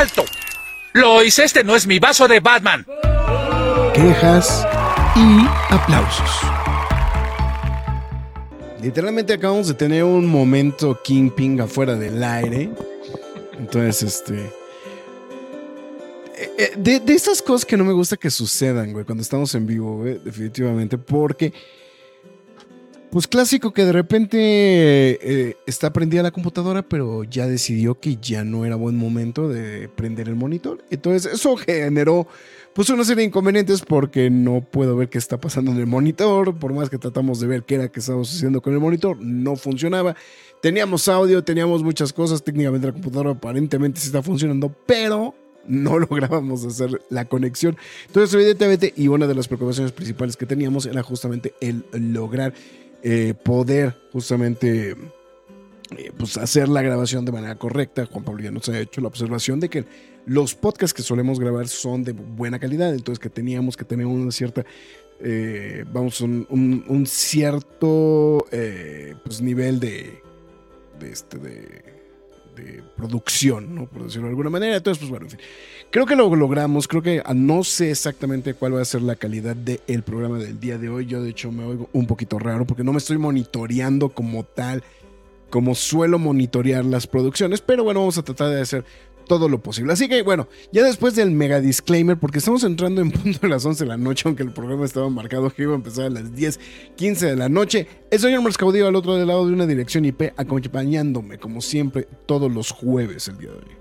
¡Alto! 0.00 0.24
Lois, 0.94 1.38
este 1.38 1.62
no 1.62 1.76
es 1.76 1.86
mi 1.86 1.98
vaso 1.98 2.26
de 2.26 2.40
Batman. 2.40 2.86
Quejas 3.92 4.66
y 5.14 5.46
aplausos. 5.68 6.30
Literalmente 8.80 9.34
acabamos 9.34 9.68
de 9.68 9.74
tener 9.74 10.02
un 10.04 10.24
momento 10.24 10.98
Kingpin 11.04 11.60
afuera 11.60 11.96
del 11.96 12.24
aire. 12.24 12.70
Entonces, 13.58 14.02
este. 14.02 14.36
Eh, 16.34 16.50
eh, 16.56 16.72
de, 16.78 17.00
de 17.00 17.12
estas 17.12 17.42
cosas 17.42 17.66
que 17.66 17.76
no 17.76 17.84
me 17.84 17.92
gusta 17.92 18.16
que 18.16 18.30
sucedan, 18.30 18.94
güey, 18.94 19.04
cuando 19.04 19.20
estamos 19.20 19.54
en 19.54 19.66
vivo, 19.66 19.98
güey, 19.98 20.18
definitivamente, 20.24 20.96
porque 20.96 21.52
pues 23.10 23.26
clásico 23.26 23.72
que 23.72 23.84
de 23.84 23.92
repente 23.92 24.38
eh, 24.38 25.56
está 25.66 25.92
prendida 25.92 26.22
la 26.22 26.30
computadora, 26.30 26.82
pero 26.82 27.24
ya 27.24 27.46
decidió 27.46 27.98
que 27.98 28.16
ya 28.16 28.44
no 28.44 28.64
era 28.64 28.76
buen 28.76 28.96
momento 28.96 29.48
de 29.48 29.88
prender 29.88 30.28
el 30.28 30.36
monitor. 30.36 30.84
Entonces 30.90 31.32
eso 31.32 31.56
generó 31.56 32.28
pues 32.72 32.88
una 32.90 33.02
serie 33.02 33.22
de 33.22 33.28
inconvenientes 33.28 33.82
porque 33.82 34.30
no 34.30 34.60
puedo 34.60 34.94
ver 34.94 35.08
qué 35.08 35.18
está 35.18 35.40
pasando 35.40 35.72
en 35.72 35.78
el 35.78 35.88
monitor. 35.88 36.56
Por 36.56 36.72
más 36.72 36.88
que 36.88 36.98
tratamos 36.98 37.40
de 37.40 37.48
ver 37.48 37.64
qué 37.64 37.76
era 37.76 37.88
que 37.88 37.98
estábamos 37.98 38.32
haciendo 38.32 38.62
con 38.62 38.72
el 38.74 38.78
monitor, 38.78 39.16
no 39.20 39.56
funcionaba. 39.56 40.14
Teníamos 40.62 41.08
audio, 41.08 41.42
teníamos 41.42 41.82
muchas 41.82 42.12
cosas. 42.12 42.44
Técnicamente 42.44 42.86
la 42.86 42.92
computadora 42.92 43.30
aparentemente 43.30 43.98
sí 44.00 44.06
está 44.06 44.22
funcionando, 44.22 44.72
pero 44.86 45.34
no 45.66 45.98
lográbamos 45.98 46.64
hacer 46.64 47.02
la 47.10 47.24
conexión. 47.24 47.76
Entonces, 48.06 48.32
evidentemente, 48.34 48.94
y 48.96 49.08
una 49.08 49.26
de 49.26 49.34
las 49.34 49.48
preocupaciones 49.48 49.90
principales 49.90 50.36
que 50.36 50.46
teníamos 50.46 50.86
era 50.86 51.02
justamente 51.02 51.54
el 51.60 51.84
lograr 51.92 52.54
eh, 53.02 53.34
poder 53.34 53.96
justamente 54.12 54.90
eh, 54.90 56.12
pues 56.16 56.36
hacer 56.36 56.68
la 56.68 56.82
grabación 56.82 57.24
de 57.24 57.32
manera 57.32 57.56
correcta. 57.56 58.06
Juan 58.06 58.24
Pablo 58.24 58.42
ya 58.42 58.50
nos 58.50 58.68
ha 58.68 58.78
hecho 58.78 59.00
la 59.00 59.08
observación 59.08 59.60
de 59.60 59.68
que 59.68 59.84
los 60.26 60.54
podcasts 60.54 60.94
que 60.94 61.02
solemos 61.02 61.40
grabar 61.40 61.68
son 61.68 62.04
de 62.04 62.12
buena 62.12 62.58
calidad, 62.58 62.92
entonces 62.92 63.18
que 63.18 63.30
teníamos 63.30 63.76
que 63.76 63.84
tener 63.84 64.06
una 64.06 64.30
cierta, 64.30 64.64
eh, 65.20 65.84
vamos, 65.92 66.20
un, 66.20 67.04
cierto 67.06 68.46
pues 69.24 69.40
nivel 69.40 69.80
de, 69.80 70.22
de, 71.00 71.10
este, 71.10 71.38
de, 71.38 71.99
de 72.60 72.82
producción, 72.96 73.74
¿no? 73.74 73.86
por 73.86 74.04
decirlo 74.04 74.26
de 74.26 74.30
alguna 74.30 74.50
manera. 74.50 74.76
Entonces, 74.76 74.98
pues 74.98 75.10
bueno, 75.10 75.26
en 75.26 75.30
fin. 75.30 75.40
Creo 75.90 76.06
que 76.06 76.16
lo 76.16 76.34
logramos, 76.34 76.86
creo 76.86 77.02
que 77.02 77.22
ah, 77.24 77.34
no 77.34 77.64
sé 77.64 77.90
exactamente 77.90 78.54
cuál 78.54 78.76
va 78.76 78.82
a 78.82 78.84
ser 78.84 79.02
la 79.02 79.16
calidad 79.16 79.56
del 79.56 80.02
programa 80.02 80.38
del 80.38 80.60
día 80.60 80.78
de 80.78 80.88
hoy. 80.88 81.06
Yo 81.06 81.22
de 81.22 81.30
hecho 81.30 81.50
me 81.50 81.64
oigo 81.64 81.88
un 81.92 82.06
poquito 82.06 82.38
raro 82.38 82.64
porque 82.64 82.84
no 82.84 82.92
me 82.92 82.98
estoy 82.98 83.18
monitoreando 83.18 84.10
como 84.10 84.44
tal, 84.44 84.84
como 85.50 85.74
suelo 85.74 86.18
monitorear 86.18 86.84
las 86.84 87.06
producciones, 87.06 87.60
pero 87.60 87.82
bueno, 87.82 88.00
vamos 88.00 88.18
a 88.18 88.22
tratar 88.22 88.50
de 88.50 88.60
hacer 88.60 88.84
todo 89.30 89.48
lo 89.48 89.62
posible. 89.62 89.92
Así 89.92 90.08
que 90.08 90.22
bueno, 90.22 90.48
ya 90.72 90.82
después 90.82 91.14
del 91.14 91.30
mega 91.30 91.60
disclaimer, 91.60 92.16
porque 92.16 92.38
estamos 92.38 92.64
entrando 92.64 93.00
en 93.00 93.10
punto 93.12 93.46
a 93.46 93.48
las 93.48 93.64
11 93.64 93.84
de 93.84 93.88
la 93.88 93.96
noche, 93.96 94.24
aunque 94.26 94.42
el 94.42 94.52
programa 94.52 94.84
estaba 94.84 95.08
marcado 95.08 95.50
que 95.50 95.62
iba 95.62 95.72
a 95.72 95.76
empezar 95.76 96.06
a 96.06 96.10
las 96.10 96.34
10, 96.34 96.58
15 96.96 97.26
de 97.26 97.36
la 97.36 97.48
noche, 97.48 97.86
el 98.10 98.18
señor 98.18 98.40
Caudillo 98.56 98.88
al 98.88 98.96
otro 98.96 99.16
lado 99.24 99.46
de 99.46 99.52
una 99.52 99.68
dirección 99.68 100.04
IP 100.04 100.32
acompañándome 100.36 101.38
como 101.38 101.60
siempre 101.60 102.08
todos 102.26 102.50
los 102.50 102.72
jueves 102.72 103.28
el 103.28 103.38
día 103.38 103.50
de 103.50 103.58
hoy. 103.58 103.76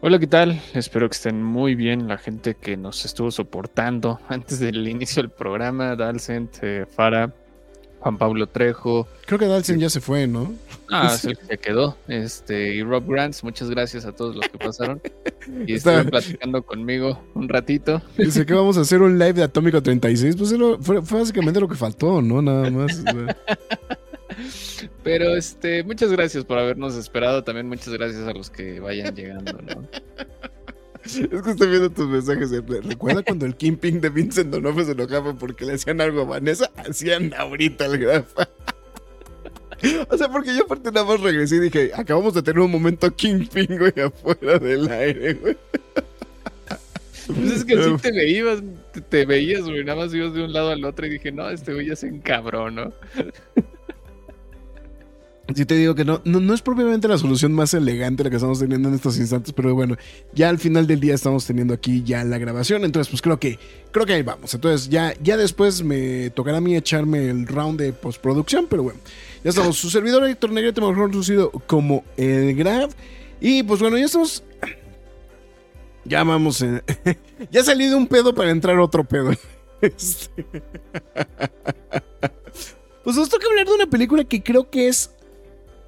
Hola, 0.00 0.18
¿qué 0.18 0.26
tal? 0.26 0.60
Espero 0.74 1.08
que 1.08 1.14
estén 1.14 1.44
muy 1.44 1.76
bien 1.76 2.08
la 2.08 2.18
gente 2.18 2.56
que 2.56 2.76
nos 2.76 3.04
estuvo 3.04 3.30
soportando 3.30 4.18
antes 4.28 4.58
del 4.58 4.88
inicio 4.88 5.22
del 5.22 5.30
programa, 5.30 5.94
Dalcent, 5.94 6.56
eh, 6.62 6.86
Fara, 6.86 7.32
Juan 8.00 8.18
Pablo 8.18 8.46
Trejo. 8.46 9.06
Creo 9.26 9.38
que 9.38 9.46
Dalcent 9.46 9.80
ya 9.80 9.90
se 9.90 10.00
fue, 10.00 10.26
¿no? 10.26 10.52
Ah, 10.90 11.10
sí, 11.20 11.32
se 11.48 11.58
quedó. 11.58 11.96
Este, 12.08 12.74
y 12.74 12.82
Rob 12.82 13.06
Grants, 13.06 13.44
muchas 13.44 13.70
gracias 13.70 14.04
a 14.04 14.12
todos 14.12 14.36
los 14.36 14.48
que 14.48 14.58
pasaron. 14.58 15.00
Y 15.66 15.74
estuvieron 15.74 16.08
platicando 16.08 16.62
conmigo 16.62 17.18
un 17.34 17.48
ratito. 17.48 18.02
Dice 18.16 18.44
que 18.44 18.52
vamos 18.52 18.76
a 18.76 18.82
hacer 18.82 19.00
un 19.00 19.18
live 19.18 19.32
de 19.32 19.42
Atómico 19.42 19.82
36. 19.82 20.36
Pues 20.36 20.54
fue, 20.80 21.02
fue 21.02 21.20
básicamente 21.20 21.58
lo 21.58 21.66
que 21.66 21.74
faltó, 21.74 22.20
¿no? 22.20 22.42
Nada 22.42 22.70
más. 22.70 23.02
Pero 25.02 25.34
este, 25.34 25.82
muchas 25.82 26.12
gracias 26.12 26.44
por 26.44 26.58
habernos 26.58 26.94
esperado. 26.94 27.42
También 27.42 27.66
muchas 27.68 27.92
gracias 27.94 28.28
a 28.28 28.32
los 28.32 28.50
que 28.50 28.80
vayan 28.80 29.14
llegando, 29.14 29.52
¿no? 29.52 29.88
Es 31.04 31.42
que 31.42 31.50
estoy 31.50 31.68
viendo 31.68 31.90
tus 31.90 32.06
mensajes. 32.06 32.50
¿Recuerda 32.50 33.22
cuando 33.22 33.46
el 33.46 33.56
Kingpin 33.56 34.00
de 34.00 34.10
Vincent 34.10 34.50
Donovan 34.50 34.86
se 34.86 34.92
enojaba 34.92 35.34
porque 35.34 35.64
le 35.64 35.74
hacían 35.74 36.00
algo 36.00 36.22
a 36.22 36.24
Vanessa? 36.24 36.70
Hacían 36.76 37.32
ahorita 37.34 37.86
el 37.86 37.98
grafa. 37.98 38.48
O 40.10 40.18
sea, 40.18 40.28
porque 40.28 40.54
yo 40.54 40.64
aparte 40.64 40.92
nada 40.92 41.06
más 41.06 41.20
regresé 41.20 41.56
y 41.56 41.60
dije, 41.60 41.90
acabamos 41.94 42.34
de 42.34 42.42
tener 42.42 42.60
un 42.60 42.70
momento 42.70 43.10
Kingpin, 43.10 43.78
güey, 43.78 43.94
afuera 44.04 44.58
del 44.58 44.86
aire, 44.90 45.34
güey. 45.34 45.56
Pues 47.26 47.52
es 47.52 47.64
que 47.64 47.74
así 47.74 47.96
te 48.02 48.10
veías, 48.10 48.60
te, 49.08 49.24
veías, 49.24 49.62
güey, 49.62 49.84
nada 49.84 50.04
más 50.04 50.12
ibas 50.12 50.34
de 50.34 50.42
un 50.42 50.52
lado 50.52 50.70
al 50.70 50.84
otro 50.84 51.06
y 51.06 51.10
dije, 51.10 51.30
no, 51.30 51.48
este 51.48 51.72
güey 51.72 51.86
ya 51.86 51.94
se 51.94 52.08
encabró, 52.08 52.70
¿no? 52.70 52.92
Sí 55.54 55.64
te 55.64 55.74
digo 55.74 55.94
que 55.94 56.04
no, 56.04 56.20
no, 56.24 56.54
es 56.54 56.62
propiamente 56.62 57.08
la 57.08 57.18
solución 57.18 57.52
más 57.52 57.74
elegante 57.74 58.22
la 58.22 58.30
que 58.30 58.36
estamos 58.36 58.60
teniendo 58.60 58.88
en 58.88 58.94
estos 58.94 59.18
instantes, 59.18 59.52
pero 59.52 59.74
bueno, 59.74 59.96
ya 60.32 60.48
al 60.48 60.58
final 60.58 60.86
del 60.86 61.00
día 61.00 61.14
estamos 61.14 61.46
teniendo 61.46 61.74
aquí 61.74 62.02
ya 62.04 62.22
la 62.24 62.38
grabación, 62.38 62.84
entonces 62.84 63.10
pues 63.10 63.20
creo 63.20 63.40
que 63.40 63.58
creo 63.90 64.06
que 64.06 64.14
ahí 64.14 64.22
vamos. 64.22 64.54
Entonces 64.54 64.88
ya, 64.88 65.14
ya 65.22 65.36
después 65.36 65.82
me 65.82 66.30
tocará 66.30 66.58
a 66.58 66.60
mí 66.60 66.76
echarme 66.76 67.28
el 67.28 67.46
round 67.46 67.80
de 67.80 67.92
postproducción, 67.92 68.66
pero 68.68 68.82
bueno, 68.82 69.00
ya 69.42 69.50
estamos. 69.50 69.76
Su 69.78 69.90
servidor 69.90 70.24
Héctor 70.24 70.52
Negrete, 70.52 70.80
mejor 70.80 71.10
conocido 71.10 71.50
como 71.50 72.04
el 72.16 72.54
Grab. 72.54 72.90
Y 73.40 73.62
pues 73.62 73.80
bueno, 73.80 73.96
ya 73.96 74.04
estamos. 74.04 74.42
Ya 76.04 76.22
vamos. 76.24 76.64
Ya 77.50 77.64
salí 77.64 77.86
de 77.86 77.94
un 77.94 78.06
pedo 78.06 78.34
para 78.34 78.50
entrar 78.50 78.78
otro 78.78 79.04
pedo. 79.04 79.32
Este, 79.80 80.44
pues 83.02 83.16
nos 83.16 83.30
toca 83.30 83.46
hablar 83.46 83.66
de 83.66 83.72
una 83.72 83.86
película 83.86 84.24
que 84.24 84.42
creo 84.42 84.68
que 84.68 84.88
es 84.88 85.10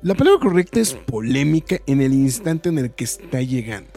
la 0.03 0.15
palabra 0.15 0.41
correcta 0.41 0.81
es 0.81 0.95
polémica 0.95 1.79
en 1.87 2.01
el 2.01 2.13
instante 2.13 2.69
en 2.69 2.79
el 2.79 2.91
que 2.91 3.05
está 3.05 3.41
llegando. 3.41 3.91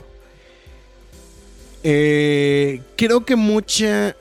Eh, 1.84 2.82
creo 2.96 3.26
que 3.26 3.36
mucha. 3.36 4.16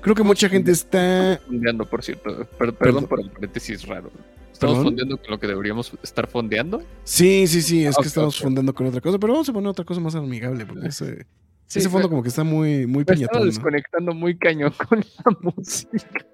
Creo 0.00 0.14
que 0.14 0.22
mucha 0.22 0.48
gente 0.48 0.70
está. 0.70 1.40
Fondeando, 1.46 1.84
por 1.84 2.02
cierto. 2.02 2.46
Perdón, 2.78 3.06
por 3.06 3.20
el 3.20 3.30
paréntesis 3.30 3.86
raro. 3.86 4.10
¿Estamos 4.52 4.82
fondeando 4.82 5.16
con 5.16 5.30
lo 5.30 5.40
que 5.40 5.46
deberíamos 5.46 5.92
estar 6.02 6.26
fondeando? 6.28 6.82
Sí, 7.04 7.46
sí, 7.46 7.62
sí. 7.62 7.84
Es 7.84 7.96
que 7.96 8.08
estamos 8.08 8.38
fondeando 8.38 8.74
con 8.74 8.86
otra 8.86 9.00
cosa. 9.00 9.18
Pero 9.18 9.32
vamos 9.32 9.48
a 9.48 9.52
poner 9.52 9.68
otra 9.68 9.84
cosa 9.84 10.00
más 10.00 10.14
amigable. 10.14 10.64
Porque 10.64 10.88
ese, 10.88 11.26
ese 11.68 11.88
fondo, 11.88 12.08
como 12.08 12.22
que 12.22 12.28
está 12.28 12.44
muy, 12.44 12.86
muy 12.86 13.04
piñatón. 13.04 13.46
desconectando 13.46 14.14
muy 14.14 14.36
cañón 14.36 14.72
con 14.88 15.00
la 15.00 15.36
música. 15.40 16.26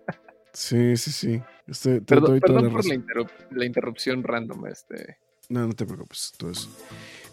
Sí, 0.53 0.97
sí, 0.97 1.13
sí. 1.13 1.43
Este, 1.69 2.01
perdón, 2.01 2.41
por 2.41 2.87
la, 2.87 3.65
interrupción 3.65 4.23
random. 4.23 4.67
Este. 4.67 5.19
No, 5.49 5.67
no 5.67 5.75
te 5.75 5.85
preocupes. 5.85 6.33
Todo 6.37 6.51
eso. 6.51 6.71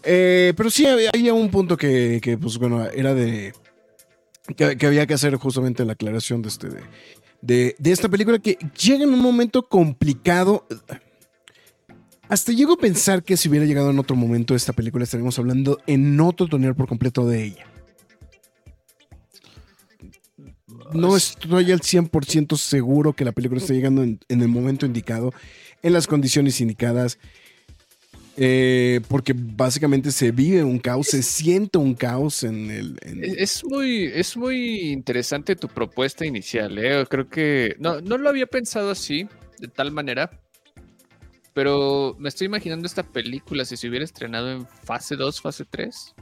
Eh, 0.02 0.52
pero 0.56 0.70
sí 0.70 0.86
había, 0.86 1.32
un 1.32 1.50
punto 1.50 1.76
que, 1.76 2.20
que, 2.22 2.36
pues 2.36 2.58
bueno, 2.58 2.84
era 2.84 3.14
de. 3.14 3.54
Que, 4.56 4.86
había 4.86 5.06
que 5.06 5.14
hacer 5.14 5.34
justamente 5.36 5.84
la 5.84 5.94
aclaración 5.94 6.42
de, 6.42 6.48
este, 6.48 6.68
de, 7.40 7.74
de, 7.78 7.92
esta 7.92 8.08
película 8.08 8.38
que 8.38 8.58
llega 8.78 9.04
en 9.04 9.12
un 9.12 9.20
momento 9.20 9.66
complicado. 9.66 10.66
Hasta 12.28 12.52
llego 12.52 12.74
a 12.74 12.78
pensar 12.78 13.22
que 13.22 13.36
si 13.36 13.48
hubiera 13.48 13.66
llegado 13.66 13.90
en 13.90 13.98
otro 13.98 14.16
momento 14.16 14.54
esta 14.54 14.72
película 14.72 15.04
estaríamos 15.04 15.38
hablando 15.38 15.78
en 15.86 16.20
otro 16.20 16.46
tonel 16.48 16.74
por 16.74 16.88
completo 16.88 17.26
de 17.26 17.44
ella. 17.44 17.66
No 20.92 21.16
estoy 21.16 21.72
al 21.72 21.80
100% 21.80 22.56
seguro 22.56 23.12
que 23.12 23.24
la 23.24 23.32
película 23.32 23.60
esté 23.60 23.74
llegando 23.74 24.02
en, 24.02 24.18
el 24.28 24.48
momento 24.48 24.86
indicado, 24.86 25.32
en 25.82 25.92
las 25.92 26.06
condiciones 26.06 26.60
indicadas, 26.60 27.18
eh, 28.36 29.00
porque 29.08 29.34
básicamente 29.34 30.12
se 30.12 30.30
vive 30.30 30.62
un 30.62 30.78
caos, 30.78 31.08
se 31.08 31.22
siente 31.22 31.78
un 31.78 31.94
caos 31.94 32.42
en 32.42 32.70
el... 32.70 32.98
Es, 33.02 33.64
muy, 33.64 34.06
es 34.06 34.36
muy 34.36 34.90
interesante 34.92 35.56
tu 35.56 35.68
propuesta 35.68 36.26
inicial, 36.26 36.78
¿eh? 36.78 37.06
creo 37.08 37.28
que 37.28 37.76
no, 37.78 38.00
no 38.00 38.18
lo 38.18 38.28
había 38.28 38.46
pensado 38.46 38.90
así, 38.90 39.26
de 39.58 39.68
tal 39.68 39.90
manera, 39.90 40.30
pero 41.56 42.14
me 42.18 42.28
estoy 42.28 42.48
imaginando 42.48 42.86
esta 42.86 43.02
película 43.02 43.64
si 43.64 43.78
se 43.78 43.88
hubiera 43.88 44.04
estrenado 44.04 44.52
en 44.52 44.66
fase 44.66 45.16
2, 45.16 45.40
fase 45.40 45.64
3. 45.64 46.14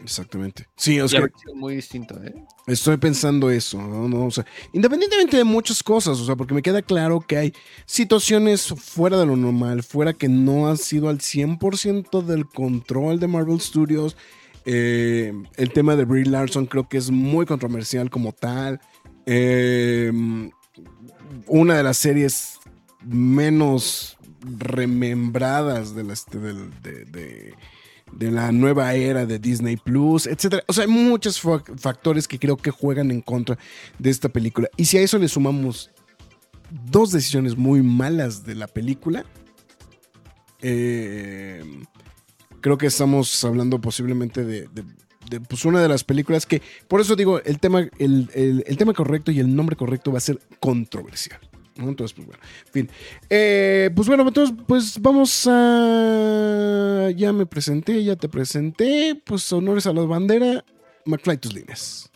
Exactamente. 0.00 0.66
Sí, 0.76 1.00
o 1.00 1.04
Ya 1.04 1.08
sea, 1.08 1.18
habría 1.20 1.38
sido 1.38 1.54
muy 1.56 1.74
distinto, 1.76 2.14
¿eh? 2.22 2.34
estoy 2.66 2.96
pensando 2.98 3.50
eso, 3.50 3.80
¿no? 3.80 4.08
No, 4.08 4.26
O 4.26 4.30
sea, 4.30 4.46
independientemente 4.72 5.36
de 5.36 5.44
muchas 5.44 5.82
cosas, 5.82 6.18
o 6.20 6.24
sea, 6.26 6.36
porque 6.36 6.54
me 6.54 6.62
queda 6.62 6.82
claro 6.82 7.20
que 7.20 7.36
hay 7.36 7.52
situaciones 7.84 8.68
fuera 8.68 9.18
de 9.18 9.26
lo 9.26 9.36
normal, 9.36 9.82
fuera 9.82 10.12
que 10.12 10.28
no 10.28 10.68
han 10.68 10.76
sido 10.78 11.08
al 11.08 11.18
100% 11.18 12.22
del 12.22 12.46
control 12.46 13.18
de 13.20 13.26
Marvel 13.26 13.60
Studios. 13.60 14.16
Eh, 14.66 15.32
el 15.56 15.72
tema 15.72 15.96
de 15.96 16.04
Brie 16.04 16.26
Larson 16.26 16.66
creo 16.66 16.88
que 16.88 16.98
es 16.98 17.10
muy 17.10 17.44
controversial 17.46 18.08
como 18.10 18.32
tal. 18.32 18.80
Eh, 19.26 20.12
una 21.46 21.76
de 21.76 21.82
las 21.82 21.96
series 21.98 22.58
menos 23.04 24.16
remembradas 24.42 25.94
de, 25.94 26.04
las- 26.04 26.26
de- 26.26 27.54
de 28.12 28.30
la 28.30 28.50
nueva 28.52 28.94
era 28.94 29.26
de 29.26 29.38
Disney 29.38 29.76
Plus, 29.76 30.26
etcétera. 30.26 30.62
O 30.66 30.72
sea, 30.72 30.84
hay 30.84 30.90
muchos 30.90 31.40
fa- 31.40 31.62
factores 31.76 32.26
que 32.28 32.38
creo 32.38 32.56
que 32.56 32.70
juegan 32.70 33.10
en 33.10 33.20
contra 33.20 33.58
de 33.98 34.10
esta 34.10 34.28
película. 34.28 34.68
Y 34.76 34.84
si 34.86 34.98
a 34.98 35.00
eso 35.02 35.18
le 35.18 35.28
sumamos 35.28 35.90
dos 36.90 37.12
decisiones 37.12 37.56
muy 37.56 37.82
malas 37.82 38.44
de 38.44 38.54
la 38.54 38.66
película, 38.66 39.24
eh, 40.60 41.62
creo 42.60 42.78
que 42.78 42.86
estamos 42.86 43.44
hablando 43.44 43.80
posiblemente 43.80 44.44
de, 44.44 44.68
pues, 45.48 45.64
una 45.64 45.80
de 45.80 45.88
las 45.88 46.04
películas 46.04 46.46
que, 46.46 46.62
por 46.88 47.00
eso 47.00 47.14
digo, 47.16 47.40
el 47.44 47.58
tema, 47.60 47.80
el- 47.98 48.64
el 48.66 48.76
tema 48.76 48.92
correcto 48.94 49.30
y 49.30 49.40
el 49.40 49.54
nombre 49.54 49.76
correcto 49.76 50.10
va 50.12 50.18
a 50.18 50.22
ser 50.22 50.40
controversial. 50.60 51.40
Entonces, 51.78 52.14
pues 52.14 52.26
bueno, 52.26 52.42
en 52.66 52.72
fin. 52.72 52.90
Eh, 53.30 53.90
pues 53.94 54.08
bueno, 54.08 54.26
entonces, 54.26 54.54
pues 54.66 55.00
vamos 55.00 55.46
a. 55.50 57.10
Ya 57.16 57.32
me 57.32 57.46
presenté, 57.46 58.02
ya 58.04 58.16
te 58.16 58.28
presenté. 58.28 59.20
Pues 59.24 59.50
honores 59.52 59.86
a 59.86 59.92
la 59.92 60.02
bandera. 60.02 60.64
McFly, 61.04 61.38
tus 61.38 61.54
líneas. 61.54 62.10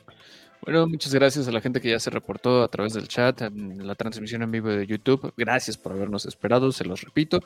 Bueno, 0.65 0.87
muchas 0.87 1.13
gracias 1.13 1.49
a 1.49 1.53
la 1.53 1.61
gente 1.61 1.81
que 1.81 1.91
ya 1.91 1.99
se 1.99 2.11
reportó 2.11 2.63
a 2.63 2.69
través 2.69 2.93
del 2.95 3.09
chat 3.09 3.41
en 3.43 3.85
la 3.87 3.95
transmisión 3.97 4.43
en 4.43 4.51
vivo 4.53 4.69
de 4.69 4.87
YouTube. 4.87 5.33
Gracias 5.37 5.77
por 5.77 5.93
habernos 5.93 6.25
esperado, 6.27 6.71
se 6.71 6.85
los 6.85 7.01
repito. 7.03 7.41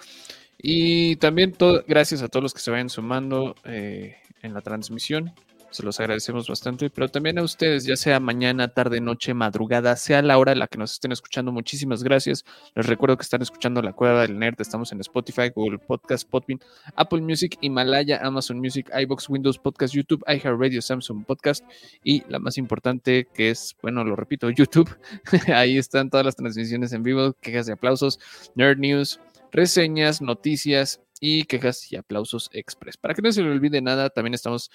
Y 0.59 1.17
también 1.17 1.53
to- 1.53 1.83
gracias 1.89 2.21
a 2.23 2.29
todos 2.29 2.43
los 2.43 2.53
que 2.55 2.61
se 2.61 2.71
vayan 2.71 2.91
sumando 2.91 3.55
eh, 3.65 4.17
en 4.43 4.53
la 4.53 4.61
transmisión. 4.61 5.33
Se 5.71 5.83
los 5.83 5.99
agradecemos 6.01 6.49
bastante, 6.49 6.89
pero 6.91 7.09
también 7.09 7.39
a 7.39 7.43
ustedes, 7.43 7.85
ya 7.85 7.97
sea 7.97 8.21
mañana, 8.21 8.69
tarde, 8.69 9.01
noche, 9.01 9.35
madrugada, 9.35 9.97
sea 9.97 10.23
la 10.23 10.39
hora 10.39 10.53
en 10.53 10.61
la 10.61 10.69
que 10.69 10.79
nos 10.79 10.93
estén 10.93 11.13
escuchando. 11.13 11.53
Muchísimas 11.53 12.03
gracias. 12.03 12.45
Les 12.75 12.87
recuerdo 12.87 13.17
que 13.17 13.23
están 13.23 13.43
escuchando 13.43 13.83
La 13.83 13.93
Cueva 13.93 14.23
del 14.23 14.39
Nerd. 14.39 14.61
Estamos 14.61 14.93
en 14.93 15.01
Spotify, 15.01 15.51
Google 15.55 15.79
Podcast, 15.79 16.29
Podbean, 16.29 16.61
Apple 16.95 17.21
Music, 17.21 17.59
Himalaya, 17.61 18.21
Amazon 18.23 18.59
Music, 18.59 18.91
iBox, 18.97 19.29
Windows 19.29 19.59
Podcast, 19.59 19.93
YouTube, 19.93 20.25
iHeartRadio, 20.27 20.81
Samsung 20.81 21.25
Podcast 21.27 21.65
y 22.03 22.23
la 22.29 22.39
más 22.39 22.57
importante 22.59 23.27
que 23.35 23.51
es, 23.51 23.77
bueno, 23.83 24.05
lo 24.05 24.17
repito, 24.17 24.49
YouTube. 24.51 24.89
Ahí 25.55 25.79
están 25.79 26.11
todas 26.11 26.25
las 26.25 26.37
transmisiones 26.37 26.93
en 26.93 27.03
vivo, 27.03 27.35
quejas 27.41 27.69
y 27.69 27.73
aplausos, 27.73 28.19
Nerd 28.55 28.79
News, 28.79 29.21
reseñas, 29.51 30.23
noticias 30.23 31.01
y 31.21 31.45
quejas 31.45 31.91
y 31.93 31.97
aplausos 31.97 32.51
express. 32.53 32.97
Para 32.97 33.15
que 33.15 33.23
no 33.23 33.33
se 33.33 33.43
le 33.43 33.51
olvide 33.51 33.81
nada, 33.81 34.11
también 34.11 34.35
estamos 34.35 34.71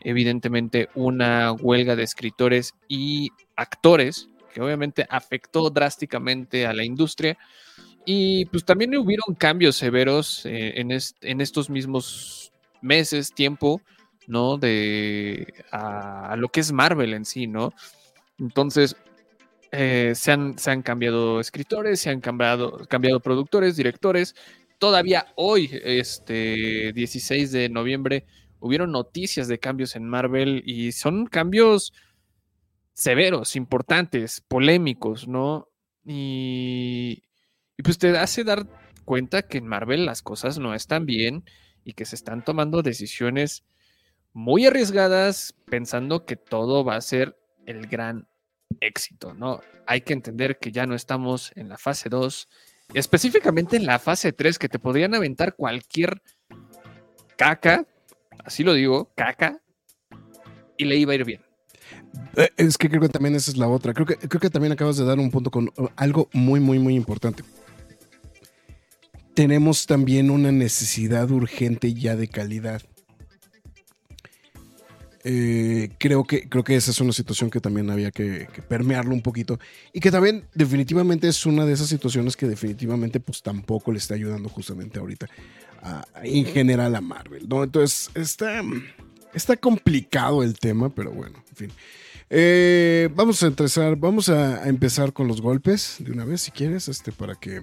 evidentemente 0.00 0.88
una 0.94 1.52
huelga 1.52 1.96
de 1.96 2.04
escritores 2.04 2.74
y 2.88 3.30
actores 3.56 4.28
que 4.54 4.60
obviamente 4.60 5.06
afectó 5.10 5.70
drásticamente 5.70 6.66
a 6.66 6.72
la 6.72 6.84
industria. 6.84 7.38
Y 8.06 8.46
pues 8.46 8.64
también 8.64 8.96
hubieron 8.96 9.34
cambios 9.36 9.76
severos 9.76 10.46
eh, 10.46 10.80
en, 10.80 10.92
est- 10.92 11.22
en 11.24 11.40
estos 11.40 11.70
mismos 11.70 12.52
meses, 12.82 13.32
tiempo, 13.34 13.82
¿no? 14.26 14.56
De 14.58 15.54
a 15.72 16.36
lo 16.38 16.48
que 16.48 16.60
es 16.60 16.72
Marvel 16.72 17.14
en 17.14 17.24
sí, 17.26 17.46
¿no? 17.46 17.72
Entonces, 18.38 18.96
eh, 19.72 20.12
se, 20.14 20.32
han, 20.32 20.58
se 20.58 20.70
han 20.70 20.82
cambiado 20.82 21.40
escritores, 21.40 22.00
se 22.00 22.10
han 22.10 22.20
cambiado, 22.20 22.86
cambiado 22.88 23.20
productores, 23.20 23.76
directores. 23.76 24.34
Todavía 24.78 25.26
hoy, 25.36 25.70
este 25.82 26.92
16 26.92 27.52
de 27.52 27.68
noviembre, 27.68 28.26
hubieron 28.60 28.92
noticias 28.92 29.48
de 29.48 29.58
cambios 29.58 29.96
en 29.96 30.08
Marvel 30.08 30.62
y 30.66 30.92
son 30.92 31.26
cambios 31.26 31.92
severos, 32.94 33.56
importantes, 33.56 34.40
polémicos, 34.40 35.28
¿no? 35.28 35.68
Y, 36.04 37.22
y 37.76 37.82
pues 37.82 37.98
te 37.98 38.16
hace 38.16 38.44
dar 38.44 38.66
cuenta 39.04 39.42
que 39.42 39.58
en 39.58 39.66
Marvel 39.66 40.06
las 40.06 40.22
cosas 40.22 40.58
no 40.58 40.74
están 40.74 41.06
bien 41.06 41.44
y 41.84 41.92
que 41.92 42.04
se 42.04 42.16
están 42.16 42.44
tomando 42.44 42.82
decisiones 42.82 43.64
muy 44.32 44.66
arriesgadas 44.66 45.54
pensando 45.66 46.24
que 46.26 46.36
todo 46.36 46.84
va 46.84 46.96
a 46.96 47.00
ser 47.00 47.36
el 47.66 47.86
gran 47.86 48.28
éxito, 48.80 49.34
¿no? 49.34 49.60
Hay 49.86 50.02
que 50.02 50.12
entender 50.12 50.58
que 50.58 50.72
ya 50.72 50.86
no 50.86 50.94
estamos 50.94 51.52
en 51.56 51.68
la 51.68 51.78
fase 51.78 52.08
2, 52.08 52.48
específicamente 52.94 53.76
en 53.76 53.86
la 53.86 53.98
fase 53.98 54.32
3, 54.32 54.58
que 54.58 54.68
te 54.68 54.78
podrían 54.78 55.14
aventar 55.14 55.54
cualquier 55.54 56.22
caca, 57.36 57.86
así 58.44 58.64
lo 58.64 58.74
digo, 58.74 59.12
caca, 59.14 59.60
y 60.76 60.84
le 60.84 60.96
iba 60.96 61.12
a 61.12 61.16
ir 61.16 61.24
bien. 61.24 61.42
Eh, 62.36 62.50
Es 62.56 62.78
que 62.78 62.88
creo 62.88 63.00
que 63.00 63.08
también 63.08 63.34
esa 63.34 63.50
es 63.50 63.56
la 63.56 63.68
otra. 63.68 63.94
Creo 63.94 64.06
que, 64.06 64.16
creo 64.16 64.40
que 64.40 64.50
también 64.50 64.72
acabas 64.72 64.96
de 64.96 65.04
dar 65.04 65.18
un 65.18 65.30
punto 65.30 65.50
con 65.50 65.68
uh, 65.76 65.88
algo 65.96 66.28
muy, 66.32 66.60
muy, 66.60 66.78
muy 66.78 66.94
importante. 66.94 67.42
Tenemos 69.34 69.86
también 69.86 70.30
una 70.30 70.50
necesidad 70.50 71.30
urgente 71.30 71.94
ya 71.94 72.16
de 72.16 72.28
calidad. 72.28 72.82
Eh, 75.30 75.90
creo, 75.98 76.24
que, 76.24 76.48
creo 76.48 76.64
que 76.64 76.74
esa 76.74 76.90
es 76.90 77.02
una 77.02 77.12
situación 77.12 77.50
que 77.50 77.60
también 77.60 77.90
había 77.90 78.10
que, 78.10 78.48
que, 78.50 78.62
permearlo 78.62 79.12
un 79.12 79.20
poquito 79.20 79.60
y 79.92 80.00
que 80.00 80.10
también 80.10 80.46
definitivamente 80.54 81.28
es 81.28 81.44
una 81.44 81.66
de 81.66 81.74
esas 81.74 81.88
situaciones 81.88 82.34
que 82.34 82.46
definitivamente 82.46 83.20
pues 83.20 83.42
tampoco 83.42 83.92
le 83.92 83.98
está 83.98 84.14
ayudando 84.14 84.48
justamente 84.48 84.98
ahorita 84.98 85.28
a, 85.82 86.02
en 86.22 86.46
general 86.46 86.96
a 86.96 87.02
Marvel, 87.02 87.46
¿no? 87.46 87.62
Entonces 87.62 88.10
está, 88.14 88.62
está 89.34 89.58
complicado 89.58 90.42
el 90.42 90.58
tema, 90.58 90.88
pero 90.88 91.10
bueno, 91.10 91.44
en 91.50 91.56
fin. 91.56 91.70
Eh, 92.30 93.10
vamos 93.14 93.42
a 93.42 93.48
empezar, 93.48 93.96
vamos 93.96 94.30
a, 94.30 94.64
a, 94.64 94.68
empezar 94.70 95.12
con 95.12 95.28
los 95.28 95.42
golpes 95.42 95.96
de 95.98 96.10
una 96.10 96.24
vez, 96.24 96.40
si 96.40 96.52
quieres, 96.52 96.88
este, 96.88 97.12
para 97.12 97.34
que 97.34 97.60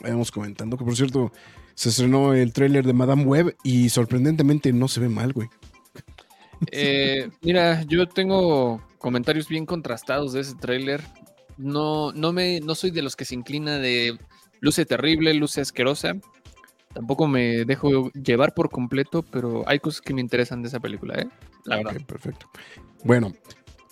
vayamos 0.00 0.32
comentando. 0.32 0.76
Que 0.76 0.84
por 0.84 0.96
cierto, 0.96 1.30
se 1.76 1.90
estrenó 1.90 2.34
el 2.34 2.52
tráiler 2.52 2.84
de 2.84 2.94
Madame 2.94 3.22
Web 3.22 3.56
y 3.62 3.90
sorprendentemente 3.90 4.72
no 4.72 4.88
se 4.88 4.98
ve 4.98 5.08
mal, 5.08 5.32
güey. 5.32 5.48
Eh, 6.72 7.28
mira, 7.42 7.82
yo 7.82 8.06
tengo 8.06 8.82
comentarios 8.98 9.48
bien 9.48 9.66
contrastados 9.66 10.32
de 10.32 10.40
ese 10.40 10.54
tráiler. 10.54 11.02
No, 11.56 12.12
no, 12.12 12.32
me, 12.32 12.60
no 12.60 12.74
soy 12.74 12.90
de 12.90 13.02
los 13.02 13.16
que 13.16 13.24
se 13.24 13.34
inclina 13.34 13.78
de 13.78 14.18
luce 14.60 14.84
terrible, 14.84 15.34
luce 15.34 15.60
asquerosa. 15.60 16.14
Tampoco 16.94 17.28
me 17.28 17.64
dejo 17.64 18.10
llevar 18.12 18.54
por 18.54 18.70
completo, 18.70 19.22
pero 19.22 19.62
hay 19.68 19.78
cosas 19.78 20.00
que 20.00 20.14
me 20.14 20.20
interesan 20.20 20.62
de 20.62 20.68
esa 20.68 20.80
película, 20.80 21.14
¿eh? 21.20 21.28
La 21.64 21.76
verdad. 21.76 21.92
Okay, 21.92 22.04
perfecto. 22.04 22.48
Bueno, 23.04 23.32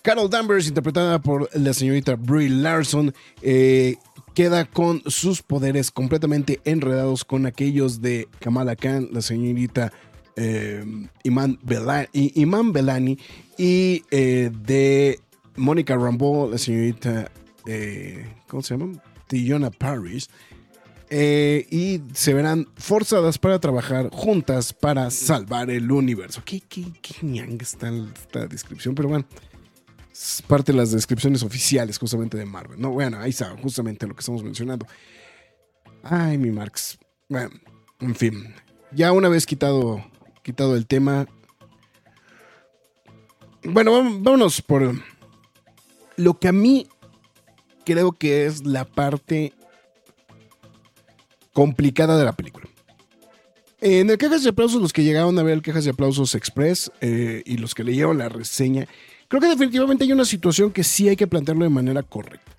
Carol 0.01 0.29
Danvers, 0.29 0.67
interpretada 0.67 1.21
por 1.21 1.49
la 1.53 1.73
señorita 1.73 2.15
Brie 2.15 2.49
Larson, 2.49 3.13
eh, 3.41 3.97
queda 4.33 4.65
con 4.65 5.01
sus 5.07 5.41
poderes 5.41 5.91
completamente 5.91 6.61
enredados 6.63 7.25
con 7.25 7.45
aquellos 7.45 8.01
de 8.01 8.27
Kamala 8.39 8.75
Khan, 8.75 9.09
la 9.11 9.21
señorita 9.21 9.91
eh, 10.37 10.85
Iman, 11.23 11.59
Belani, 11.63 13.17
y 13.57 14.03
eh, 14.11 14.51
de 14.65 15.19
Mónica 15.55 15.95
Rambeau, 15.95 16.49
la 16.49 16.57
señorita, 16.57 17.31
eh, 17.65 18.25
¿cómo 18.47 18.61
se 18.61 18.77
llama? 18.77 19.01
Tiona 19.27 19.71
Paris. 19.71 20.29
Eh, 21.09 21.65
y 21.71 22.01
se 22.13 22.33
verán 22.33 22.67
forzadas 22.75 23.37
para 23.37 23.59
trabajar 23.59 24.09
juntas 24.11 24.73
para 24.73 25.09
salvar 25.09 25.69
el 25.69 25.89
universo. 25.89 26.41
¿Qué, 26.45 26.59
qué, 26.61 26.85
qué 27.01 27.25
ñanga 27.25 27.63
está 27.63 27.89
esta 27.89 28.45
descripción? 28.45 28.93
Pero 28.93 29.07
bueno, 29.09 29.25
parte 30.47 30.73
de 30.73 30.77
las 30.77 30.91
descripciones 30.91 31.43
oficiales 31.43 31.97
justamente 31.97 32.37
de 32.37 32.45
Marvel. 32.45 32.79
No, 32.79 32.91
bueno, 32.91 33.19
ahí 33.19 33.29
está, 33.29 33.55
justamente 33.61 34.05
lo 34.05 34.15
que 34.15 34.19
estamos 34.19 34.43
mencionando. 34.43 34.85
Ay, 36.03 36.37
mi 36.37 36.51
Marx. 36.51 36.97
Bueno, 37.29 37.51
en 37.99 38.15
fin, 38.15 38.53
ya 38.91 39.13
una 39.13 39.29
vez 39.29 39.45
quitado 39.45 40.03
quitado 40.47 40.77
el 40.77 40.87
tema. 40.87 41.27
Bueno, 43.65 43.91
vámonos 44.21 44.61
por 44.61 44.95
lo 46.15 46.39
que 46.39 46.47
a 46.47 46.53
mí 46.53 46.87
creo 47.83 48.13
que 48.13 48.45
es 48.45 48.65
la 48.65 48.85
parte 48.85 49.51
complicada 51.51 52.17
de 52.17 52.23
la 52.23 52.31
película. 52.31 52.65
En 53.81 54.09
el 54.09 54.17
Quejas 54.17 54.43
de 54.43 54.51
Aplausos, 54.51 54.81
los 54.81 54.93
que 54.93 55.03
llegaron 55.03 55.37
a 55.37 55.43
ver 55.43 55.55
el 55.55 55.61
Quejas 55.61 55.83
de 55.83 55.89
Aplausos 55.89 56.33
Express 56.33 56.93
eh, 57.01 57.43
y 57.45 57.57
los 57.57 57.75
que 57.75 57.83
leyeron 57.83 58.17
la 58.17 58.29
reseña, 58.29 58.87
creo 59.27 59.41
que 59.41 59.49
definitivamente 59.49 60.05
hay 60.05 60.13
una 60.13 60.23
situación 60.23 60.71
que 60.71 60.85
sí 60.85 61.09
hay 61.09 61.17
que 61.17 61.27
plantearlo 61.27 61.65
de 61.65 61.69
manera 61.69 62.03
correcta. 62.03 62.53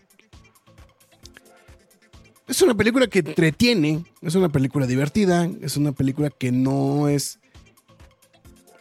Es 2.46 2.60
una 2.60 2.74
película 2.74 3.06
que 3.06 3.20
entretiene, 3.20 4.04
es 4.20 4.34
una 4.34 4.50
película 4.50 4.86
divertida, 4.86 5.48
es 5.62 5.78
una 5.78 5.92
película 5.92 6.28
que 6.28 6.52
no 6.52 7.08
es 7.08 7.38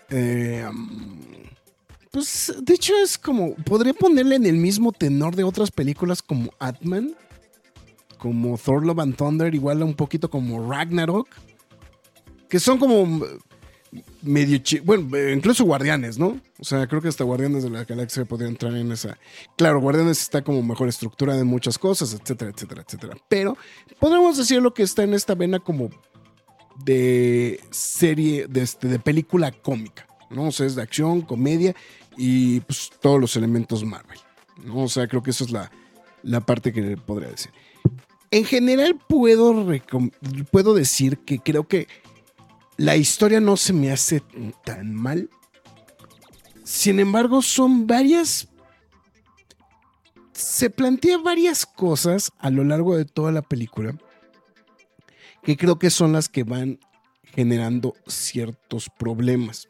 eh, 0.10 0.66
pues 2.12 2.54
de 2.62 2.74
hecho 2.74 2.94
es 3.04 3.18
como, 3.18 3.56
podría 3.56 3.94
ponerle 3.94 4.36
en 4.36 4.46
el 4.46 4.56
mismo 4.56 4.92
tenor 4.92 5.36
de 5.36 5.44
otras 5.44 5.72
películas 5.72 6.22
como 6.22 6.52
Atman, 6.60 7.16
como 8.18 8.58
Thor 8.58 8.86
Love 8.86 9.00
and 9.00 9.16
Thunder, 9.16 9.54
igual 9.54 9.84
un 9.84 9.94
poquito 9.94 10.30
como 10.30 10.68
Ragnarok, 10.68 11.28
que 12.50 12.60
son 12.60 12.80
como 12.80 13.22
medio, 14.22 14.60
bueno, 14.84 15.18
incluso 15.32 15.64
Guardianes, 15.64 16.18
¿no? 16.18 16.40
O 16.60 16.64
sea, 16.64 16.88
creo 16.88 17.02
que 17.02 17.08
hasta 17.08 17.24
Guardianes 17.24 17.64
de 17.64 17.70
la 17.70 17.84
Galaxia 17.84 18.26
podría 18.26 18.50
entrar 18.50 18.76
en 18.76 18.92
esa. 18.92 19.18
Claro, 19.56 19.80
Guardianes 19.80 20.22
está 20.22 20.44
como 20.44 20.64
mejor 20.64 20.88
estructura 20.90 21.36
de 21.36 21.44
muchas 21.44 21.78
cosas, 21.78 22.14
etcétera, 22.14 22.52
etcétera, 22.54 22.84
etcétera. 22.86 23.18
Pero 23.30 23.58
podemos 24.00 24.38
decir 24.38 24.62
lo 24.62 24.74
que 24.74 24.84
está 24.84 25.04
en 25.04 25.14
esta 25.14 25.36
vena 25.36 25.60
como 25.60 25.90
de 26.84 27.60
serie, 27.72 28.48
de, 28.48 28.62
este, 28.62 28.88
de 28.88 29.00
película 29.00 29.52
cómica, 29.52 30.08
¿no? 30.30 30.48
O 30.48 30.52
sea, 30.52 30.66
es 30.66 30.76
de 30.76 30.82
acción, 30.82 31.22
comedia 31.22 31.76
y 32.18 32.60
pues 32.62 32.92
todos 33.02 33.20
los 33.20 33.36
elementos 33.36 33.84
Marvel, 33.84 34.20
¿no? 34.64 34.84
O 34.84 34.88
sea, 34.88 35.08
creo 35.08 35.24
que 35.24 35.32
eso 35.32 35.44
es 35.44 35.52
la, 35.52 35.72
la 36.24 36.42
parte 36.42 36.72
que 36.74 36.98
podría 36.98 37.30
decir. 37.30 37.52
En 38.30 38.44
general 38.44 39.00
puedo, 39.08 39.66
puedo 40.52 40.74
decir 40.74 41.20
que 41.20 41.40
creo 41.40 41.68
que 41.68 41.88
la 42.76 42.96
historia 42.96 43.40
no 43.40 43.58
se 43.58 43.74
me 43.74 43.92
hace 43.92 44.22
tan 44.66 44.94
mal. 44.94 45.30
Sin 46.64 47.00
embargo, 47.00 47.42
son 47.42 47.88
varias... 47.88 48.50
Se 50.34 50.70
plantea 50.70 51.18
varias 51.18 51.66
cosas 51.66 52.32
a 52.38 52.52
lo 52.52 52.64
largo 52.64 52.96
de 52.96 53.06
toda 53.06 53.32
la 53.32 53.42
película 53.42 53.98
que 55.48 55.56
creo 55.56 55.80
que 55.80 55.90
son 55.90 56.12
las 56.12 56.28
que 56.28 56.44
van 56.44 56.78
generando 57.24 57.96
ciertos 58.06 58.90
problemas. 58.90 59.70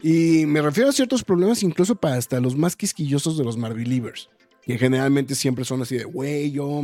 Y 0.00 0.46
me 0.46 0.62
refiero 0.62 0.88
a 0.88 0.92
ciertos 0.94 1.22
problemas 1.22 1.62
incluso 1.62 1.96
para 1.96 2.16
hasta 2.16 2.40
los 2.40 2.56
más 2.56 2.74
quisquillosos 2.74 3.36
de 3.36 3.44
los 3.44 3.58
Marvelivers, 3.58 4.30
que 4.62 4.78
generalmente 4.78 5.34
siempre 5.34 5.66
son 5.66 5.82
así 5.82 5.98
de, 5.98 6.04
güey, 6.04 6.50
yo 6.50 6.82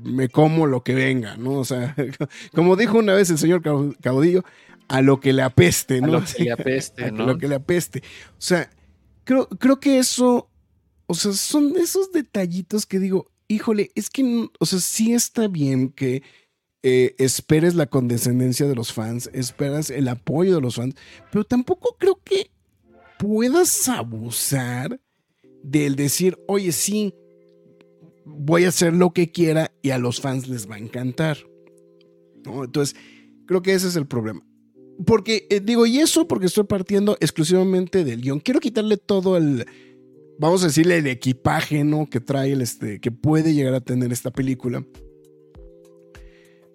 me 0.00 0.28
como 0.28 0.68
lo 0.68 0.84
que 0.84 0.94
venga, 0.94 1.36
¿no? 1.36 1.54
O 1.54 1.64
sea, 1.64 1.96
como 2.54 2.76
dijo 2.76 2.98
una 2.98 3.14
vez 3.14 3.30
el 3.30 3.38
señor 3.38 3.60
Caudillo, 4.00 4.44
a 4.86 5.02
lo 5.02 5.18
que 5.18 5.32
le 5.32 5.42
apeste, 5.42 6.00
¿no? 6.00 6.18
A 6.18 6.20
lo 6.20 6.24
que 6.24 6.44
le 6.44 6.52
apeste, 6.52 7.10
¿no? 7.10 7.24
A 7.24 7.26
lo 7.26 7.36
que 7.36 7.48
le 7.48 7.56
apeste. 7.56 8.04
O 8.38 8.40
sea, 8.40 8.70
creo, 9.24 9.48
creo 9.48 9.80
que 9.80 9.98
eso, 9.98 10.48
o 11.08 11.14
sea, 11.14 11.32
son 11.32 11.76
esos 11.78 12.12
detallitos 12.12 12.86
que 12.86 13.00
digo, 13.00 13.26
híjole, 13.48 13.90
es 13.96 14.08
que, 14.08 14.48
o 14.60 14.66
sea, 14.66 14.78
sí 14.78 15.14
está 15.14 15.48
bien 15.48 15.90
que 15.90 16.22
eh, 16.86 17.14
esperes 17.16 17.74
la 17.74 17.86
condescendencia 17.86 18.68
de 18.68 18.74
los 18.74 18.92
fans, 18.92 19.30
esperas 19.32 19.88
el 19.88 20.06
apoyo 20.06 20.54
de 20.54 20.60
los 20.60 20.74
fans, 20.74 20.94
pero 21.32 21.42
tampoco 21.42 21.96
creo 21.98 22.20
que 22.22 22.50
puedas 23.18 23.88
abusar 23.88 25.00
del 25.62 25.96
decir, 25.96 26.38
oye, 26.46 26.72
sí, 26.72 27.14
voy 28.26 28.66
a 28.66 28.68
hacer 28.68 28.92
lo 28.92 29.14
que 29.14 29.32
quiera 29.32 29.72
y 29.80 29.90
a 29.90 29.98
los 29.98 30.20
fans 30.20 30.46
les 30.46 30.70
va 30.70 30.74
a 30.74 30.78
encantar. 30.78 31.38
¿No? 32.44 32.64
Entonces, 32.64 32.94
creo 33.46 33.62
que 33.62 33.72
ese 33.72 33.88
es 33.88 33.96
el 33.96 34.06
problema. 34.06 34.46
Porque, 35.06 35.46
eh, 35.48 35.60
digo, 35.60 35.86
y 35.86 36.00
eso 36.00 36.28
porque 36.28 36.46
estoy 36.46 36.64
partiendo 36.64 37.16
exclusivamente 37.18 38.04
del 38.04 38.20
guion. 38.20 38.40
Quiero 38.40 38.60
quitarle 38.60 38.98
todo 38.98 39.38
el, 39.38 39.64
vamos 40.38 40.62
a 40.62 40.66
decirle, 40.66 40.98
el 40.98 41.06
equipaje, 41.06 41.82
¿no? 41.82 42.10
Que 42.10 42.20
trae 42.20 42.52
el, 42.52 42.60
este, 42.60 43.00
que 43.00 43.10
puede 43.10 43.54
llegar 43.54 43.72
a 43.72 43.80
tener 43.80 44.12
esta 44.12 44.30
película. 44.30 44.84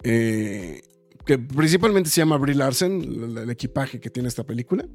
Eh, 0.03 0.81
que 1.25 1.37
principalmente 1.37 2.09
se 2.09 2.21
llama 2.21 2.37
Brie 2.37 2.55
Larson, 2.55 3.37
el, 3.37 3.49
equipaje 3.49 3.99
que 3.99 4.09
tiene 4.09 4.29
esta 4.29 4.43
película. 4.43 4.85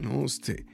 ¿no? 0.00 0.24
Este, 0.24 0.66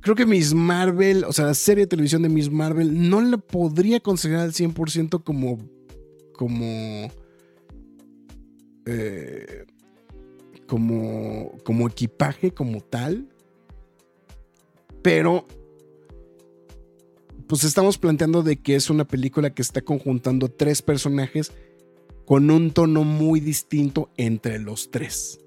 creo 0.00 0.16
que 0.16 0.26
Miss 0.26 0.54
Marvel, 0.54 1.24
o 1.24 1.32
sea, 1.32 1.46
la 1.46 1.54
serie 1.54 1.84
de 1.84 1.88
televisión 1.88 2.22
de 2.22 2.28
Miss 2.28 2.50
Marvel, 2.50 3.08
no 3.08 3.20
la 3.20 3.38
podría 3.38 4.00
considerar 4.00 4.42
al 4.42 4.52
100% 4.52 5.22
como. 5.22 5.58
como. 6.32 7.10
Eh, 8.86 9.64
como, 10.66 11.52
como 11.64 11.88
equipaje, 11.88 12.52
como 12.52 12.80
tal. 12.80 13.28
Pero. 15.02 15.46
Pues 17.46 17.64
estamos 17.64 17.96
planteando 17.96 18.42
de 18.42 18.56
que 18.60 18.74
es 18.74 18.90
una 18.90 19.06
película 19.06 19.54
que 19.54 19.62
está 19.62 19.80
conjuntando 19.80 20.50
tres 20.50 20.82
personajes 20.82 21.52
con 22.28 22.50
un 22.50 22.72
tono 22.72 23.04
muy 23.04 23.40
distinto 23.40 24.10
entre 24.18 24.58
los 24.58 24.90
tres. 24.90 25.40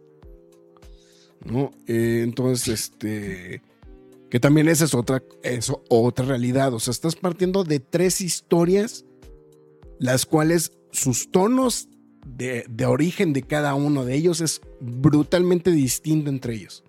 ¿No? 1.46 1.70
Eh, 1.86 2.22
entonces, 2.24 2.68
este. 2.70 3.62
Que 4.32 4.40
también 4.40 4.68
esa 4.68 4.86
es 4.86 4.96
otra, 4.96 5.22
otra 5.90 6.26
realidad. 6.26 6.74
O 6.74 6.80
sea, 6.80 6.92
estás 6.92 7.16
partiendo 7.16 7.64
de 7.64 7.80
tres 7.80 8.20
historias, 8.20 9.06
las 10.00 10.26
cuales 10.26 10.72
sus 10.92 11.30
tonos 11.30 11.88
de, 12.26 12.66
de 12.68 12.86
origen 12.88 13.32
de 13.32 13.44
cada 13.44 13.76
uno 13.76 14.04
de 14.04 14.16
ellos 14.16 14.42
es 14.42 14.62
brutalmente 14.80 15.70
distinto 15.70 16.32
entre 16.32 16.56
ellos. 16.56 16.84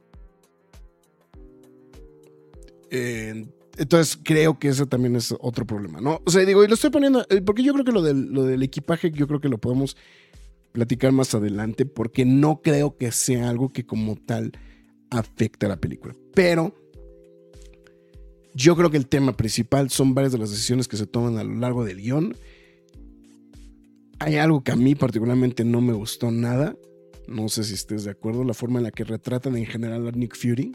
Eh, 2.91 3.45
entonces 3.79 4.19
creo 4.23 4.59
que 4.59 4.69
ese 4.69 4.87
también 4.87 5.17
es 5.17 5.35
otro 5.41 5.67
problema, 5.67 6.01
¿no? 6.01 6.21
O 6.25 6.31
sea, 6.31 6.45
digo, 6.45 6.63
y 6.63 6.69
lo 6.69 6.75
estoy 6.75 6.91
poniendo, 6.91 7.25
eh, 7.31 7.41
porque 7.41 7.63
yo 7.63 7.73
creo 7.73 7.85
que 7.85 7.93
lo 7.93 8.03
del, 8.03 8.63
equipaje, 8.63 9.11
yo 9.11 9.27
creo 9.27 9.41
que 9.41 9.49
lo 9.49 9.59
podemos 9.59 9.97
platicar 10.73 11.13
más 11.13 11.35
adelante, 11.35 11.87
porque 11.87 12.25
no 12.25 12.61
creo 12.63 12.97
que 12.97 13.11
sea 13.13 13.49
algo 13.49 13.73
que 13.73 13.85
como 13.87 14.17
tal 14.17 14.53
afecta 15.11 15.67
a 15.67 15.71
la 15.71 15.77
película. 15.77 16.15
Pero 16.35 16.75
yo 18.55 18.77
creo 18.77 18.91
que 18.91 18.97
el 18.99 19.07
tema 19.07 19.37
principal 19.37 19.91
son 19.91 20.15
varias 20.15 20.33
de 20.33 20.39
las 20.39 20.51
decisiones 20.51 20.89
que 20.89 20.97
se 20.97 21.07
toman 21.07 21.39
a 21.39 21.45
lo 21.45 21.55
largo 21.55 21.85
del 21.85 22.01
guion. 22.01 22.37
Hay 24.19 24.37
algo 24.37 24.63
que 24.63 24.73
a 24.73 24.77
mí 24.77 24.95
particularmente 24.95 25.65
no 25.65 25.81
me 25.81 25.93
gustó 25.93 26.31
nada. 26.31 26.77
No 27.27 27.49
sé 27.49 27.65
si 27.65 27.75
estés 27.75 28.05
de 28.05 28.11
acuerdo. 28.11 28.45
La 28.45 28.55
forma 28.55 28.79
en 28.79 28.85
la 28.85 28.91
que 28.91 29.05
retratan 29.05 29.57
en 29.57 29.67
general 29.67 30.07
a 30.07 30.13
Nick 30.13 30.37
Fury 30.37 30.73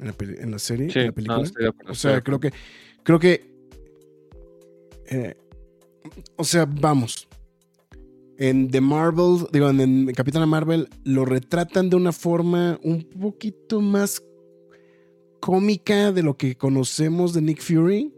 en 0.00 0.50
la, 0.50 0.58
serie, 0.58 0.88
en 0.94 1.06
la 1.06 1.12
película. 1.12 1.74
o 1.88 1.94
sea, 1.94 2.20
creo 2.22 2.40
que. 2.40 2.52
Creo 3.02 3.18
que. 3.18 3.50
Eh, 5.06 5.36
o 6.36 6.44
sea, 6.44 6.66
vamos. 6.66 7.28
En 8.38 8.70
The 8.70 8.80
Marvel, 8.80 9.46
digo, 9.52 9.68
en 9.68 10.12
Capitana 10.14 10.46
Marvel, 10.46 10.88
lo 11.04 11.26
retratan 11.26 11.90
de 11.90 11.96
una 11.96 12.12
forma 12.12 12.80
un 12.82 13.04
poquito 13.04 13.82
más 13.82 14.22
cómica 15.40 16.10
de 16.12 16.22
lo 16.22 16.38
que 16.38 16.56
conocemos 16.56 17.34
de 17.34 17.42
Nick 17.42 17.60
Fury. 17.60 18.14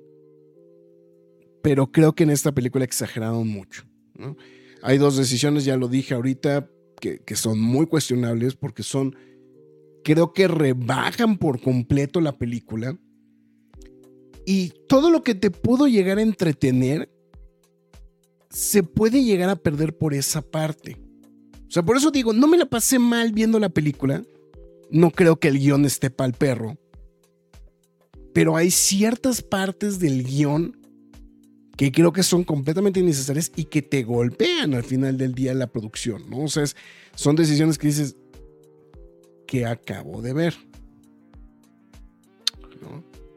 Pero 1.63 1.91
creo 1.91 2.13
que 2.13 2.23
en 2.23 2.31
esta 2.31 2.53
película 2.53 2.85
exageraron 2.85 3.49
mucho. 3.49 3.85
Hay 4.83 4.99
dos 4.99 5.17
decisiones, 5.17 5.65
ya 5.65 5.77
lo 5.77 5.89
dije 5.89 6.15
ahorita, 6.15 6.69
que, 7.01 7.19
que 7.21 7.35
son 7.35 7.61
muy 7.61 7.87
cuestionables 7.87 8.55
porque 8.55 8.85
son. 8.85 9.17
Creo 10.05 10.33
que 10.33 10.49
rebajan 10.49 11.39
por 11.39 11.61
completo 11.61 12.21
la 12.21 12.37
película. 12.37 12.99
Y 14.45 14.73
todo 14.89 15.11
lo 15.11 15.23
que 15.23 15.35
te 15.35 15.51
pudo 15.51 15.87
llegar 15.87 16.19
a 16.19 16.23
entretener 16.23 17.11
se 18.51 18.83
puede 18.83 19.23
llegar 19.23 19.49
a 19.49 19.57
perder 19.57 19.97
por 19.97 20.15
esa 20.15 20.43
parte. 20.43 20.99
O 21.67 21.71
sea, 21.71 21.83
por 21.83 21.97
eso 21.97 22.11
digo, 22.11 22.33
no 22.33 22.47
me 22.47 22.59
la 22.59 22.67
pasé 22.67 22.99
mal 22.99 23.33
viendo 23.33 23.59
la 23.59 23.71
película. 23.71 24.23
No 24.91 25.11
creo 25.11 25.37
que 25.37 25.49
el 25.49 25.59
guion 25.59 25.85
esté 25.85 26.11
para 26.11 26.29
el 26.29 26.35
perro. 26.35 26.77
Pero 28.35 28.57
hay 28.57 28.71
ciertas 28.71 29.43
partes 29.43 29.99
del 29.99 30.25
guion 30.25 30.77
que 31.77 31.91
creo 31.91 32.13
que 32.13 32.23
son 32.23 32.45
completamente 32.45 33.01
innecesarias 33.01 33.51
y 33.57 33.65
que 33.65 33.81
te 33.83 34.03
golpean 34.03 34.75
al 34.75 34.85
final 34.85 35.17
del 35.17 35.35
día 35.35 35.55
la 35.55 35.69
producción, 35.69 36.29
¿no? 36.29 36.45
O 36.45 36.49
sea, 36.49 36.65
son 37.15 37.37
decisiones 37.37 37.79
que 37.79 37.87
dices, 37.87 38.17
que 39.53 39.67
acabo 39.67 40.23
de 40.23 40.33
ver. 40.33 40.55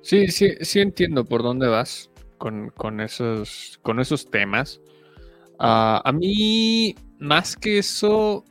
Sí, 0.02 0.30
sí, 0.30 0.54
sí 0.62 0.80
entiendo 0.80 1.26
por 1.26 1.44
dónde 1.44 1.68
vas 1.68 2.10
con, 2.38 2.70
con 2.70 3.02
esos, 3.02 3.78
con 3.82 4.00
esos 4.00 4.32
temas. 4.32 4.80
Ah, 5.60 6.02
a 6.06 6.14
mí, 6.14 6.96
más 7.20 7.58
que 7.58 7.80
eso, 7.80 8.46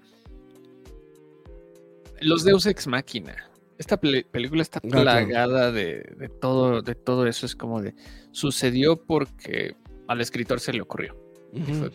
los 2.21 2.45
Deus 2.45 2.67
Ex 2.67 2.87
Máquina. 2.87 3.35
Esta 3.79 3.99
película 3.99 4.61
está 4.61 4.81
ah, 4.85 4.89
plagada 4.91 5.73
de, 5.73 6.31
todo, 6.43 6.83
de 6.83 6.95
todo 6.95 7.27
eso. 7.27 7.47
Es 7.47 7.57
como 7.57 7.81
de. 7.81 7.95
Sucedió 8.31 9.03
porque 9.03 9.75
al 10.07 10.21
escritor 10.21 10.61
se 10.61 10.75
le 10.75 10.83
ocurrió. 10.83 11.17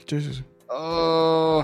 sí, 0.08 0.20
sí, 0.20 0.34
sí. 0.34 0.44
Oh, 0.68 1.64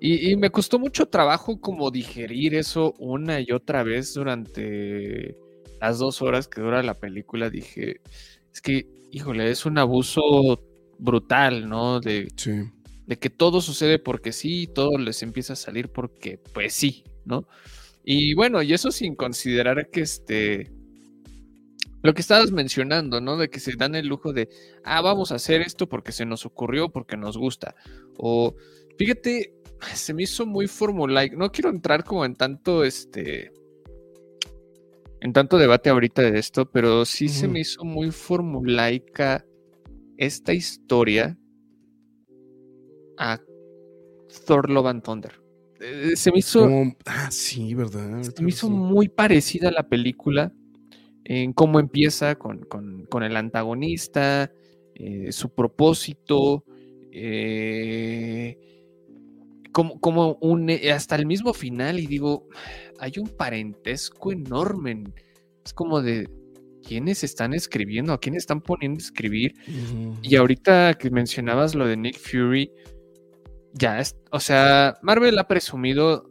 y, 0.00 0.30
y, 0.30 0.36
me 0.36 0.50
costó 0.50 0.78
mucho 0.78 1.06
trabajo 1.06 1.60
como 1.60 1.90
digerir 1.90 2.54
eso 2.54 2.94
una 2.98 3.40
y 3.40 3.52
otra 3.52 3.82
vez 3.82 4.14
durante 4.14 5.36
las 5.80 5.98
dos 5.98 6.22
horas 6.22 6.48
que 6.48 6.60
dura 6.60 6.82
la 6.82 6.94
película. 6.94 7.50
Dije, 7.50 8.00
es 8.52 8.60
que, 8.60 8.86
híjole, 9.10 9.50
es 9.50 9.66
un 9.66 9.78
abuso 9.78 10.62
brutal, 10.98 11.68
¿no? 11.68 12.00
De, 12.00 12.28
de 13.06 13.18
que 13.18 13.30
todo 13.30 13.60
sucede 13.60 13.98
porque 13.98 14.32
sí, 14.32 14.66
todo 14.66 14.98
les 14.98 15.22
empieza 15.22 15.52
a 15.54 15.56
salir 15.56 15.88
porque, 15.90 16.38
pues 16.52 16.74
sí, 16.74 17.04
¿no? 17.24 17.46
Y 18.04 18.34
bueno, 18.34 18.62
y 18.62 18.72
eso 18.72 18.90
sin 18.90 19.14
considerar 19.14 19.90
que 19.90 20.02
este. 20.02 20.70
Lo 22.02 22.12
que 22.12 22.20
estabas 22.20 22.50
mencionando, 22.50 23.22
¿no? 23.22 23.38
De 23.38 23.48
que 23.48 23.60
se 23.60 23.76
dan 23.76 23.94
el 23.94 24.08
lujo 24.08 24.34
de, 24.34 24.50
ah, 24.84 25.00
vamos 25.00 25.32
a 25.32 25.36
hacer 25.36 25.62
esto 25.62 25.88
porque 25.88 26.12
se 26.12 26.26
nos 26.26 26.44
ocurrió, 26.44 26.90
porque 26.90 27.16
nos 27.16 27.38
gusta. 27.38 27.74
O, 28.18 28.54
fíjate, 28.98 29.53
se 29.94 30.14
me 30.14 30.22
hizo 30.24 30.46
muy 30.46 30.66
formulaico. 30.66 31.36
No 31.36 31.50
quiero 31.50 31.70
entrar 31.70 32.04
como 32.04 32.24
en 32.24 32.34
tanto, 32.34 32.84
este, 32.84 33.52
en 35.20 35.32
tanto 35.32 35.58
debate 35.58 35.90
ahorita 35.90 36.22
de 36.22 36.38
esto, 36.38 36.70
pero 36.70 37.04
sí 37.04 37.28
se 37.28 37.48
me 37.48 37.60
hizo 37.60 37.84
muy 37.84 38.10
formulaica 38.10 39.44
esta 40.16 40.52
historia 40.52 41.36
a 43.18 43.40
Thor 44.46 44.70
Love 44.70 44.86
and 44.86 45.02
Thunder. 45.02 45.44
Eh, 45.80 46.16
se 46.16 46.30
me 46.30 46.38
hizo. 46.38 46.68
ah, 47.06 47.30
sí, 47.30 47.74
¿verdad? 47.74 48.22
Se 48.22 48.42
me 48.42 48.48
hizo 48.48 48.70
muy 48.70 49.08
parecida 49.08 49.68
a 49.68 49.72
la 49.72 49.88
película 49.88 50.52
en 51.24 51.52
cómo 51.52 51.80
empieza 51.80 52.34
con, 52.36 52.66
el 53.22 53.36
antagonista, 53.36 54.52
eh, 54.94 55.32
su 55.32 55.50
propósito, 55.50 56.64
eh, 57.10 58.58
como, 59.74 60.00
como 60.00 60.38
un, 60.40 60.70
hasta 60.70 61.16
el 61.16 61.26
mismo 61.26 61.52
final, 61.52 61.98
y 61.98 62.06
digo, 62.06 62.46
hay 63.00 63.14
un 63.18 63.26
parentesco 63.28 64.30
enorme. 64.30 65.02
Es 65.64 65.74
como 65.74 66.00
de, 66.00 66.28
quiénes 66.86 67.24
están 67.24 67.54
escribiendo, 67.54 68.12
a 68.12 68.20
quién 68.20 68.36
están 68.36 68.60
poniendo 68.60 68.98
a 68.98 69.02
escribir. 69.02 69.54
Y 70.22 70.36
ahorita 70.36 70.94
que 70.94 71.10
mencionabas 71.10 71.74
lo 71.74 71.86
de 71.86 71.96
Nick 71.96 72.18
Fury, 72.18 72.70
ya 73.72 73.98
es, 73.98 74.16
o 74.30 74.38
sea, 74.38 74.96
Marvel 75.02 75.38
ha 75.38 75.48
presumido 75.48 76.30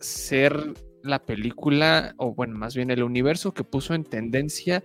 ser 0.00 0.74
la 1.02 1.24
película, 1.24 2.14
o 2.18 2.34
bueno, 2.34 2.58
más 2.58 2.76
bien 2.76 2.90
el 2.90 3.02
universo 3.02 3.54
que 3.54 3.64
puso 3.64 3.94
en 3.94 4.04
tendencia 4.04 4.84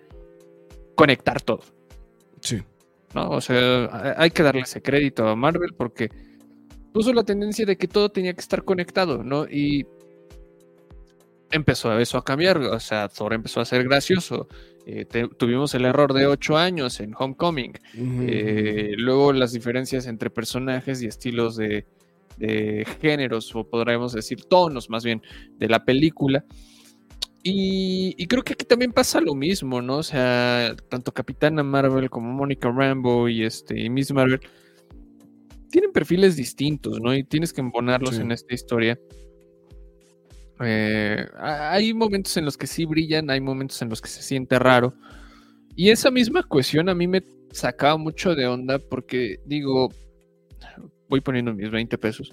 conectar 0.95 1.41
todo. 1.41 1.63
Sí. 2.39 2.61
¿No? 3.13 3.29
O 3.31 3.41
sea, 3.41 4.15
hay 4.17 4.29
que 4.31 4.43
darle 4.43 4.61
ese 4.61 4.81
crédito 4.81 5.27
a 5.27 5.35
Marvel 5.35 5.73
porque 5.75 6.09
puso 6.99 7.13
la 7.13 7.23
tendencia 7.23 7.65
de 7.65 7.77
que 7.77 7.87
todo 7.87 8.09
tenía 8.09 8.33
que 8.33 8.41
estar 8.41 8.65
conectado, 8.65 9.23
¿no? 9.23 9.45
Y 9.45 9.87
empezó 11.49 11.97
eso 11.97 12.17
a 12.17 12.25
cambiar, 12.25 12.57
o 12.57 12.79
sea, 12.81 13.07
Thor 13.07 13.33
empezó 13.33 13.61
a 13.61 13.65
ser 13.65 13.85
gracioso, 13.85 14.49
eh, 14.85 15.05
tuvimos 15.37 15.73
el 15.75 15.85
error 15.85 16.11
de 16.11 16.27
ocho 16.27 16.57
años 16.57 16.99
en 16.99 17.13
Homecoming. 17.17 17.71
Eh, 17.95 18.95
luego 18.97 19.31
las 19.31 19.53
diferencias 19.53 20.07
entre 20.07 20.29
personajes 20.29 21.01
y 21.01 21.05
estilos 21.05 21.55
de, 21.55 21.85
géneros, 22.99 23.55
o 23.55 23.63
podríamos 23.63 24.11
decir 24.11 24.43
tonos 24.43 24.89
más 24.89 25.05
bien, 25.05 25.21
de 25.57 25.69
la 25.69 25.85
película. 25.85 26.43
Y, 27.43 28.27
creo 28.27 28.43
que 28.43 28.51
aquí 28.51 28.65
también 28.65 28.91
pasa 28.91 29.21
lo 29.21 29.35
mismo, 29.35 29.81
¿no? 29.81 29.99
O 29.99 30.03
sea, 30.03 30.75
tanto 30.89 31.13
Capitana 31.13 31.63
Marvel 31.63 32.09
como 32.09 32.33
Mónica 32.33 32.69
Rambo 32.69 33.29
y, 33.29 33.45
este, 33.45 33.89
Miss 33.89 34.11
Marvel 34.11 34.41
tienen 35.69 35.91
perfiles 35.91 36.35
distintos, 36.35 36.99
¿no? 36.99 37.13
Y 37.15 37.23
tienes 37.23 37.53
que 37.53 37.61
embonarlos 37.61 38.17
en 38.19 38.31
esta 38.31 38.53
historia. 38.53 38.99
Eh, 40.61 41.25
hay 41.37 41.93
momentos 41.93 42.35
en 42.37 42.45
los 42.45 42.57
que 42.57 42.67
sí 42.67 42.85
brillan, 42.85 43.29
hay 43.29 43.39
momentos 43.39 43.81
en 43.81 43.89
los 43.89 44.01
que 44.01 44.09
se 44.09 44.21
siente 44.21 44.59
raro. 44.59 44.93
Y 45.75 45.89
esa 45.89 46.11
misma 46.11 46.43
cuestión 46.43 46.89
a 46.89 46.95
mí 46.95 47.07
me 47.07 47.23
sacaba 47.51 47.97
mucho 47.97 48.35
de 48.35 48.47
onda 48.47 48.79
porque 48.79 49.39
digo, 49.45 49.89
voy 51.07 51.21
poniendo 51.21 51.53
mis 51.53 51.71
20 51.71 51.97
pesos. 51.97 52.31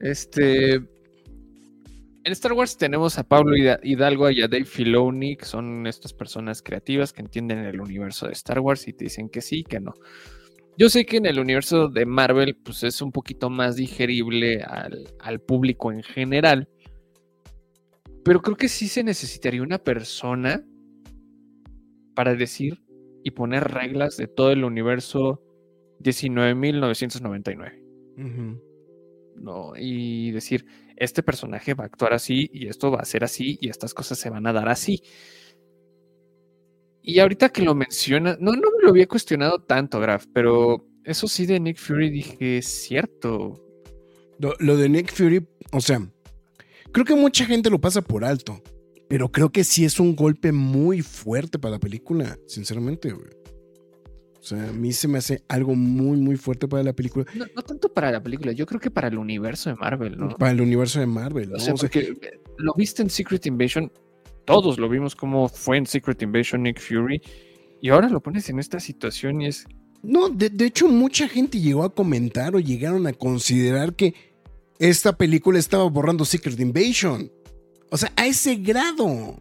Este, 0.00 0.74
en 0.74 2.32
Star 2.32 2.52
Wars 2.52 2.76
tenemos 2.76 3.18
a 3.18 3.24
Pablo 3.24 3.54
Hidalgo 3.82 4.30
y 4.30 4.42
a 4.42 4.48
Dave 4.48 4.64
Filoni, 4.64 5.36
que 5.36 5.44
son 5.44 5.86
estas 5.86 6.12
personas 6.12 6.62
creativas 6.62 7.12
que 7.12 7.20
entienden 7.20 7.58
el 7.58 7.80
universo 7.80 8.26
de 8.26 8.32
Star 8.32 8.60
Wars 8.60 8.88
y 8.88 8.92
te 8.92 9.04
dicen 9.04 9.28
que 9.28 9.40
sí, 9.40 9.62
que 9.62 9.80
no. 9.80 9.94
Yo 10.76 10.88
sé 10.88 11.06
que 11.06 11.18
en 11.18 11.26
el 11.26 11.38
universo 11.38 11.88
de 11.88 12.04
Marvel, 12.04 12.56
pues 12.56 12.82
es 12.82 13.00
un 13.00 13.12
poquito 13.12 13.48
más 13.48 13.76
digerible 13.76 14.62
al, 14.62 15.04
al 15.20 15.40
público 15.40 15.92
en 15.92 16.02
general. 16.02 16.68
Pero 18.24 18.40
creo 18.40 18.56
que 18.56 18.68
sí 18.68 18.88
se 18.88 19.04
necesitaría 19.04 19.62
una 19.62 19.78
persona 19.78 20.64
para 22.14 22.34
decir 22.34 22.82
y 23.22 23.30
poner 23.32 23.64
reglas 23.64 24.16
de 24.16 24.26
todo 24.26 24.50
el 24.50 24.64
universo 24.64 25.42
19.999. 26.00 27.82
No, 29.36 29.72
y 29.76 30.30
decir, 30.30 30.64
este 30.96 31.22
personaje 31.22 31.74
va 31.74 31.84
a 31.84 31.86
actuar 31.86 32.12
así 32.12 32.48
y 32.52 32.68
esto 32.68 32.90
va 32.90 33.00
a 33.00 33.04
ser 33.04 33.24
así 33.24 33.58
y 33.60 33.68
estas 33.68 33.94
cosas 33.94 34.18
se 34.18 34.30
van 34.30 34.46
a 34.46 34.52
dar 34.52 34.68
así. 34.68 35.02
Y 37.06 37.18
ahorita 37.18 37.50
que 37.50 37.62
lo 37.62 37.74
menciona, 37.74 38.36
no, 38.40 38.52
no 38.52 38.70
me 38.76 38.82
lo 38.82 38.88
había 38.88 39.06
cuestionado 39.06 39.60
tanto, 39.60 40.00
Graf, 40.00 40.24
pero 40.32 40.88
eso 41.04 41.28
sí 41.28 41.44
de 41.44 41.60
Nick 41.60 41.76
Fury 41.76 42.10
dije, 42.10 42.58
es 42.58 42.66
cierto. 42.66 43.62
lo 44.38 44.76
de 44.76 44.88
Nick 44.88 45.12
Fury, 45.12 45.46
o 45.70 45.80
sea, 45.80 46.00
Creo 46.94 47.04
que 47.04 47.16
mucha 47.16 47.44
gente 47.44 47.70
lo 47.70 47.80
pasa 47.80 48.02
por 48.02 48.24
alto, 48.24 48.62
pero 49.08 49.28
creo 49.28 49.50
que 49.50 49.64
sí 49.64 49.84
es 49.84 49.98
un 49.98 50.14
golpe 50.14 50.52
muy 50.52 51.02
fuerte 51.02 51.58
para 51.58 51.72
la 51.72 51.80
película, 51.80 52.38
sinceramente, 52.46 53.12
O 53.12 53.18
sea, 54.40 54.68
a 54.68 54.72
mí 54.72 54.92
se 54.92 55.08
me 55.08 55.18
hace 55.18 55.42
algo 55.48 55.74
muy, 55.74 56.16
muy 56.18 56.36
fuerte 56.36 56.68
para 56.68 56.84
la 56.84 56.92
película. 56.92 57.26
No, 57.34 57.62
tanto 57.62 57.92
para 57.92 58.12
la 58.12 58.22
película, 58.22 58.52
yo 58.52 58.64
creo 58.64 58.78
que 58.80 58.92
para 58.92 59.08
el 59.08 59.18
universo 59.18 59.70
de 59.70 59.74
Marvel, 59.74 60.16
¿no? 60.16 60.28
Para 60.36 60.52
el 60.52 60.60
universo 60.60 61.00
de 61.00 61.06
Marvel, 61.06 61.50
¿no? 61.50 61.56
O 61.56 61.58
sea, 61.58 61.90
lo 62.58 62.72
viste 62.76 63.02
en 63.02 63.10
Secret 63.10 63.44
Invasion, 63.44 63.90
todos 64.44 64.78
lo 64.78 64.88
vimos 64.88 65.14
como 65.14 65.48
fue 65.48 65.78
en 65.78 65.86
Secret 65.86 66.20
Invasion 66.22 66.62
Nick 66.62 66.80
Fury, 66.80 67.20
y 67.80 67.90
ahora 67.90 68.08
lo 68.08 68.20
pones 68.22 68.48
en 68.48 68.58
esta 68.58 68.80
situación 68.80 69.42
y 69.42 69.46
es... 69.46 69.66
No, 70.02 70.28
de, 70.28 70.52
hecho 70.64 70.86
mucha 70.88 71.28
gente 71.28 71.60
llegó 71.60 71.82
a 71.82 71.94
comentar 71.94 72.54
o 72.54 72.60
llegaron 72.60 73.06
a 73.06 73.12
considerar 73.14 73.94
que 73.94 74.14
esta 74.78 75.16
película 75.16 75.58
estaba 75.58 75.84
borrando 75.84 76.26
Secret 76.26 76.60
Invasion. 76.60 77.30
O 77.90 77.96
sea, 77.96 78.12
a 78.16 78.26
ese 78.26 78.56
grado. 78.56 79.38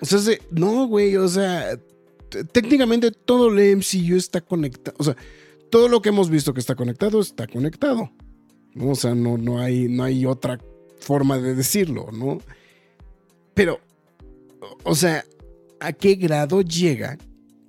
O 0.00 0.04
sea, 0.04 0.18
se- 0.18 0.42
no, 0.50 0.86
güey, 0.88 1.16
o 1.16 1.28
sea, 1.28 1.78
técnicamente 2.52 3.12
todo 3.12 3.48
el 3.56 3.76
MCU 3.76 4.16
está 4.16 4.40
conectado. 4.40 4.96
O 4.98 5.04
sea, 5.04 5.16
todo 5.70 5.88
lo 5.88 6.02
que 6.02 6.08
hemos 6.08 6.30
visto 6.30 6.52
que 6.52 6.60
está 6.60 6.74
conectado 6.74 7.20
está 7.20 7.46
conectado. 7.46 8.10
O 8.80 8.94
sea, 8.94 9.14
no, 9.14 9.38
no, 9.38 9.60
hay, 9.60 9.88
no 9.88 10.02
hay 10.02 10.26
otra 10.26 10.58
forma 10.98 11.38
de 11.38 11.54
decirlo, 11.54 12.08
¿no? 12.12 12.38
Pero, 13.58 13.80
o- 14.84 14.94
sea, 14.94 15.24
¿a 15.80 15.92
qué 15.92 16.14
grado 16.14 16.60
llega 16.62 17.18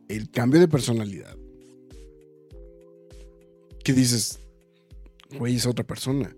el 0.08 0.30
cambio 0.30 0.60
de 0.60 0.67
personalidad? 0.67 1.36
Que 3.84 3.91
dices, 3.93 4.39
güey, 5.39 5.56
es 5.56 5.65
otra 5.65 5.84
persona. 5.84 6.32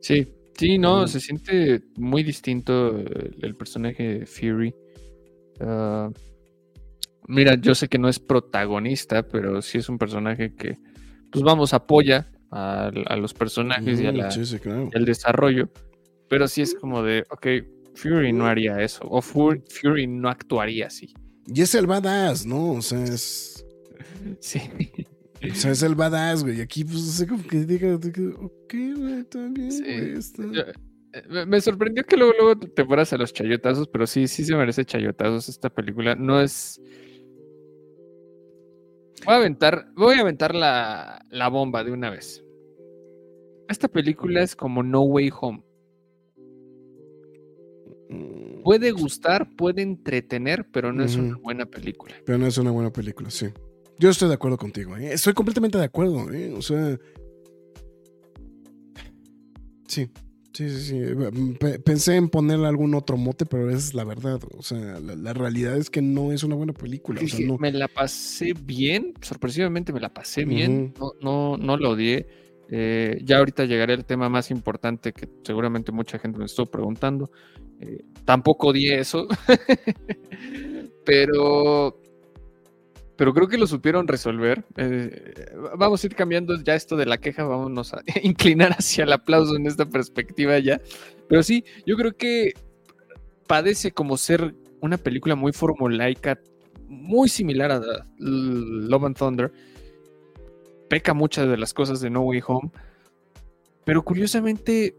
Sí, 0.00 0.28
sí, 0.56 0.78
no, 0.78 1.08
se 1.08 1.18
siente 1.18 1.82
muy 1.96 2.22
distinto 2.22 2.96
el, 2.96 3.36
el 3.42 3.56
personaje 3.56 4.20
de 4.20 4.26
Fury. 4.26 4.72
Ah, 5.58 6.08
mira, 7.26 7.56
yo 7.60 7.74
sé 7.74 7.88
que 7.88 7.98
no 7.98 8.08
es 8.08 8.20
protagonista, 8.20 9.24
pero 9.26 9.60
sí 9.60 9.78
es 9.78 9.88
un 9.88 9.98
personaje 9.98 10.54
que, 10.54 10.78
pues 11.32 11.42
vamos, 11.42 11.74
apoya 11.74 12.30
a, 12.52 12.92
a 13.06 13.16
los 13.16 13.34
personajes 13.34 14.00
y, 14.00 14.06
a 14.06 14.12
Mm, 14.12 14.16
la- 14.18 14.30
sí, 14.30 14.46
sí, 14.46 14.60
claro. 14.60 14.88
y 14.92 14.96
al 14.96 15.04
desarrollo, 15.04 15.68
pero 16.28 16.46
sí 16.46 16.62
es 16.62 16.76
como 16.76 17.02
de, 17.02 17.24
ok, 17.30 17.46
Fury 17.94 18.32
no 18.32 18.46
haría 18.46 18.80
eso, 18.82 19.04
o 19.08 19.20
Fu- 19.22 19.62
Fury 19.70 20.06
no 20.06 20.28
actuaría 20.28 20.86
así. 20.88 21.14
Y 21.46 21.62
es 21.62 21.74
el 21.74 21.86
badass, 21.86 22.46
¿no? 22.46 22.72
O 22.72 22.82
sea, 22.82 23.02
es. 23.04 23.64
Sí. 24.40 24.60
O 25.50 25.54
sea, 25.54 25.72
es 25.72 25.82
el 25.82 25.94
badass, 25.94 26.42
güey. 26.44 26.60
Aquí, 26.62 26.84
pues, 26.84 26.96
no 26.96 27.12
sé 27.12 27.26
como 27.26 27.42
que 27.46 27.64
diga, 27.64 27.94
ok, 27.94 28.72
güey, 28.72 29.24
bien, 29.52 29.72
Sí. 29.72 29.82
güey, 29.82 30.12
está- 30.12 30.42
Yo- 30.50 30.62
eh, 31.12 31.22
me- 31.28 31.44
Me 31.46 31.60
sorprendió 31.60 32.04
que 32.04 32.16
luego, 32.16 32.32
luego 32.38 32.58
te 32.58 32.84
fueras 32.84 33.12
a 33.12 33.18
los 33.18 33.32
chayotazos, 33.32 33.86
pero 33.88 34.06
sí, 34.06 34.26
sí 34.28 34.44
se 34.44 34.56
merece 34.56 34.84
chayotazos 34.84 35.48
esta 35.50 35.68
película. 35.70 36.14
No 36.14 36.40
es. 36.40 36.80
Voy 39.26 39.34
a 39.34 39.36
aventar, 39.38 39.86
voy 39.94 40.16
a 40.16 40.20
aventar 40.20 40.54
la, 40.54 41.24
la 41.30 41.48
bomba 41.48 41.82
de 41.84 41.92
una 41.92 42.10
vez. 42.10 42.44
Esta 43.68 43.88
película 43.88 44.42
es 44.42 44.54
como 44.54 44.82
No 44.82 45.02
Way 45.02 45.30
Home. 45.40 45.62
Puede 48.64 48.90
gustar, 48.92 49.48
puede 49.56 49.82
entretener, 49.82 50.66
pero 50.72 50.92
no 50.92 51.04
es 51.04 51.16
una 51.16 51.36
buena 51.36 51.66
película. 51.66 52.14
Pero 52.24 52.38
no 52.38 52.46
es 52.46 52.56
una 52.58 52.70
buena 52.70 52.90
película, 52.92 53.30
sí. 53.30 53.46
Yo 53.98 54.08
estoy 54.10 54.28
de 54.28 54.34
acuerdo 54.34 54.56
contigo, 54.56 54.96
¿eh? 54.96 55.12
Estoy 55.12 55.34
completamente 55.34 55.78
de 55.78 55.84
acuerdo, 55.84 56.32
¿eh? 56.32 56.50
O 56.56 56.62
sea. 56.62 56.98
Sí, 59.86 60.10
sí, 60.52 60.68
sí, 60.70 60.80
sí. 60.80 61.00
Pe- 61.60 61.78
Pensé 61.78 62.16
en 62.16 62.28
ponerle 62.28 62.66
algún 62.66 62.94
otro 62.94 63.16
mote, 63.16 63.46
pero 63.46 63.68
esa 63.68 63.78
es 63.78 63.94
la 63.94 64.04
verdad. 64.04 64.40
O 64.56 64.62
sea, 64.62 64.98
la, 64.98 65.14
la 65.14 65.32
realidad 65.32 65.76
es 65.76 65.90
que 65.90 66.02
no 66.02 66.32
es 66.32 66.42
una 66.42 66.56
buena 66.56 66.72
película. 66.72 67.20
O 67.22 67.26
sea, 67.28 67.38
Dije, 67.38 67.46
no. 67.52 67.58
Me 67.58 67.70
la 67.70 67.86
pasé 67.88 68.54
bien, 68.54 69.14
sorpresivamente 69.20 69.92
me 69.92 70.00
la 70.00 70.12
pasé 70.12 70.44
bien, 70.44 70.94
no, 70.98 71.12
no, 71.20 71.56
no 71.56 71.76
la 71.76 71.88
odié. 71.90 72.26
Eh, 72.70 73.20
ya 73.22 73.38
ahorita 73.38 73.64
llegaré 73.64 73.94
al 73.94 74.04
tema 74.04 74.28
más 74.28 74.50
importante 74.50 75.12
que 75.12 75.28
seguramente 75.42 75.92
mucha 75.92 76.18
gente 76.18 76.38
me 76.38 76.46
estuvo 76.46 76.66
preguntando. 76.66 77.30
Eh, 77.80 78.04
tampoco 78.24 78.68
odié 78.68 79.00
eso, 79.00 79.26
pero, 81.04 82.00
pero 83.16 83.34
creo 83.34 83.48
que 83.48 83.58
lo 83.58 83.66
supieron 83.66 84.08
resolver. 84.08 84.64
Eh, 84.76 85.34
vamos 85.76 86.02
a 86.02 86.06
ir 86.06 86.14
cambiando 86.14 86.60
ya 86.62 86.74
esto 86.74 86.96
de 86.96 87.06
la 87.06 87.18
queja, 87.18 87.44
vámonos 87.44 87.92
a 87.92 88.02
inclinar 88.22 88.72
hacia 88.72 89.04
el 89.04 89.12
aplauso 89.12 89.56
en 89.56 89.66
esta 89.66 89.86
perspectiva 89.86 90.58
ya. 90.58 90.80
Pero 91.28 91.42
sí, 91.42 91.64
yo 91.86 91.96
creo 91.96 92.16
que 92.16 92.54
padece 93.46 93.92
como 93.92 94.16
ser 94.16 94.54
una 94.80 94.98
película 94.98 95.34
muy 95.34 95.52
formulaica, 95.52 96.38
muy 96.86 97.28
similar 97.28 97.72
a 97.72 97.80
Love 98.18 99.04
and 99.04 99.16
Thunder. 99.16 99.52
Peca 100.88 101.14
muchas 101.14 101.48
de 101.48 101.56
las 101.56 101.72
cosas 101.74 102.00
de 102.00 102.10
No 102.10 102.22
Way 102.22 102.42
Home, 102.46 102.70
pero 103.84 104.04
curiosamente 104.04 104.96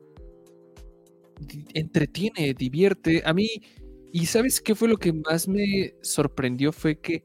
entretiene, 1.74 2.54
divierte. 2.54 3.22
A 3.26 3.34
mí, 3.34 3.50
y 4.12 4.26
¿sabes 4.26 4.62
qué 4.62 4.76
fue 4.76 4.88
lo 4.88 4.98
que 4.98 5.14
más 5.14 5.48
me 5.48 5.94
sorprendió? 6.02 6.72
Fue 6.72 7.00
que 7.00 7.24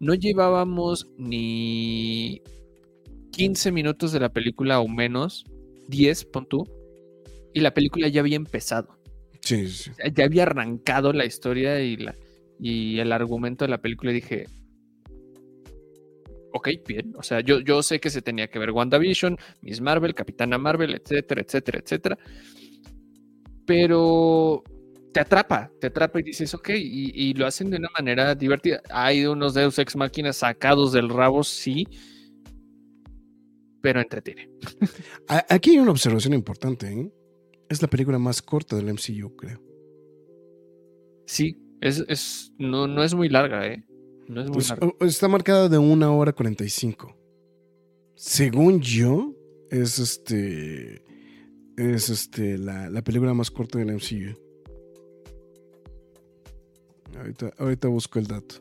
no 0.00 0.14
llevábamos 0.14 1.06
ni 1.16 2.42
15 3.32 3.72
minutos 3.72 4.12
de 4.12 4.20
la 4.20 4.32
película 4.32 4.80
o 4.80 4.88
menos, 4.88 5.44
10, 5.88 6.24
pon 6.26 6.46
tú, 6.46 6.68
y 7.52 7.60
la 7.60 7.74
película 7.74 8.08
ya 8.08 8.20
había 8.20 8.36
empezado 8.36 8.98
Sí, 9.44 9.68
sí, 9.68 9.90
ya 10.14 10.24
había 10.24 10.44
arrancado 10.44 11.12
la 11.12 11.26
historia 11.26 11.80
y, 11.80 11.98
la, 11.98 12.14
y 12.58 12.98
el 12.98 13.12
argumento 13.12 13.66
de 13.66 13.70
la 13.70 13.82
película 13.82 14.10
y 14.10 14.14
dije, 14.14 14.46
ok, 16.54 16.68
bien, 16.86 17.12
o 17.16 17.22
sea, 17.22 17.40
yo, 17.40 17.58
yo 17.60 17.82
sé 17.82 17.98
que 17.98 18.10
se 18.10 18.22
tenía 18.22 18.48
que 18.48 18.60
ver 18.60 18.70
WandaVision, 18.70 19.36
Miss 19.60 19.80
Marvel, 19.80 20.14
Capitana 20.14 20.56
Marvel, 20.56 20.94
etcétera, 20.94 21.42
etcétera, 21.42 21.80
etcétera, 21.80 22.18
pero 23.66 24.62
te 25.12 25.18
atrapa, 25.18 25.72
te 25.80 25.88
atrapa 25.88 26.20
y 26.20 26.22
dices, 26.22 26.54
ok, 26.54 26.70
y, 26.70 27.10
y 27.12 27.34
lo 27.34 27.46
hacen 27.46 27.70
de 27.70 27.78
una 27.78 27.88
manera 27.98 28.36
divertida. 28.36 28.80
Hay 28.90 29.26
unos 29.26 29.54
Deus 29.54 29.78
Ex 29.80 29.96
Máquinas 29.96 30.36
sacados 30.36 30.92
del 30.92 31.08
rabo, 31.08 31.42
sí, 31.42 31.88
pero 33.80 34.00
entretiene. 34.00 34.48
Aquí 35.48 35.70
hay 35.70 35.78
una 35.78 35.90
observación 35.90 36.34
importante, 36.34 36.86
¿eh? 36.86 37.12
Es 37.68 37.82
la 37.82 37.88
película 37.88 38.18
más 38.20 38.42
corta 38.42 38.76
del 38.76 38.92
MCU, 38.92 39.34
creo. 39.34 39.60
Sí, 41.26 41.58
es, 41.80 42.04
es, 42.06 42.52
no, 42.58 42.86
no 42.86 43.02
es 43.02 43.14
muy 43.14 43.28
larga, 43.28 43.66
¿eh? 43.66 43.84
No 44.28 44.40
es 44.40 44.48
muy 44.48 44.92
Pues, 44.98 45.12
está 45.14 45.28
marcada 45.28 45.68
de 45.68 45.78
una 45.78 46.10
hora 46.10 46.32
45. 46.32 47.14
Según 48.14 48.80
yo, 48.80 49.34
es 49.70 49.98
este. 49.98 51.04
Es 51.76 52.08
este. 52.08 52.58
La, 52.58 52.88
la 52.90 53.02
película 53.02 53.34
más 53.34 53.50
corta 53.50 53.78
del 53.78 53.92
MCU. 53.94 54.38
Ahorita, 57.18 57.52
ahorita 57.58 57.88
busco 57.88 58.18
el 58.18 58.26
dato. 58.26 58.56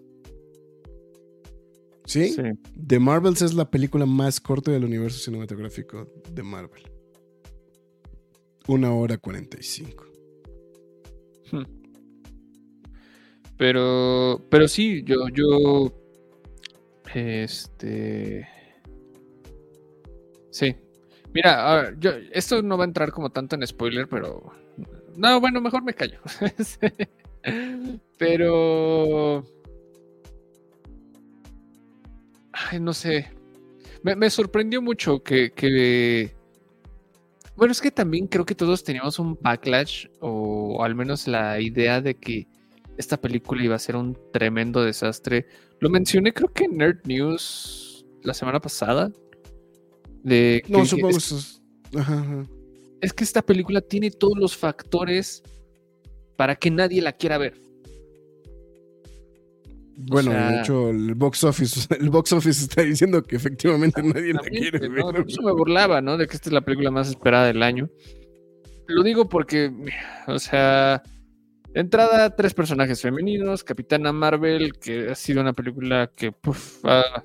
¿Sí? 2.06 2.34
Sí. 2.34 2.41
The 2.88 2.99
Marvels 2.99 3.41
es 3.41 3.54
la 3.54 3.69
película 3.69 4.06
más 4.06 4.39
corta 4.41 4.71
del 4.71 4.84
universo 4.84 5.19
cinematográfico 5.19 6.08
de 6.32 6.43
Marvel. 6.43 6.84
Una 8.67 8.93
hora 8.93 9.17
45. 9.17 10.06
Pero, 13.58 14.42
pero 14.50 14.68
sí, 14.68 15.04
yo, 15.06 15.28
yo, 15.30 15.94
este, 17.13 18.48
sí. 20.50 20.76
Mira, 21.34 21.94
esto 22.32 22.62
no 22.62 22.78
va 22.78 22.84
a 22.84 22.88
entrar 22.88 23.12
como 23.12 23.32
tanto 23.32 23.56
en 23.56 23.66
spoiler, 23.66 24.08
pero, 24.08 24.52
no, 25.18 25.39
bueno, 25.39 25.62
mejor 25.62 25.84
me 25.84 25.94
callo. 25.94 26.20
pero, 28.18 29.44
ay, 32.52 32.80
no 32.80 32.94
sé, 32.94 33.30
me, 34.04 34.16
me 34.16 34.30
sorprendió 34.30 34.82
mucho 34.82 35.24
que, 35.24 35.52
que, 35.54 36.36
bueno, 37.56 37.72
es 37.72 37.82
que 37.82 37.92
también 37.92 38.28
creo 38.28 38.46
que 38.46 38.56
todos 38.56 38.84
teníamos 38.84 39.20
un 39.20 39.38
backlash, 39.39 40.08
o 40.20 40.84
al 40.84 40.96
menos 40.96 41.28
la 41.28 41.60
idea 41.62 42.02
de 42.02 42.16
que 42.16 42.48
esta 42.97 43.19
película 43.19 43.63
iba 43.63 43.75
a 43.75 43.79
ser 43.79 43.95
un 43.95 44.17
tremendo 44.32 44.84
desastre. 44.84 45.47
Lo 45.79 45.89
mencioné 45.89 46.34
creo 46.34 46.51
que 46.53 46.65
en 46.65 46.77
Nerd 46.77 46.99
News 47.06 48.06
la 48.23 48.34
semana 48.34 48.60
pasada. 48.60 49.12
De 50.23 50.63
No, 50.69 50.86
supongo 50.86 51.17
es, 51.17 51.62
ajá, 51.97 52.19
ajá. 52.19 52.45
es 53.01 53.12
que 53.13 53.23
esta 53.25 53.41
película 53.41 53.82
tiene 53.82 54.10
todos 54.12 54.38
los 54.38 54.56
factores 54.56 55.43
para 56.38 56.56
que 56.56 56.71
nadie 56.71 57.01
la 57.01 57.12
quiera 57.13 57.38
ver. 57.38 57.56
Bueno, 59.95 60.32
sea- 60.32 60.49
de 60.51 60.60
hecho, 60.62 60.89
el 60.89 61.13
box 61.15 61.43
office, 61.43 61.88
el 61.99 62.10
box 62.10 62.34
office 62.34 62.63
está 62.63 62.82
diciendo 62.82 63.21
que 63.23 63.36
efectivamente 63.36 64.01
nadie 64.01 64.34
la 64.34 64.41
quiere 64.41 64.89
¿no? 64.89 65.12
ver. 65.12 65.19
Incluso 65.21 65.41
me 65.43 65.51
burlaba, 65.51 66.01
¿no? 66.01 66.17
De 66.17 66.27
que 66.27 66.36
esta 66.36 66.49
es 66.49 66.53
la 66.53 66.62
película 66.62 66.89
más 66.91 67.10
esperada 67.10 67.45
del 67.47 67.62
año. 67.62 67.89
Lo 68.88 69.03
digo 69.03 69.29
porque, 69.29 69.71
o 70.27 70.39
sea, 70.39 71.03
de 71.73 71.79
entrada, 71.79 72.36
tres 72.36 72.53
personajes 72.53 73.01
femeninos, 73.01 73.63
Capitana 73.63 74.12
Marvel, 74.12 74.73
que 74.73 75.09
ha 75.12 75.15
sido 75.15 75.41
una 75.41 75.53
película 75.53 76.12
que 76.15 76.31
puf, 76.31 76.79
ah, 76.86 77.23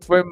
fue 0.00 0.22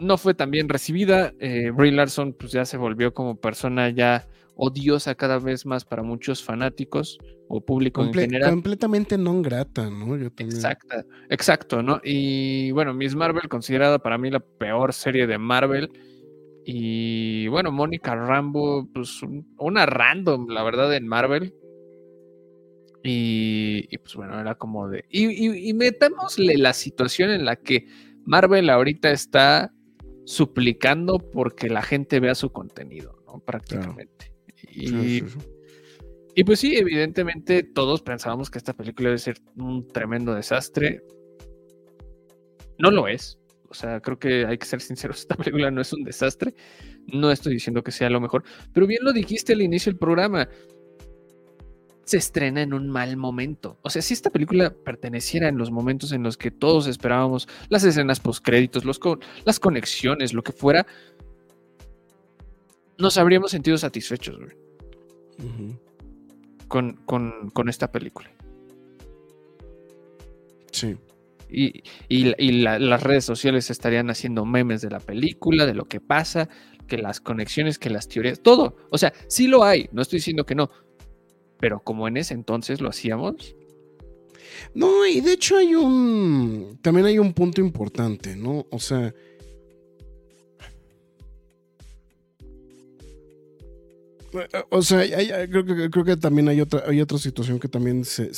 no 0.00 0.16
fue 0.16 0.34
tan 0.34 0.50
bien 0.50 0.68
recibida. 0.68 1.32
Eh, 1.40 1.70
Brie 1.70 1.92
Larson 1.92 2.32
pues 2.32 2.52
ya 2.52 2.64
se 2.64 2.76
volvió 2.76 3.12
como 3.12 3.36
persona 3.36 3.90
ya 3.90 4.26
odiosa 4.56 5.14
cada 5.14 5.38
vez 5.38 5.66
más 5.66 5.84
para 5.84 6.02
muchos 6.02 6.42
fanáticos 6.42 7.18
o 7.48 7.64
público 7.64 8.02
en 8.02 8.12
general. 8.12 8.50
completamente 8.50 9.16
no 9.16 9.40
grata, 9.40 9.88
¿no? 9.88 10.16
Yo 10.16 10.30
también. 10.30 10.56
Exacta, 10.56 11.04
exacto, 11.30 11.82
¿no? 11.82 12.00
Y 12.02 12.72
bueno, 12.72 12.92
Miss 12.92 13.14
Marvel 13.14 13.48
considerada 13.48 13.98
para 14.00 14.18
mí 14.18 14.30
la 14.30 14.40
peor 14.40 14.92
serie 14.92 15.26
de 15.26 15.38
Marvel. 15.38 15.90
Y 16.70 17.48
bueno, 17.48 17.72
Mónica 17.72 18.14
Rambo, 18.14 18.86
pues 18.92 19.22
un- 19.22 19.54
una 19.58 19.86
random, 19.86 20.48
la 20.50 20.62
verdad, 20.62 20.94
en 20.94 21.08
Marvel. 21.08 21.54
Y, 23.02 23.86
y, 23.90 23.96
pues 23.96 24.14
bueno, 24.16 24.38
era 24.38 24.54
como 24.56 24.86
de... 24.86 25.04
Y, 25.08 25.28
y, 25.48 25.70
y 25.70 25.72
metámosle 25.72 26.58
la 26.58 26.74
situación 26.74 27.30
en 27.30 27.46
la 27.46 27.56
que 27.56 27.86
Marvel 28.26 28.68
ahorita 28.68 29.10
está 29.12 29.72
suplicando 30.26 31.18
porque 31.18 31.70
la 31.70 31.80
gente 31.80 32.20
vea 32.20 32.34
su 32.34 32.50
contenido, 32.50 33.16
¿no? 33.26 33.40
Prácticamente. 33.40 34.34
Y, 34.70 34.88
Sí, 34.88 35.20
sí, 35.20 35.22
sí. 35.26 35.38
y 36.34 36.44
pues 36.44 36.60
sí, 36.60 36.76
evidentemente 36.76 37.62
todos 37.62 38.02
pensábamos 38.02 38.50
que 38.50 38.58
esta 38.58 38.74
película 38.74 39.08
debe 39.08 39.18
ser 39.18 39.38
un 39.56 39.88
tremendo 39.88 40.34
desastre. 40.34 41.00
No 42.78 42.90
lo 42.90 43.08
es. 43.08 43.38
O 43.70 43.74
sea, 43.74 44.00
creo 44.00 44.18
que 44.18 44.46
hay 44.46 44.56
que 44.58 44.66
ser 44.66 44.80
sinceros, 44.80 45.18
esta 45.20 45.36
película 45.36 45.70
no 45.70 45.80
es 45.80 45.92
un 45.92 46.04
desastre. 46.04 46.54
No 47.06 47.30
estoy 47.30 47.54
diciendo 47.54 47.82
que 47.82 47.92
sea 47.92 48.10
lo 48.10 48.20
mejor. 48.20 48.44
Pero 48.72 48.86
bien 48.86 49.02
lo 49.04 49.12
dijiste 49.12 49.52
al 49.52 49.62
inicio 49.62 49.92
del 49.92 49.98
programa. 49.98 50.48
Se 52.04 52.16
estrena 52.16 52.62
en 52.62 52.72
un 52.72 52.88
mal 52.88 53.16
momento. 53.18 53.78
O 53.82 53.90
sea, 53.90 54.00
si 54.00 54.14
esta 54.14 54.30
película 54.30 54.70
perteneciera 54.70 55.48
en 55.48 55.58
los 55.58 55.70
momentos 55.70 56.12
en 56.12 56.22
los 56.22 56.38
que 56.38 56.50
todos 56.50 56.86
esperábamos, 56.86 57.46
las 57.68 57.84
escenas 57.84 58.18
postcréditos, 58.20 58.86
los 58.86 58.98
co- 58.98 59.18
las 59.44 59.60
conexiones, 59.60 60.32
lo 60.32 60.42
que 60.42 60.52
fuera, 60.52 60.86
nos 62.96 63.18
habríamos 63.18 63.50
sentido 63.50 63.76
satisfechos, 63.78 64.38
güey 64.38 64.56
con, 66.66 66.94
con, 67.06 67.50
con 67.50 67.68
esta 67.68 67.90
película. 67.92 68.30
Sí. 70.72 70.96
Y, 71.50 71.82
y- 72.08 72.34
y 72.38 72.52
la- 72.62 72.78
las 72.78 73.02
redes 73.02 73.24
sociales 73.24 73.70
estarían 73.70 74.10
haciendo 74.10 74.44
memes 74.44 74.82
de 74.82 74.90
la 74.90 75.00
película, 75.00 75.66
de 75.66 75.74
lo 75.74 75.86
que 75.86 76.00
pasa, 76.00 76.48
que 76.86 76.98
las 76.98 77.20
conexiones, 77.20 77.78
que 77.78 77.90
las 77.90 78.08
teorías, 78.08 78.40
todo. 78.40 78.76
O 78.90 78.98
sea, 78.98 79.12
sí 79.28 79.46
lo 79.46 79.64
hay, 79.64 79.88
no 79.92 80.02
estoy 80.02 80.18
diciendo 80.18 80.44
que 80.46 80.54
no. 80.54 80.70
Pero 81.60 81.80
como 81.80 82.06
en 82.08 82.16
ese 82.16 82.34
entonces 82.34 82.80
lo 82.80 82.88
hacíamos, 82.90 83.54
No, 84.74 85.06
y 85.06 85.20
de 85.20 85.32
hecho 85.34 85.56
hay 85.56 85.74
un. 85.74 86.78
También 86.82 87.06
hay 87.06 87.18
un 87.18 87.32
punto 87.32 87.60
importante, 87.60 88.34
¿no? 88.36 88.66
O 88.70 88.78
sea. 88.80 89.14
eh, 94.32 94.48
O 94.70 94.82
sea, 94.82 94.98
hay- 95.00 95.12
hay- 95.30 95.48
creo, 95.48 96.04
que, 96.04 96.16
también 96.16 96.48
hay 96.48 96.60
otra, 96.60 96.82
hay 96.86 97.00
otra 97.00 97.18
situación 97.18 97.58
que 97.58 97.68
también 97.68 98.04
se, 98.04 98.34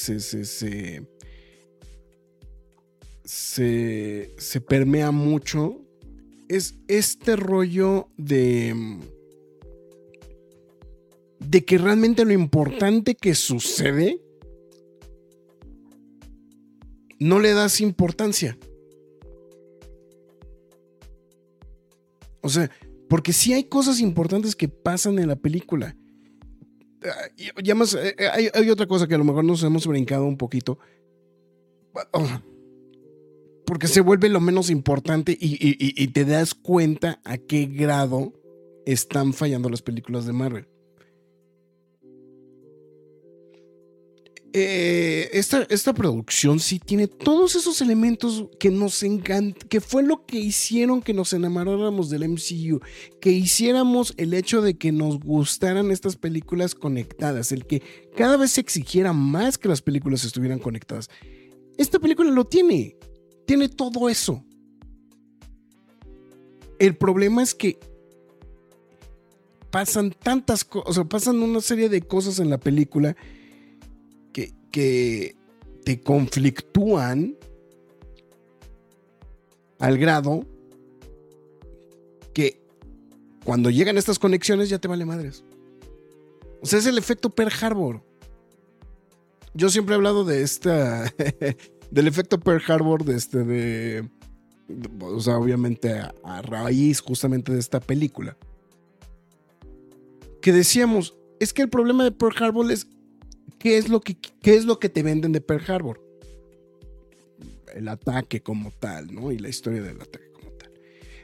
se- 3.31 4.35
se 4.39 4.61
permea 4.61 5.13
mucho. 5.13 5.81
Es 6.49 6.75
este 6.89 7.37
rollo 7.37 8.09
de. 8.17 8.99
De 11.39 11.65
que 11.65 11.79
realmente 11.79 12.25
lo 12.25 12.33
importante 12.33 13.15
que 13.15 13.37
sucede 13.37 14.21
no 17.21 17.39
le 17.39 17.53
das 17.53 17.81
importancia. 17.81 18.59
O 22.41 22.49
sea, 22.49 22.69
porque 23.09 23.33
sí 23.33 23.53
hay 23.53 23.65
cosas 23.65 24.01
importantes 24.01 24.57
que 24.57 24.69
pasan 24.69 25.19
en 25.21 25.29
la 25.29 25.37
película. 25.37 25.97
Ah, 27.05 27.29
y- 27.37 27.45
y 27.45 27.71
además, 27.71 27.95
eh, 27.95 28.15
eh, 28.19 28.27
hay, 28.33 28.49
hay 28.53 28.71
otra 28.71 28.87
cosa 28.89 29.07
que 29.07 29.15
a 29.15 29.19
lo 29.19 29.25
mejor 29.25 29.45
nos 29.45 29.63
hemos 29.63 29.87
brincado 29.87 30.25
un 30.25 30.37
poquito. 30.37 30.79
Oh, 32.13 32.27
porque 33.71 33.87
se 33.87 34.01
vuelve 34.01 34.29
lo 34.29 34.41
menos 34.41 34.69
importante 34.69 35.39
y, 35.41 36.09
te 36.09 36.25
das 36.25 36.55
cuenta 36.55 37.21
a 37.25 37.39
qué 37.39 37.67
grado 37.67 38.33
están 38.85 39.33
fallando 39.33 39.69
las 39.69 39.81
películas 39.81 40.27
de 40.27 40.33
Marvel. 40.33 40.67
eh, 44.53 45.31
esta, 45.35 45.65
esta 45.71 45.95
producción 45.95 46.59
sí 46.59 46.81
tiene 46.81 47.07
todos 47.07 47.55
esos 47.55 47.81
elementos 47.81 48.47
que 48.59 48.73
nos 48.73 49.05
encantan, 49.05 49.69
que 49.69 49.81
fue 49.81 50.03
lo 50.03 50.27
que 50.27 50.41
hicieron 50.41 51.01
que 51.01 51.15
nos 51.15 51.33
enamoráramos 51.33 52.11
del 52.11 52.29
MCU, 52.29 52.81
que 53.21 53.31
hiciéramos 53.31 54.15
el 54.17 54.35
hecho 54.35 54.63
de 54.63 54.77
que 54.79 54.91
nos 54.91 55.21
gustaran 55.21 55.93
estas 55.93 56.17
películas 56.17 56.75
conectadas, 56.75 57.53
el 57.53 57.65
que 57.67 57.85
cada 58.17 58.37
vez 58.37 58.51
se 58.51 58.63
exigiera 58.63 59.13
más 59.13 59.59
que 59.59 59.69
las 59.69 59.81
películas 59.81 60.25
estuvieran 60.25 60.59
conectadas. 60.59 61.09
Esta 61.79 62.01
película 62.01 62.33
lo 62.33 62.45
tiene, 62.47 62.97
tiene 63.51 63.69
todo 63.69 64.09
eso. 64.09 64.45
El 66.79 66.97
problema 66.97 67.43
es 67.43 67.53
que 67.53 67.81
pasan 69.73 70.13
tantas 70.13 70.65
cosas, 70.65 70.89
o 70.89 70.93
sea, 70.93 71.05
pasan 71.05 71.43
una 71.43 71.61
serie 71.61 71.89
de 71.89 72.01
cosas 72.01 72.39
en 72.39 72.49
la 72.49 72.59
película 72.59 73.17
que, 74.33 74.55
que 74.71 75.35
te 75.85 76.01
conflictúan 76.01 77.37
al 79.81 79.99
grado 79.99 80.47
que 82.33 82.63
cuando 83.45 83.69
llegan 83.69 83.99
estas 83.99 84.21
conexiones 84.21 84.69
ya 84.69 84.79
te 84.79 84.87
vale 84.87 85.05
madres. 85.05 85.43
O 86.63 86.67
sea, 86.67 86.79
es 86.79 86.87
el 86.87 86.99
efecto 86.99 87.31
Pearl 87.31 87.53
Harbor. 87.61 88.01
Yo 89.55 89.71
siempre 89.71 89.95
he 89.95 89.97
hablado 89.97 90.25
de 90.25 90.43
esta. 90.43 91.13
del 91.91 92.07
efecto 92.07 92.39
Pearl 92.41 92.63
Harbor, 92.67 93.05
de 93.05 93.17
este. 93.17 93.45
de. 93.45 94.09
O 95.01 95.21
sea, 95.21 95.37
obviamente 95.39 96.01
a, 96.23 96.43
raíz 96.43 97.01
justamente 97.01 97.53
de 97.53 97.59
esta 97.59 97.81
película. 97.81 98.37
Que 100.41 100.53
decíamos, 100.53 101.17
es 101.41 101.53
que 101.53 101.63
el 101.63 101.69
problema 101.69 102.05
de 102.05 102.13
Pearl 102.13 102.37
Harbor 102.43 102.71
es 102.71 102.87
¿qué 103.59 103.77
es 103.79 103.89
lo 103.89 104.01
que, 104.01 104.17
qué 104.17 104.55
es 104.55 104.65
lo 104.65 104.79
que 104.79 104.89
te 104.89 105.03
venden 105.03 105.33
de 105.33 105.41
Pearl 105.41 105.65
Harbor? 105.69 106.01
El 107.75 107.89
ataque 107.89 108.43
como 108.43 108.71
tal, 108.71 109.13
¿no? 109.13 109.33
Y 109.33 109.39
la 109.39 109.49
historia 109.49 109.83
del 109.83 110.01
ataque 110.01 110.31
como 110.33 110.51
tal. 110.53 110.73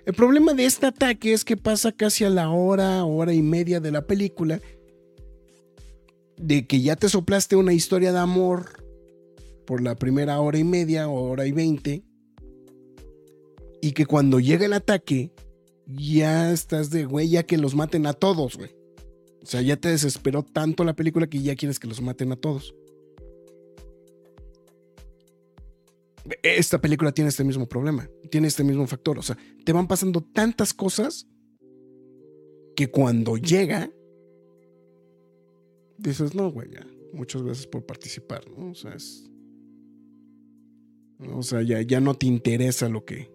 El 0.04 0.14
problema 0.14 0.52
de 0.52 0.66
este 0.66 0.86
ataque 0.86 1.32
es 1.32 1.44
que 1.44 1.56
pasa 1.56 1.92
casi 1.92 2.24
a 2.24 2.30
la 2.30 2.50
hora, 2.50 3.04
hora 3.04 3.32
y 3.32 3.42
media 3.42 3.80
de 3.80 3.90
la 3.90 4.06
película, 4.06 4.60
de 6.36 6.66
que 6.66 6.80
ya 6.80 6.96
te 6.96 7.08
soplaste 7.08 7.56
una 7.56 7.72
historia 7.72 8.12
de 8.12 8.18
amor 8.18 8.85
por 9.66 9.82
la 9.82 9.96
primera 9.96 10.40
hora 10.40 10.58
y 10.58 10.64
media 10.64 11.08
o 11.08 11.30
hora 11.30 11.46
y 11.46 11.52
veinte, 11.52 12.04
y 13.82 13.92
que 13.92 14.06
cuando 14.06 14.40
llega 14.40 14.66
el 14.66 14.72
ataque, 14.72 15.32
ya 15.86 16.52
estás 16.52 16.90
de, 16.90 17.04
güey, 17.04 17.28
ya 17.28 17.44
que 17.44 17.58
los 17.58 17.74
maten 17.74 18.06
a 18.06 18.12
todos, 18.12 18.56
güey. 18.56 18.70
O 19.42 19.46
sea, 19.46 19.62
ya 19.62 19.76
te 19.76 19.88
desesperó 19.88 20.42
tanto 20.42 20.82
la 20.82 20.96
película 20.96 21.28
que 21.28 21.40
ya 21.40 21.54
quieres 21.54 21.78
que 21.78 21.86
los 21.86 22.00
maten 22.00 22.32
a 22.32 22.36
todos. 22.36 22.74
Esta 26.42 26.80
película 26.80 27.12
tiene 27.12 27.28
este 27.28 27.44
mismo 27.44 27.68
problema, 27.68 28.10
tiene 28.30 28.48
este 28.48 28.64
mismo 28.64 28.86
factor. 28.88 29.18
O 29.18 29.22
sea, 29.22 29.38
te 29.64 29.72
van 29.72 29.86
pasando 29.86 30.20
tantas 30.20 30.74
cosas 30.74 31.28
que 32.74 32.90
cuando 32.90 33.36
llega, 33.36 33.90
dices, 35.98 36.34
no, 36.34 36.50
güey, 36.50 36.72
ya, 36.72 36.84
muchas 37.12 37.42
gracias 37.42 37.68
por 37.68 37.86
participar, 37.86 38.50
¿no? 38.50 38.72
O 38.72 38.74
sea, 38.74 38.94
es. 38.94 39.30
O 41.32 41.42
sea, 41.42 41.62
ya, 41.62 41.80
ya 41.82 42.00
no 42.00 42.14
te 42.14 42.26
interesa 42.26 42.88
lo 42.88 43.04
que. 43.04 43.30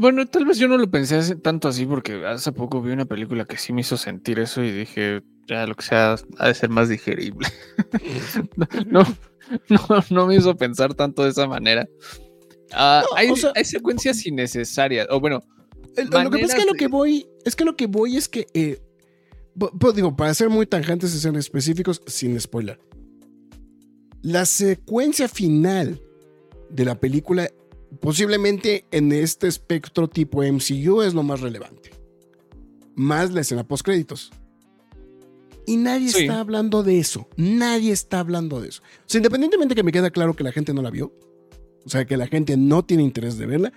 Bueno, 0.00 0.26
tal 0.26 0.46
vez 0.46 0.58
yo 0.58 0.66
no 0.66 0.76
lo 0.78 0.90
pensé 0.90 1.36
tanto 1.36 1.68
así 1.68 1.86
porque 1.86 2.26
hace 2.26 2.50
poco 2.50 2.82
vi 2.82 2.90
una 2.90 3.04
película 3.04 3.44
que 3.44 3.56
sí 3.56 3.72
me 3.72 3.82
hizo 3.82 3.96
sentir 3.96 4.40
eso 4.40 4.64
y 4.64 4.72
dije, 4.72 5.22
ya 5.46 5.64
lo 5.66 5.76
que 5.76 5.84
sea, 5.84 6.16
ha 6.38 6.48
de 6.48 6.54
ser 6.54 6.70
más 6.70 6.88
digerible. 6.88 7.46
no, 8.88 9.02
no, 9.68 10.04
no 10.10 10.26
me 10.26 10.34
hizo 10.36 10.56
pensar 10.56 10.94
tanto 10.94 11.22
de 11.22 11.30
esa 11.30 11.46
manera. 11.46 11.86
Ah, 12.72 13.04
No, 13.08 13.16
hay, 13.16 13.30
o 13.30 13.36
sea- 13.36 13.52
hay 13.54 13.64
secuencias 13.64 14.26
innecesarias, 14.26 15.06
o 15.10 15.20
bueno, 15.20 15.40
El- 15.96 16.08
lo 16.08 16.30
que 16.30 16.38
pasa 16.40 16.56
es 16.56 16.64
que 16.64 16.66
lo 16.70 16.74
que 16.74 16.88
voy, 16.88 17.28
es 17.44 17.54
que 17.54 17.64
lo 17.64 17.76
que 17.76 17.86
voy 17.86 18.16
es 18.16 18.28
que, 18.28 18.46
eh, 18.54 18.80
digo, 19.94 20.16
para 20.16 20.34
ser 20.34 20.50
muy 20.50 20.66
tangentes 20.66 21.14
y 21.14 21.18
ser 21.20 21.36
específicos, 21.36 22.02
sin 22.06 22.38
spoiler. 22.40 22.80
La 24.22 24.44
secuencia 24.46 25.28
final 25.28 26.00
de 26.70 26.84
la 26.84 26.98
película, 27.00 27.48
posiblemente 28.00 28.84
en 28.90 29.12
este 29.12 29.48
espectro 29.48 30.08
tipo 30.08 30.42
MCU, 30.42 31.02
es 31.02 31.14
lo 31.14 31.22
más 31.22 31.40
relevante. 31.40 31.90
Más 32.94 33.32
la 33.32 33.40
escena 33.40 33.66
post 33.66 33.84
créditos. 33.84 34.30
Y 35.66 35.76
nadie 35.76 36.08
Sí. 36.10 36.22
está 36.22 36.40
hablando 36.40 36.82
de 36.82 36.98
eso. 36.98 37.28
Nadie 37.36 37.92
está 37.92 38.20
hablando 38.20 38.60
de 38.60 38.68
eso. 38.68 38.82
O 38.82 39.02
sea, 39.06 39.18
independientemente 39.18 39.74
que 39.74 39.82
me 39.82 39.92
queda 39.92 40.10
claro 40.10 40.34
que 40.34 40.42
la 40.44 40.52
gente 40.52 40.74
no 40.74 40.82
la 40.82 40.90
vio, 40.90 41.12
o 41.84 41.88
sea, 41.88 42.04
que 42.06 42.16
la 42.16 42.26
gente 42.26 42.56
no 42.56 42.84
tiene 42.84 43.02
interés 43.02 43.38
de 43.38 43.46
verla, 43.46 43.72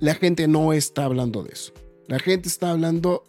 la 0.00 0.14
gente 0.14 0.48
no 0.48 0.72
está 0.72 1.04
hablando 1.04 1.42
de 1.42 1.52
eso. 1.52 1.72
La 2.08 2.18
gente 2.18 2.48
está 2.48 2.70
hablando 2.70 3.24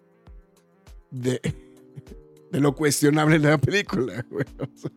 de, 1.12 1.40
de 2.52 2.60
lo 2.60 2.76
cuestionable 2.76 3.40
de 3.40 3.50
la 3.50 3.58
película, 3.58 4.26
güey. 4.30 4.46
O 4.60 4.68
sea. 4.78 4.92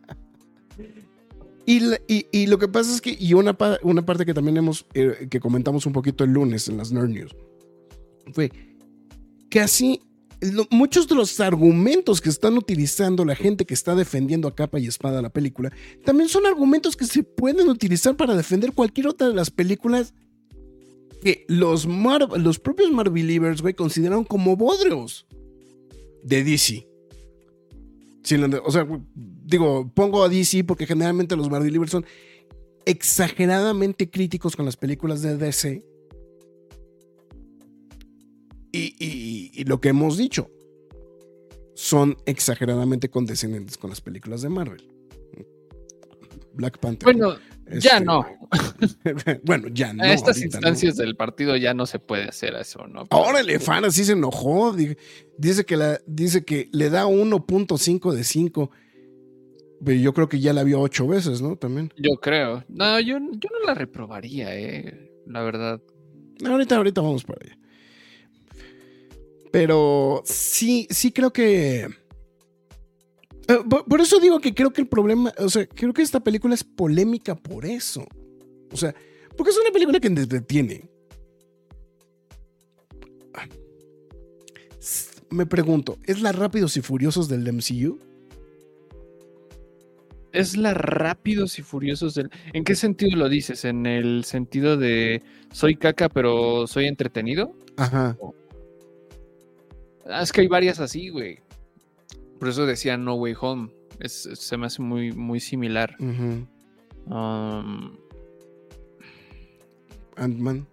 Y, 2.31 2.47
lo 2.47 2.57
que 2.57 2.67
pasa 2.67 2.93
es 2.93 2.99
que, 3.01 3.15
y 3.19 3.33
una, 3.33 3.57
pa- 3.57 3.77
una 3.83 4.03
parte 4.05 4.25
que 4.25 4.33
también 4.33 4.57
hemos, 4.57 4.85
eh, 4.93 5.27
que 5.29 5.39
comentamos 5.39 5.85
un 5.85 5.93
poquito 5.93 6.23
el 6.23 6.31
lunes 6.31 6.67
en 6.67 6.77
las 6.77 6.91
Nerd 6.91 7.09
News, 7.09 7.35
fue 8.33 8.51
que 9.49 9.59
lo- 10.41 10.67
muchos 10.71 11.07
de 11.07 11.15
los 11.15 11.39
argumentos 11.39 12.21
que 12.21 12.29
están 12.29 12.57
utilizando 12.57 13.23
la 13.25 13.35
gente 13.35 13.65
que 13.65 13.73
está 13.73 13.93
defendiendo 13.93 14.47
a 14.47 14.55
capa 14.55 14.79
y 14.79 14.87
espada 14.87 15.21
la 15.21 15.29
película, 15.29 15.71
también 16.05 16.29
son 16.29 16.45
argumentos 16.45 16.95
que 16.97 17.05
se 17.05 17.23
pueden 17.23 17.69
utilizar 17.69 18.15
para 18.15 18.35
defender 18.35 18.73
cualquier 18.73 19.07
otra 19.07 19.27
de 19.27 19.35
las 19.35 19.51
películas 19.51 20.13
que 21.21 21.45
los, 21.49 21.85
los 22.37 22.59
propios 22.59 22.91
Marvelievers, 22.91 23.61
güey, 23.61 23.73
consideraron 23.73 24.23
como 24.23 24.55
bodrios 24.55 25.27
de 26.23 26.43
DC. 26.43 26.87
O 28.63 28.71
sea, 28.71 28.87
digo, 29.49 29.91
pongo 29.93 30.23
a 30.23 30.29
DC 30.29 30.63
porque 30.63 30.85
generalmente 30.85 31.35
los 31.35 31.49
Marvelievers 31.49 31.91
son 31.91 32.05
exageradamente 32.85 34.09
críticos 34.09 34.55
con 34.55 34.65
las 34.65 34.77
películas 34.77 35.21
de 35.21 35.37
DC. 35.37 35.83
Y, 38.71 38.95
y- 38.99 39.51
y 39.53 39.63
lo 39.65 39.81
que 39.81 39.89
hemos 39.89 40.17
dicho, 40.17 40.49
son 41.73 42.17
exageradamente 42.25 43.09
condescendientes 43.09 43.77
con 43.77 43.89
las 43.89 44.01
películas 44.01 44.41
de 44.41 44.49
Marvel. 44.49 44.83
Black 46.53 46.77
Panther. 46.79 47.05
Bueno, 47.05 47.35
ya 47.79 47.93
Este, 47.97 48.05
no. 48.05 48.25
bueno, 49.43 49.69
ya 49.69 49.93
no. 49.93 50.03
a 50.03 50.11
estas 50.13 50.37
no. 50.39 50.43
instancias 50.45 50.97
del 50.97 51.15
partido 51.15 51.55
ya 51.55 51.73
no 51.73 51.85
se 51.85 51.99
puede 51.99 52.23
hacer 52.25 52.53
eso, 52.55 52.85
¿no? 52.87 53.05
Órale, 53.11 53.59
fan, 53.59 53.85
así 53.85 54.03
se 54.03 54.11
enojó. 54.13 54.73
di- 54.73 54.95
Dice 55.37 55.63
que, 55.65 55.77
la, 55.77 56.01
dice 56.05 56.43
que 56.43 56.67
le 56.73 56.89
da 56.89 57.05
1.5 57.07 58.11
de 58.11 58.23
5. 58.23 58.71
Pero 59.83 59.99
yo 59.99 60.13
creo 60.13 60.27
que 60.27 60.39
ya 60.39 60.53
la 60.53 60.63
vio 60.63 60.81
ocho 60.81 61.07
veces, 61.07 61.41
¿no? 61.41 61.55
También. 61.55 61.91
Yo 61.97 62.17
creo. 62.21 62.63
No, 62.67 62.99
yo, 62.99 63.17
yo 63.17 63.49
no 63.51 63.65
la 63.65 63.73
reprobaría, 63.73 64.55
eh. 64.57 65.11
La 65.25 65.41
verdad. 65.41 65.81
Ahorita, 66.45 66.77
ahorita 66.77 67.01
vamos 67.01 67.23
para 67.23 67.39
allá. 67.45 67.57
Pero 69.51 70.21
sí, 70.25 70.87
sí 70.89 71.11
creo 71.11 71.31
que. 71.31 71.87
Eh, 73.47 73.57
Por, 73.69 73.85
por 73.85 74.01
eso 74.01 74.19
digo 74.19 74.39
que 74.39 74.53
creo 74.53 74.71
que 74.71 74.81
el 74.81 74.87
problema. 74.87 75.33
O 75.37 75.49
sea, 75.49 75.65
creo 75.65 75.93
que 75.93 76.01
esta 76.01 76.19
película 76.19 76.53
es 76.55 76.63
polémica 76.63 77.35
por 77.35 77.65
eso. 77.65 78.05
O 78.71 78.77
sea, 78.77 78.93
porque 79.37 79.51
es 79.51 79.57
una 79.57 79.71
película 79.71 79.99
que 79.99 80.09
detiene. 80.09 80.89
Me 85.31 85.45
pregunto, 85.45 85.97
¿es 86.05 86.21
la 86.21 86.31
Rápidos 86.31 86.75
y 86.75 86.81
Furiosos 86.81 87.29
del 87.29 87.51
MCU? 87.53 87.99
Es 90.31 90.57
la 90.57 90.73
Rápidos 90.73 91.57
y 91.57 91.63
Furiosos 91.63 92.13
del... 92.13 92.29
¿En 92.53 92.63
qué 92.63 92.75
sentido 92.75 93.17
lo 93.17 93.29
dices? 93.29 93.65
¿En 93.65 93.85
el 93.85 94.23
sentido 94.25 94.77
de 94.77 95.23
soy 95.51 95.75
caca 95.75 96.07
pero 96.09 96.67
soy 96.67 96.85
entretenido? 96.85 97.55
Ajá. 97.77 98.15
Ah, 100.05 100.21
es 100.21 100.31
que 100.31 100.41
hay 100.41 100.47
varias 100.47 100.79
así, 100.79 101.09
güey. 101.09 101.39
Por 102.39 102.49
eso 102.49 102.65
decía 102.65 102.95
No 102.97 103.15
Way 103.15 103.35
Home. 103.41 103.71
Es, 103.99 104.29
se 104.31 104.57
me 104.57 104.67
hace 104.67 104.81
muy, 104.81 105.11
muy 105.11 105.39
similar. 105.39 105.95
Um, 105.99 107.97
Ant-Man. 110.15 110.67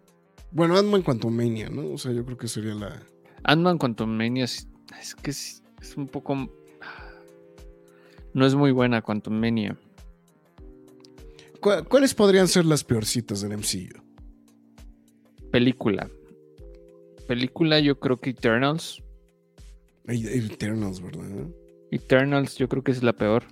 Bueno, 0.52 0.76
Ant-Man 0.76 1.02
Quantumania, 1.02 1.68
¿no? 1.68 1.92
O 1.92 1.98
sea, 1.98 2.12
yo 2.12 2.24
creo 2.24 2.36
que 2.36 2.48
sería 2.48 2.74
la. 2.74 3.02
Ant-Man 3.44 3.78
Quantumania 3.78 4.44
es, 4.44 4.68
es 5.00 5.14
que 5.14 5.30
es, 5.30 5.62
es 5.80 5.96
un 5.96 6.08
poco... 6.08 6.50
No 8.36 8.44
es 8.44 8.54
muy 8.54 8.70
buena 8.70 9.00
Quantumania. 9.00 9.78
¿Cu- 11.58 11.84
¿Cuáles 11.88 12.12
podrían 12.12 12.48
ser 12.48 12.66
las 12.66 12.84
peorcitas 12.84 13.40
del 13.40 13.52
MCU? 13.56 13.98
Película. 15.50 16.10
Película 17.26 17.80
yo 17.80 17.98
creo 17.98 18.20
que 18.20 18.28
Eternals. 18.30 19.02
Eternals, 20.06 21.00
¿verdad? 21.00 21.46
Eternals 21.90 22.56
yo 22.56 22.68
creo 22.68 22.84
que 22.84 22.92
es 22.92 23.02
la 23.02 23.14
peor. 23.14 23.44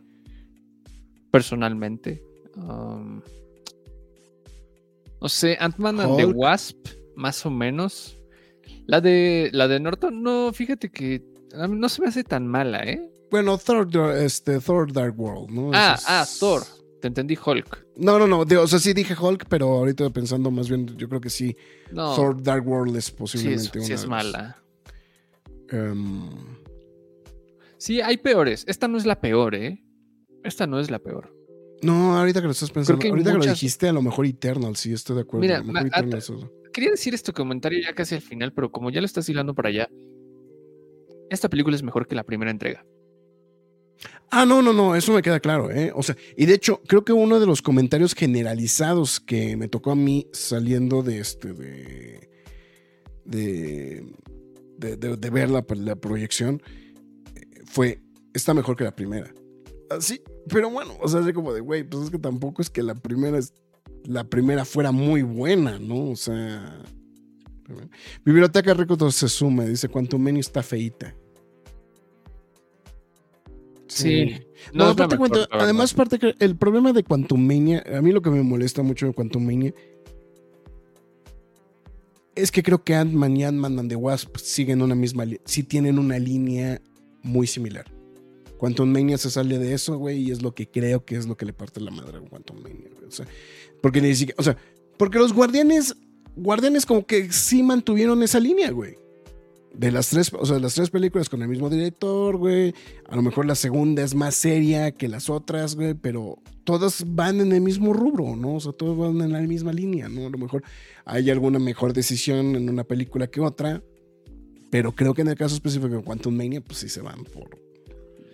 Personalmente. 1.30 2.22
Um, 2.56 3.22
no 5.22 5.28
sé, 5.30 5.56
Ant-Man 5.58 5.98
and 5.98 6.16
the. 6.18 6.26
Wasp, 6.26 6.76
más 7.16 7.46
o 7.46 7.50
menos. 7.50 8.18
La 8.86 9.00
de 9.00 9.48
la 9.54 9.66
de 9.66 9.80
Norton, 9.80 10.22
no, 10.22 10.52
fíjate 10.52 10.90
que 10.90 11.24
no 11.70 11.88
se 11.88 12.02
me 12.02 12.08
hace 12.08 12.22
tan 12.22 12.46
mala, 12.46 12.82
¿eh? 12.84 13.10
Bueno, 13.34 13.58
Thor, 13.58 13.88
este, 14.16 14.60
Thor 14.60 14.92
Dark 14.92 15.18
World, 15.18 15.50
¿no? 15.50 15.70
Ah, 15.74 15.96
es- 15.98 16.04
ah, 16.06 16.24
Thor. 16.38 16.62
Te 17.00 17.08
entendí 17.08 17.36
Hulk. 17.44 17.84
No, 17.96 18.16
no, 18.16 18.28
no. 18.28 18.44
digo, 18.44 18.62
o 18.62 18.66
sea, 18.68 18.78
sí 18.78 18.92
dije 18.92 19.16
Hulk, 19.20 19.46
pero 19.48 19.66
ahorita 19.72 20.08
pensando 20.10 20.52
más 20.52 20.68
bien, 20.68 20.86
yo 20.96 21.08
creo 21.08 21.20
que 21.20 21.30
sí. 21.30 21.56
No, 21.90 22.14
Thor 22.14 22.40
Dark 22.40 22.64
World 22.64 22.96
es 22.96 23.06
sí 23.06 23.10
es, 23.10 23.16
posiblemente 23.18 23.70
sí 23.72 23.78
una 23.78 23.82
es 23.82 23.88
de 23.88 23.94
las- 23.96 24.06
mala. 24.06 24.62
Em, 25.70 26.30
Sí, 27.76 28.00
hay 28.00 28.18
peores. 28.18 28.64
Esta 28.68 28.86
no 28.86 28.98
es 28.98 29.04
la 29.04 29.20
peor, 29.20 29.56
¿eh? 29.56 29.82
Esta 30.44 30.68
no 30.68 30.78
es 30.78 30.90
la 30.92 31.00
peor. 31.00 31.34
no, 31.82 32.16
ahorita 32.16 32.40
que 32.40 32.46
lo 32.46 32.52
estás 32.52 32.70
pensando, 32.70 33.00
que 33.00 33.08
ahorita 33.08 33.32
que 33.32 33.38
lo 33.38 33.44
dijiste, 33.46 33.88
a 33.88 33.92
lo 33.92 34.00
mejor 34.00 34.26
Eternal, 34.26 34.76
sí, 34.76 34.92
estoy 34.92 35.16
de 35.16 35.22
acuerdo. 35.22 35.40
Mira, 35.40 35.56
a 35.56 35.58
lo 35.58 35.64
mejor 35.72 35.82
ma- 35.82 35.88
Eternals 35.98 36.30
es- 36.30 36.46
Quería 36.72 36.90
decir 36.92 37.12
este 37.14 37.32
comentario 37.32 37.80
ya 37.82 37.94
casi 37.94 38.14
al 38.14 38.22
final, 38.22 38.52
pero 38.52 38.70
como 38.70 38.90
ya 38.90 39.00
lo 39.00 39.06
estás 39.06 39.28
hilando 39.28 39.54
para 39.54 39.70
allá, 39.70 39.88
esta 41.30 41.48
película 41.50 41.74
es 41.74 41.82
mejor 41.82 42.06
que 42.06 42.14
la 42.14 42.22
primera 42.24 42.50
entrega. 42.52 42.86
Ah, 44.30 44.44
no, 44.44 44.62
no, 44.62 44.72
no, 44.72 44.96
eso 44.96 45.12
me 45.12 45.22
queda 45.22 45.40
claro, 45.40 45.70
¿eh? 45.70 45.92
O 45.94 46.02
sea, 46.02 46.16
y 46.37 46.46
de 46.46 46.54
hecho, 46.54 46.80
creo 46.87 47.04
que 47.04 47.12
uno 47.12 47.38
de 47.38 47.46
los 47.46 47.62
comentarios 47.62 48.14
generalizados 48.14 49.20
que 49.20 49.56
me 49.56 49.68
tocó 49.68 49.92
a 49.92 49.96
mí 49.96 50.26
saliendo 50.32 51.02
de 51.02 51.20
este, 51.20 51.52
de. 51.52 52.28
de. 53.24 54.04
de, 54.78 55.30
ver 55.30 55.50
la, 55.50 55.64
la 55.76 55.96
proyección 55.96 56.62
eh, 57.34 57.62
fue. 57.64 58.00
está 58.32 58.54
mejor 58.54 58.76
que 58.76 58.84
la 58.84 58.96
primera. 58.96 59.32
Así, 59.90 60.20
pero 60.48 60.70
bueno, 60.70 60.96
o 61.00 61.08
sea, 61.08 61.20
así 61.20 61.32
como 61.32 61.52
de, 61.52 61.60
güey, 61.60 61.84
pues 61.84 62.04
es 62.04 62.10
que 62.10 62.18
tampoco 62.18 62.62
es 62.62 62.70
que 62.70 62.82
la 62.82 62.94
primera 62.94 63.38
es. 63.38 63.52
La 64.04 64.24
primera 64.24 64.64
fuera 64.64 64.90
muy 64.90 65.22
buena, 65.22 65.78
¿no? 65.78 66.10
O 66.10 66.16
sea. 66.16 66.82
Biblioteca 68.24 68.74
Récord 68.74 69.10
se 69.10 69.28
suma, 69.28 69.64
dice 69.64 69.88
Quantum 69.88 70.22
Menu 70.22 70.40
está 70.40 70.62
feita. 70.62 71.14
Sí. 73.86 74.30
No, 74.72 74.90
es 74.90 74.98
la 74.98 75.04
aparte, 75.04 75.18
mejor, 75.18 75.48
además, 75.50 75.92
parte 75.94 76.18
que 76.18 76.34
el 76.38 76.56
problema 76.56 76.92
de 76.92 77.04
Quantumania, 77.04 77.84
a 77.96 78.00
mí 78.00 78.12
lo 78.12 78.22
que 78.22 78.30
me 78.30 78.42
molesta 78.42 78.82
mucho 78.82 79.06
de 79.06 79.12
Quantumania 79.12 79.74
es 82.34 82.50
que 82.50 82.62
creo 82.62 82.82
que 82.82 82.94
Ant-Man 82.94 83.36
y 83.36 83.44
Ant-Man 83.44 83.78
and 83.78 83.88
the 83.88 83.96
Wasp 83.96 84.36
siguen 84.38 84.82
una 84.82 84.94
misma, 84.94 85.24
li- 85.24 85.40
sí 85.44 85.62
tienen 85.62 85.98
una 85.98 86.18
línea 86.18 86.80
muy 87.22 87.46
similar. 87.46 87.84
Quantumania 88.58 89.18
se 89.18 89.30
sale 89.30 89.58
de 89.58 89.74
eso, 89.74 89.98
güey, 89.98 90.18
y 90.18 90.30
es 90.30 90.42
lo 90.42 90.54
que 90.54 90.68
creo 90.68 91.04
que 91.04 91.16
es 91.16 91.26
lo 91.26 91.36
que 91.36 91.44
le 91.46 91.52
parte 91.52 91.80
la 91.80 91.90
madre 91.90 92.18
a 92.18 92.20
Quantumania, 92.22 92.88
güey. 92.92 93.04
O 93.06 93.10
sea, 93.12 93.26
porque 93.80 94.00
ni 94.00 94.14
siquiera, 94.14 94.36
o 94.40 94.42
sea, 94.42 94.56
porque 94.96 95.18
los 95.18 95.32
guardianes, 95.32 95.94
guardianes 96.34 96.86
como 96.86 97.06
que 97.06 97.30
sí 97.32 97.62
mantuvieron 97.62 98.22
esa 98.22 98.40
línea, 98.40 98.70
güey. 98.70 98.96
De 99.76 99.90
las 99.90 100.10
tres, 100.10 100.32
o 100.32 100.46
sea, 100.46 100.58
las 100.60 100.74
tres 100.74 100.90
películas 100.90 101.28
con 101.28 101.42
el 101.42 101.48
mismo 101.48 101.68
director, 101.68 102.37
güey. 102.37 102.72
A 103.08 103.16
lo 103.16 103.22
mejor 103.22 103.44
la 103.44 103.56
segunda 103.56 104.02
es 104.04 104.14
más 104.14 104.37
seria 104.37 104.92
que 104.92 105.08
las 105.08 105.28
otras, 105.28 105.74
güey, 105.74 105.94
pero 105.94 106.38
todas 106.62 107.04
van 107.06 107.40
en 107.40 107.52
el 107.52 107.60
mismo 107.60 107.92
rubro, 107.92 108.37
¿no? 108.37 108.54
O 108.54 108.60
sea, 108.60 108.72
todas 108.72 108.96
van 108.96 109.20
en 109.20 109.32
la 109.32 109.40
misma 109.40 109.72
línea, 109.72 110.08
¿no? 110.08 110.26
A 110.26 110.30
lo 110.30 110.38
mejor 110.38 110.62
hay 111.04 111.29
alguna 111.31 111.58
mejor 111.58 111.92
decisión 111.92 112.54
en 112.54 112.68
una 112.68 112.85
película 112.85 113.27
que 113.27 113.40
otra, 113.40 113.83
pero 114.70 114.92
creo 114.92 115.12
que 115.12 115.22
en 115.22 115.29
el 115.29 115.37
caso 115.37 115.56
específico 115.56 115.96
de 115.96 116.02
Quantum 116.02 116.37
Mania, 116.37 116.60
pues 116.60 116.79
sí 116.79 116.88
se 116.88 117.00
van 117.00 117.25
por. 117.25 117.58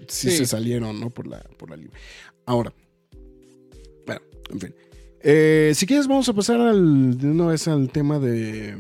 Sí, 0.08 0.30
Sí. 0.30 0.36
se 0.38 0.46
salieron, 0.46 1.00
¿no? 1.00 1.08
Por 1.08 1.26
la, 1.26 1.40
por 1.56 1.70
la 1.70 1.76
línea. 1.76 1.92
Ahora, 2.44 2.72
bueno, 4.06 4.20
en 4.50 4.60
fin. 4.60 4.74
Eh, 5.22 5.72
si 5.74 5.86
quieres, 5.86 6.06
vamos 6.06 6.28
a 6.28 6.32
pasar 6.34 6.60
al, 6.60 7.16
de 7.16 7.28
una 7.28 7.46
vez 7.46 7.66
al 7.68 7.90
tema 7.90 8.18
de, 8.18 8.74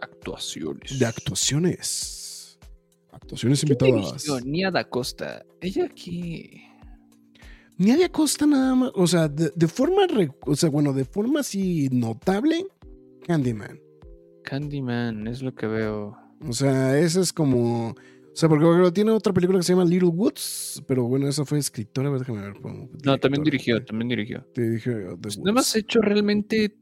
Actuaciones. 0.00 0.98
de 0.98 1.06
actuaciones. 1.06 2.58
Actuaciones 3.12 3.60
¿Quién 3.60 3.72
invitadas. 3.72 4.24
dirigió? 4.24 4.40
Nia 4.40 4.70
da 4.70 4.88
Costa. 4.88 5.44
Ella 5.60 5.84
aquí. 5.86 6.62
Nidia 7.76 8.10
Costa 8.10 8.46
nada 8.46 8.74
más, 8.74 8.90
o 8.94 9.06
sea, 9.06 9.26
de, 9.28 9.50
de 9.54 9.66
forma, 9.68 10.06
re- 10.06 10.30
o 10.42 10.54
sea, 10.54 10.68
bueno, 10.68 10.92
de 10.92 11.06
forma 11.06 11.40
así 11.40 11.88
notable, 11.90 12.66
Candyman. 13.26 13.80
Candyman, 14.44 15.26
es 15.26 15.40
lo 15.42 15.54
que 15.54 15.66
veo. 15.66 16.14
O 16.46 16.52
sea, 16.52 16.98
ese 16.98 17.20
es 17.22 17.32
como, 17.32 17.88
o 17.92 17.96
sea, 18.34 18.50
porque 18.50 18.66
tiene 18.92 19.12
otra 19.12 19.32
película 19.32 19.58
que 19.58 19.62
se 19.64 19.72
llama 19.72 19.86
Little 19.86 20.10
Woods, 20.10 20.82
pero 20.86 21.04
bueno, 21.04 21.26
esa 21.26 21.46
fue 21.46 21.58
escritora, 21.58 22.08
a 22.08 22.12
ver, 22.12 22.20
déjame 22.20 22.42
ver. 22.42 22.60
como 22.60 22.90
No, 23.02 23.16
también 23.18 23.44
dirigió, 23.44 23.82
también 23.82 24.10
dirigió. 24.10 24.44
Te 24.52 24.70
dije, 24.72 24.90
The 24.90 25.16
Pues 25.16 25.38
no 25.38 25.48
hemos 25.50 25.66
Woods. 25.74 25.76
hecho 25.76 26.00
realmente 26.02 26.76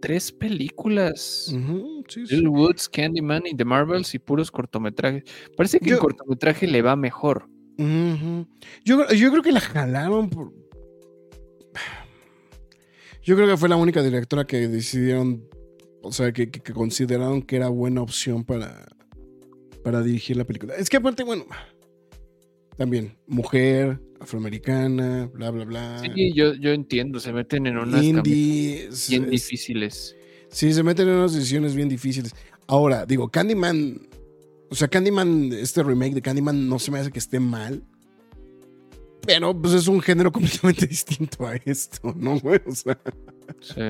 tres 0.00 0.32
películas. 0.32 1.52
Ujú, 1.54 2.04
sí, 2.08 2.26
sí. 2.26 2.36
Bill 2.36 2.48
Woods, 2.48 2.88
Candyman 2.88 3.46
y 3.46 3.56
The 3.56 3.64
Marvels 3.64 4.14
y 4.14 4.18
puros 4.18 4.50
cortometrajes. 4.50 5.24
Parece 5.56 5.78
que 5.78 5.90
Yo- 5.90 5.96
el 5.96 6.00
cortometraje 6.00 6.66
le 6.66 6.82
va 6.82 6.96
mejor. 6.96 7.48
Yo, 8.84 9.08
yo 9.08 9.30
creo 9.30 9.42
que 9.42 9.52
la 9.52 9.60
jalaron 9.60 10.28
por. 10.28 10.52
Yo 13.22 13.36
creo 13.36 13.46
que 13.48 13.56
fue 13.56 13.68
la 13.68 13.76
única 13.76 14.02
directora 14.02 14.44
que 14.44 14.66
decidieron, 14.68 15.44
o 16.02 16.12
sea, 16.12 16.32
que, 16.32 16.50
que- 16.50 16.60
que 16.60 16.72
consideraron 16.72 17.42
que 17.42 17.56
era 17.56 17.68
buena 17.68 18.02
opción 18.02 18.44
para, 18.44 18.86
para 19.84 20.02
dirigir 20.02 20.36
la 20.36 20.44
película. 20.44 20.74
Es 20.74 20.88
que 20.88 20.96
aparte, 20.96 21.22
bueno, 21.22 21.44
también 22.80 23.14
mujer, 23.26 24.00
afroamericana, 24.20 25.30
bla, 25.34 25.50
bla, 25.50 25.66
bla. 25.66 25.98
Sí, 26.00 26.32
yo, 26.34 26.54
yo 26.54 26.70
entiendo, 26.70 27.20
se 27.20 27.30
meten 27.30 27.66
en 27.66 27.76
unas 27.76 28.02
Indie. 28.02 28.88
bien 29.10 29.24
es- 29.24 29.30
difíciles. 29.30 30.16
Sí, 30.48 30.72
se 30.72 30.82
meten 30.82 31.06
en 31.06 31.16
unas 31.16 31.34
decisiones 31.34 31.74
bien 31.74 31.90
difíciles. 31.90 32.34
Ahora, 32.66 33.04
digo, 33.04 33.28
Candyman. 33.28 34.00
O 34.70 34.74
sea, 34.74 34.88
Candyman, 34.88 35.52
este 35.52 35.82
remake 35.82 36.14
de 36.14 36.22
Candyman 36.22 36.70
no 36.70 36.78
se 36.78 36.90
me 36.90 36.98
hace 37.00 37.10
que 37.10 37.18
esté 37.18 37.38
mal. 37.38 37.84
Pero 39.26 39.52
pues 39.60 39.74
es 39.74 39.86
un 39.86 40.00
género 40.00 40.32
completamente 40.32 40.86
distinto 40.86 41.46
a 41.46 41.56
esto, 41.56 42.14
¿no, 42.16 42.40
güey? 42.40 42.62
O 42.66 42.74
sea, 42.74 42.98
Sí. 43.60 43.82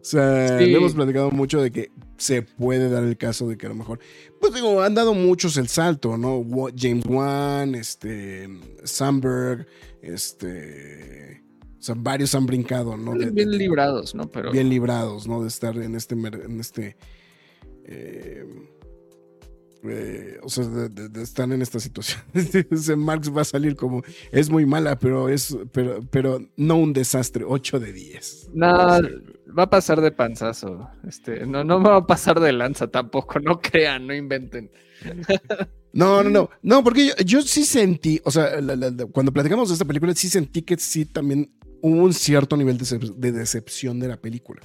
O 0.00 0.04
sea, 0.04 0.58
Sí. 0.58 0.66
le 0.66 0.76
hemos 0.76 0.94
platicado 0.94 1.30
mucho 1.30 1.60
de 1.60 1.70
que 1.70 1.90
se 2.16 2.42
puede 2.42 2.88
dar 2.88 3.04
el 3.04 3.16
caso 3.16 3.48
de 3.48 3.56
que 3.56 3.66
a 3.66 3.68
lo 3.70 3.74
mejor. 3.74 3.98
Pues 4.40 4.54
digo, 4.54 4.82
han 4.82 4.94
dado 4.94 5.14
muchos 5.14 5.56
el 5.56 5.68
salto, 5.68 6.16
¿no? 6.16 6.44
James 6.76 7.04
Wan, 7.06 7.74
este. 7.74 8.48
Sandberg, 8.84 9.66
este. 10.02 11.42
O 11.78 11.82
sea, 11.82 11.94
varios 11.98 12.34
han 12.34 12.44
brincado, 12.44 12.96
¿no? 12.96 13.14
De- 13.14 13.30
bien 13.30 13.50
librados, 13.56 14.14
¿no? 14.14 14.30
Pero 14.30 14.52
bien 14.52 14.68
librados, 14.68 15.26
¿no? 15.26 15.40
De 15.42 15.48
estar 15.48 15.76
en 15.78 15.94
este, 15.94 16.14
en 16.14 16.60
este, 16.60 16.96
eh, 17.86 18.44
eh, 19.82 20.38
o 20.42 20.48
sea, 20.50 20.64
de, 20.66 20.88
de- 20.90 21.08
de 21.08 21.22
estar 21.22 21.50
en 21.50 21.62
esta 21.62 21.80
situación. 21.80 22.20
Marx 22.98 23.34
va 23.34 23.40
a 23.40 23.44
salir 23.46 23.76
como, 23.76 24.02
es 24.30 24.50
muy 24.50 24.66
mala, 24.66 24.98
pero 24.98 25.30
es, 25.30 25.56
pero, 25.72 26.00
pero 26.10 26.44
no 26.56 26.76
un 26.76 26.92
desastre, 26.92 27.44
8 27.48 27.80
de 27.80 27.92
10. 27.94 28.50
no, 28.52 28.98
va 29.56 29.64
a 29.64 29.70
pasar 29.70 30.00
de 30.00 30.10
panzazo. 30.12 30.88
Este, 31.06 31.46
no, 31.46 31.64
no 31.64 31.78
me 31.80 31.88
va 31.90 31.96
a 31.96 32.06
pasar 32.06 32.40
de 32.40 32.52
lanza 32.52 32.88
tampoco, 32.88 33.38
no 33.40 33.60
crean, 33.60 34.06
no 34.06 34.14
inventen. 34.14 34.70
No, 35.92 36.22
no, 36.22 36.30
no, 36.30 36.50
no, 36.62 36.84
porque 36.84 37.08
yo, 37.08 37.14
yo 37.24 37.42
sí 37.42 37.64
sentí, 37.64 38.20
o 38.24 38.30
sea, 38.30 38.60
la- 38.60 38.76
la- 38.76 38.90
la- 38.90 39.06
cuando 39.06 39.32
platicamos 39.32 39.68
de 39.68 39.74
esta 39.74 39.84
película, 39.84 40.14
sí 40.14 40.28
sentí 40.28 40.62
que 40.62 40.76
sí 40.76 41.04
también 41.04 41.52
hubo 41.82 42.02
un 42.04 42.12
cierto 42.14 42.56
nivel 42.56 42.78
de, 42.78 42.84
decep- 42.84 43.14
de 43.14 43.32
decepción 43.32 43.98
de 44.00 44.08
la 44.08 44.16
película. 44.20 44.60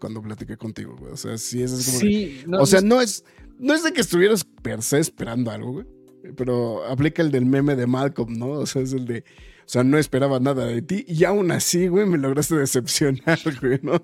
Cuando 0.00 0.22
platiqué 0.22 0.56
contigo, 0.56 0.96
güey. 0.98 1.12
O 1.12 1.16
sea, 1.18 1.36
sí, 1.36 1.62
es 1.62 1.70
como. 1.70 1.98
Sí, 1.98 2.42
no, 2.46 2.60
o 2.62 2.66
sea, 2.66 2.80
no 2.80 3.02
es, 3.02 3.24
no 3.58 3.74
es 3.74 3.82
de 3.84 3.92
que 3.92 4.00
estuvieras 4.00 4.42
per 4.44 4.82
se 4.82 4.98
esperando 4.98 5.50
algo, 5.50 5.72
güey. 5.72 5.86
Pero 6.34 6.82
aplica 6.86 7.20
el 7.22 7.30
del 7.30 7.44
meme 7.44 7.76
de 7.76 7.86
Malcolm, 7.86 8.38
¿no? 8.38 8.48
O 8.52 8.64
sea, 8.66 8.80
es 8.80 8.94
el 8.94 9.04
de. 9.04 9.24
O 9.66 9.68
sea, 9.68 9.82
no 9.82 9.98
esperaba 9.98 10.38
nada 10.38 10.64
de 10.64 10.80
ti 10.80 11.04
y 11.08 11.24
aún 11.24 11.50
así, 11.50 11.88
güey, 11.88 12.06
me 12.06 12.18
lograste 12.18 12.54
decepcionar, 12.54 13.36
güey, 13.60 13.80
¿no? 13.82 13.94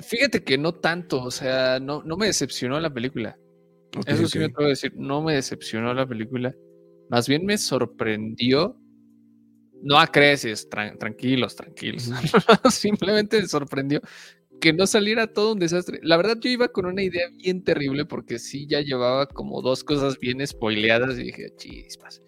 fíjate 0.00 0.44
que 0.44 0.56
no 0.56 0.72
tanto, 0.74 1.20
o 1.24 1.30
sea, 1.32 1.80
no, 1.80 2.04
no 2.04 2.16
me 2.16 2.26
decepcionó 2.26 2.78
la 2.78 2.92
película. 2.94 3.36
Eso 4.06 4.28
sí 4.28 4.38
me 4.38 4.44
ok. 4.46 4.50
tengo 4.52 4.66
que 4.66 4.68
decir, 4.70 4.92
no 4.96 5.22
me 5.22 5.34
decepcionó 5.34 5.92
la 5.92 6.06
película. 6.06 6.54
Más 7.10 7.28
bien 7.28 7.44
me 7.44 7.58
sorprendió. 7.58 8.76
No 9.82 9.98
acreces, 9.98 10.68
tran- 10.70 10.98
tranquilos, 10.98 11.56
tranquilos. 11.56 12.10
Simplemente 12.70 13.40
me 13.40 13.48
sorprendió 13.48 14.00
que 14.60 14.72
no 14.72 14.86
saliera 14.86 15.26
todo 15.26 15.52
un 15.52 15.58
desastre. 15.58 16.00
La 16.02 16.16
verdad, 16.16 16.36
yo 16.40 16.50
iba 16.50 16.68
con 16.68 16.86
una 16.86 17.02
idea 17.02 17.28
bien 17.36 17.62
terrible 17.64 18.04
porque 18.04 18.38
sí 18.38 18.66
ya 18.68 18.80
llevaba 18.82 19.26
como 19.26 19.62
dos 19.62 19.82
cosas 19.84 20.18
bien 20.18 20.44
spoileadas 20.46 21.18
y 21.18 21.24
dije, 21.24 21.52
chispas. 21.56 22.22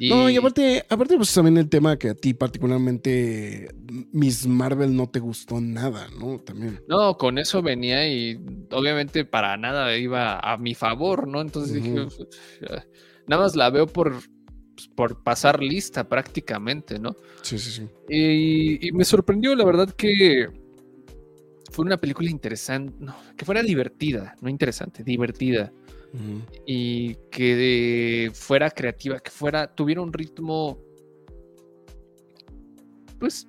No, 0.00 0.28
y 0.28 0.36
aparte, 0.36 0.84
aparte, 0.88 1.16
pues 1.16 1.32
también 1.32 1.56
el 1.56 1.68
tema 1.68 1.98
que 1.98 2.10
a 2.10 2.14
ti 2.14 2.34
particularmente 2.34 3.68
Miss 4.12 4.46
Marvel 4.46 4.94
no 4.94 5.08
te 5.08 5.20
gustó 5.20 5.60
nada, 5.60 6.08
¿no? 6.18 6.38
También. 6.38 6.80
No, 6.88 7.16
con 7.16 7.38
eso 7.38 7.62
venía 7.62 8.06
y 8.08 8.38
obviamente 8.70 9.24
para 9.24 9.56
nada 9.56 9.96
iba 9.96 10.38
a 10.38 10.56
mi 10.58 10.74
favor, 10.74 11.26
¿no? 11.26 11.40
Entonces 11.40 11.72
dije, 11.82 12.00
Ujú. 12.00 12.28
"Ah, 12.70 12.84
nada 13.26 13.42
más 13.42 13.56
la 13.56 13.70
veo 13.70 13.86
por, 13.86 14.12
pues, 14.74 14.88
por 14.94 15.22
pasar 15.22 15.62
lista 15.62 16.08
prácticamente, 16.08 16.98
¿no? 16.98 17.16
Sí, 17.42 17.58
sí, 17.58 17.70
sí. 17.70 17.88
Y, 18.08 18.88
y 18.88 18.92
me 18.92 19.04
sorprendió, 19.04 19.54
la 19.54 19.64
verdad, 19.64 19.88
que 19.90 20.48
fue 21.72 21.84
una 21.84 21.96
película 21.96 22.30
interesante, 22.30 22.94
no, 23.00 23.14
que 23.36 23.44
fuera 23.44 23.62
divertida, 23.62 24.36
no 24.40 24.48
interesante, 24.48 25.02
divertida. 25.04 25.72
Y 26.66 27.14
que 27.30 28.30
fuera 28.34 28.70
creativa, 28.70 29.20
que 29.20 29.30
fuera, 29.30 29.74
tuviera 29.74 30.00
un 30.00 30.12
ritmo, 30.12 30.78
pues, 33.18 33.46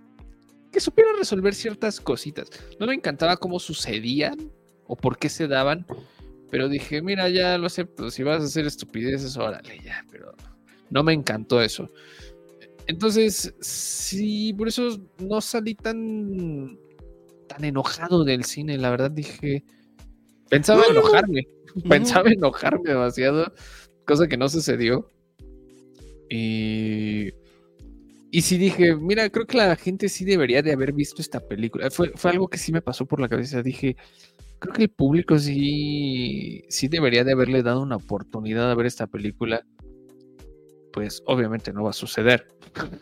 que 0.71 0.79
supiera 0.79 1.11
resolver 1.17 1.53
ciertas 1.55 1.99
cositas. 1.99 2.49
No 2.79 2.87
me 2.87 2.93
encantaba 2.93 3.37
cómo 3.37 3.59
sucedían 3.59 4.51
o 4.85 4.95
por 4.95 5.17
qué 5.17 5.29
se 5.29 5.47
daban, 5.47 5.85
pero 6.49 6.69
dije, 6.69 7.01
mira, 7.01 7.29
ya 7.29 7.57
lo 7.57 7.67
acepto, 7.67 8.09
si 8.09 8.23
vas 8.23 8.41
a 8.41 8.45
hacer 8.45 8.65
estupideces, 8.65 9.35
órale, 9.37 9.79
ya, 9.83 10.05
pero 10.09 10.33
no 10.89 11.03
me 11.03 11.13
encantó 11.13 11.61
eso. 11.61 11.89
Entonces, 12.87 13.53
sí, 13.59 14.53
por 14.53 14.69
eso 14.69 14.97
no 15.19 15.41
salí 15.41 15.75
tan, 15.75 16.79
tan 17.47 17.65
enojado 17.65 18.23
del 18.23 18.45
cine, 18.45 18.77
la 18.77 18.89
verdad 18.89 19.11
dije, 19.11 19.65
pensaba 20.49 20.83
no. 20.87 20.91
enojarme, 20.91 21.47
pensaba 21.89 22.29
enojarme 22.29 22.89
demasiado, 22.89 23.53
cosa 24.05 24.27
que 24.27 24.37
no 24.37 24.49
sucedió. 24.49 25.09
Y, 26.29 27.31
y 28.31 28.41
sí 28.41 28.57
dije, 28.57 28.95
mira, 28.95 29.29
creo 29.29 29.45
que 29.45 29.57
la 29.57 29.75
gente 29.75 30.09
sí 30.09 30.25
debería 30.25 30.61
de 30.61 30.73
haber 30.73 30.93
visto 30.93 31.21
esta 31.21 31.39
película. 31.39 31.89
Fue, 31.89 32.11
fue 32.15 32.31
algo 32.31 32.49
que 32.49 32.57
sí 32.57 32.71
me 32.71 32.81
pasó 32.81 33.05
por 33.05 33.19
la 33.21 33.29
cabeza. 33.29 33.63
Dije, 33.63 33.95
creo 34.59 34.73
que 34.73 34.83
el 34.83 34.89
público 34.89 35.37
sí, 35.39 36.63
sí 36.69 36.87
debería 36.87 37.23
de 37.23 37.31
haberle 37.33 37.63
dado 37.63 37.81
una 37.81 37.95
oportunidad 37.95 38.69
a 38.69 38.75
ver 38.75 38.85
esta 38.85 39.07
película. 39.07 39.65
Pues 40.91 41.21
obviamente 41.25 41.71
no 41.71 41.83
va 41.83 41.91
a 41.91 41.93
suceder. 41.93 42.47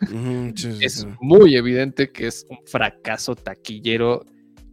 Ujú, 0.04 0.52
sí, 0.56 0.72
sí, 0.74 0.86
Es 0.86 1.08
muy 1.20 1.56
evidente 1.56 2.12
que 2.12 2.28
es 2.28 2.46
un 2.50 2.60
fracaso 2.66 3.36
taquillero 3.36 4.26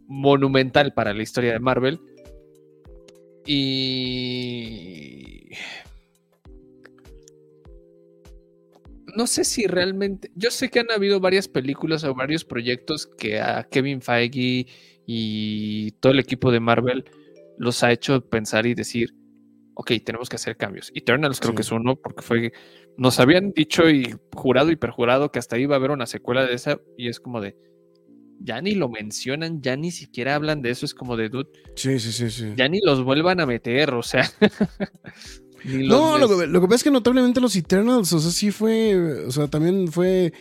monumental 0.07 0.93
para 0.93 1.13
la 1.13 1.23
historia 1.23 1.53
de 1.53 1.59
Marvel. 1.59 1.99
Y 3.45 5.49
no 9.15 9.27
sé 9.27 9.43
si 9.43 9.67
realmente. 9.67 10.31
Yo 10.35 10.51
sé 10.51 10.69
que 10.69 10.79
han 10.79 10.91
habido 10.91 11.19
varias 11.19 11.47
películas 11.47 12.03
o 12.03 12.13
varios 12.15 12.45
proyectos 12.45 13.07
que 13.07 13.39
a 13.39 13.67
Kevin 13.69 14.01
Feige 14.01 14.67
y 15.05 15.91
todo 15.99 16.13
el 16.13 16.19
equipo 16.19 16.51
de 16.51 16.59
Marvel 16.59 17.05
los 17.57 17.83
ha 17.83 17.91
hecho 17.91 18.27
pensar 18.29 18.65
y 18.65 18.73
decir: 18.73 19.13
Ok, 19.75 19.91
tenemos 20.05 20.29
que 20.29 20.37
hacer 20.37 20.57
cambios. 20.57 20.91
Eternals 20.95 21.39
creo 21.39 21.51
Sí. 21.51 21.55
que 21.57 21.61
es 21.63 21.71
uno, 21.71 21.95
porque 21.95 22.21
fue. 22.21 22.51
Nos 22.97 23.19
habían 23.19 23.51
dicho 23.53 23.89
y 23.89 24.13
jurado 24.35 24.71
y 24.71 24.75
perjurado 24.75 25.31
que 25.31 25.39
hasta 25.39 25.57
iba 25.57 25.75
a 25.75 25.79
haber 25.79 25.91
una 25.91 26.05
secuela 26.05 26.45
de 26.45 26.53
esa, 26.53 26.79
y 26.97 27.07
es 27.09 27.19
como 27.19 27.41
de. 27.41 27.55
Ya 28.39 28.61
ni 28.61 28.75
lo 28.75 28.89
mencionan, 28.89 29.61
ya 29.61 29.75
ni 29.75 29.91
siquiera 29.91 30.35
hablan 30.35 30.61
de 30.61 30.71
eso. 30.71 30.85
Es 30.85 30.93
como 30.93 31.15
de, 31.15 31.29
dude, 31.29 31.49
Sí, 31.75 31.99
sí, 31.99 32.11
sí, 32.11 32.29
sí. 32.29 32.53
ya 32.55 32.67
ni 32.67 32.79
los 32.81 33.03
vuelvan 33.03 33.39
a 33.39 33.45
meter, 33.45 33.93
o 33.93 34.03
sea. 34.03 34.29
No, 35.65 36.17
lo 36.17 36.27
que, 36.27 36.47
lo 36.47 36.59
que 36.59 36.67
pasa 36.67 36.75
es 36.75 36.83
que 36.83 36.91
notablemente 36.91 37.39
los 37.39 37.55
Eternals, 37.55 38.11
o 38.11 38.19
sea, 38.19 38.31
sí 38.31 38.51
fue, 38.51 39.25
o 39.25 39.31
sea, 39.31 39.47
también 39.47 39.87
fue 39.87 40.33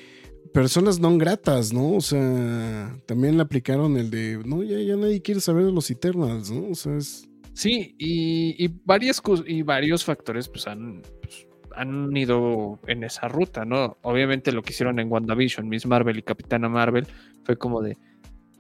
personas 0.53 1.01
no 1.01 1.16
gratas, 1.16 1.72
¿no? 1.72 1.93
O 1.93 2.01
sea, 2.01 2.97
también 3.07 3.36
le 3.36 3.43
aplicaron 3.43 3.97
el 3.97 4.11
de, 4.11 4.40
no, 4.45 4.62
ya, 4.62 4.78
ya 4.80 4.97
nadie 4.97 5.22
quiere 5.22 5.40
saber 5.40 5.64
de 5.64 5.72
los 5.72 5.90
Eternals, 5.90 6.51
¿no? 6.51 6.70
O 6.70 6.74
sea, 6.74 6.97
es... 6.97 7.28
Sí, 7.55 7.95
y, 7.99 8.64
y 8.64 8.70
varias 8.84 9.22
y 9.47 9.62
varios 9.62 10.05
factores 10.05 10.49
pues 10.49 10.66
han, 10.66 11.03
pues, 11.20 11.47
han 11.76 12.16
ido 12.16 12.78
en 12.86 13.05
esa 13.05 13.28
ruta, 13.28 13.64
¿no? 13.64 13.99
Obviamente 14.03 14.53
lo 14.53 14.62
que 14.62 14.72
hicieron 14.72 14.99
en 14.99 15.11
WandaVision, 15.11 15.68
Miss 15.68 15.86
Marvel 15.86 16.18
y 16.18 16.22
Capitana 16.22 16.68
Marvel, 16.68 17.07
fue 17.45 17.57
como 17.57 17.80
de 17.82 17.97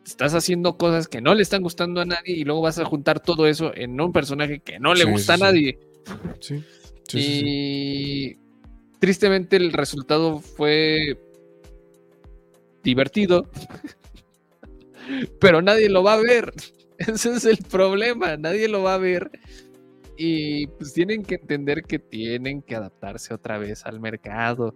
estás 0.04 0.34
haciendo 0.34 0.76
cosas 0.76 1.06
que 1.06 1.20
no 1.20 1.34
le 1.34 1.42
están 1.42 1.62
gustando 1.62 2.00
a 2.00 2.04
nadie 2.04 2.34
y 2.36 2.44
luego 2.44 2.60
vas 2.62 2.78
a 2.78 2.84
juntar 2.84 3.20
todo 3.20 3.46
eso 3.46 3.72
en 3.74 4.00
un 4.00 4.12
personaje 4.12 4.58
que 4.60 4.80
no 4.80 4.94
le 4.94 5.04
Sí, 5.04 5.10
gusta 5.10 5.36
sí, 5.36 5.42
a 5.42 5.46
nadie. 5.46 5.78
Sí, 6.40 6.64
sí. 7.08 7.42
y 7.44 8.36
tristemente 8.98 9.56
el 9.56 9.72
resultado 9.72 10.40
fue 10.40 11.18
divertido, 12.82 13.48
pero 15.40 15.62
nadie 15.62 15.88
lo 15.88 16.02
va 16.02 16.14
a 16.14 16.20
ver. 16.20 16.52
Ese 16.98 17.32
es 17.32 17.44
el 17.44 17.58
problema, 17.58 18.36
nadie 18.36 18.68
lo 18.68 18.82
va 18.82 18.94
a 18.94 18.98
ver. 18.98 19.30
Y 20.16 20.66
pues 20.66 20.92
tienen 20.92 21.22
que 21.22 21.36
entender 21.36 21.82
que 21.82 21.98
tienen 21.98 22.62
que 22.62 22.76
adaptarse 22.76 23.34
otra 23.34 23.58
vez 23.58 23.84
al 23.86 23.98
mercado. 24.00 24.74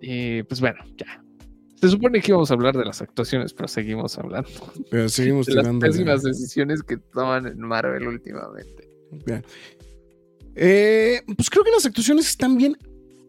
Y 0.00 0.42
pues 0.44 0.60
bueno, 0.60 0.84
ya. 0.96 1.24
Se 1.80 1.88
supone 1.88 2.20
que 2.20 2.32
íbamos 2.32 2.50
a 2.50 2.54
hablar 2.54 2.76
de 2.76 2.84
las 2.84 3.00
actuaciones, 3.02 3.52
pero 3.54 3.68
seguimos 3.68 4.18
hablando. 4.18 4.48
Pero 4.90 5.08
seguimos 5.08 5.46
de 5.46 5.54
las 5.54 5.64
tirando. 5.64 5.84
de- 5.86 5.90
pésimas 5.92 6.22
decisiones 6.22 6.82
que 6.82 6.96
toman 6.96 7.46
en 7.46 7.60
Marvel 7.60 8.06
últimamente. 8.08 8.88
Bien. 9.24 9.44
Eh, 10.56 11.22
pues 11.36 11.48
creo 11.50 11.64
que 11.64 11.70
las 11.70 11.86
actuaciones 11.86 12.28
están 12.28 12.56
bien. 12.56 12.76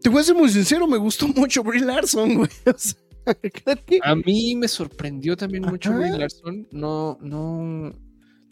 Te 0.01 0.09
voy 0.09 0.21
a 0.21 0.23
ser 0.23 0.35
muy 0.35 0.49
sincero, 0.49 0.87
me 0.87 0.97
gustó 0.97 1.27
mucho 1.35 1.63
Brie 1.63 1.83
Larson, 1.85 2.35
güey. 2.35 2.49
O 2.65 2.73
sea, 2.77 2.97
que- 3.85 3.99
A 4.03 4.15
mí 4.15 4.55
me 4.55 4.67
sorprendió 4.67 5.37
también 5.37 5.63
mucho. 5.65 5.93
Brie 5.93 6.17
Larson. 6.17 6.67
No, 6.71 7.17
no, 7.21 7.93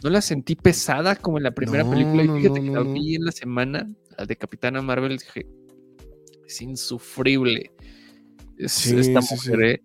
no 0.04 0.10
la 0.10 0.22
sentí 0.22 0.56
pesada 0.56 1.16
como 1.16 1.38
en 1.38 1.44
la 1.46 1.52
primera 1.52 1.84
No, 1.84 1.90
película. 1.92 2.24
Y 2.24 2.28
fíjate 2.42 2.60
no, 2.62 2.66
que 2.66 2.72
la 2.90 2.94
vi 2.94 3.16
en 3.16 3.26
la 3.26 3.32
semana, 3.32 3.90
la 4.18 4.26
de 4.26 4.36
Capitana 4.36 4.82
Marvel, 4.82 5.18
dije, 5.18 5.48
es 6.46 6.62
insufrible. 6.62 7.72
Es, 8.58 8.72
Sí, 8.72 8.98
esta 8.98 9.22
sí, 9.22 9.36
mujer. 9.36 9.62
¿eh? 9.64 9.82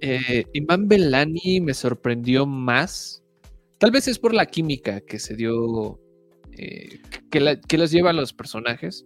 Eh, 0.00 0.44
Iman 0.52 0.88
Belani 0.88 1.60
me 1.60 1.74
sorprendió 1.74 2.44
más. 2.46 3.22
Tal 3.78 3.90
vez 3.90 4.08
es 4.08 4.18
por 4.18 4.34
la 4.34 4.46
química 4.46 5.00
que 5.00 5.18
se 5.18 5.36
dio, 5.36 6.00
eh, 6.52 7.00
que, 7.30 7.40
la- 7.40 7.60
que 7.60 7.78
los 7.78 7.90
lleva 7.90 8.10
a 8.10 8.12
los 8.14 8.32
personajes. 8.32 9.04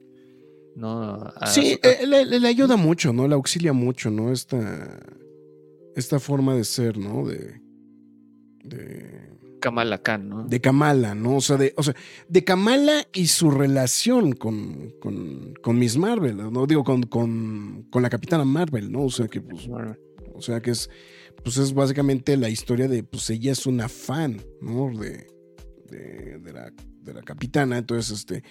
No, 0.74 1.14
a 1.36 1.46
Sí, 1.46 1.78
eh, 1.82 2.06
le, 2.06 2.24
le- 2.26 2.40
le 2.40 2.48
ayuda 2.48 2.76
mucho, 2.76 3.12
¿no? 3.12 3.26
Le 3.28 3.34
auxilia 3.34 3.72
mucho, 3.72 4.10
¿no? 4.10 4.32
Esta, 4.32 5.00
esta 5.94 6.18
forma 6.20 6.54
de 6.54 6.64
ser, 6.64 6.98
¿no? 6.98 7.26
De, 7.26 7.60
de, 8.64 9.35
Kamala 9.60 10.02
Khan, 10.02 10.28
¿no? 10.28 10.44
de 10.44 10.60
Kamala, 10.60 11.14
¿no? 11.14 11.36
O 11.36 11.40
sea, 11.40 11.56
de, 11.56 11.72
o 11.76 11.82
sea, 11.82 11.94
de 12.28 12.44
Kamala 12.44 13.06
y 13.12 13.26
su 13.28 13.50
relación 13.50 14.32
con, 14.32 14.92
con, 15.00 15.54
con 15.62 15.78
Miss 15.78 15.96
Marvel, 15.96 16.36
¿no? 16.52 16.66
Digo, 16.66 16.84
con, 16.84 17.02
con, 17.04 17.86
con 17.90 18.02
la 18.02 18.10
Capitana 18.10 18.44
Marvel, 18.44 18.92
¿no? 18.92 19.04
O 19.04 19.10
sea, 19.10 19.28
que 19.28 19.40
pues, 19.40 19.68
o 20.34 20.40
sea, 20.42 20.60
que 20.60 20.70
es, 20.72 20.90
pues 21.42 21.56
es 21.56 21.72
básicamente 21.74 22.36
la 22.36 22.48
historia 22.48 22.88
de, 22.88 23.02
pues 23.02 23.28
ella 23.30 23.52
es 23.52 23.66
una 23.66 23.88
fan, 23.88 24.40
¿no? 24.60 24.90
De, 24.98 25.26
de, 25.90 26.38
de 26.38 26.52
la, 26.52 26.72
de 27.02 27.14
la 27.14 27.22
capitana, 27.22 27.78
entonces, 27.78 28.18
este, 28.18 28.42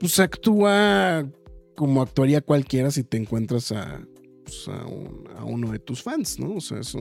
pues 0.00 0.18
actúa 0.18 1.26
como 1.76 2.02
actuaría 2.02 2.40
cualquiera 2.40 2.90
si 2.90 3.04
te 3.04 3.16
encuentras 3.16 3.72
a, 3.72 4.00
pues, 4.44 4.68
a, 4.68 4.86
un- 4.86 5.28
a 5.36 5.44
uno 5.44 5.72
de 5.72 5.78
tus 5.78 6.02
fans, 6.02 6.38
¿no? 6.38 6.56
O 6.56 6.60
sea, 6.60 6.78
eso... 6.80 6.98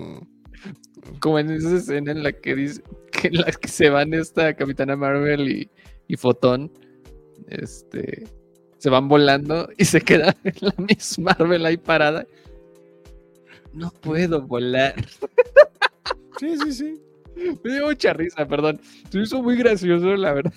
Como 1.19 1.39
en 1.39 1.51
esa 1.51 1.75
escena 1.75 2.11
en 2.11 2.23
la 2.23 2.31
que 2.33 2.55
dice 2.55 2.81
que 3.11 3.27
en 3.27 3.35
la 3.37 3.51
que 3.51 3.67
se 3.67 3.89
van 3.89 4.13
esta 4.13 4.53
Capitana 4.55 4.95
Marvel 4.95 5.49
y, 5.49 5.69
y 6.07 6.15
Fotón, 6.17 6.71
este, 7.47 8.23
se 8.77 8.89
van 8.89 9.07
volando 9.07 9.69
y 9.77 9.85
se 9.85 10.01
queda 10.01 10.35
la 10.61 10.73
Miss 10.77 11.19
Marvel 11.19 11.65
ahí 11.65 11.77
parada. 11.77 12.25
No 13.73 13.91
puedo 14.01 14.41
volar. 14.41 14.95
Sí, 16.39 16.55
sí, 16.57 16.71
sí. 16.73 17.01
Me 17.63 17.73
dio 17.73 17.87
mucha 17.87 18.13
risa, 18.13 18.47
perdón. 18.47 18.79
Se 19.09 19.19
hizo 19.19 19.41
muy 19.41 19.55
gracioso, 19.57 20.15
la 20.15 20.33
verdad. 20.33 20.53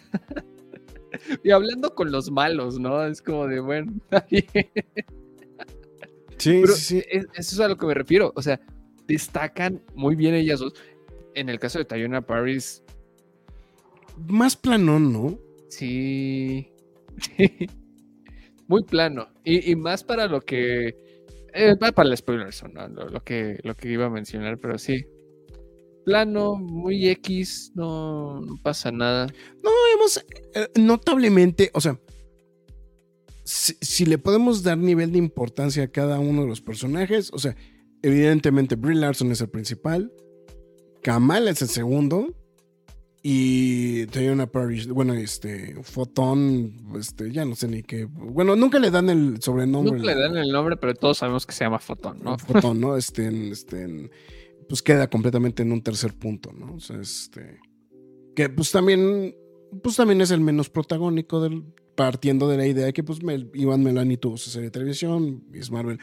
Y 1.42 1.50
hablando 1.50 1.94
con 1.94 2.12
los 2.12 2.30
malos, 2.30 2.78
¿no? 2.78 3.04
Es 3.07 3.22
como 3.22 3.46
de, 3.46 3.61
bueno, 3.61 3.92
está 4.04 4.26
bien. 4.30 4.46
Sí, 6.38 6.61
Pero 6.62 6.72
sí, 6.74 7.00
sí. 7.00 7.04
es- 7.11 7.24
eso 7.34 7.54
es 7.54 7.61
a 7.61 7.68
lo 7.68 7.76
que 7.78 7.86
me 7.86 7.94
refiero. 7.94 8.32
O 8.36 8.42
sea, 8.42 8.61
destacan 9.07 9.82
muy 9.94 10.16
bien 10.16 10.34
ellas 10.34 10.61
dos. 10.61 10.74
En 11.34 11.48
el 11.48 11.59
caso 11.59 11.78
de 11.78 11.84
Tayona 11.84 12.22
Paris, 12.26 12.82
Más 14.28 14.57
planón, 14.57 15.12
¿no? 15.12 15.38
sí. 15.68 16.72
muy 18.68 18.82
plano. 18.84 19.28
Y, 19.44 19.70
y 19.70 19.76
más 19.76 20.04
para 20.04 20.26
lo 20.26 20.40
que. 20.40 20.96
eh, 21.54 21.76
para 21.76 22.09
el 22.09 22.16
spoiler, 22.16 22.48
¿no? 22.72 22.88
Lo, 22.88 23.09
lo 23.09 23.22
que, 23.24 23.59
lo 23.62 23.74
que 23.74 23.90
iba 23.90 24.07
a 24.07 24.11
mencionar, 24.11 24.59
pero 24.59 24.78
sí. 24.78 25.07
Plano, 26.04 26.54
muy 26.57 27.09
X, 27.09 27.72
no, 27.74 28.40
no 28.40 28.57
pasa 28.62 28.92
nada. 28.92 29.26
No, 29.62 29.70
hemos 29.94 30.24
eh, 30.54 30.68
notablemente, 30.76 31.70
o 31.74 31.80
sea, 31.80 31.98
si, 33.44 33.74
si 33.80 34.07
le 34.07 34.18
podemos 34.18 34.62
dar 34.62 34.78
nivel 34.78 35.12
de 35.12 35.18
importancia 35.18 35.84
a 35.84 35.88
cada 35.88 36.18
uno 36.18 36.42
de 36.42 36.48
los 36.48 36.61
personajes, 36.61 37.30
o 37.32 37.38
sea, 37.38 37.57
evidentemente 38.07 38.76
Brie 38.76 38.94
Larson 38.96 39.32
es 39.32 39.40
el 39.40 39.48
principal, 39.48 40.12
Kamala 41.02 41.50
es 41.50 41.61
el 41.62 41.68
segundo 41.68 42.34
y 43.20 44.07
Tayona 44.07 44.46
Parrish, 44.46 44.86
bueno, 44.86 45.12
este, 45.14 45.76
Fotón, 45.82 46.72
este, 46.96 47.32
ya 47.32 47.44
no 47.44 47.57
sé 47.57 47.66
ni 47.66 47.82
qué, 47.82 48.04
bueno, 48.04 48.54
nunca 48.54 48.78
le 48.78 48.92
dan 48.92 49.11
el 49.11 49.42
sobrenombre. 49.42 49.98
Nunca 49.98 50.14
le 50.14 50.20
dan 50.20 50.36
el 50.36 50.52
nombre, 50.52 50.76
pero 50.76 50.94
todos 50.94 51.18
sabemos 51.18 51.44
que 51.46 51.52
se 51.52 51.64
llama 51.64 51.80
Fotón, 51.80 52.20
¿no? 52.22 52.38
Fotón, 52.38 52.80
¿no? 52.80 52.96
Este, 52.96 53.50
este, 53.50 54.09
pues 54.68 54.82
queda 54.82 55.11
completamente 55.11 55.64
en 55.64 55.72
un 55.72 55.82
tercer 55.82 56.14
punto, 56.14 56.52
¿no? 56.52 56.74
O 56.74 56.80
sea, 56.80 57.00
este, 57.00 57.59
que 58.36 58.48
pues 58.50 58.70
también, 58.70 59.34
pues 59.82 59.96
también 59.96 60.20
es 60.20 60.30
el 60.30 60.40
menos 60.40 60.70
protagónico 60.70 61.40
del, 61.40 61.64
partiendo 61.96 62.46
de 62.46 62.57
la 62.57 62.66
idea 62.68 62.86
de 62.86 62.92
que 62.92 63.02
pues 63.02 63.18
Iván 63.54 63.82
Melani 63.82 64.16
tuvo 64.16 64.36
su 64.36 64.50
serie 64.50 64.66
de 64.66 64.70
televisión, 64.70 65.42
Miss 65.50 65.72
Marvel, 65.72 65.98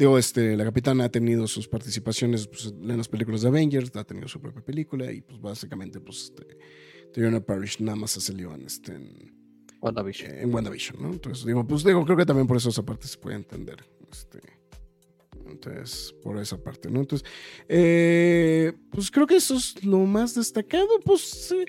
digo, 0.00 0.16
este, 0.16 0.56
la 0.56 0.64
capitana 0.64 1.04
ha 1.04 1.08
tenido 1.10 1.46
sus 1.46 1.68
participaciones 1.68 2.46
pues, 2.46 2.66
en 2.68 2.96
las 2.96 3.06
películas 3.06 3.42
de 3.42 3.48
Avengers, 3.48 3.94
ha 3.96 4.04
tenido 4.04 4.28
su 4.28 4.40
propia 4.40 4.64
película 4.64 5.12
y 5.12 5.20
pues 5.20 5.38
básicamente 5.38 6.00
pues 6.00 6.32
este, 7.12 7.40
Parrish 7.42 7.80
nada 7.80 7.96
más 7.96 8.12
se 8.12 8.22
salió 8.22 8.54
en 8.54 8.62
este, 8.62 8.94
en, 8.94 9.30
WandaVision. 9.82 10.38
en 10.38 10.54
WandaVision, 10.54 11.02
¿no? 11.02 11.12
Entonces, 11.12 11.44
digo, 11.44 11.66
pues 11.66 11.84
digo, 11.84 12.02
creo 12.06 12.16
que 12.16 12.24
también 12.24 12.46
por 12.46 12.56
eso 12.56 12.70
esa 12.70 12.82
parte 12.82 13.06
se 13.08 13.18
puede 13.18 13.36
entender. 13.36 13.84
Este, 14.10 14.40
entonces, 15.46 16.14
por 16.22 16.38
esa 16.38 16.56
parte, 16.56 16.90
¿no? 16.90 17.00
Entonces, 17.00 17.28
eh, 17.68 18.72
pues 18.90 19.10
creo 19.10 19.26
que 19.26 19.36
eso 19.36 19.56
es 19.56 19.84
lo 19.84 19.98
más 19.98 20.34
destacado. 20.34 20.88
Pues 21.04 21.52
eh, 21.52 21.66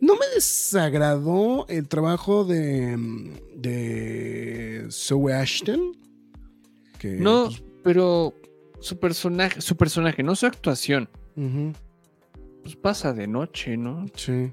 no 0.00 0.14
me 0.14 0.26
desagradó 0.36 1.66
el 1.68 1.88
trabajo 1.88 2.44
de, 2.44 2.96
de 3.56 4.86
Zoe 4.88 5.32
Ashton. 5.32 5.96
Que, 7.00 7.16
No, 7.16 7.46
pues, 7.46 7.71
pero 7.82 8.34
su 8.80 8.98
personaje, 8.98 9.60
su 9.60 9.76
personaje, 9.76 10.22
no 10.22 10.34
su 10.34 10.46
actuación, 10.46 11.08
pues 12.62 12.76
pasa 12.76 13.12
de 13.12 13.26
noche, 13.26 13.76
¿no? 13.76 14.06
sí. 14.14 14.52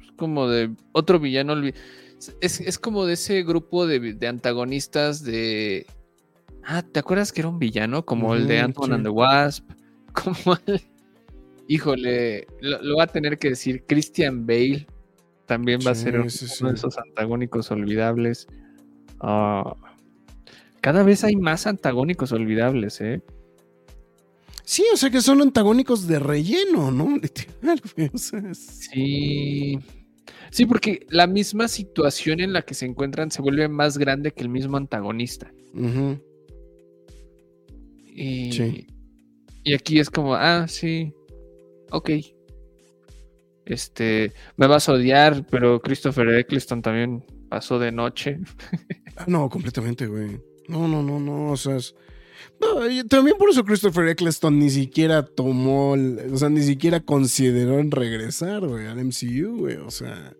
Es 0.00 0.12
como 0.16 0.48
de 0.48 0.70
otro 0.92 1.18
villano. 1.18 1.54
Es, 2.40 2.60
es 2.60 2.78
como 2.78 3.04
de 3.04 3.14
ese 3.14 3.42
grupo 3.42 3.86
de, 3.86 4.14
de 4.14 4.28
antagonistas 4.28 5.22
de. 5.22 5.86
Ah, 6.64 6.82
¿te 6.82 7.00
acuerdas 7.00 7.32
que 7.32 7.42
era 7.42 7.48
un 7.48 7.58
villano? 7.58 8.04
Como 8.04 8.34
el 8.34 8.46
de 8.48 8.60
Ant-Man 8.60 8.88
sí. 8.88 8.94
and 8.94 9.04
the 9.04 9.10
Wasp. 9.10 9.70
Como 10.12 10.56
el. 10.66 10.80
Híjole, 11.68 12.46
lo, 12.60 12.80
lo 12.80 12.96
va 12.96 13.04
a 13.04 13.06
tener 13.08 13.38
que 13.38 13.50
decir 13.50 13.84
Christian 13.86 14.46
Bale. 14.46 14.86
También 15.46 15.80
va 15.86 15.92
a 15.92 15.94
ser 15.94 16.18
uno 16.18 16.30
sí, 16.30 16.46
de 16.64 16.72
esos 16.72 16.98
antagónicos 16.98 17.70
olvidables. 17.70 18.48
Ah, 19.20 19.76
cada 20.86 21.02
vez 21.02 21.24
hay 21.24 21.34
más 21.34 21.66
antagónicos 21.66 22.30
olvidables, 22.30 23.00
¿eh? 23.00 23.20
Sí, 24.62 24.84
o 24.94 24.96
sea 24.96 25.10
que 25.10 25.20
son 25.20 25.42
antagónicos 25.42 26.06
de 26.06 26.20
relleno, 26.20 26.92
¿no? 26.92 27.08
Literal, 27.20 27.82
güey, 27.96 28.08
o 28.14 28.16
sea, 28.18 28.38
es- 28.48 28.88
Sí. 28.92 29.80
Sí, 30.52 30.64
porque 30.64 31.04
la 31.10 31.26
misma 31.26 31.66
situación 31.66 32.38
en 32.38 32.52
la 32.52 32.62
que 32.62 32.74
se 32.74 32.86
encuentran 32.86 33.32
se 33.32 33.42
vuelve 33.42 33.66
más 33.68 33.98
grande 33.98 34.30
que 34.30 34.44
el 34.44 34.48
mismo 34.48 34.76
antagonista. 34.76 35.52
Y, 38.14 38.52
Sí. 38.52 38.86
y 39.64 39.74
aquí 39.74 39.98
es 39.98 40.08
como, 40.08 40.36
ah, 40.36 40.66
sí, 40.68 41.12
ok. 41.90 42.10
Este, 43.64 44.32
me 44.56 44.68
vas 44.68 44.88
a 44.88 44.92
odiar, 44.92 45.44
pero 45.50 45.80
Christopher 45.82 46.28
Eccleston 46.28 46.80
también 46.80 47.24
pasó 47.48 47.80
de 47.80 47.90
noche. 47.90 48.38
Ah, 49.18 49.24
no, 49.28 49.48
completamente, 49.48 50.06
güey. 50.06 50.38
No, 50.68 50.88
no, 50.88 51.02
no, 51.02 51.20
no. 51.20 51.52
O 51.52 51.56
sea, 51.56 51.76
es- 51.76 51.94
no, 52.60 52.88
y 52.90 53.04
también 53.06 53.36
por 53.38 53.50
eso 53.50 53.64
Christopher 53.64 54.08
Eccleston 54.08 54.58
ni 54.58 54.70
siquiera 54.70 55.24
tomó, 55.24 55.94
el- 55.94 56.32
o 56.32 56.36
sea, 56.36 56.48
ni 56.48 56.62
siquiera 56.62 57.00
consideró 57.00 57.78
en 57.78 57.90
regresar, 57.90 58.66
güey, 58.66 58.86
al 58.86 58.98
MCU, 58.98 59.58
güey. 59.58 59.76
O 59.76 59.90
sea, 59.90 60.34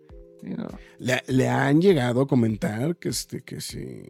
le, 0.99 1.21
le 1.27 1.47
han 1.47 1.81
llegado 1.81 2.21
a 2.21 2.27
comentar 2.27 2.97
que, 2.97 3.09
este, 3.09 3.41
que 3.41 3.61
sí, 3.61 4.03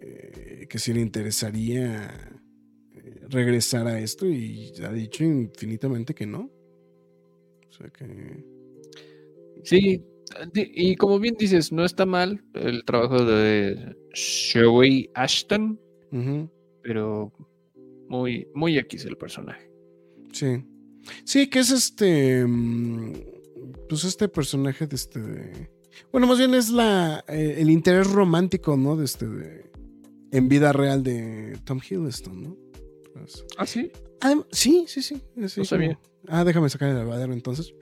eh, 0.00 0.66
que 0.68 0.78
sí 0.78 0.92
le 0.92 1.00
interesaría 1.00 2.06
eh, 2.94 3.20
regresar 3.28 3.86
a 3.86 3.98
esto 4.00 4.26
y 4.26 4.72
ha 4.84 4.92
dicho 4.92 5.24
infinitamente 5.24 6.14
que 6.14 6.26
no. 6.26 6.50
O 7.68 7.72
sea 7.72 7.88
que... 7.90 8.44
Sí, 9.64 10.04
y 10.54 10.96
como 10.96 11.18
bien 11.18 11.34
dices, 11.38 11.72
no 11.72 11.84
está 11.84 12.06
mal 12.06 12.42
el 12.54 12.84
trabajo 12.84 13.24
de 13.24 13.96
Zoe 14.16 15.10
Ashton, 15.14 15.78
pero 16.82 17.32
muy, 18.08 18.46
muy 18.54 18.78
X 18.78 19.04
el 19.04 19.16
personaje. 19.16 19.70
Sí. 20.32 20.64
Sí, 21.24 21.48
que 21.48 21.58
es 21.60 21.70
este. 21.70 22.44
mm, 22.46 23.12
Pues 23.88 24.04
este 24.04 24.28
personaje 24.28 24.86
de 24.86 24.96
este. 24.96 25.20
de- 25.20 25.70
bueno, 26.10 26.26
más 26.26 26.38
bien 26.38 26.54
es 26.54 26.70
la. 26.70 27.24
eh, 27.28 27.56
el 27.58 27.70
interés 27.70 28.10
romántico, 28.10 28.76
¿no? 28.76 28.96
De 28.96 29.04
este. 29.04 29.26
de- 29.26 29.70
en 30.30 30.48
vida 30.48 30.72
real 30.72 31.02
de 31.02 31.58
Tom 31.64 31.78
Hiddleston, 31.86 32.42
¿no? 32.42 32.56
Pues, 33.12 33.44
¿Ah, 33.58 33.66
sí? 33.66 33.90
ah, 34.22 34.34
sí, 34.50 34.84
sí, 34.88 35.02
sí. 35.02 35.16
sí, 35.46 35.60
No 35.60 35.64
sabía. 35.66 35.94
como- 35.96 36.12
Ah, 36.28 36.44
déjame 36.44 36.68
sacar 36.70 36.88
el 36.88 36.96
lavadero 36.96 37.32
entonces. 37.32 37.74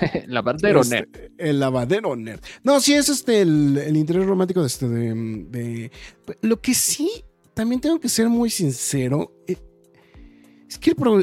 Lavadero 0.26 0.80
Este, 0.80 0.94
nerd. 0.96 1.08
El 1.38 1.60
lavadero 1.60 2.16
nerd. 2.16 2.40
No, 2.62 2.80
sí, 2.80 2.94
es 2.94 3.08
este 3.08 3.40
el, 3.42 3.76
el 3.78 3.96
interés 3.96 4.26
romántico 4.26 4.60
de 4.60 4.66
este 4.66 4.88
de, 4.88 5.14
de- 5.50 5.90
Lo 6.42 6.60
que 6.60 6.74
sí, 6.74 7.10
también 7.54 7.80
tengo 7.80 8.00
que 8.00 8.08
ser 8.08 8.28
muy 8.28 8.50
sincero. 8.50 9.32
eh, 9.46 9.56
es 10.68 10.78
que 10.78 10.90
el 10.90 10.96
pro- 10.96 11.22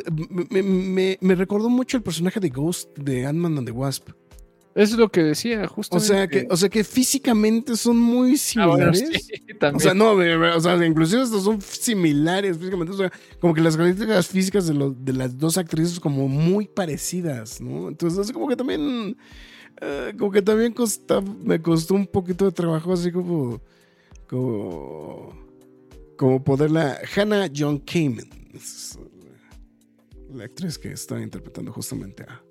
me, 0.51 0.61
me- 0.61 1.17
me 1.21 1.35
recordó 1.35 1.69
mucho 1.69 1.97
el 1.97 2.03
personaje 2.03 2.39
de 2.39 2.49
Ghost 2.49 2.95
de 2.97 3.25
Ant-Man 3.25 3.57
and 3.57 3.65
the 3.67 3.71
Wasp. 3.71 4.09
Es 4.75 4.91
lo 4.93 5.09
que 5.09 5.23
decía, 5.23 5.67
justo. 5.67 5.97
O 5.97 5.99
sea 5.99 6.27
que, 6.27 6.47
o 6.49 6.55
sea 6.55 6.69
que 6.69 6.83
físicamente 6.83 7.75
son 7.75 7.97
muy 7.97 8.33
Ah, 8.33 8.37
similares. 8.37 8.99
sí, 8.99 9.33
también. 9.59 9.75
O 9.75 9.79
sea, 9.79 9.93
no, 9.93 10.11
o 10.13 10.61
sea, 10.61 10.85
inclusive 10.85 11.23
estos 11.23 11.43
son 11.43 11.59
similares 11.61 12.57
físicamente. 12.57 12.93
O 12.93 12.97
sea, 12.97 13.11
como 13.41 13.53
que 13.53 13.61
las 13.61 13.75
características 13.75 14.27
físicas 14.27 14.67
de, 14.67 14.73
lo- 14.75 14.91
de 14.91 15.13
las 15.13 15.37
dos 15.37 15.57
actrices 15.57 15.99
como 15.99 16.27
muy 16.27 16.67
parecidas, 16.67 17.59
¿no? 17.59 17.89
Entonces, 17.89 18.19
así 18.19 18.31
como 18.31 18.47
que 18.47 18.55
también, 18.55 19.17
eh, 19.81 20.13
como 20.17 20.31
que 20.31 20.41
también 20.41 20.71
costa- 20.71 21.19
me 21.21 21.59
costó 21.61 21.95
un 21.95 22.05
poquito 22.07 22.45
de 22.45 22.51
trabajo, 22.51 22.93
así 22.93 23.11
como, 23.11 23.59
como, 24.27 25.33
como 26.17 26.43
poderla. 26.43 26.99
Hannah 27.15 27.49
John 27.53 27.79
Kamen, 27.79 28.29
es 28.53 28.97
la 30.31 30.43
actriz 30.45 30.77
que 30.77 30.91
está 30.91 31.19
interpretando 31.19 31.73
justamente 31.73 32.23
a, 32.23 32.41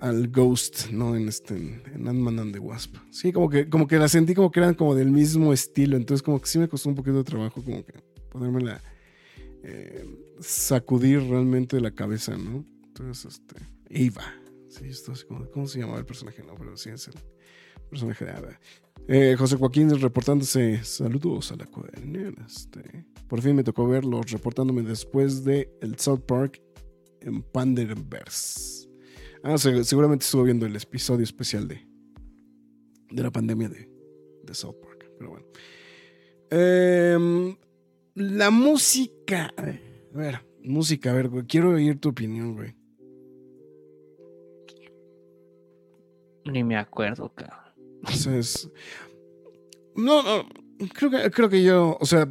al 0.00 0.28
Ghost, 0.28 0.90
¿no? 0.90 1.16
En 1.16 1.28
este, 1.28 1.54
en, 1.54 1.82
en 1.94 2.08
Ant-Man 2.08 2.38
and 2.38 2.52
the 2.52 2.58
Wasp. 2.58 2.96
Sí, 3.10 3.32
como 3.32 3.48
que, 3.48 3.68
como 3.68 3.86
que 3.86 3.98
la 3.98 4.08
sentí 4.08 4.34
como 4.34 4.50
que 4.50 4.60
eran 4.60 4.74
como 4.74 4.94
del 4.94 5.10
mismo 5.10 5.52
estilo, 5.52 5.96
entonces 5.96 6.22
como 6.22 6.40
que 6.40 6.46
sí 6.46 6.58
me 6.58 6.68
costó 6.68 6.88
un 6.88 6.94
poquito 6.94 7.18
de 7.18 7.24
trabajo 7.24 7.62
como 7.62 7.84
que 7.84 7.92
podérmela 8.30 8.80
eh, 9.62 10.04
sacudir 10.40 11.20
realmente 11.20 11.76
de 11.76 11.82
la 11.82 11.90
cabeza, 11.90 12.36
¿no? 12.36 12.64
Entonces, 12.86 13.34
este, 13.34 13.56
Eva. 13.88 14.24
Sí, 14.68 14.86
esto 14.86 15.12
es 15.12 15.24
como, 15.24 15.48
¿cómo 15.50 15.66
se 15.66 15.78
llamaba 15.78 15.98
el 15.98 16.06
personaje? 16.06 16.42
No, 16.42 16.54
pero 16.56 16.76
sí 16.76 16.90
es 16.90 17.08
el 17.08 17.14
personaje 17.88 18.24
de 18.24 18.30
Eva. 18.32 18.60
Eh, 19.06 19.36
José 19.38 19.56
Joaquín 19.56 19.90
reportándose, 20.00 20.82
saludos 20.82 21.52
a 21.52 21.56
la 21.56 21.66
cuadernera. 21.66 22.44
Este, 22.46 23.06
por 23.28 23.40
fin 23.40 23.54
me 23.54 23.64
tocó 23.64 23.86
verlos 23.86 24.30
reportándome 24.30 24.82
después 24.82 25.44
de 25.44 25.70
el 25.80 25.98
South 25.98 26.22
Park 26.26 26.60
en 27.20 27.42
Panderverse. 27.42 28.73
Ah, 29.44 29.58
se- 29.58 29.84
seguramente 29.84 30.24
estuvo 30.24 30.42
viendo 30.42 30.64
el 30.66 30.74
episodio 30.74 31.22
especial 31.22 31.68
de, 31.68 31.86
de 33.10 33.22
la 33.22 33.30
pandemia 33.30 33.68
de, 33.68 33.88
de 34.42 34.54
South 34.54 34.76
Park. 34.82 35.10
Pero 35.18 35.30
bueno. 35.30 35.46
Em, 36.50 37.56
la 38.14 38.50
música. 38.50 39.52
A 39.56 39.62
ver, 40.16 40.40
música, 40.62 41.10
a 41.10 41.14
ver, 41.14 41.28
güey. 41.28 41.44
Quiero 41.46 41.70
oír 41.70 42.00
tu 42.00 42.08
opinión, 42.10 42.54
güey. 42.54 42.74
Ni 46.46 46.62
me 46.62 46.76
acuerdo, 46.76 47.32
cabrón. 47.34 47.58
O 48.06 48.10
sea, 48.12 48.36
es- 48.36 48.70
No, 49.96 50.22
no. 50.22 50.48
Creo 50.92 51.10
que, 51.10 51.30
creo 51.30 51.48
que 51.48 51.62
yo. 51.62 51.96
O 52.00 52.06
sea. 52.06 52.26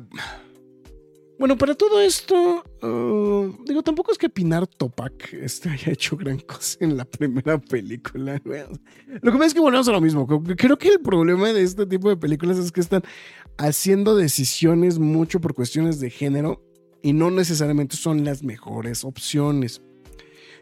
Bueno, 1.40 1.58
para 1.58 1.74
todo 1.76 2.00
esto. 2.00 2.64
uh, 2.84 3.64
digo, 3.66 3.82
tampoco 3.84 4.12
es 4.12 4.18
que 4.18 4.30
Pinar 4.30 4.68
Topak 4.68 5.34
este, 5.34 5.70
haya 5.72 5.92
hecho 5.92 6.16
gran 6.16 6.40
cosa 6.40 6.78
en 6.82 6.96
la 6.96 7.06
primera 7.06 7.58
película. 7.60 8.40
Lo 8.46 9.32
que 9.32 9.38
pasa 9.38 9.46
es 9.48 9.54
que 9.54 9.60
volvemos 9.60 9.88
a 9.88 9.92
lo 9.92 10.02
mismo. 10.02 10.26
Creo 10.58 10.78
que 10.78 10.90
el 10.90 11.00
problema 11.00 11.52
de 11.52 11.64
este 11.64 11.86
tipo 11.86 12.10
de 12.10 12.18
películas 12.18 12.58
es 12.58 12.72
que 12.72 12.82
están 12.82 13.04
haciendo 13.58 14.16
decisiones 14.16 15.00
mucho 15.00 15.42
por 15.42 15.54
cuestiones 15.54 16.00
de 16.00 16.10
género 16.10 16.62
y 17.02 17.14
no 17.14 17.30
necesariamente 17.32 17.98
son 17.98 18.24
las 18.24 18.44
mejores 18.44 19.04
opciones. 19.04 19.82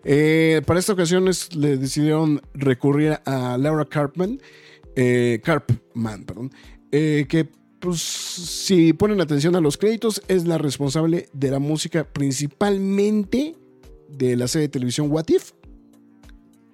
Eh, 0.03 0.61
para 0.65 0.79
esta 0.79 0.93
ocasión 0.93 1.27
es- 1.27 1.53
le 1.55 1.77
decidieron 1.77 2.41
recurrir 2.55 3.19
a 3.25 3.57
Laura 3.59 3.85
Carpman, 3.85 4.39
eh, 4.95 5.39
Carpman, 5.43 6.23
perdón, 6.23 6.49
eh, 6.91 7.25
que 7.29 7.47
pues 7.81 7.99
si 7.99 8.93
ponen 8.93 9.19
atención 9.19 9.55
a 9.55 9.59
los 9.59 9.75
créditos 9.77 10.21
es 10.27 10.45
la 10.45 10.57
responsable 10.57 11.27
de 11.33 11.51
la 11.51 11.59
música 11.59 12.05
principalmente 12.05 13.55
de 14.07 14.37
la 14.37 14.47
serie 14.47 14.67
de 14.67 14.71
televisión 14.71 15.11
What 15.11 15.25
If. 15.29 15.51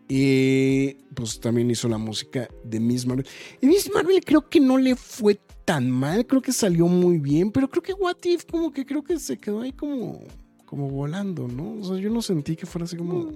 Y 0.09 0.93
pues 1.15 1.39
también 1.39 1.71
hizo 1.71 1.87
la 1.87 1.97
música 1.97 2.49
de 2.63 2.79
Miss 2.79 3.05
Marvel. 3.05 3.25
Y 3.61 3.67
Miss 3.67 3.89
Marvel 3.93 4.23
creo 4.23 4.49
que 4.49 4.59
no 4.59 4.77
le 4.77 4.95
fue 4.95 5.39
tan 5.65 5.89
mal, 5.89 6.25
creo 6.27 6.41
que 6.41 6.51
salió 6.51 6.87
muy 6.87 7.17
bien, 7.17 7.51
pero 7.51 7.69
creo 7.69 7.83
que 7.83 7.93
What 7.93 8.17
If 8.23 8.45
como 8.45 8.71
que 8.71 8.85
creo 8.85 9.03
que 9.03 9.19
se 9.19 9.37
quedó 9.37 9.61
ahí 9.61 9.71
como, 9.71 10.23
como 10.65 10.89
volando, 10.89 11.47
¿no? 11.47 11.79
O 11.79 11.83
sea, 11.83 11.97
yo 11.97 12.09
no 12.09 12.21
sentí 12.21 12.55
que 12.55 12.65
fuera 12.65 12.85
así 12.85 12.95
como 12.95 13.31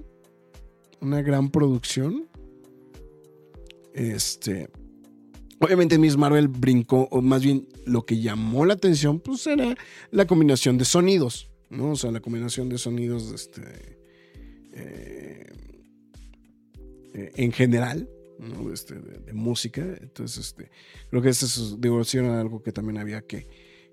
una 1.00 1.22
gran 1.22 1.50
producción. 1.50 2.26
Este. 3.94 4.70
Obviamente 5.62 5.98
Miss 5.98 6.16
Marvel 6.16 6.48
brincó, 6.48 7.08
o 7.10 7.22
más 7.22 7.42
bien 7.42 7.68
lo 7.86 8.04
que 8.04 8.20
llamó 8.20 8.66
la 8.66 8.74
atención, 8.74 9.20
pues 9.20 9.46
era 9.46 9.74
la 10.10 10.26
combinación 10.26 10.76
de 10.76 10.84
sonidos, 10.84 11.50
¿no? 11.70 11.92
O 11.92 11.96
sea, 11.96 12.10
la 12.10 12.20
combinación 12.20 12.68
de 12.68 12.78
sonidos, 12.78 13.32
este. 13.32 13.62
eh, 14.74 15.46
eh, 17.14 17.30
en 17.36 17.52
general, 17.52 18.08
¿no? 18.38 18.72
Este, 18.72 18.94
de, 18.94 19.32
música. 19.34 19.82
Entonces, 20.00 20.46
este, 20.46 20.70
creo 21.10 21.20
que 21.20 21.28
eso 21.28 21.44
es, 21.44 21.78
digo, 21.78 22.02
sí 22.04 22.18
era 22.18 22.40
algo 22.40 22.62
que 22.62 22.72
también 22.72 22.98
había 22.98 23.20
que, 23.20 23.48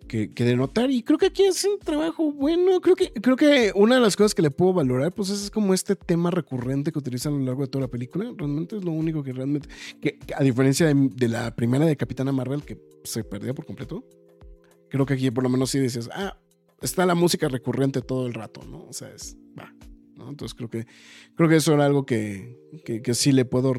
que, 0.10 0.44
denotar. 0.44 0.92
Y 0.92 1.04
creo 1.04 1.18
que 1.18 1.28
aquí 1.28 1.44
es 1.44 1.64
un 1.64 1.80
trabajo 1.80 2.32
bueno. 2.34 2.82
Creo 2.82 2.96
que, 2.96 3.14
creo 3.14 3.38
que 3.38 3.72
una 3.76 3.96
de 3.96 4.02
las 4.02 4.18
cosas 4.18 4.36
que 4.36 4.42
le 4.42 4.52
puedo 4.52 4.74
valorar, 4.74 5.14
pues 5.14 5.30
es 5.30 5.50
como 5.50 5.74
este 5.74 5.96
tema 5.96 6.32
recurrente 6.32 6.92
que 6.92 7.00
utilizan 7.00 7.36
a 7.36 7.38
lo 7.38 7.46
largo 7.46 7.62
de 7.62 7.68
toda 7.70 7.84
la 7.84 7.88
película. 7.88 8.34
Realmente 8.36 8.76
es 8.76 8.84
lo 8.84 8.92
único 8.92 9.24
que 9.24 9.32
realmente, 9.32 9.70
que, 10.02 10.20
a 10.36 10.44
diferencia 10.44 10.94
de, 10.94 11.28
la 11.30 11.56
primera 11.56 11.86
de 11.86 11.96
Capitana 11.96 12.34
Marvel, 12.34 12.64
que 12.64 12.78
se 13.06 13.24
perdía 13.24 13.54
por 13.54 13.66
completo, 13.66 14.04
creo 14.90 15.06
que 15.06 15.14
aquí 15.14 15.32
por 15.32 15.44
lo 15.44 15.50
menos 15.50 15.70
sí 15.70 15.80
decías, 15.80 16.10
ah, 16.12 16.38
está 16.82 17.06
la 17.06 17.16
música 17.16 17.48
recurrente 17.48 18.02
todo 18.02 18.28
el 18.28 18.34
rato, 18.34 18.62
¿no? 18.66 18.86
O 18.90 18.94
sea, 18.94 19.10
es, 19.14 19.38
va. 19.58 19.74
Entonces 20.28 20.54
creo 20.54 20.70
que, 20.70 20.86
creo 21.36 21.48
que 21.48 21.56
eso 21.56 21.74
era 21.74 21.86
algo 21.86 22.06
que, 22.06 22.58
que, 22.84 23.02
que 23.02 23.14
sí 23.14 23.32
le 23.32 23.46
puedo... 23.46 23.74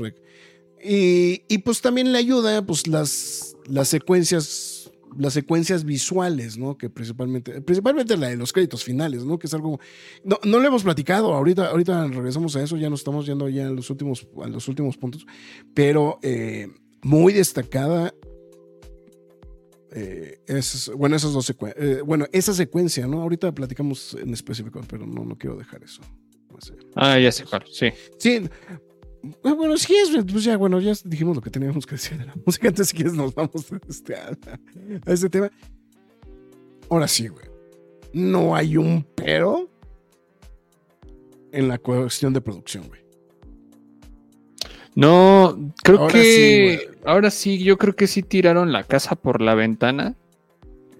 y, 0.83 1.43
y 1.49 1.59
pues 1.59 1.83
también 1.83 2.12
le 2.12 2.18
ayuda 2.18 2.64
pues 2.64 2.87
las, 2.87 3.57
las 3.66 3.89
secuencias 3.89 4.70
las 5.19 5.33
secuencias 5.33 5.85
visuales, 5.85 6.59
¿no? 6.59 6.77
Que 6.77 6.91
principalmente, 6.91 7.61
principalmente 7.61 8.17
la 8.17 8.29
de 8.29 8.37
los 8.37 8.53
créditos 8.53 8.85
finales, 8.85 9.25
¿no? 9.25 9.39
Que 9.39 9.47
es 9.47 9.55
algo, 9.55 9.81
no, 10.25 10.39
no 10.45 10.59
lo 10.59 10.67
hemos 10.67 10.83
platicado, 10.83 11.35
ahorita, 11.35 11.69
ahorita 11.71 12.07
regresamos 12.09 12.57
a 12.57 12.63
eso, 12.63 12.77
ya 12.77 12.91
nos 12.91 13.01
estamos 13.01 13.27
yendo 13.27 13.49
ya 13.49 13.67
a 13.67 13.71
los 13.71 13.91
últimos, 13.91 14.27
a 14.43 14.49
los 14.49 14.69
últimos 14.69 14.97
puntos, 14.97 15.27
pero 15.75 16.19
eh, 16.23 16.69
muy 17.03 17.33
destacada 17.33 18.15
eh, 19.93 20.39
es, 20.47 20.91
bueno, 20.97 21.17
esas 21.17 21.33
dos 21.33 21.47
secuencias, 21.47 22.03
bueno, 22.03 22.27
esa 22.33 22.55
secuencia, 22.55 23.07
¿no? 23.07 23.23
Ahorita 23.23 23.53
platicamos 23.53 24.15
en 24.15 24.33
específico, 24.33 24.81
pero 24.89 25.07
no, 25.07 25.25
no 25.25 25.37
quiero 25.37 25.57
dejar 25.57 25.83
eso. 25.83 26.03
Ah, 26.95 27.19
ya 27.19 27.33
sé 27.33 27.45
cuál, 27.45 27.65
sí. 27.71 27.89
Sí. 28.19 28.43
Ah, 29.45 29.53
Bueno, 29.55 29.77
sí, 29.77 29.95
es, 29.95 30.11
pues 30.25 30.45
ya, 30.45 30.57
bueno, 30.57 30.81
ya 30.81 30.93
dijimos 31.05 31.37
lo 31.37 31.43
que 31.43 31.51
teníamos 31.51 31.87
que 31.87 31.97
decir 31.97 32.18
de 32.18 32.27
la 32.27 32.35
música. 32.45 32.68
Antes, 32.68 32.89
si 32.89 32.97
quieres, 32.97 33.14
nos 33.14 33.35
vamos 33.35 33.66
este, 33.89 34.14
a, 34.16 34.29
a 35.07 35.12
este 35.12 35.29
tema. 35.29 35.51
Ahora 36.89 37.07
sí, 37.09 37.29
güey. 37.29 37.47
No 38.12 38.55
hay 38.57 38.77
un 38.77 39.07
pero 39.14 39.68
en 41.53 41.68
la 41.68 41.79
cuestión 41.79 42.33
de 42.33 42.41
producción, 42.41 42.89
güey. 42.89 43.01
No, 44.95 45.73
creo 45.85 46.01
Ahora 46.01 46.12
que 46.12 46.79
sí, 46.81 46.99
ahora 47.05 47.31
sí, 47.31 47.62
yo 47.62 47.79
creo 47.79 47.95
que 47.95 48.09
sí 48.09 48.23
tiraron 48.23 48.73
la 48.73 48.83
casa 48.85 49.14
por 49.14 49.41
la 49.41 49.55
ventana. 49.55 50.16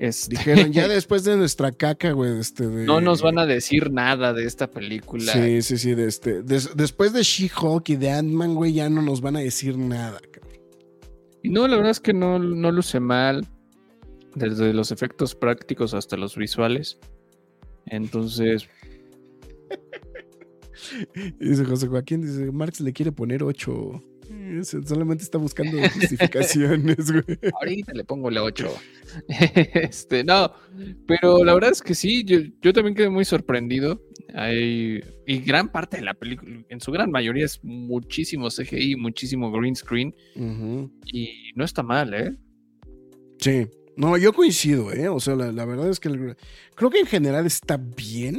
Este, 0.01 0.35
Dijeron, 0.35 0.73
ya 0.73 0.89
después 0.89 1.25
de 1.25 1.37
nuestra 1.37 1.73
caca, 1.73 2.13
güey, 2.13 2.41
este 2.41 2.67
de... 2.67 2.87
no 2.87 3.03
nos 3.03 3.21
van 3.21 3.39
a 3.39 3.45
decir 3.45 3.93
nada 3.93 4.33
de 4.33 4.47
esta 4.47 4.71
película. 4.71 5.31
Sí, 5.31 5.61
sí, 5.61 5.77
sí, 5.77 5.95
de 5.95 6.07
este... 6.09 6.43
des- 6.43 6.75
después 6.75 7.13
de 7.13 7.23
She-Hulk 7.23 7.91
y 7.91 7.97
de 7.97 8.11
Ant-Man, 8.11 8.55
güey, 8.55 8.73
ya 8.73 8.89
no 8.89 9.03
nos 9.03 9.21
van 9.21 9.37
a 9.37 9.41
decir 9.41 9.77
nada, 9.77 10.19
cabrón. 10.33 10.59
No, 11.45 11.69
la 11.69 11.77
verdad 11.77 11.91
es 11.91 12.01
que 12.01 12.15
no, 12.15 12.39
no 12.39 12.73
luce 12.73 12.99
mal. 12.99 13.47
Desde 14.35 14.73
los 14.73 14.91
efectos 14.91 15.35
prácticos 15.35 15.93
hasta 15.93 16.17
los 16.17 16.35
visuales. 16.35 16.99
Entonces, 17.85 18.69
dice 21.41 21.65
José 21.67 21.89
Joaquín, 21.89 22.23
dice, 22.23 22.51
Marx 22.53 22.81
le 22.81 22.95
quiere 22.95 23.13
poner 23.13 23.43
8. 23.43 24.03
Solamente 24.63 25.25
está 25.25 25.39
buscando 25.39 25.79
justificaciones, 25.95 27.11
güey. 27.11 27.39
ahorita 27.61 27.93
le 27.93 28.05
pongo 28.05 28.31
la 28.31 28.43
8. 28.43 28.69
Este, 29.75 30.23
no, 30.23 30.53
pero 31.07 31.45
la 31.45 31.53
verdad 31.55 31.71
es 31.73 31.83
que 31.83 31.95
sí, 31.95 32.23
yo, 32.25 32.39
yo 32.63 32.73
también 32.73 32.95
quedé 32.95 33.11
muy 33.11 33.25
sorprendido. 33.25 34.01
Hay, 34.35 35.01
y 35.27 35.39
gran 35.41 35.73
parte 35.73 35.97
de 35.97 36.05
la 36.05 36.15
película, 36.15 36.65
en 36.69 36.81
su 36.81 36.93
gran 36.93 37.11
mayoría, 37.11 37.45
es 37.45 37.59
muchísimo 37.65 38.49
CGI, 38.51 38.95
muchísimo 38.97 39.51
green 39.51 39.75
screen. 39.75 40.15
Y 41.07 41.51
no 41.57 41.65
está 41.65 41.83
mal, 41.83 42.15
¿eh? 42.15 42.37
Sí, 43.39 43.67
No, 43.97 44.17
yo 44.17 44.33
coincido, 44.33 44.93
¿eh? 44.93 45.09
O 45.09 45.19
sea, 45.21 45.35
la, 45.35 45.51
la 45.51 45.65
verdad 45.65 45.91
es 45.91 45.99
que 45.99 46.09
el- 46.09 46.37
creo 46.77 46.91
que 46.91 47.01
en 47.01 47.07
general 47.07 47.47
está 47.47 47.77
bien. 47.77 48.39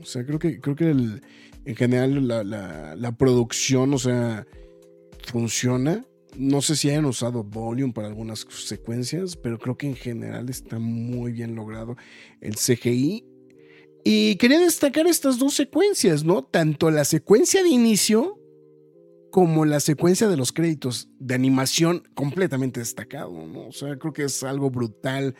O 0.00 0.04
sea, 0.04 0.24
creo 0.24 0.38
que, 0.38 0.60
creo 0.60 0.74
que 0.74 0.90
el- 0.90 1.20
en 1.66 1.76
general 1.76 2.26
la, 2.26 2.42
la- 2.42 2.96
la 2.96 3.16
producción, 3.18 3.92
o 3.92 3.98
sea, 3.98 4.46
funciona. 5.26 6.04
No 6.36 6.62
sé 6.62 6.76
si 6.76 6.90
hayan 6.90 7.06
usado 7.06 7.42
Volume 7.42 7.92
para 7.92 8.08
algunas 8.08 8.46
secuencias, 8.48 9.36
pero 9.36 9.58
creo 9.58 9.76
que 9.76 9.88
en 9.88 9.96
general 9.96 10.48
está 10.48 10.78
muy 10.78 11.32
bien 11.32 11.54
logrado 11.54 11.96
el 12.40 12.54
CGI. 12.54 13.24
Y 14.04 14.36
quería 14.36 14.58
destacar 14.60 15.06
estas 15.06 15.38
dos 15.38 15.54
secuencias, 15.54 16.24
¿no? 16.24 16.42
Tanto 16.42 16.90
la 16.90 17.04
secuencia 17.04 17.62
de 17.62 17.68
inicio 17.68 18.38
como 19.30 19.64
la 19.64 19.80
secuencia 19.80 20.28
de 20.28 20.36
los 20.36 20.52
créditos 20.52 21.08
de 21.18 21.34
animación 21.34 22.02
completamente 22.14 22.80
destacado, 22.80 23.46
¿no? 23.46 23.68
O 23.68 23.72
sea, 23.72 23.96
creo 23.98 24.12
que 24.12 24.24
es 24.24 24.42
algo 24.42 24.70
brutal 24.70 25.34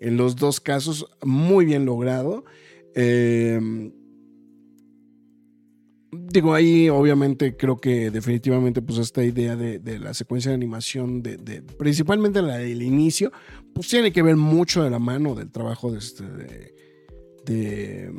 en 0.00 0.16
los 0.16 0.36
dos 0.36 0.60
casos, 0.60 1.06
muy 1.22 1.64
bien 1.64 1.84
logrado. 1.84 2.44
Eh, 2.94 3.92
digo, 6.18 6.54
ahí 6.54 6.88
obviamente 6.88 7.56
creo 7.56 7.78
que 7.78 8.10
definitivamente 8.10 8.82
pues 8.82 8.98
esta 8.98 9.24
idea 9.24 9.56
de, 9.56 9.78
de 9.78 9.98
la 9.98 10.14
secuencia 10.14 10.50
de 10.50 10.56
animación, 10.56 11.22
de, 11.22 11.62
principalmente 11.78 12.42
la 12.42 12.58
del 12.58 12.82
inicio, 12.82 13.32
pues 13.74 13.88
tiene 13.88 14.12
que 14.12 14.22
ver 14.22 14.36
mucho 14.36 14.82
de 14.82 14.90
la 14.90 14.98
mano 14.98 15.34
del 15.34 15.50
trabajo 15.50 15.92
de, 15.92 15.98
este, 15.98 16.24
de, 17.44 18.12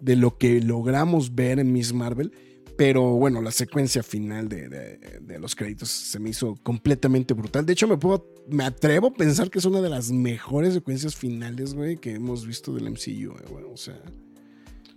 de, 0.00 0.16
lo 0.16 0.36
que 0.36 0.60
logramos 0.60 1.34
ver 1.34 1.58
en 1.58 1.72
Miss 1.72 1.92
Marvel. 1.92 2.32
Pero 2.76 3.02
bueno, 3.12 3.40
la 3.40 3.52
secuencia 3.52 4.02
final 4.02 4.48
de 4.48 5.38
los 5.38 5.54
créditos 5.54 5.90
se 5.90 6.18
me 6.18 6.30
hizo 6.30 6.56
completamente 6.64 7.32
brutal. 7.32 7.64
De 7.64 7.72
hecho, 7.72 7.86
me, 7.86 7.96
puedo, 7.96 8.26
me 8.48 8.64
atrevo 8.64 9.08
a 9.08 9.12
pensar 9.12 9.48
que 9.48 9.60
es 9.60 9.64
una 9.64 9.80
de 9.80 9.90
las 9.90 10.10
mejores 10.10 10.74
secuencias 10.74 11.14
finales, 11.14 11.74
güey, 11.74 11.96
que 11.98 12.14
hemos 12.14 12.44
visto 12.44 12.74
del 12.74 12.90
MCU, 12.90 13.36
eh, 13.38 13.44
güey. 13.48 13.64
O 13.72 13.76
sea, 13.76 14.02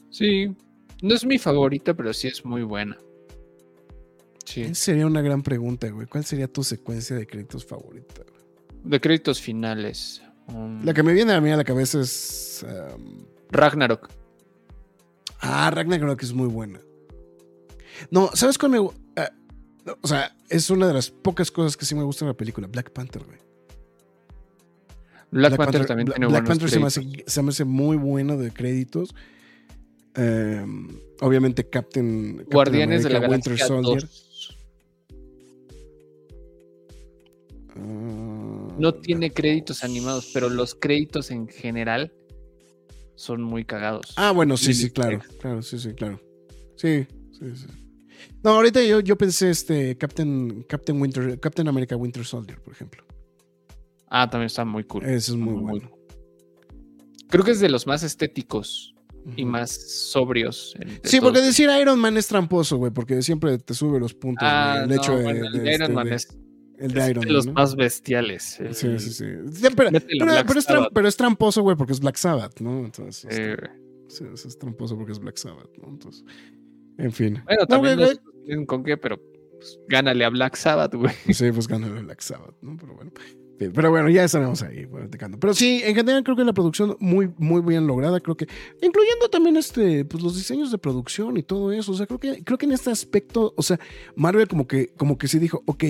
Sí, 0.09 0.47
no 1.01 1.13
es 1.15 1.25
mi 1.25 1.37
favorita, 1.37 1.93
pero 1.93 2.13
sí 2.13 2.27
es 2.27 2.43
muy 2.45 2.63
buena. 2.63 2.97
Sí. 4.45 4.61
esa 4.61 4.75
sería 4.75 5.05
una 5.05 5.21
gran 5.21 5.43
pregunta, 5.43 5.89
güey. 5.89 6.07
¿Cuál 6.07 6.23
sería 6.23 6.47
tu 6.47 6.63
secuencia 6.63 7.15
de 7.15 7.27
créditos 7.27 7.65
favorita? 7.65 8.23
De 8.83 9.01
créditos 9.01 9.41
finales. 9.41 10.21
um, 10.47 10.83
La 10.85 10.93
que 10.93 11.03
me 11.03 11.11
viene 11.13 11.33
a 11.33 11.41
mí 11.41 11.49
a 11.51 11.57
la 11.57 11.63
cabeza 11.65 11.99
es. 11.99 12.65
um, 12.95 13.25
Ragnarok. 13.51 14.09
Ah, 15.41 15.69
Ragnarok 15.69 16.23
es 16.23 16.33
muy 16.33 16.47
buena. 16.47 16.81
No, 18.09 18.29
¿sabes 18.33 18.57
cuál 18.57 18.71
me 18.71 18.77
no, 18.79 19.97
o 20.01 20.07
sea, 20.07 20.35
es 20.49 20.69
una 20.69 20.85
de 20.87 20.93
las 20.93 21.09
pocas 21.09 21.49
cosas 21.49 21.77
que 21.77 21.85
sí 21.85 21.95
me 21.95 22.03
gusta 22.03 22.25
en 22.25 22.29
la 22.29 22.33
película. 22.37 22.67
Black 22.67 22.91
Panther, 22.91 23.23
güey. 23.23 23.39
Black, 25.31 25.55
Panther, 25.57 25.85
también 25.85 26.07
Bla- 26.07 26.15
tiene 26.15 26.27
Black 26.27 26.43
buenos 26.43 26.59
Panther 26.59 26.69
se 26.69 26.79
me, 26.79 26.87
hace, 26.87 27.23
se 27.25 27.41
me 27.41 27.49
hace 27.49 27.63
muy 27.65 27.95
bueno 27.97 28.37
de 28.37 28.51
créditos. 28.51 29.15
Um, 30.17 30.99
obviamente, 31.21 31.69
Captain. 31.69 32.37
Captain 32.37 32.49
Guardianes 32.51 33.03
de 33.03 33.09
la 33.09 33.19
Galaxia 33.19 33.51
Winter 33.53 33.67
Soldier. 33.67 34.01
2. 34.01 34.57
Ah, 37.75 38.75
No 38.79 38.93
tiene 38.95 39.31
créditos 39.31 39.83
animados, 39.83 40.31
pero 40.33 40.49
los 40.49 40.75
créditos 40.75 41.31
en 41.31 41.47
general 41.47 42.11
son 43.15 43.41
muy 43.41 43.65
cagados. 43.65 44.13
Ah, 44.15 44.31
bueno, 44.31 44.57
sí, 44.57 44.73
sí, 44.73 44.89
claro. 44.89 45.19
Claro, 45.39 45.61
sí, 45.61 45.79
sí, 45.79 45.93
claro. 45.93 46.19
Sí, 46.75 47.07
sí, 47.31 47.55
sí. 47.55 47.67
No, 48.43 48.51
ahorita 48.51 48.83
yo, 48.83 48.99
yo 48.99 49.17
pensé 49.17 49.49
este 49.49 49.97
Captain, 49.97 50.63
Captain 50.67 50.99
Winter, 50.99 51.39
Captain 51.39 51.67
America 51.67 51.95
Winter 51.95 52.25
Soldier, 52.25 52.59
por 52.61 52.73
ejemplo. 52.73 53.03
Ah, 54.09 54.29
también 54.29 54.47
está 54.47 54.63
muy 54.63 54.83
cool. 54.83 55.03
Ese 55.03 55.31
es 55.31 55.37
muy 55.37 55.53
bueno. 55.53 55.91
Creo 57.29 57.43
que 57.43 57.51
es 57.51 57.59
de 57.59 57.69
los 57.69 57.85
más 57.87 58.03
estéticos 58.03 58.95
y 59.35 59.45
más 59.45 59.71
sobrios. 60.11 60.75
Sí, 61.03 61.19
porque 61.19 61.41
decir 61.41 61.69
Iron 61.81 61.99
Man 61.99 62.17
es 62.17 62.27
tramposo, 62.27 62.77
güey, 62.77 62.91
porque 62.91 63.21
siempre 63.21 63.57
te 63.57 63.73
sube 63.73 63.99
los 63.99 64.13
puntos. 64.13 64.47
Ah, 64.49 64.79
el 64.83 64.89
no, 64.89 64.95
hecho 64.95 65.17
de, 65.17 65.29
el 65.29 65.37
Iron 65.37 65.67
este, 65.67 65.89
Man 65.93 66.07
de- 66.09 66.15
es, 66.15 66.37
el 66.77 66.91
de 66.93 66.99
es 67.01 67.09
Iron 67.09 67.21
de 67.21 67.25
Man. 67.27 67.33
los 67.35 67.45
¿no? 67.47 67.53
más 67.53 67.75
bestiales. 67.75 68.43
Sí, 68.43 68.63
el- 68.87 68.99
sí, 68.99 69.11
sí. 69.11 69.25
Sí, 69.51 69.67
pero, 69.75 69.89
a 69.89 69.91
pero- 69.91 70.05
pero 70.17 70.59
es 70.59 70.67
pero 70.93 71.07
es 71.07 71.17
tramposo, 71.17 71.61
güey, 71.61 71.75
porque 71.75 71.93
es 71.93 71.99
Black 71.99 72.15
Sabbath, 72.15 72.59
¿no? 72.61 72.85
Entonces, 72.85 73.25
este, 73.29 73.53
eh, 73.53 73.57
sí, 74.07 74.23
sí, 74.35 74.47
es 74.47 74.57
tramposo 74.57 74.95
porque 74.97 75.11
es 75.11 75.19
Black 75.19 75.37
Sabbath, 75.37 75.69
¿no? 75.81 75.89
Entonces, 75.89 76.23
en 76.97 77.11
fin. 77.11 77.41
bueno, 77.45 77.61
No, 77.61 77.67
también 77.67 77.97
güey, 77.97 78.15
no 78.47 78.65
con 78.65 78.83
qué, 78.83 78.95
pero 78.97 79.19
pues, 79.59 79.79
gánale 79.89 80.23
a 80.23 80.29
Black 80.29 80.55
Sabbath, 80.55 80.93
güey. 80.95 81.13
Sí, 81.33 81.51
pues 81.51 81.67
ganó 81.67 81.87
el 81.87 82.03
Black 82.05 82.21
Sabbath, 82.21 82.55
¿no? 82.61 82.77
Pero 82.79 82.95
bueno. 82.95 83.11
Sí, 83.59 83.69
Pero 83.73 83.89
bueno, 83.89 84.09
ya 84.09 84.23
estaremos 84.23 84.61
ahí 84.61 84.85
platicando. 84.85 85.39
Pero 85.39 85.53
sí, 85.53 85.81
en 85.83 85.95
general 85.95 86.23
creo 86.23 86.35
que 86.35 86.43
la 86.43 86.53
producción 86.53 86.95
muy, 86.99 87.31
muy 87.37 87.61
bien 87.61 87.87
lograda. 87.87 88.19
Creo 88.19 88.37
que, 88.37 88.47
incluyendo 88.81 89.29
también 89.29 89.57
este, 89.57 90.05
pues 90.05 90.21
los 90.21 90.35
diseños 90.35 90.71
de 90.71 90.77
producción 90.77 91.37
y 91.37 91.43
todo 91.43 91.71
eso. 91.71 91.91
O 91.91 91.95
sea, 91.95 92.05
creo 92.05 92.19
que, 92.19 92.43
creo 92.43 92.57
que 92.57 92.67
en 92.67 92.73
este 92.73 92.91
aspecto, 92.91 93.53
o 93.57 93.63
sea, 93.63 93.79
Marvel 94.15 94.47
como 94.47 94.67
que, 94.67 94.89
como 94.95 95.17
que 95.17 95.27
sí 95.27 95.39
dijo, 95.39 95.63
ok, 95.65 95.85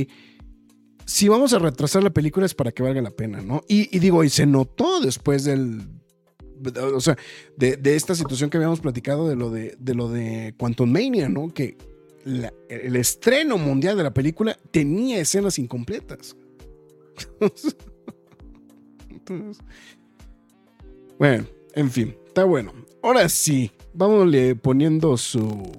si 1.06 1.28
vamos 1.28 1.54
a 1.54 1.60
retrasar 1.60 2.04
la 2.04 2.10
película 2.10 2.46
es 2.46 2.54
para 2.54 2.72
que 2.72 2.84
valga 2.84 3.02
la 3.02 3.12
pena, 3.12 3.42
¿no? 3.42 3.64
Y, 3.68 4.00
digo, 4.00 4.24
y 4.24 4.30
se 4.30 4.46
notó 4.46 5.02
después 5.02 5.44
del. 5.44 5.90
O 6.94 7.02
sea, 7.02 7.18
de, 7.58 7.76
de 7.78 7.96
esta 7.96 8.16
situación 8.16 8.50
que 8.50 8.58
habíamos 8.58 8.80
platicado 8.80 9.28
de 9.28 9.36
lo 9.36 9.52
de, 9.52 9.76
de 9.78 9.94
lo 9.94 10.10
de 10.10 10.56
Quantum 10.58 10.92
Mania, 10.92 11.30
¿no? 11.30 11.54
Que 11.54 11.78
el 12.70 12.96
estreno 12.96 13.58
mundial 13.58 13.96
de 13.96 14.04
la 14.04 14.14
película 14.14 14.58
tenía 14.72 15.20
escenas 15.20 15.60
incompletas. 15.60 16.36
Entonces, 19.10 19.64
bueno, 21.18 21.46
en 21.74 21.92
fin, 21.92 22.16
está 22.28 22.44
bueno. 22.44 22.74
Ahora 23.02 23.28
sí, 23.30 23.72
vámonos 23.94 24.34
poniendo 24.62 25.18
su. 25.18 25.72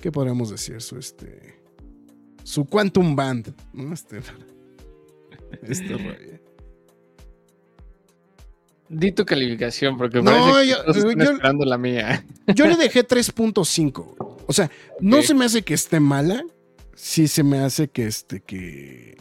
¿Qué 0.00 0.10
podríamos 0.12 0.50
decir? 0.50 0.80
Su 0.80 0.98
este. 0.98 1.54
Su 2.44 2.64
Quantum 2.64 3.14
Band, 3.16 3.52
¿no? 3.72 3.92
Este. 3.92 4.20
Este 5.62 5.88
rollo. 5.96 6.40
Di 8.88 9.10
tu 9.12 9.24
calificación, 9.24 9.96
porque 9.98 10.18
No, 10.22 10.30
parece 10.30 10.60
que 10.62 10.68
yo- 10.68 10.82
todos 10.84 10.96
están 10.98 11.18
yo- 11.18 11.32
esperando 11.32 11.64
la 11.64 11.78
mía. 11.78 12.24
Yo 12.54 12.66
le 12.66 12.76
dejé 12.76 13.02
3.5. 13.06 14.44
O 14.46 14.52
sea, 14.52 14.70
no 15.00 15.22
se 15.22 15.34
me 15.34 15.44
hace 15.44 15.62
que 15.62 15.74
esté 15.74 15.98
mala. 16.00 16.44
Sí 16.94 17.26
se 17.28 17.42
me 17.42 17.58
hace 17.58 17.88
que 17.88 18.06
este 18.06 18.40
que. 18.40 19.16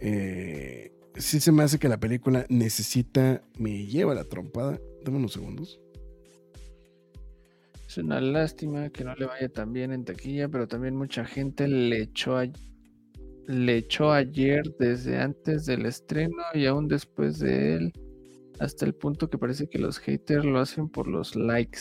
eh, 0.00 0.92
sí 1.16 1.40
se 1.40 1.52
me 1.52 1.62
hace 1.62 1.78
que 1.78 1.88
la 1.88 1.98
película 2.00 2.46
necesita. 2.48 3.42
Me 3.58 3.86
lleva 3.86 4.14
la 4.14 4.24
trompada. 4.24 4.78
Dame 5.04 5.18
unos 5.18 5.32
segundos. 5.32 5.80
Es 7.88 7.98
una 7.98 8.20
lástima 8.20 8.88
que 8.90 9.04
no 9.04 9.14
le 9.14 9.26
vaya 9.26 9.48
tan 9.50 9.72
bien 9.72 9.92
en 9.92 10.04
taquilla, 10.04 10.48
pero 10.48 10.66
también 10.66 10.96
mucha 10.96 11.24
gente 11.26 11.68
le 11.68 12.02
echó, 12.02 12.38
a- 12.38 12.48
le 13.46 13.76
echó 13.76 14.12
ayer 14.12 14.62
desde 14.78 15.18
antes 15.18 15.66
del 15.66 15.84
estreno 15.84 16.42
y 16.54 16.64
aún 16.66 16.88
después 16.88 17.38
de 17.38 17.74
él, 17.74 17.92
hasta 18.60 18.86
el 18.86 18.94
punto 18.94 19.28
que 19.28 19.36
parece 19.36 19.68
que 19.68 19.78
los 19.78 19.98
haters 19.98 20.44
lo 20.44 20.58
hacen 20.60 20.88
por 20.88 21.06
los 21.06 21.36
likes. 21.36 21.80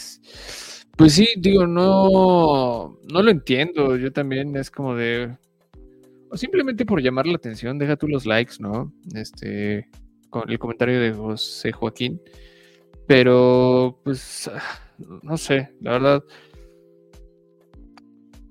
Pues 0.98 1.14
sí, 1.14 1.28
digo, 1.38 1.66
no, 1.66 2.98
no 3.12 3.22
lo 3.24 3.32
entiendo. 3.32 3.96
Yo 3.96 4.12
también 4.12 4.56
es 4.58 4.70
como 4.70 4.96
de. 4.96 5.38
Simplemente 6.34 6.86
por 6.86 7.02
llamar 7.02 7.28
la 7.28 7.36
atención, 7.36 7.78
deja 7.78 7.98
tú 7.98 8.08
los 8.08 8.26
likes, 8.26 8.56
¿no? 8.60 8.94
Este, 9.14 9.90
con 10.30 10.50
el 10.50 10.60
comentario 10.60 11.00
de 11.00 11.14
José 11.14 11.72
Joaquín. 11.72 12.22
Pero, 13.08 14.00
pues, 14.04 14.50
ah, 14.54 14.62
no 15.24 15.38
sé, 15.38 15.74
la 15.82 15.92
verdad. 15.92 16.24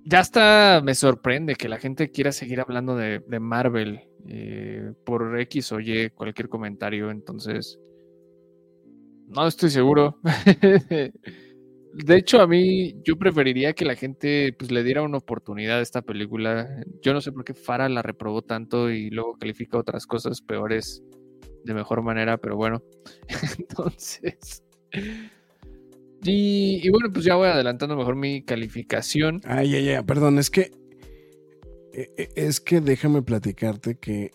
Ya 0.05 0.21
hasta 0.21 0.81
me 0.83 0.95
sorprende 0.95 1.55
que 1.55 1.69
la 1.69 1.79
gente 1.79 2.11
quiera 2.11 2.33
seguir 2.33 2.61
hablando 2.61 2.97
de, 2.97 3.21
de 3.21 3.41
Marvel 3.41 4.01
eh, 4.29 4.93
por 5.05 5.39
X 5.41 5.73
o 5.73 5.81
Y, 5.81 6.11
cualquier 6.11 6.49
comentario. 6.49 7.11
Entonces, 7.11 7.79
no 9.29 9.47
estoy 9.47 9.71
seguro. 9.71 10.19
De 11.93 12.17
hecho, 12.17 12.41
a 12.41 12.47
mí 12.47 12.95
yo 13.05 13.17
preferiría 13.17 13.73
que 13.73 13.85
la 13.85 13.97
gente 13.97 14.55
pues, 14.59 14.71
le 14.71 14.85
diera 14.85 15.03
una 15.03 15.19
oportunidad 15.19 15.79
a 15.79 15.83
esta 15.83 16.03
película. 16.03 16.69
Yo 17.03 17.13
no 17.13 17.21
sé 17.21 17.33
por 17.33 17.45
qué 17.45 17.55
Farah 17.55 17.89
la 17.89 18.03
reprobó 18.03 18.43
tanto 18.43 18.91
y 18.91 19.11
luego 19.11 19.37
califica 19.39 19.79
otras 19.79 20.07
cosas 20.07 20.41
peores 20.41 21.03
de 21.65 21.75
mejor 21.75 22.03
manera, 22.03 22.39
pero 22.39 22.57
bueno. 22.57 22.83
Entonces. 23.59 24.63
Y, 26.23 26.81
y 26.87 26.91
bueno, 26.91 27.09
pues 27.13 27.25
ya 27.25 27.35
voy 27.37 27.49
adelantando 27.49 27.97
mejor 27.97 28.15
mi 28.17 28.43
calificación. 28.43 29.41
Ay, 29.45 29.75
ay, 29.75 29.89
ay, 29.91 30.05
perdón, 30.05 30.39
es 30.39 30.51
que. 30.51 30.71
eh, 31.93 32.09
eh, 32.17 32.29
Es 32.37 32.61
que 32.61 32.81
déjame 32.81 33.23
platicarte 33.23 33.97
que. 33.99 34.33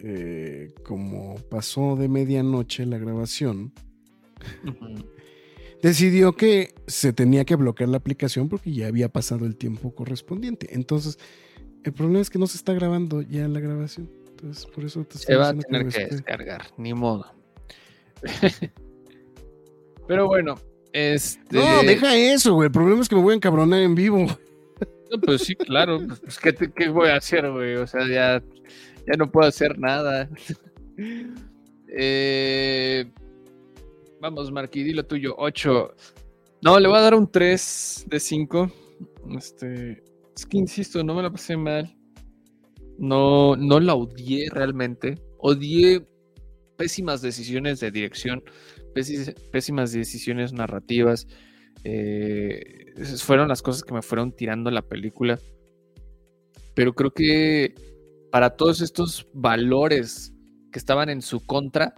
eh, 0.00 0.72
como 0.84 1.36
pasó 1.50 1.96
de 1.96 2.08
medianoche 2.08 2.86
la 2.86 2.98
grabación, 2.98 3.72
decidió 5.84 6.32
que 6.32 6.74
se 6.86 7.12
tenía 7.12 7.44
que 7.44 7.56
bloquear 7.56 7.90
la 7.90 7.98
aplicación 7.98 8.48
porque 8.48 8.72
ya 8.72 8.86
había 8.86 9.10
pasado 9.10 9.44
el 9.44 9.54
tiempo 9.54 9.94
correspondiente. 9.94 10.74
Entonces, 10.74 11.18
el 11.84 11.92
problema 11.92 12.20
es 12.20 12.30
que 12.30 12.38
no 12.38 12.46
se 12.46 12.56
está 12.56 12.72
grabando 12.72 13.20
ya 13.20 13.46
la 13.48 13.60
grabación. 13.60 14.10
Entonces, 14.30 14.64
por 14.64 14.84
eso 14.84 15.04
te 15.04 15.18
Se 15.18 15.36
va 15.36 15.50
a 15.50 15.54
tener 15.54 15.86
que 15.86 16.06
descargar, 16.06 16.62
ni 16.78 16.94
modo. 16.94 17.26
Pero 20.08 20.26
bueno, 20.26 20.54
este. 20.94 21.58
No, 21.58 21.82
deja 21.82 22.16
eso, 22.16 22.54
güey. 22.54 22.68
El 22.68 22.72
problema 22.72 23.02
es 23.02 23.08
que 23.10 23.16
me 23.16 23.22
voy 23.22 23.32
a 23.32 23.36
encabronar 23.36 23.80
en 23.80 23.94
vivo. 23.94 24.26
No, 25.10 25.20
pues 25.20 25.42
sí, 25.42 25.54
claro. 25.54 26.00
Pues, 26.06 26.20
pues, 26.24 26.38
¿qué, 26.38 26.52
te- 26.54 26.72
qué 26.72 26.88
voy 26.88 27.10
a 27.10 27.16
hacer, 27.16 27.50
güey? 27.50 27.76
O 27.76 27.86
sea, 27.86 28.08
ya, 28.08 28.42
ya 29.06 29.16
no 29.18 29.30
puedo 29.30 29.46
hacer 29.46 29.78
nada. 29.78 30.30
Eh, 31.96 33.06
vamos, 34.24 34.50
Marqui, 34.50 34.82
di 34.82 34.92
lo 34.94 35.04
tuyo. 35.04 35.34
8. 35.36 35.94
No, 36.62 36.80
le 36.80 36.88
voy 36.88 36.96
a 36.96 37.02
dar 37.02 37.14
un 37.14 37.30
3 37.30 38.06
de 38.08 38.18
5. 38.18 38.72
Este, 39.36 40.02
es 40.34 40.46
que 40.46 40.56
insisto, 40.56 41.04
no 41.04 41.14
me 41.14 41.22
la 41.22 41.30
pasé 41.30 41.56
mal. 41.58 41.94
No, 42.98 43.54
no 43.56 43.80
la 43.80 43.94
odié 43.94 44.48
realmente. 44.50 45.18
Odié 45.38 46.06
pésimas 46.76 47.20
decisiones 47.20 47.80
de 47.80 47.90
dirección, 47.90 48.42
pési- 48.94 49.34
pésimas 49.50 49.92
decisiones 49.92 50.54
narrativas. 50.54 51.26
Eh, 51.84 52.92
esas 52.96 53.22
fueron 53.22 53.48
las 53.48 53.60
cosas 53.60 53.82
que 53.82 53.92
me 53.92 54.00
fueron 54.00 54.32
tirando 54.32 54.70
la 54.70 54.80
película. 54.82 55.38
Pero 56.74 56.94
creo 56.94 57.10
que 57.10 57.74
para 58.32 58.56
todos 58.56 58.80
estos 58.80 59.28
valores 59.34 60.32
que 60.72 60.78
estaban 60.78 61.10
en 61.10 61.20
su 61.20 61.44
contra, 61.44 61.94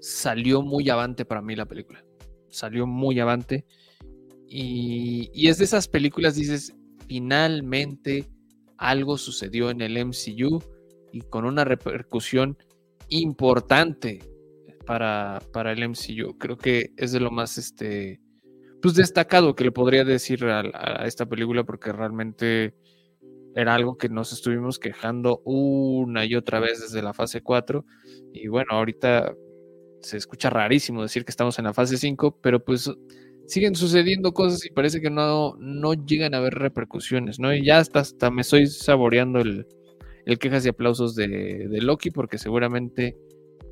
salió 0.00 0.62
muy 0.62 0.88
avante 0.90 1.24
para 1.24 1.42
mí 1.42 1.56
la 1.56 1.66
película. 1.66 2.04
Salió 2.48 2.86
muy 2.86 3.20
avante. 3.20 3.64
Y, 4.46 5.30
y 5.34 5.48
es 5.48 5.58
de 5.58 5.64
esas 5.64 5.88
películas, 5.88 6.34
dices, 6.34 6.74
finalmente 7.06 8.26
algo 8.78 9.18
sucedió 9.18 9.70
en 9.70 9.80
el 9.80 9.98
MCU 10.04 10.62
y 11.12 11.20
con 11.22 11.44
una 11.44 11.64
repercusión 11.64 12.56
importante 13.08 14.20
para, 14.86 15.40
para 15.52 15.72
el 15.72 15.88
MCU. 15.88 16.38
Creo 16.38 16.56
que 16.56 16.92
es 16.96 17.12
de 17.12 17.20
lo 17.20 17.30
más 17.30 17.58
este, 17.58 18.20
pues 18.80 18.94
destacado 18.94 19.54
que 19.54 19.64
le 19.64 19.72
podría 19.72 20.04
decir 20.04 20.44
a, 20.44 20.60
a 20.60 21.06
esta 21.06 21.26
película 21.26 21.64
porque 21.64 21.92
realmente 21.92 22.74
era 23.54 23.74
algo 23.74 23.98
que 23.98 24.08
nos 24.08 24.32
estuvimos 24.32 24.78
quejando 24.78 25.42
una 25.44 26.24
y 26.24 26.36
otra 26.36 26.60
vez 26.60 26.80
desde 26.80 27.02
la 27.02 27.12
fase 27.12 27.42
4 27.42 27.84
y 28.32 28.46
bueno, 28.48 28.68
ahorita 28.72 29.34
se 30.02 30.16
escucha 30.16 30.50
rarísimo 30.50 31.02
decir 31.02 31.24
que 31.24 31.30
estamos 31.30 31.58
en 31.58 31.64
la 31.66 31.74
fase 31.74 31.96
5, 31.98 32.38
pero 32.40 32.64
pues 32.64 32.90
siguen 33.46 33.74
sucediendo 33.74 34.32
cosas 34.32 34.64
y 34.66 34.70
parece 34.70 35.00
que 35.00 35.10
no, 35.10 35.54
no 35.58 35.94
llegan 35.94 36.34
a 36.34 36.38
haber 36.38 36.54
repercusiones, 36.54 37.38
¿no? 37.40 37.54
Y 37.54 37.64
ya 37.64 37.78
hasta, 37.78 38.00
hasta 38.00 38.30
me 38.30 38.42
estoy 38.42 38.66
saboreando 38.66 39.40
el, 39.40 39.66
el 40.26 40.38
quejas 40.38 40.66
y 40.66 40.68
aplausos 40.68 41.14
de, 41.14 41.28
de 41.28 41.80
Loki 41.82 42.10
porque 42.10 42.38
seguramente 42.38 43.16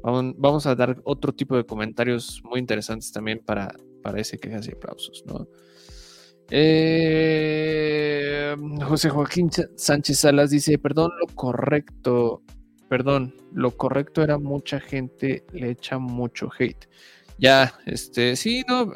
vamos, 0.03 0.35
vamos 0.39 0.67
a 0.67 0.75
dar 0.75 1.01
otro 1.05 1.33
tipo 1.35 1.57
de 1.57 1.65
comentarios 1.65 2.41
muy 2.45 2.59
interesantes 2.61 3.13
también 3.13 3.41
para, 3.45 3.75
para 4.03 4.21
ese 4.21 4.39
quejas 4.39 4.67
y 4.69 4.73
aplausos, 4.73 5.25
¿no? 5.27 5.47
Eh, 7.19 8.55
José 8.87 9.11
Joaquín 9.11 9.51
Ch- 9.51 9.69
Sánchez 9.77 10.19
Salas 10.21 10.51
dice, 10.51 10.79
perdón, 10.79 11.11
lo 11.21 11.27
correcto, 11.35 12.43
perdón, 12.89 13.35
lo 13.53 13.71
correcto 13.73 14.23
era 14.23 14.39
mucha 14.39 14.81
gente 14.81 15.45
le 15.53 15.71
echa 15.71 15.99
mucho 15.99 16.51
hate. 16.59 16.89
Ya, 17.39 17.75
este, 17.87 18.37
sí, 18.37 18.65
no, 18.69 18.93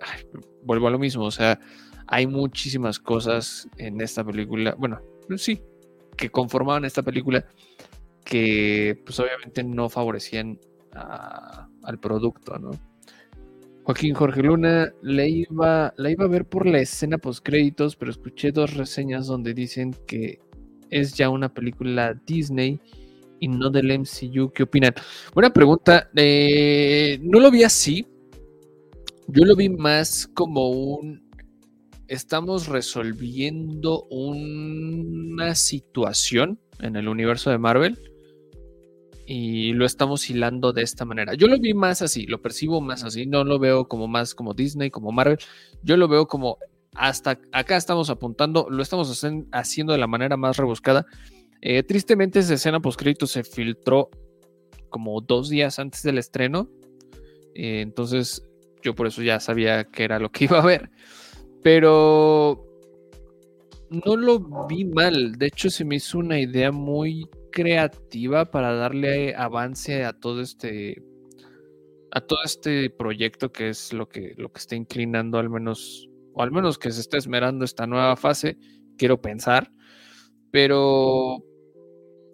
vuelvo 0.64 0.88
a 0.88 0.91
lo 0.91 0.99
mismo, 0.99 1.24
o 1.24 1.30
sea, 1.30 1.61
hay 2.07 2.26
muchísimas 2.26 2.99
cosas 2.99 3.68
en 3.76 4.01
esta 4.01 4.24
película, 4.24 4.74
bueno, 4.78 5.01
sí, 5.36 5.61
que 6.16 6.30
conformaban 6.30 6.84
esta 6.84 7.03
película 7.03 7.45
que 8.24 9.01
pues 9.05 9.18
obviamente 9.20 9.62
no 9.62 9.88
favorecían 9.88 10.59
al 10.93 11.99
producto, 12.01 12.59
¿no? 12.59 12.70
Joaquín 13.84 14.14
Jorge 14.14 14.43
Luna 14.43 14.93
la 15.03 15.26
iba, 15.26 15.95
la 15.97 16.11
iba 16.11 16.24
a 16.24 16.28
ver 16.28 16.45
por 16.45 16.66
la 16.66 16.80
escena 16.80 17.18
post 17.18 17.45
créditos, 17.45 17.97
pero 17.97 18.11
escuché 18.11 18.53
dos 18.53 18.74
reseñas 18.74 19.26
donde 19.26 19.55
dicen 19.55 19.97
que 20.07 20.41
es 20.91 21.14
ya 21.14 21.30
una 21.30 21.53
película 21.53 22.14
Disney 22.26 22.80
y 23.41 23.49
no 23.49 23.70
del 23.70 23.99
MCU. 23.99 24.53
¿Qué 24.53 24.62
opinan? 24.62 24.95
Buena 25.34 25.51
pregunta. 25.53 26.09
eh, 26.14 27.18
no 27.22 27.41
lo 27.41 27.51
vi 27.51 27.64
así. 27.64 28.07
Yo 29.26 29.45
lo 29.45 29.57
vi 29.57 29.68
más 29.68 30.28
como 30.34 30.70
un. 30.70 31.28
Estamos 32.07 32.68
resolviendo 32.68 34.05
una 34.11 35.55
situación 35.55 36.59
en 36.80 36.97
el 36.97 37.09
universo 37.09 37.51
de 37.51 37.59
Marvel 37.59 37.99
y 39.26 39.72
lo 39.74 39.86
estamos 39.86 40.28
hilando 40.28 40.72
de 40.72 40.82
esta 40.82 41.05
manera. 41.05 41.34
Yo 41.34 41.47
lo 41.47 41.57
vi 41.61 41.72
más 41.72 42.03
así, 42.03 42.26
lo 42.26 42.43
percibo 42.43 42.80
más 42.80 43.05
así, 43.05 43.26
no 43.26 43.45
lo 43.45 43.61
veo 43.61 43.86
como 43.86 44.09
más 44.09 44.34
como 44.34 44.55
Disney, 44.55 44.91
como 44.91 45.12
Marvel, 45.12 45.38
yo 45.84 45.97
lo 45.97 46.09
veo 46.09 46.26
como 46.26 46.59
hasta 46.97 47.38
acá 47.53 47.76
estamos 47.76 48.11
apuntando, 48.11 48.66
lo 48.68 48.82
estamos 48.82 49.24
haciendo 49.53 49.93
de 49.93 49.99
la 50.01 50.09
manera 50.09 50.36
más 50.36 50.57
rebuscada. 50.57 51.07
Eh, 51.63 51.83
tristemente 51.83 52.39
esa 52.39 52.55
escena 52.55 52.81
postcrédito 52.81 53.27
se 53.27 53.45
filtró 53.45 54.11
como 54.89 55.21
dos 55.21 55.49
días 55.49 55.79
antes 55.79 56.03
del 56.03 56.19
estreno, 56.19 56.69
eh, 57.55 57.81
entonces 57.81 58.43
yo 58.83 58.95
por 58.95 59.07
eso 59.07 59.23
ya 59.23 59.41
sabía 59.41 59.85
que 59.85 60.05
era 60.05 60.19
lo 60.19 60.31
que 60.31 60.45
iba 60.47 60.61
a 60.61 60.67
ver, 60.67 60.91
pero 61.63 62.67
no 63.91 64.17
lo 64.17 64.67
vi 64.67 64.85
mal, 64.85 65.33
de 65.33 65.47
hecho 65.47 65.71
se 65.71 65.85
me 65.85 65.97
hizo 65.97 66.19
una 66.19 66.41
idea 66.41 66.73
muy 66.73 67.29
creativa 67.53 68.51
para 68.51 68.75
darle 68.75 69.35
avance 69.35 70.05
a 70.05 70.13
todo 70.13 70.41
este 70.41 71.03
a 72.13 72.21
todo 72.21 72.41
este 72.45 72.91
proyecto 72.91 73.53
que 73.53 73.69
es 73.69 73.93
lo 73.93 74.09
que 74.09 74.35
lo 74.37 74.51
que 74.53 74.59
está 74.59 74.77
inclinando 74.77 75.39
al 75.39 75.51
menos 75.51 76.11
o 76.33 76.43
al 76.43 76.53
menos 76.53 76.79
que 76.79 76.91
se 76.91 77.01
está 77.01 77.17
esmerando 77.17 77.65
esta 77.65 77.87
nueva 77.87 78.17
fase. 78.17 78.57
Quiero 78.97 79.21
pensar. 79.21 79.71
Pero 80.51 81.45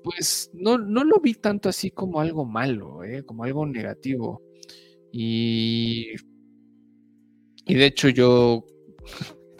pues 0.07 0.51
no, 0.55 0.79
no 0.79 1.05
lo 1.05 1.21
vi 1.21 1.35
tanto 1.35 1.69
así 1.71 1.91
como 1.93 2.21
algo 2.21 2.47
malo 2.47 3.05
¿eh? 3.05 3.25
como 3.25 3.45
algo 3.45 3.67
negativo 3.67 4.43
y 5.13 6.15
y 7.67 7.75
de 7.75 7.87
hecho 7.87 8.09
yo 8.09 8.65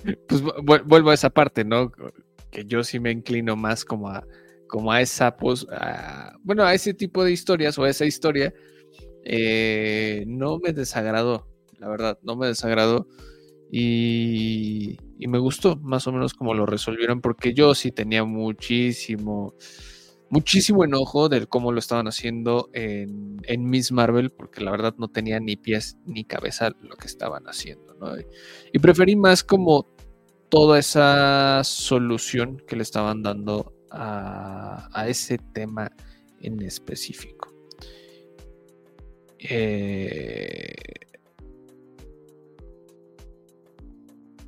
pues 0.29 0.43
vu- 0.43 0.83
vuelvo 0.85 1.11
a 1.11 1.15
esa 1.15 1.31
parte 1.31 1.65
no 1.65 1.91
que 2.51 2.65
yo 2.67 2.85
sí 2.85 3.01
me 3.01 3.11
inclino 3.13 3.57
más 3.57 3.85
como 3.85 4.09
a 4.09 4.25
como 4.69 4.91
a 4.91 5.01
esa, 5.01 5.37
a- 5.73 6.33
bueno, 6.43 6.65
a 6.65 6.75
ese 6.75 6.93
tipo 6.93 7.23
de 7.23 7.31
historias 7.31 7.79
o 7.79 7.85
a 7.85 7.89
esa 7.91 8.05
historia, 8.05 8.53
eh, 9.25 10.25
no 10.27 10.59
me 10.59 10.73
desagradó, 10.73 11.49
la 11.79 11.89
verdad, 11.89 12.19
no 12.23 12.37
me 12.37 12.49
desagradó 12.49 13.07
y, 13.71 14.99
y 15.19 15.29
me 15.29 15.39
gustó 15.39 15.77
más 15.77 16.07
o 16.07 16.13
menos 16.13 16.35
como 16.35 16.55
lo 16.55 16.67
resolvieron 16.67 17.21
porque 17.21 17.55
yo 17.55 17.75
sí 17.75 17.93
tenía 17.93 18.25
muchísimo, 18.25 19.55
muchísimo 20.31 20.85
enojo 20.85 21.29
del 21.29 21.49
cómo 21.49 21.73
lo 21.73 21.79
estaban 21.79 22.09
haciendo 22.09 22.69
en, 22.73 23.41
Miss 23.71 23.93
Marvel 23.93 24.31
porque 24.31 24.63
la 24.63 24.71
verdad 24.71 24.95
no 24.99 25.09
tenía 25.09 25.41
ni 25.41 25.57
pies 25.57 25.97
ni 26.05 26.25
cabeza 26.25 26.71
lo 26.81 26.97
que 26.97 27.07
estaban 27.07 27.45
haciendo. 27.45 27.95
Y, 28.73 28.79
preferí 28.79 29.17
más 29.17 29.43
como 29.45 29.87
toda 30.49 30.79
esa 30.79 31.63
solución 31.65 32.63
que 32.67 32.77
le 32.77 32.83
estaban 32.83 33.23
dando 33.23 33.75
a, 33.91 34.89
a 34.93 35.09
ese 35.09 35.39
tema 35.39 35.91
en 36.41 36.63
específico. 36.63 37.53
Eh, 39.39 40.75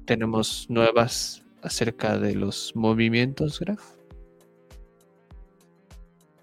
tenemos 0.05 0.67
nuevas 0.69 1.45
acerca 1.63 2.19
de 2.19 2.35
los 2.35 2.73
movimientos, 2.75 3.61
Graf. 3.61 3.98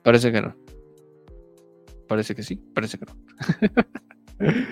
Parece 0.06 0.32
que 0.32 0.42
no. 0.42 0.56
Parece 2.08 2.36
que 2.36 2.44
sí, 2.44 2.56
parece 2.74 2.98
que 3.00 3.06
no. 3.06 3.16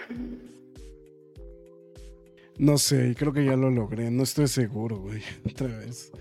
No 2.60 2.78
sé, 2.78 3.16
creo 3.18 3.34
que 3.34 3.44
ya 3.44 3.56
lo 3.56 3.72
logré. 3.72 4.12
No 4.12 4.22
estoy 4.24 4.48
seguro, 4.48 5.00
güey. 5.00 5.22
Otra 5.52 5.68
vez. 5.68 6.12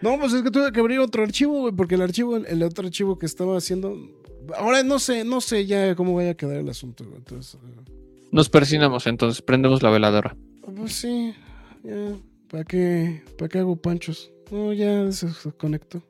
No, 0.00 0.18
pues 0.18 0.32
es 0.32 0.42
que 0.42 0.50
tuve 0.50 0.72
que 0.72 0.80
abrir 0.80 0.98
otro 0.98 1.22
archivo, 1.22 1.60
güey, 1.60 1.74
porque 1.74 1.94
el 1.96 2.00
archivo, 2.00 2.38
el 2.38 2.62
otro 2.62 2.86
archivo 2.86 3.18
que 3.18 3.26
estaba 3.26 3.58
haciendo. 3.58 3.94
Ahora 4.56 4.82
no 4.82 4.98
sé, 4.98 5.24
no 5.24 5.42
sé 5.42 5.66
ya 5.66 5.94
cómo 5.94 6.14
vaya 6.14 6.30
a 6.30 6.34
quedar 6.34 6.56
el 6.56 6.68
asunto, 6.70 7.04
güey. 7.04 7.18
Entonces. 7.18 7.56
eh, 7.62 7.92
Nos 8.32 8.48
persinamos 8.48 9.06
entonces, 9.06 9.42
prendemos 9.42 9.82
la 9.82 9.90
veladora. 9.90 10.34
Pues 10.74 10.94
sí, 10.94 11.34
ya. 11.82 12.16
¿Para 12.48 12.64
qué, 12.64 13.22
¿Para 13.36 13.50
qué 13.50 13.58
hago 13.58 13.76
panchos? 13.76 14.32
No, 14.50 14.72
ya 14.72 15.12
se 15.12 15.28
conectó. 15.52 16.02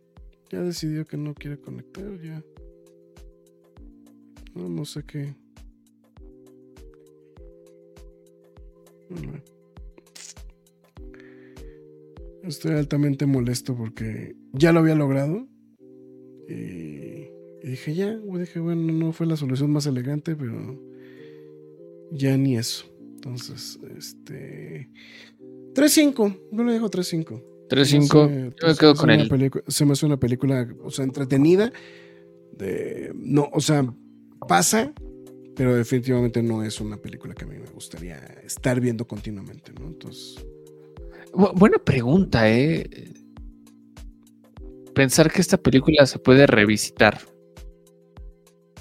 Ya 0.54 0.62
decidió 0.62 1.04
que 1.04 1.16
no 1.16 1.34
quiere 1.34 1.58
conectar, 1.58 2.16
ya. 2.22 2.40
No, 4.54 4.68
no 4.68 4.84
sé 4.84 5.02
qué. 5.02 5.34
Estoy 12.44 12.76
altamente 12.76 13.26
molesto 13.26 13.76
porque 13.76 14.36
ya 14.52 14.72
lo 14.72 14.78
había 14.78 14.94
logrado. 14.94 15.48
Y, 16.48 17.26
dije, 17.66 17.96
ya, 17.96 18.16
dije, 18.16 18.60
bueno, 18.60 18.92
no 18.92 19.10
fue 19.12 19.26
la 19.26 19.36
solución 19.36 19.72
más 19.72 19.86
elegante, 19.86 20.36
pero 20.36 20.80
ya 22.12 22.36
ni 22.36 22.56
eso. 22.56 22.84
Entonces, 23.00 23.80
este. 23.98 24.88
3-5, 25.74 26.38
yo 26.52 26.62
le 26.62 26.74
dejo 26.74 26.88
3-5. 26.88 27.53
3-5. 27.74 28.54
Yo 28.60 28.68
me 28.68 28.76
quedo 28.76 28.94
con 28.94 29.10
él. 29.10 29.30
Se 29.68 29.84
me 29.84 29.92
hace 29.92 30.06
una 30.06 30.18
película, 30.18 30.68
o 30.82 30.90
sea, 30.90 31.04
entretenida. 31.04 31.72
De, 32.52 33.12
no, 33.14 33.48
o 33.52 33.60
sea, 33.60 33.84
pasa, 34.46 34.92
pero 35.56 35.74
definitivamente 35.74 36.42
no 36.42 36.62
es 36.62 36.80
una 36.80 36.96
película 36.96 37.34
que 37.34 37.44
a 37.44 37.48
mí 37.48 37.58
me 37.58 37.70
gustaría 37.70 38.18
estar 38.44 38.80
viendo 38.80 39.06
continuamente, 39.06 39.72
¿no? 39.72 39.86
Entonces. 39.86 40.44
buena 41.32 41.78
pregunta, 41.78 42.48
¿eh? 42.48 43.12
Pensar 44.94 45.30
que 45.30 45.40
esta 45.40 45.56
película 45.56 46.06
se 46.06 46.18
puede 46.18 46.46
revisitar. 46.46 47.20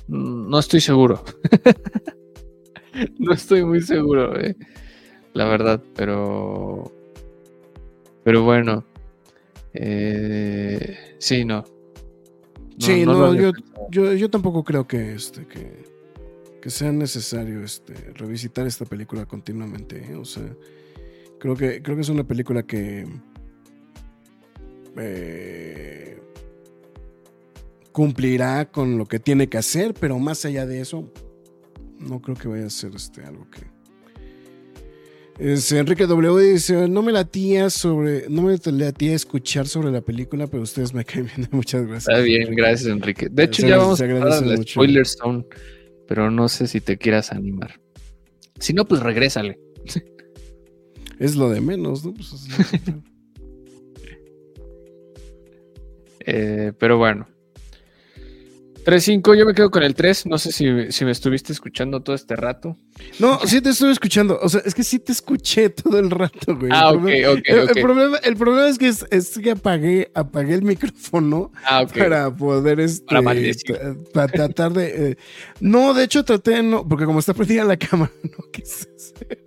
No 0.07 0.59
estoy 0.59 0.81
seguro. 0.81 1.23
no 3.17 3.33
estoy 3.33 3.65
muy 3.65 3.81
seguro, 3.81 4.39
¿eh? 4.39 4.55
La 5.33 5.45
verdad, 5.45 5.81
pero. 5.95 6.91
Pero 8.23 8.43
bueno. 8.43 8.85
Eh, 9.73 11.15
sí, 11.17 11.45
no. 11.45 11.63
sí, 12.77 13.05
no, 13.05 13.33
yo, 13.33 14.13
yo, 14.13 14.29
tampoco 14.29 14.63
creo 14.63 14.87
que 14.87 15.15
este, 15.15 15.47
que, 15.47 15.83
que 16.61 16.69
sea 16.69 16.91
necesario 16.91 17.63
este, 17.63 17.93
revisitar 18.13 18.67
esta 18.67 18.85
película 18.85 19.25
continuamente. 19.25 20.11
¿eh? 20.11 20.15
O 20.15 20.25
sea, 20.25 20.47
creo 21.39 21.55
que, 21.55 21.81
creo 21.81 21.95
que 21.95 22.03
es 22.03 22.09
una 22.09 22.23
película 22.23 22.63
que 22.63 23.07
eh, 24.97 26.21
cumplirá 27.91 28.71
con 28.71 28.97
lo 28.97 29.05
que 29.05 29.19
tiene 29.19 29.49
que 29.49 29.57
hacer, 29.57 29.93
pero 29.93 30.19
más 30.19 30.45
allá 30.45 30.65
de 30.65 30.81
eso, 30.81 31.11
no 31.99 32.21
creo 32.21 32.35
que 32.35 32.47
vaya 32.47 32.67
a 32.67 32.69
ser 32.69 32.95
este, 32.95 33.23
algo 33.23 33.49
que. 33.49 33.72
Enrique 35.39 36.05
W 36.05 36.51
dice, 36.53 36.87
no 36.87 37.01
me 37.01 37.11
latía 37.11 37.69
sobre, 37.69 38.29
no 38.29 38.43
me 38.43 38.57
latía 38.65 39.15
escuchar 39.15 39.67
sobre 39.67 39.91
la 39.91 40.01
película, 40.01 40.47
pero 40.47 40.63
ustedes 40.63 40.93
me 40.93 41.03
caen 41.03 41.29
bien. 41.35 41.47
Muchas 41.51 41.87
gracias. 41.87 42.07
Está 42.07 42.21
bien, 42.23 42.53
gracias 42.55 42.91
Enrique. 42.91 43.29
De 43.29 43.43
hecho, 43.43 43.67
ya 43.67 43.77
vamos 43.77 43.99
a 44.01 44.05
la 44.05 44.57
Spoiler 44.57 45.07
Zone, 45.07 45.45
pero 46.07 46.29
no 46.29 46.47
sé 46.49 46.67
si 46.67 46.81
te 46.81 46.97
quieras 46.97 47.31
animar. 47.31 47.79
Si 48.59 48.73
no, 48.73 48.85
pues 48.85 49.01
regrésale. 49.01 49.59
Es 51.19 51.35
lo 51.35 51.49
de 51.49 51.61
menos, 51.61 52.03
¿no? 52.03 52.13
Pues, 52.13 52.33
eh, 56.25 56.73
pero 56.77 56.97
bueno, 56.97 57.27
3-5, 58.83 59.37
yo 59.37 59.45
me 59.45 59.53
quedo 59.53 59.71
con 59.71 59.83
el 59.83 59.95
3. 59.95 60.25
No 60.25 60.37
sé 60.37 60.51
si, 60.51 60.65
me 61.05 61.11
estuviste 61.11 61.53
escuchando 61.53 62.01
todo 62.01 62.15
este 62.15 62.35
rato. 62.35 62.77
No, 63.19 63.39
sí 63.45 63.61
te 63.61 63.69
estuve 63.69 63.91
escuchando. 63.91 64.39
O 64.41 64.49
sea, 64.49 64.61
es 64.65 64.75
que 64.75 64.83
sí 64.83 64.99
te 64.99 65.11
escuché 65.11 65.69
todo 65.69 65.99
el 65.99 66.09
rato, 66.09 66.55
güey. 66.57 66.71
Ah, 66.73 66.91
ok, 66.91 66.99
ok. 66.99 67.41
El, 67.45 67.81
problema, 67.81 68.17
el 68.17 68.35
problema 68.35 68.69
es 68.69 68.77
que, 68.77 68.87
es, 68.87 69.39
que 69.39 69.51
apagué, 69.51 70.11
apagué 70.13 70.55
el 70.55 70.63
micrófono 70.63 71.51
ah, 71.65 71.85
para 71.85 72.35
poder. 72.35 72.79
Este, 72.79 73.05
para 73.05 73.21
maldecir. 73.21 73.77
Para 74.13 74.27
tratar 74.27 74.73
de. 74.73 75.11
Eh, 75.11 75.17
no, 75.59 75.93
de 75.93 76.03
hecho 76.03 76.23
traté 76.23 76.51
de 76.51 76.63
no. 76.63 76.87
Porque 76.87 77.05
como 77.05 77.19
está 77.19 77.33
prendida 77.33 77.63
la 77.63 77.77
cámara, 77.77 78.11
no 78.23 78.51
quise 78.51 78.87
hacer. 78.95 79.43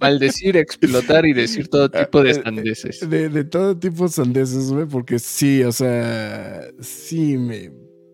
Maldecir, 0.00 0.56
explotar 0.56 1.26
y 1.26 1.32
decir 1.32 1.68
todo 1.68 1.90
tipo 1.90 2.22
de 2.22 2.30
eh, 2.32 2.34
sandeces. 2.34 3.08
De, 3.08 3.28
de 3.28 3.44
todo 3.44 3.76
tipo 3.76 4.04
de 4.04 4.10
sandeces, 4.10 4.70
güey, 4.70 4.86
porque 4.86 5.18
sí, 5.18 5.62
o 5.64 5.72
sea, 5.72 6.68
sí 6.80 7.38
me, 7.38 7.70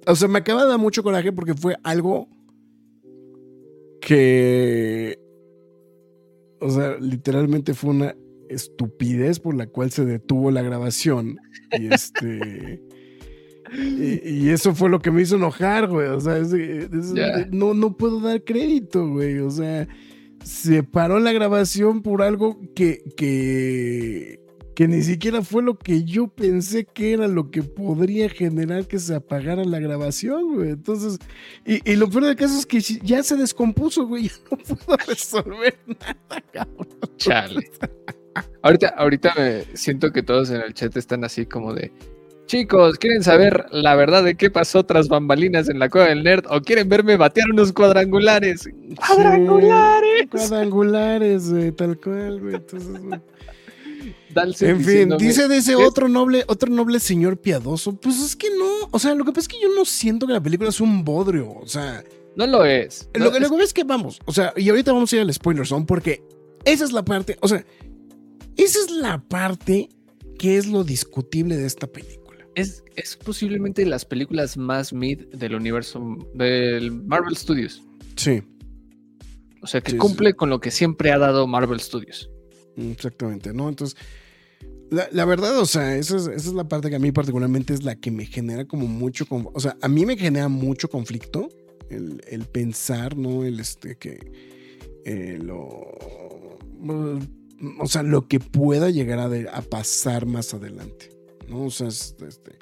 o 0.08 0.16
sea, 0.16 0.26
me 0.26 0.38
acaba 0.38 0.62
de 0.64 0.70
dar 0.70 0.78
mucho 0.78 1.02
coraje 1.02 1.32
porque 1.32 1.54
fue 1.54 1.76
algo 1.82 2.28
que. 4.00 5.18
O 6.60 6.70
sea, 6.70 6.96
literalmente 6.98 7.74
fue 7.74 7.90
una 7.90 8.16
estupidez 8.48 9.38
por 9.38 9.54
la 9.54 9.66
cual 9.66 9.90
se 9.90 10.06
detuvo 10.06 10.50
la 10.50 10.62
grabación. 10.62 11.38
Y 11.78 11.92
este. 11.92 12.82
y, 13.76 14.48
eso 14.48 14.74
fue 14.74 14.88
lo 14.88 15.00
que 15.00 15.10
me 15.10 15.20
hizo 15.22 15.36
enojar, 15.36 15.88
güey. 15.88 16.08
O 16.08 16.20
sea, 16.20 16.40
no, 17.50 17.74
no 17.74 17.96
puedo 17.96 18.20
dar 18.20 18.42
crédito, 18.42 19.06
güey. 19.06 19.38
O 19.40 19.50
sea, 19.50 19.86
se 20.42 20.82
paró 20.82 21.20
la 21.20 21.32
grabación 21.32 22.00
por 22.02 22.22
algo 22.22 22.58
que, 22.74 23.02
que, 23.14 24.40
que 24.78 24.86
ni 24.86 25.02
siquiera 25.02 25.42
fue 25.42 25.64
lo 25.64 25.76
que 25.76 26.04
yo 26.04 26.28
pensé 26.28 26.84
que 26.84 27.12
era 27.12 27.26
lo 27.26 27.50
que 27.50 27.64
podría 27.64 28.28
generar 28.28 28.86
que 28.86 29.00
se 29.00 29.12
apagara 29.12 29.64
la 29.64 29.80
grabación, 29.80 30.54
güey. 30.54 30.70
Entonces, 30.70 31.18
y, 31.66 31.96
lo 31.96 32.08
peor 32.08 32.26
del 32.26 32.36
caso 32.36 32.56
es 32.56 32.64
que 32.64 32.80
ya 32.80 33.24
se 33.24 33.36
descompuso, 33.36 34.06
güey, 34.06 34.28
ya 34.28 34.34
no 34.68 34.76
puedo 34.76 34.98
resolver 35.08 35.76
nada, 35.84 36.44
cabrón. 36.52 36.86
Chale. 37.16 37.68
ahorita, 38.62 38.90
ahorita 38.90 39.34
me 39.36 39.64
siento 39.76 40.12
que 40.12 40.22
todos 40.22 40.50
en 40.50 40.60
el 40.60 40.72
chat 40.74 40.96
están 40.96 41.24
así 41.24 41.44
como 41.44 41.74
de, 41.74 41.90
Chicos, 42.46 42.98
¿quieren 42.98 43.24
saber 43.24 43.66
la 43.72 43.96
verdad 43.96 44.22
de 44.22 44.36
qué 44.36 44.48
pasó 44.48 44.84
tras 44.84 45.08
bambalinas 45.08 45.68
en 45.68 45.80
la 45.80 45.88
cueva 45.88 46.06
del 46.06 46.22
nerd? 46.22 46.44
¿O 46.50 46.60
quieren 46.60 46.88
verme 46.88 47.16
batear 47.16 47.50
unos 47.50 47.72
cuadrangulares? 47.72 48.70
¡Cuadrangulares! 48.96 50.28
cuadrangulares, 50.30 51.52
güey, 51.52 51.72
tal 51.72 51.98
cual, 51.98 52.40
güey. 52.40 52.54
Entonces, 52.54 53.20
en 54.60 54.84
fin, 54.84 55.14
dice 55.18 55.48
de 55.48 55.58
ese 55.58 55.74
otro 55.74 56.08
noble, 56.08 56.44
otro 56.48 56.70
noble 56.70 57.00
señor 57.00 57.38
piadoso. 57.38 57.96
Pues 57.96 58.20
es 58.20 58.36
que 58.36 58.48
no, 58.50 58.88
o 58.90 58.98
sea, 58.98 59.14
lo 59.14 59.24
que 59.24 59.32
pasa 59.32 59.40
es 59.42 59.48
que 59.48 59.60
yo 59.60 59.68
no 59.74 59.84
siento 59.84 60.26
que 60.26 60.32
la 60.32 60.42
película 60.42 60.70
es 60.70 60.80
un 60.80 61.04
bodrio, 61.04 61.50
o 61.50 61.66
sea. 61.66 62.04
No 62.36 62.46
lo 62.46 62.64
es. 62.64 63.08
lo, 63.14 63.32
que, 63.32 63.64
es... 63.64 63.72
que 63.72 63.84
vamos, 63.84 64.20
o 64.24 64.32
sea, 64.32 64.52
y 64.56 64.68
ahorita 64.68 64.92
vamos 64.92 65.12
a 65.12 65.16
ir 65.16 65.22
al 65.22 65.32
spoiler 65.32 65.66
zone 65.66 65.86
porque 65.86 66.22
esa 66.64 66.84
es 66.84 66.92
la 66.92 67.04
parte, 67.04 67.36
o 67.40 67.48
sea, 67.48 67.64
esa 68.56 68.78
es 68.78 68.90
la 68.90 69.18
parte 69.18 69.88
que 70.38 70.56
es 70.56 70.66
lo 70.66 70.84
discutible 70.84 71.56
de 71.56 71.66
esta 71.66 71.86
película. 71.88 72.46
Es, 72.54 72.84
es 72.96 73.16
posiblemente 73.16 73.84
las 73.86 74.04
películas 74.04 74.56
más 74.56 74.92
mid 74.92 75.26
del 75.32 75.54
universo 75.54 76.00
del 76.34 76.92
Marvel 76.92 77.36
Studios. 77.36 77.82
Sí. 78.16 78.42
O 79.60 79.66
sea, 79.66 79.80
que 79.80 79.96
cumple 79.96 80.34
con 80.34 80.50
lo 80.50 80.60
que 80.60 80.70
siempre 80.70 81.10
ha 81.10 81.18
dado 81.18 81.46
Marvel 81.46 81.80
Studios. 81.80 82.30
Exactamente, 82.78 83.52
¿no? 83.52 83.68
Entonces, 83.68 83.98
la, 84.90 85.24
verdad, 85.26 85.58
o 85.58 85.66
sea, 85.66 85.96
esa 85.96 86.16
es, 86.32 86.46
la 86.52 86.66
parte 86.66 86.88
que 86.88 86.96
a 86.96 86.98
mí 86.98 87.12
particularmente 87.12 87.74
es 87.74 87.82
la 87.82 87.96
que 87.96 88.10
me 88.10 88.24
genera 88.24 88.64
como 88.64 88.86
mucho, 88.86 89.26
o 89.30 89.60
sea, 89.60 89.76
a 89.82 89.88
mí 89.88 90.06
me 90.06 90.16
genera 90.16 90.48
mucho 90.48 90.88
conflicto 90.88 91.48
el, 91.90 92.46
pensar, 92.50 93.16
¿no? 93.16 93.44
El 93.44 93.60
este 93.60 93.96
que 93.96 94.32
eh, 95.04 95.38
lo, 95.42 95.58
o 97.78 97.86
sea, 97.86 98.02
lo 98.02 98.28
que 98.28 98.40
pueda 98.40 98.88
llegar 98.88 99.18
a, 99.20 99.62
pasar 99.62 100.24
más 100.24 100.54
adelante, 100.54 101.10
¿no? 101.48 101.64
O 101.64 101.70
sea, 101.70 101.88
este, 101.88 102.56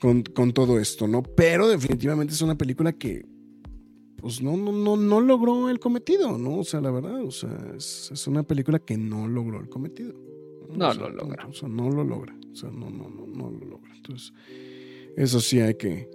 con, 0.00 0.22
con 0.22 0.52
todo 0.52 0.78
esto, 0.80 1.06
¿no? 1.08 1.22
Pero 1.22 1.68
definitivamente 1.68 2.32
es 2.32 2.40
una 2.40 2.56
película 2.56 2.92
que 2.92 3.26
pues 4.22 4.40
no, 4.40 4.56
no, 4.56 4.70
no, 4.70 4.96
no 4.96 5.20
logró 5.20 5.68
el 5.68 5.80
cometido, 5.80 6.38
¿no? 6.38 6.58
O 6.58 6.64
sea, 6.64 6.80
la 6.80 6.92
verdad, 6.92 7.24
o 7.24 7.32
sea, 7.32 7.50
es, 7.76 8.24
una 8.28 8.44
película 8.44 8.78
que 8.78 8.96
no 8.96 9.26
logró 9.26 9.60
el 9.60 9.68
cometido. 9.68 10.14
No, 10.70 10.94
lo 10.94 11.10
logra. 11.10 11.44
O 11.48 11.52
sea, 11.52 11.68
no 11.68 11.90
lo 11.90 12.04
logra. 12.04 12.32
O 12.52 12.54
sea, 12.54 12.70
no, 12.70 12.88
no, 12.88 13.10
no, 13.10 13.26
no 13.26 13.50
lo 13.50 13.66
logra. 13.66 13.92
Entonces, 13.96 14.32
eso 15.16 15.40
sí 15.40 15.60
hay 15.60 15.74
que. 15.74 16.08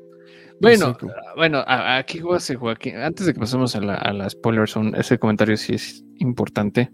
Bueno, 0.62 0.98
bueno, 1.36 1.62
aquí 1.68 2.20
Joaquín. 2.20 2.96
Antes 2.96 3.26
de 3.26 3.34
que 3.34 3.42
pasemos 3.42 3.76
a 3.76 3.82
la, 3.82 3.96
a 3.96 4.14
la 4.14 4.30
spoiler 4.30 4.70
zone, 4.70 4.98
ese 4.98 5.20
comentario 5.20 5.58
sí 5.58 5.74
es 5.74 6.06
importante. 6.20 6.90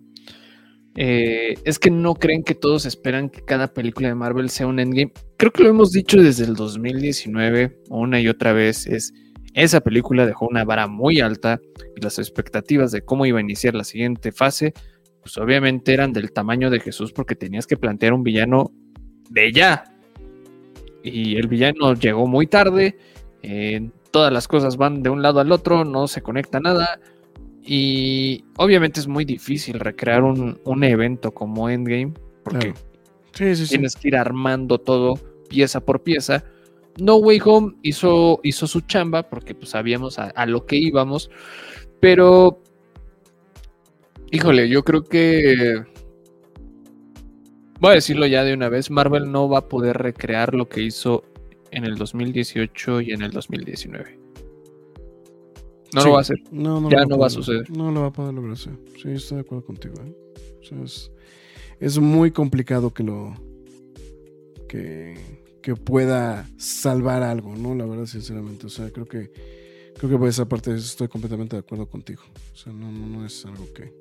Eh, 0.96 1.54
es 1.64 1.78
que 1.78 1.92
no 1.92 2.16
creen 2.16 2.44
que 2.44 2.56
todos 2.56 2.88
esperan 2.88 3.30
que 3.30 3.42
cada 3.42 3.72
película 3.72 4.08
de 4.08 4.16
Marvel 4.16 4.50
sea 4.50 4.66
un 4.66 4.80
endgame. 4.80 5.14
Creo 5.38 5.52
que 5.52 5.62
lo 5.62 5.70
hemos 5.70 5.92
dicho 5.92 6.20
desde 6.20 6.46
el 6.46 6.56
2019, 6.56 7.84
una 7.90 8.20
y 8.20 8.28
otra 8.28 8.52
vez. 8.52 8.88
Es 8.88 9.14
esa 9.54 9.82
película 9.82 10.26
dejó 10.26 10.48
una 10.48 10.64
vara 10.64 10.88
muy 10.88 11.20
alta 11.20 11.60
y 11.96 12.02
las 12.02 12.20
expectativas 12.20 12.92
de 12.92 13.02
cómo 13.02 13.26
iba 13.26 13.38
a 13.38 13.42
iniciar 13.42 13.76
la 13.76 13.84
siguiente 13.84 14.32
fase, 14.32 14.74
pues 15.22 15.38
obviamente 15.38 15.94
eran 15.94 16.12
del 16.12 16.32
tamaño 16.32 16.70
de 16.70 16.80
Jesús 16.80 17.14
porque 17.14 17.36
tenías 17.36 17.68
que 17.68 17.78
plantear 17.78 18.14
un 18.14 18.24
villano 18.24 18.72
de 19.30 19.52
ya. 19.52 19.86
Y 21.04 21.36
el 21.36 21.48
villano 21.48 21.94
llegó 21.94 22.28
muy 22.28 22.48
tarde, 22.48 22.98
eh, 23.42 23.90
todas 24.12 24.32
las 24.32 24.48
cosas 24.48 24.78
van 24.78 25.04
de 25.04 25.10
un 25.10 25.22
lado 25.22 25.40
al 25.40 25.52
otro, 25.52 25.86
no 25.86 26.08
se 26.08 26.22
conecta 26.22 26.60
nada. 26.60 27.00
Y 27.62 28.44
obviamente 28.58 29.00
es 29.00 29.08
muy 29.08 29.24
difícil 29.24 29.80
recrear 29.80 30.24
un, 30.24 30.84
evento 30.84 31.32
como 31.32 31.70
Endgame 31.70 32.14
porque 32.44 32.74
tienes 33.32 33.96
que 33.96 34.08
ir 34.10 34.18
armando 34.18 34.80
todo 34.80 35.14
pieza 35.48 35.80
por 35.80 36.04
pieza 36.04 36.44
no 37.00 37.16
Way 37.18 37.42
Home 37.46 37.76
hizo, 37.82 38.40
hizo 38.44 38.68
su 38.68 38.82
chamba 38.82 39.24
porque 39.24 39.56
pues 39.56 39.70
sabíamos 39.70 40.20
a, 40.20 40.46
lo 40.46 40.66
que 40.66 40.76
íbamos, 40.78 41.30
pero 42.00 42.62
híjole, 44.32 44.70
yo 44.70 44.84
creo 44.84 45.04
que 45.04 45.84
voy 47.80 47.92
a 47.92 47.96
decirlo 47.96 48.26
ya 48.28 48.44
de 48.44 48.54
una 48.54 48.70
vez, 48.70 48.92
Marvel 48.92 49.32
no 49.32 49.50
va 49.50 49.60
a 49.60 49.68
poder 49.68 49.98
recrear 49.98 50.54
lo 50.54 50.70
que 50.70 50.82
hizo 50.82 51.24
en 51.72 51.86
el 51.86 51.96
2018 51.96 53.02
y 53.02 53.12
en 53.12 53.22
el 53.24 53.32
2019. 53.32 54.20
No 55.94 56.02
Sí. 56.02 56.08
lo 56.08 56.14
va 56.14 56.20
a 56.20 56.22
hacer. 56.22 56.38
No, 56.52 56.82
no 56.82 56.90
Ya 56.90 57.06
no 57.06 57.16
a 57.16 57.18
va 57.20 57.28
a 57.28 57.30
suceder. 57.30 57.70
No 57.70 57.92
lo 57.92 58.02
va 58.02 58.08
a 58.08 58.14
poder 58.14 58.34
lograr. 58.34 58.58
Sí, 58.58 58.70
Sí, 59.02 59.12
estoy 59.12 59.36
de 59.38 59.42
acuerdo 59.42 59.66
contigo. 59.66 59.94
¿eh? 60.04 60.16
O 60.60 60.64
sea, 60.64 60.82
es, 60.82 61.12
es 61.80 62.00
muy 62.00 62.32
complicado 62.32 62.92
que 62.92 63.04
lo. 63.04 63.36
que, 64.68 65.43
que 65.64 65.76
pueda 65.76 66.48
salvar 66.58 67.24
algo, 67.24 67.56
¿no? 67.56 67.74
La 67.74 67.86
verdad, 67.88 68.06
sinceramente. 68.06 68.68
O 68.68 68.70
sea, 68.70 68.92
creo 68.92 69.08
que. 69.08 69.32
Creo 69.98 70.12
que 70.12 70.18
por 70.18 70.28
esa 70.28 70.48
parte 70.48 70.74
estoy 70.76 71.08
completamente 71.08 71.56
de 71.56 71.62
acuerdo 71.62 71.88
contigo. 71.88 72.22
O 72.54 72.56
sea, 72.56 72.72
no, 72.74 72.92
no, 72.92 73.08
no 73.08 73.26
es 73.26 73.44
algo 73.46 73.66
que. 73.74 73.92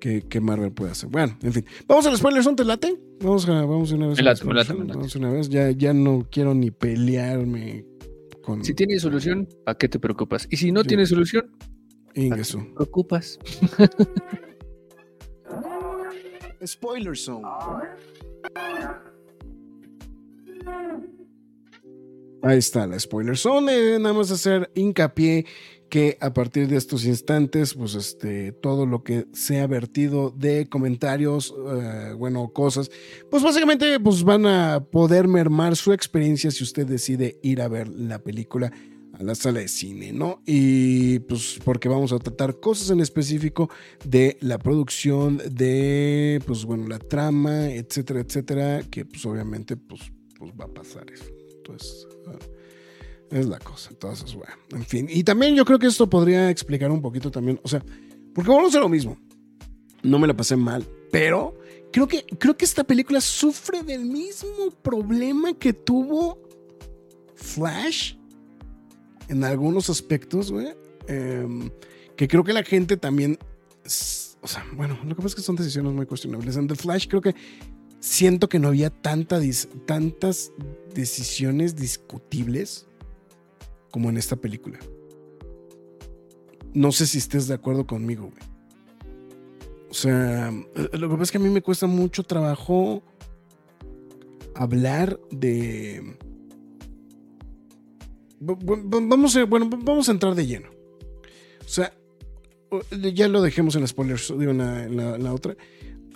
Que, 0.00 0.22
que 0.22 0.40
Marvel 0.40 0.72
puede 0.72 0.92
hacer. 0.92 1.08
Bueno, 1.10 1.36
en 1.42 1.52
fin. 1.52 1.64
Vamos 1.86 2.06
al 2.06 2.16
spoiler 2.16 2.42
son, 2.42 2.56
¿te 2.56 2.64
late? 2.64 2.96
Vamos, 3.20 3.48
a, 3.48 3.52
vamos 3.64 3.92
una 3.92 4.08
vez. 4.08 4.16
Me 4.16 4.22
late, 4.24 4.44
me 4.44 4.54
late, 4.54 4.72
me 4.74 4.80
late. 4.84 4.96
Vamos 4.96 5.14
una 5.16 5.30
vez. 5.30 5.48
Ya, 5.48 5.70
ya 5.72 5.92
no 5.92 6.26
quiero 6.30 6.54
ni 6.54 6.70
pelearme 6.70 7.84
con 8.42 8.64
Si 8.64 8.74
tiene 8.74 8.98
solución, 9.00 9.48
¿para 9.64 9.76
qué 9.76 9.88
te 9.88 9.98
preocupas? 9.98 10.46
Y 10.50 10.56
si 10.56 10.70
no 10.72 10.82
Sí. 10.82 10.88
tiene 10.88 11.04
solución, 11.06 11.50
¿para 11.50 12.12
qué 12.14 12.20
Ingesu. 12.22 12.58
te 12.60 12.64
preocupas? 12.74 13.38
Spoiler 16.64 17.16
Zone. 17.16 17.46
Ahí 22.42 22.58
está 22.58 22.86
la 22.86 22.98
Spoiler 22.98 23.36
Zone. 23.36 23.98
nada 23.98 24.14
más 24.14 24.30
hacer 24.30 24.70
hincapié 24.74 25.44
que 25.88 26.18
a 26.20 26.32
partir 26.32 26.68
de 26.68 26.76
estos 26.76 27.04
instantes, 27.04 27.74
pues 27.74 27.94
este, 27.94 28.52
todo 28.52 28.86
lo 28.86 29.02
que 29.02 29.26
sea 29.32 29.66
vertido 29.66 30.30
de 30.30 30.68
comentarios, 30.68 31.54
eh, 31.72 32.14
bueno, 32.16 32.48
cosas, 32.52 32.90
pues 33.30 33.42
básicamente 33.42 33.98
pues 33.98 34.22
van 34.22 34.46
a 34.46 34.84
poder 34.84 35.28
mermar 35.28 35.76
su 35.76 35.92
experiencia 35.92 36.50
si 36.50 36.62
usted 36.62 36.86
decide 36.86 37.38
ir 37.42 37.60
a 37.62 37.68
ver 37.68 37.88
la 37.88 38.18
película 38.18 38.70
a 39.14 39.22
la 39.22 39.34
sala 39.34 39.60
de 39.60 39.68
cine, 39.68 40.12
¿no? 40.12 40.42
Y 40.46 41.18
pues 41.20 41.58
porque 41.64 41.88
vamos 41.88 42.12
a 42.12 42.18
tratar 42.18 42.60
cosas 42.60 42.90
en 42.90 43.00
específico 43.00 43.68
de 44.04 44.36
la 44.40 44.58
producción, 44.58 45.40
de, 45.50 46.40
pues 46.46 46.64
bueno, 46.64 46.86
la 46.86 46.98
trama, 46.98 47.70
etcétera, 47.70 48.20
etcétera, 48.20 48.82
que 48.88 49.04
pues 49.04 49.24
obviamente 49.26 49.76
pues, 49.76 50.12
pues 50.38 50.52
va 50.58 50.64
a 50.64 50.68
pasar 50.68 51.10
eso. 51.10 51.30
Entonces, 51.56 52.06
ah, 52.26 52.38
es 53.30 53.46
la 53.46 53.58
cosa. 53.58 53.90
Entonces, 53.90 54.34
bueno, 54.34 54.54
en 54.70 54.84
fin. 54.84 55.06
Y 55.10 55.24
también 55.24 55.54
yo 55.54 55.64
creo 55.64 55.78
que 55.78 55.86
esto 55.86 56.08
podría 56.08 56.50
explicar 56.50 56.90
un 56.90 57.02
poquito 57.02 57.30
también, 57.30 57.60
o 57.62 57.68
sea, 57.68 57.84
porque 58.34 58.50
vamos 58.50 58.74
a 58.74 58.80
lo 58.80 58.88
mismo. 58.88 59.18
No 60.02 60.18
me 60.18 60.26
la 60.26 60.34
pasé 60.34 60.56
mal, 60.56 60.86
pero 61.10 61.58
creo 61.92 62.06
que, 62.06 62.24
creo 62.38 62.56
que 62.56 62.64
esta 62.64 62.84
película 62.84 63.20
sufre 63.20 63.82
del 63.82 64.04
mismo 64.04 64.70
problema 64.82 65.54
que 65.54 65.72
tuvo 65.72 66.38
Flash 67.34 68.14
en 69.28 69.44
algunos 69.44 69.90
aspectos, 69.90 70.50
güey. 70.50 70.68
em, 71.08 71.70
que 72.16 72.28
creo 72.28 72.44
que 72.44 72.52
la 72.52 72.62
gente 72.62 72.96
también. 72.96 73.38
O 74.40 74.46
sea, 74.46 74.64
bueno, 74.74 74.98
lo 75.04 75.10
que 75.10 75.16
pasa 75.16 75.28
es 75.28 75.34
que 75.36 75.42
son 75.42 75.56
decisiones 75.56 75.92
muy 75.92 76.06
cuestionables. 76.06 76.56
En 76.56 76.66
The 76.66 76.74
Flash 76.74 77.06
creo 77.08 77.20
que 77.20 77.34
siento 78.00 78.48
que 78.48 78.58
no 78.58 78.68
había 78.68 78.90
tanta 78.90 79.40
tantas 79.86 80.52
decisiones 80.94 81.76
discutibles 81.76 82.86
como 83.90 84.10
en 84.10 84.16
esta 84.16 84.36
película. 84.36 84.78
No 86.74 86.92
sé 86.92 87.06
si 87.06 87.18
estés 87.18 87.48
de 87.48 87.54
acuerdo 87.54 87.86
conmigo, 87.86 88.30
güey. 88.30 88.48
O 89.90 89.94
sea, 89.94 90.50
lo 90.74 91.08
que 91.08 91.14
pasa 91.14 91.22
es 91.22 91.30
que 91.32 91.38
a 91.38 91.40
mí 91.40 91.48
me 91.48 91.62
cuesta 91.62 91.86
mucho 91.86 92.22
trabajo 92.22 93.02
hablar 94.54 95.18
de 95.30 96.16
Va- 98.40 98.54
va- 98.54 99.00
Vamos 99.02 99.34
a, 99.36 99.44
bueno, 99.44 99.68
vamos 99.68 100.08
a 100.08 100.12
entrar 100.12 100.34
de 100.34 100.46
lleno. 100.46 100.68
O 101.60 101.68
sea, 101.68 101.92
ya 103.12 103.26
lo 103.28 103.42
dejemos 103.42 103.74
en 103.74 103.80
la 103.80 103.86
spoiler, 103.88 104.20
digo, 104.38 104.52
la, 104.52 104.84
en 104.84 104.96
la- 104.96 105.16
en 105.16 105.24
la 105.24 105.34
otra. 105.34 105.56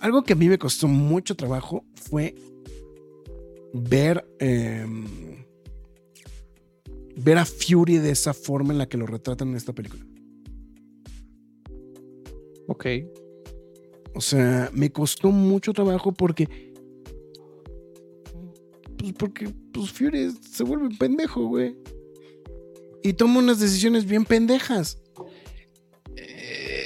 Algo 0.03 0.21
que 0.21 0.33
a 0.33 0.35
mí 0.35 0.49
me 0.49 0.57
costó 0.57 0.89
mucho 0.89 1.33
trabajo 1.33 1.85
fue 1.95 2.35
ver, 3.73 4.27
em, 4.39 5.45
ver 7.15 7.37
a 7.37 7.45
Fury 7.45 7.99
de 7.99 8.11
esa 8.11 8.33
forma 8.33 8.73
en 8.73 8.79
la 8.79 8.89
que 8.89 8.97
lo 8.97 9.05
retratan 9.05 9.51
en 9.51 9.55
esta 9.55 9.71
película. 9.71 10.05
Ok. 12.67 12.85
O 14.13 14.19
sea, 14.19 14.69
me 14.73 14.91
costó 14.91 15.31
mucho 15.31 15.71
trabajo 15.71 16.11
porque. 16.11 16.73
Pues 18.97 19.13
porque 19.13 19.53
pues 19.71 19.89
Fury 19.89 20.31
se 20.51 20.65
vuelve 20.65 20.87
un 20.87 20.97
pendejo, 20.97 21.45
güey. 21.47 21.77
Y 23.03 23.13
toma 23.13 23.39
unas 23.39 23.61
decisiones 23.61 24.03
bien 24.03 24.25
pendejas. 24.25 24.97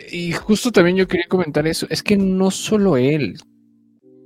Y 0.09 0.31
justo 0.31 0.71
también 0.71 0.97
yo 0.97 1.07
quería 1.07 1.27
comentar 1.27 1.67
eso. 1.67 1.87
Es 1.89 2.01
que 2.03 2.17
no 2.17 2.51
solo 2.51 2.97
él. 2.97 3.37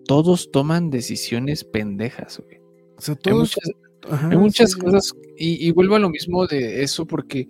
Todos 0.06 0.52
toman 0.52 0.90
decisiones 0.90 1.64
pendejas, 1.64 2.40
güey. 2.40 2.60
O 2.98 3.02
sea, 3.02 3.16
Hay 3.16 3.22
todos. 3.22 3.40
muchas, 3.40 3.72
Ajá, 4.10 4.30
hay 4.30 4.38
muchas 4.38 4.72
sí, 4.72 4.80
cosas. 4.80 5.14
Y, 5.38 5.68
y 5.68 5.72
vuelvo 5.72 5.96
a 5.96 6.00
lo 6.00 6.10
mismo 6.10 6.48
de 6.48 6.84
eso 6.84 7.06
porque. 7.06 7.48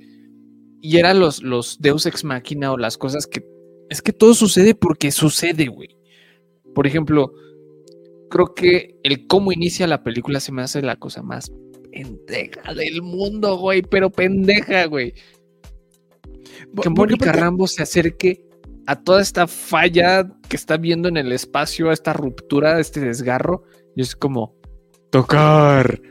Y 0.81 0.97
eran 0.97 1.19
los, 1.19 1.43
los 1.43 1.79
Deus 1.79 2.05
Ex 2.05 2.23
Machina 2.23 2.71
o 2.71 2.77
las 2.77 2.97
cosas 2.97 3.27
que. 3.27 3.43
Es 3.89 4.01
que 4.01 4.13
todo 4.13 4.33
sucede 4.33 4.75
porque 4.75 5.11
sucede, 5.11 5.67
güey. 5.67 5.97
Por 6.73 6.87
ejemplo, 6.87 7.33
creo 8.29 8.53
que 8.55 8.97
el 9.03 9.27
cómo 9.27 9.51
inicia 9.51 9.87
la 9.87 10.03
película 10.03 10.39
se 10.39 10.51
me 10.53 10.61
hace 10.61 10.81
la 10.81 10.95
cosa 10.95 11.21
más 11.21 11.51
pendeja 11.91 12.73
del 12.73 13.01
mundo, 13.01 13.57
güey. 13.57 13.81
Pero 13.81 14.09
pendeja, 14.09 14.85
güey. 14.85 15.13
Que 16.81 16.89
Mónica 16.89 17.31
Rambo 17.31 17.67
se 17.67 17.83
acerque 17.83 18.45
a 18.87 18.95
toda 18.95 19.21
esta 19.21 19.47
falla 19.47 20.27
que 20.49 20.55
está 20.55 20.77
viendo 20.77 21.07
en 21.07 21.17
el 21.17 21.31
espacio, 21.31 21.89
a 21.89 21.93
esta 21.93 22.13
ruptura, 22.13 22.75
a 22.75 22.79
este 22.79 22.99
desgarro, 22.99 23.63
y 23.95 24.01
es 24.01 24.15
como 24.15 24.55
tocar. 25.11 26.01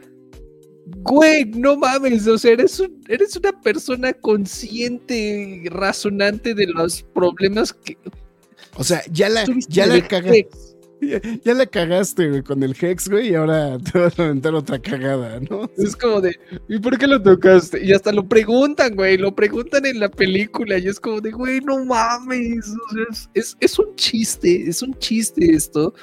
Güey, 1.02 1.46
no 1.46 1.76
mames, 1.76 2.26
o 2.26 2.36
sea, 2.36 2.52
eres, 2.52 2.78
un- 2.80 3.00
eres 3.08 3.36
una 3.36 3.52
persona 3.60 4.12
consciente, 4.12 5.62
razonante 5.66 6.54
de 6.54 6.66
los 6.66 7.02
problemas 7.02 7.72
que 7.72 7.96
O 8.76 8.84
sea, 8.84 9.02
ya 9.10 9.28
la, 9.28 9.44
ya 9.68 9.86
la 9.86 9.94
el 9.96 10.08
caga- 10.08 10.34
Hex. 10.34 10.69
Ya, 11.00 11.54
la 11.54 11.66
cagaste, 11.66 12.42
con 12.42 12.62
el 12.62 12.76
Hex, 12.78 13.08
güey, 13.08 13.30
y 13.30 13.34
ahora 13.34 13.78
te 13.92 13.98
vas 13.98 14.18
a 14.18 14.24
aventar 14.24 14.54
otra 14.54 14.78
cagada, 14.78 15.40
¿no? 15.40 15.70
Es 15.76 15.96
como 15.96 16.20
de, 16.20 16.38
¿y 16.68 16.78
por 16.78 16.98
qué 16.98 17.06
lo 17.06 17.22
tocaste? 17.22 17.84
Y 17.84 17.92
hasta 17.92 18.12
lo 18.12 18.26
preguntan, 18.26 18.94
güey, 18.94 19.16
lo 19.16 19.34
preguntan 19.34 19.86
en 19.86 20.00
la 20.00 20.10
película 20.10 20.78
y 20.78 20.86
es 20.86 21.00
como 21.00 21.20
de, 21.20 21.30
güey, 21.30 21.60
no 21.60 21.84
mames, 21.84 22.68
o 22.68 22.94
sea, 22.94 23.28
es, 23.34 23.56
es 23.60 23.78
un 23.78 23.94
chiste, 23.96 24.68
es 24.68 24.82
un 24.82 24.98
chiste 24.98 25.52
esto. 25.52 25.94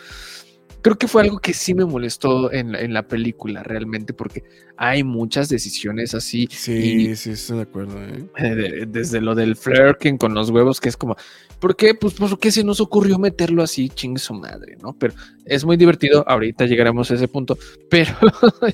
Creo 0.87 0.97
que 0.97 1.07
fue 1.07 1.23
algo 1.23 1.39
que 1.39 1.53
sí 1.53 1.73
me 1.73 1.83
molestó 1.85 2.51
en, 2.51 2.71
la- 2.71 2.79
en 2.81 2.93
la 2.93 3.07
película 3.07 3.61
realmente 3.63 4.13
porque 4.13 4.43
hay 4.77 5.03
muchas 5.03 5.49
decisiones 5.49 6.13
así, 6.13 6.47
Sí, 6.49 7.13
sí, 7.17 7.31
estoy 7.31 7.57
de 7.57 7.63
acuerdo, 7.63 8.01
¿eh? 8.03 8.23
eh, 8.37 8.55
de- 8.55 8.85
desde 8.85 9.19
lo 9.19 9.35
del 9.35 9.55
flirting 9.57 10.17
con 10.17 10.33
los 10.33 10.49
huevos, 10.49 10.79
que 10.79 10.87
es 10.89 10.95
como, 10.95 11.17
¿por 11.59 11.75
qué? 11.75 11.93
Pues 11.93 12.13
porque 12.13 12.51
se 12.51 12.63
nos 12.63 12.79
ocurrió 12.79 13.19
meterlo 13.19 13.63
así, 13.63 13.89
chingue 13.89 14.19
su 14.19 14.33
madre, 14.33 14.77
¿no? 14.81 14.93
Pero 14.97 15.13
es 15.45 15.65
muy 15.65 15.75
divertido, 15.75 16.23
ahorita 16.27 16.65
llegaremos 16.65 17.11
a 17.11 17.15
ese 17.15 17.27
punto, 17.27 17.57
pero 17.89 18.15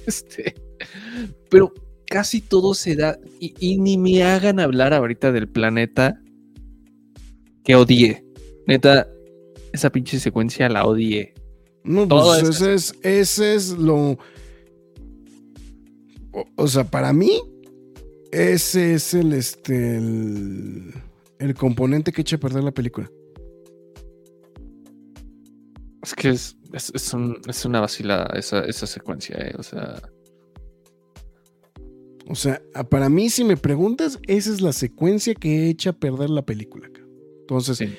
este, 0.05 0.53
pero 1.49 1.73
casi 2.05 2.41
todo 2.41 2.75
se 2.75 2.95
da, 2.95 3.17
y, 3.39 3.55
y 3.59 3.79
ni 3.79 3.97
me 3.97 4.21
hagan 4.23 4.59
hablar 4.59 4.93
ahorita 4.93 5.31
del 5.31 5.47
planeta 5.47 6.19
que 7.63 7.75
odié. 7.75 8.23
Neta, 8.67 9.07
esa 9.71 9.89
pinche 9.89 10.19
secuencia 10.19 10.69
la 10.69 10.85
odié. 10.85 11.33
No, 11.83 12.07
Todo 12.07 12.39
pues 12.39 12.43
eso. 12.43 12.49
ese 12.69 12.73
es, 12.73 12.95
ese 13.03 13.55
es 13.55 13.69
lo. 13.71 14.17
O, 16.31 16.45
o 16.55 16.67
sea, 16.67 16.83
para 16.85 17.11
mí, 17.13 17.41
ese 18.31 18.93
es 18.95 19.13
el, 19.13 19.33
este, 19.33 19.97
el, 19.97 20.93
el 21.39 21.53
componente 21.55 22.11
que 22.11 22.21
echa 22.21 22.37
a 22.37 22.39
perder 22.39 22.63
la 22.63 22.71
película. 22.71 23.09
Es 26.01 26.13
que 26.15 26.29
es, 26.29 26.57
es, 26.73 26.91
es 26.93 27.13
un- 27.13 27.39
es 27.47 27.63
una 27.65 27.79
vacilada 27.79 28.27
esa, 28.37 28.65
esa 28.65 28.87
secuencia, 28.87 29.35
eh, 29.37 29.53
o 29.57 29.63
sea... 29.63 30.01
O 32.29 32.35
sea, 32.35 32.61
para 32.89 33.09
mí, 33.09 33.29
si 33.29 33.43
me 33.43 33.57
preguntas, 33.57 34.17
esa 34.27 34.49
es 34.53 34.61
la 34.61 34.71
secuencia 34.71 35.35
que 35.35 35.67
echa 35.69 35.89
a 35.89 35.93
perder 35.93 36.29
la 36.29 36.41
película. 36.45 36.89
Entonces, 37.41 37.77
Sí. 37.77 37.93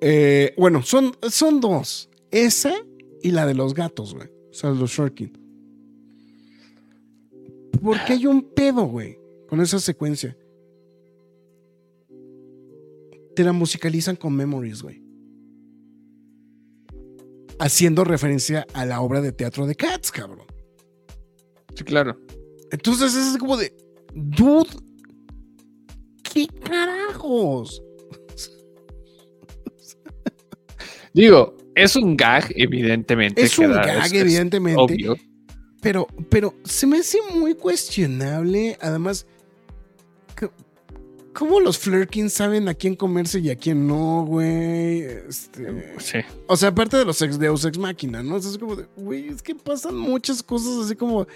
eh, 0.00 0.54
bueno, 0.56 0.82
son, 0.82 1.12
son 1.30 1.60
dos. 1.60 2.08
Esa 2.36 2.74
y 3.22 3.30
la 3.30 3.46
de 3.46 3.54
los 3.54 3.72
gatos, 3.72 4.12
güey. 4.12 4.28
O 4.50 4.52
sea, 4.52 4.68
los 4.68 4.90
Shorkin. 4.90 5.32
¿Por 7.82 8.04
qué 8.04 8.12
hay 8.12 8.26
un 8.26 8.52
pedo, 8.52 8.84
güey? 8.84 9.18
Con 9.48 9.62
esa 9.62 9.78
secuencia. 9.78 10.36
Te 13.34 13.42
la 13.42 13.52
musicalizan 13.52 14.16
con 14.16 14.36
Memories, 14.36 14.82
güey. 14.82 15.02
Haciendo 17.58 18.04
referencia 18.04 18.66
a 18.74 18.84
la 18.84 19.00
obra 19.00 19.22
de 19.22 19.32
teatro 19.32 19.66
de 19.66 19.74
Cats, 19.74 20.12
cabrón. 20.12 20.46
Sí, 21.74 21.84
claro. 21.84 22.20
Entonces 22.70 23.16
es 23.16 23.38
como 23.38 23.56
de, 23.56 23.74
dude, 24.14 24.68
¿qué 26.22 26.46
carajos? 26.48 27.82
Digo, 31.14 31.55
es 31.76 31.94
un 31.94 32.16
gag, 32.16 32.52
evidentemente. 32.56 33.42
Es 33.42 33.56
un 33.58 33.70
gag, 33.72 34.12
evidentemente. 34.12 34.80
obvio. 34.82 35.16
Pero, 35.80 36.08
pero 36.30 36.54
se 36.64 36.86
me 36.86 36.98
hace 36.98 37.18
muy 37.34 37.54
cuestionable. 37.54 38.76
Además, 38.80 39.26
¿cómo 41.32 41.60
los 41.60 41.78
Flirkins 41.78 42.32
saben 42.32 42.68
a 42.68 42.74
quién 42.74 42.96
comerse 42.96 43.38
y 43.40 43.50
a 43.50 43.56
quién 43.56 43.86
no, 43.86 44.24
güey? 44.26 45.02
Este, 45.02 45.94
Sí. 45.98 46.18
o 46.46 46.56
sea, 46.56 46.70
aparte 46.70 46.96
de 46.96 47.04
los 47.04 47.20
ex 47.22 47.38
Deus 47.38 47.64
Ex 47.64 47.78
Máquina, 47.78 48.22
¿no? 48.22 48.36
O 48.36 48.40
sea, 48.40 48.50
es 48.50 48.58
como 48.58 48.74
de, 48.76 48.86
güey, 48.96 49.28
es 49.28 49.42
que 49.42 49.54
pasan 49.54 49.96
muchas 49.96 50.42
cosas 50.42 50.86
así 50.86 50.96
como. 50.96 51.26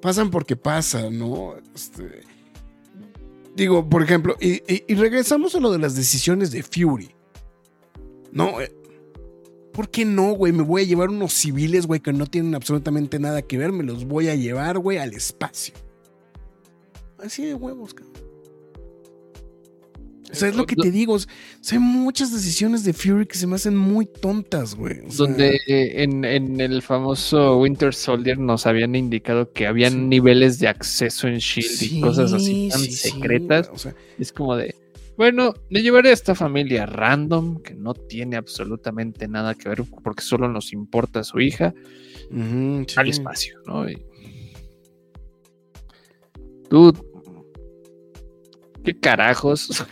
Pasan 0.00 0.30
porque 0.30 0.56
pasan, 0.56 1.16
¿no? 1.16 1.54
Este, 1.74 2.22
digo, 3.54 3.88
por 3.88 4.02
ejemplo, 4.02 4.36
y, 4.40 4.54
y- 4.72 4.84
y 4.88 4.94
regresamos 4.96 5.54
a 5.54 5.60
lo 5.60 5.70
de 5.70 5.78
las 5.78 5.94
decisiones 5.94 6.50
de 6.50 6.64
Fury. 6.64 7.10
No, 8.32 8.54
¿por 9.72 9.90
qué 9.90 10.04
no, 10.04 10.32
güey? 10.32 10.52
Me 10.52 10.62
voy 10.62 10.82
a 10.82 10.84
llevar 10.84 11.08
unos 11.10 11.32
civiles, 11.32 11.86
güey, 11.86 12.00
que 12.00 12.12
no 12.12 12.26
tienen 12.26 12.54
absolutamente 12.54 13.18
nada 13.18 13.42
que 13.42 13.58
ver. 13.58 13.72
Me 13.72 13.84
los 13.84 14.04
voy 14.04 14.28
a 14.28 14.34
llevar, 14.34 14.78
güey, 14.78 14.98
al 14.98 15.12
espacio. 15.14 15.74
Así 17.18 17.44
de 17.46 17.54
huevos, 17.54 17.94
cabrón. 17.94 18.12
O 20.30 20.34
sea, 20.34 20.48
es 20.48 20.56
lo 20.56 20.64
que 20.64 20.76
te 20.76 20.90
digo. 20.90 21.12
O 21.14 21.18
sea, 21.18 21.28
hay 21.72 21.78
muchas 21.78 22.32
decisiones 22.32 22.84
de 22.84 22.94
Fury 22.94 23.26
que 23.26 23.36
se 23.36 23.46
me 23.46 23.56
hacen 23.56 23.76
muy 23.76 24.06
tontas, 24.06 24.74
güey. 24.74 25.00
O 25.00 25.10
sea, 25.10 25.26
Donde 25.26 25.56
eh, 25.66 26.02
en, 26.02 26.24
en 26.24 26.58
el 26.58 26.80
famoso 26.80 27.58
Winter 27.58 27.92
Soldier 27.92 28.38
nos 28.38 28.66
habían 28.66 28.94
indicado 28.94 29.52
que 29.52 29.66
habían 29.66 29.92
Sí. 29.92 29.98
niveles 29.98 30.58
de 30.58 30.68
acceso 30.68 31.28
en 31.28 31.36
Shield 31.36 31.68
sí, 31.70 31.98
y 31.98 32.00
cosas 32.00 32.32
así 32.32 32.68
tan 32.70 32.80
sí, 32.80 32.92
secretas. 32.92 33.70
o 33.74 33.76
sea, 33.76 33.94
Es 34.18 34.32
como 34.32 34.56
de, 34.56 34.74
bueno, 35.22 35.54
me 35.70 35.82
llevaré 35.82 36.10
a 36.10 36.14
esta 36.14 36.34
familia 36.34 36.84
random 36.84 37.62
que 37.62 37.74
no 37.74 37.94
tiene 37.94 38.34
absolutamente 38.34 39.28
nada 39.28 39.54
que 39.54 39.68
ver 39.68 39.84
porque 40.02 40.20
solo 40.20 40.48
nos 40.48 40.72
importa 40.72 41.22
su 41.22 41.38
hija 41.38 41.72
sí. 42.28 42.94
al 42.96 43.08
espacio, 43.08 43.60
¿no? 43.64 43.88
Y- 43.88 44.04
Dude, 46.68 46.98
¿qué 48.82 48.98
carajos? 48.98 49.86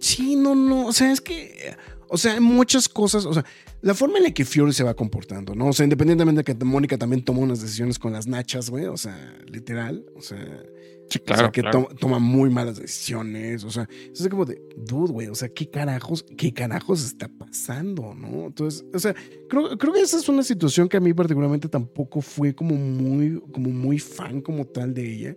Sí, 0.00 0.34
no, 0.34 0.56
no. 0.56 0.86
O 0.88 0.92
sea, 0.92 1.12
es 1.12 1.20
que. 1.20 1.76
O 2.08 2.16
sea, 2.16 2.32
hay 2.32 2.40
muchas 2.40 2.88
cosas. 2.88 3.24
O 3.24 3.34
sea, 3.34 3.44
la 3.82 3.94
forma 3.94 4.18
en 4.18 4.24
la 4.24 4.34
que 4.34 4.44
Fury 4.44 4.72
se 4.72 4.82
va 4.82 4.94
comportando, 4.94 5.54
¿no? 5.54 5.68
O 5.68 5.72
sea, 5.72 5.84
independientemente 5.84 6.42
de 6.42 6.44
que 6.58 6.64
Mónica 6.64 6.98
también 6.98 7.24
toma 7.24 7.38
unas 7.38 7.62
decisiones 7.62 8.00
con 8.00 8.12
las 8.12 8.26
nachas, 8.26 8.68
güey. 8.68 8.86
O 8.86 8.96
sea, 8.96 9.16
literal. 9.46 10.04
O 10.16 10.20
sea. 10.20 10.60
Sí, 11.08 11.20
o 11.30 11.36
sea, 11.36 11.52
que 11.52 11.62
to- 11.62 11.88
toma 12.00 12.18
muy 12.18 12.50
malas 12.50 12.76
decisiones. 12.78 13.62
O 13.64 13.70
sea, 13.70 13.88
es 14.12 14.26
como 14.28 14.44
de, 14.44 14.60
dude, 14.76 15.12
güey. 15.12 15.26
O 15.28 15.34
sea, 15.34 15.48
¿qué 15.48 15.68
carajos, 15.68 16.24
qué 16.36 16.52
carajos 16.52 17.04
está 17.04 17.28
pasando, 17.28 18.14
no? 18.14 18.46
Entonces, 18.46 18.84
o 18.92 18.98
sea, 18.98 19.14
creo, 19.48 19.76
creo 19.78 19.92
que 19.92 20.00
esa 20.00 20.16
es 20.18 20.28
una 20.28 20.42
situación 20.42 20.88
que 20.88 20.96
a 20.96 21.00
mí 21.00 21.12
particularmente 21.12 21.68
tampoco 21.68 22.20
fue 22.20 22.54
como 22.54 22.74
muy, 22.74 23.40
como 23.52 23.70
muy 23.70 23.98
fan 23.98 24.40
como 24.40 24.64
tal 24.66 24.94
de 24.94 25.12
ella. 25.12 25.36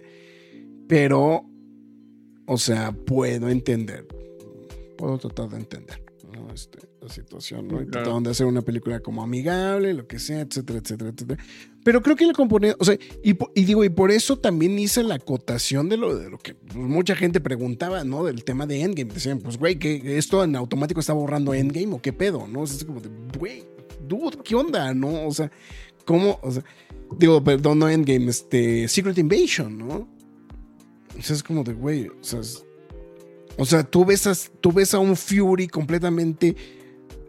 Pero, 0.87 1.45
o 2.45 2.57
sea, 2.57 2.91
puedo 2.93 3.49
entender. 3.49 4.07
Puedo 4.97 5.17
tratar 5.17 5.49
de 5.49 5.57
entender 5.57 6.06
¿no? 6.47 6.53
Este, 6.53 6.79
la 7.01 7.09
situación, 7.09 7.67
¿no? 7.67 7.75
Y 7.81 7.85
Claro. 7.85 7.91
trataron 7.91 8.23
de 8.23 8.31
hacer 8.31 8.45
una 8.45 8.61
película 8.61 8.99
como 9.01 9.21
amigable, 9.23 9.93
lo 9.93 10.07
que 10.07 10.19
sea, 10.19 10.41
etcétera, 10.41 10.79
etcétera, 10.79 11.11
etcétera. 11.11 11.43
Pero 11.83 12.01
creo 12.01 12.15
que 12.15 12.25
la 12.25 12.33
componente, 12.33 12.75
o 12.79 12.85
sea, 12.85 12.97
y 13.23 13.63
digo, 13.63 13.83
y 13.83 13.89
por 13.89 14.11
eso 14.11 14.37
también 14.37 14.77
hice 14.79 15.03
la 15.03 15.15
acotación 15.15 15.87
de 15.89 15.97
lo, 15.97 16.17
de 16.17 16.29
lo 16.29 16.37
que 16.37 16.53
pues, 16.55 16.75
mucha 16.77 17.15
gente 17.15 17.39
preguntaba, 17.41 18.03
¿no? 18.03 18.23
Del 18.25 18.43
tema 18.43 18.65
de 18.65 18.81
Endgame. 18.81 19.13
Decían, 19.13 19.39
pues, 19.39 19.57
güey, 19.57 19.77
que 19.79 20.17
esto 20.17 20.43
en 20.43 20.55
automático 20.55 20.99
está 20.99 21.13
borrando 21.13 21.53
Endgame 21.53 21.93
o 21.95 22.01
qué 22.01 22.11
pedo, 22.13 22.47
¿no? 22.47 22.61
O 22.61 22.67
sea, 22.67 22.77
es 22.77 22.83
como 22.85 22.99
de, 23.01 23.09
güey, 23.37 23.63
dude, 24.07 24.37
¿qué 24.43 24.55
onda, 24.55 24.93
no? 24.93 25.27
O 25.27 25.31
sea, 25.31 25.51
¿cómo? 26.05 26.39
O 26.41 26.51
sea, 26.51 26.63
digo, 27.17 27.41
perdón, 27.43 27.79
no 27.79 27.87
Endgame, 27.89 28.27
este, 28.29 28.87
Secret 28.89 29.17
Invasion, 29.17 29.77
¿no? 29.77 30.09
O 31.17 31.21
sea, 31.21 31.35
es 31.35 31.41
como 31.43 31.63
de, 31.63 31.73
güey, 31.73 32.07
o 32.09 32.17
sea, 32.21 32.41
es- 32.41 32.63
o 33.57 33.65
sea, 33.65 33.83
tú 33.83 34.05
ves, 34.05 34.27
a, 34.27 34.33
tú 34.61 34.71
ves 34.71 34.93
a 34.93 34.99
un 34.99 35.15
Fury 35.15 35.67
completamente 35.67 36.55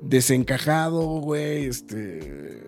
desencajado, 0.00 1.02
güey, 1.20 1.66
este... 1.66 2.64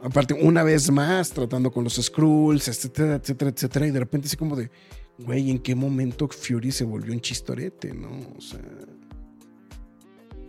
Aparte, 0.00 0.34
una 0.34 0.62
vez 0.62 0.90
más, 0.92 1.30
tratando 1.30 1.72
con 1.72 1.82
los 1.82 1.96
Skrulls, 1.96 2.68
etcétera, 2.68 3.16
etcétera, 3.16 3.50
etcétera, 3.50 3.86
y 3.88 3.90
de 3.90 3.98
repente 3.98 4.28
así 4.28 4.36
como 4.36 4.54
de, 4.54 4.70
güey, 5.18 5.50
¿en 5.50 5.58
qué 5.58 5.74
momento 5.74 6.28
Fury 6.28 6.70
se 6.70 6.84
volvió 6.84 7.12
un 7.12 7.20
chistorete, 7.20 7.92
no? 7.94 8.10
O 8.36 8.40
sea... 8.40 8.60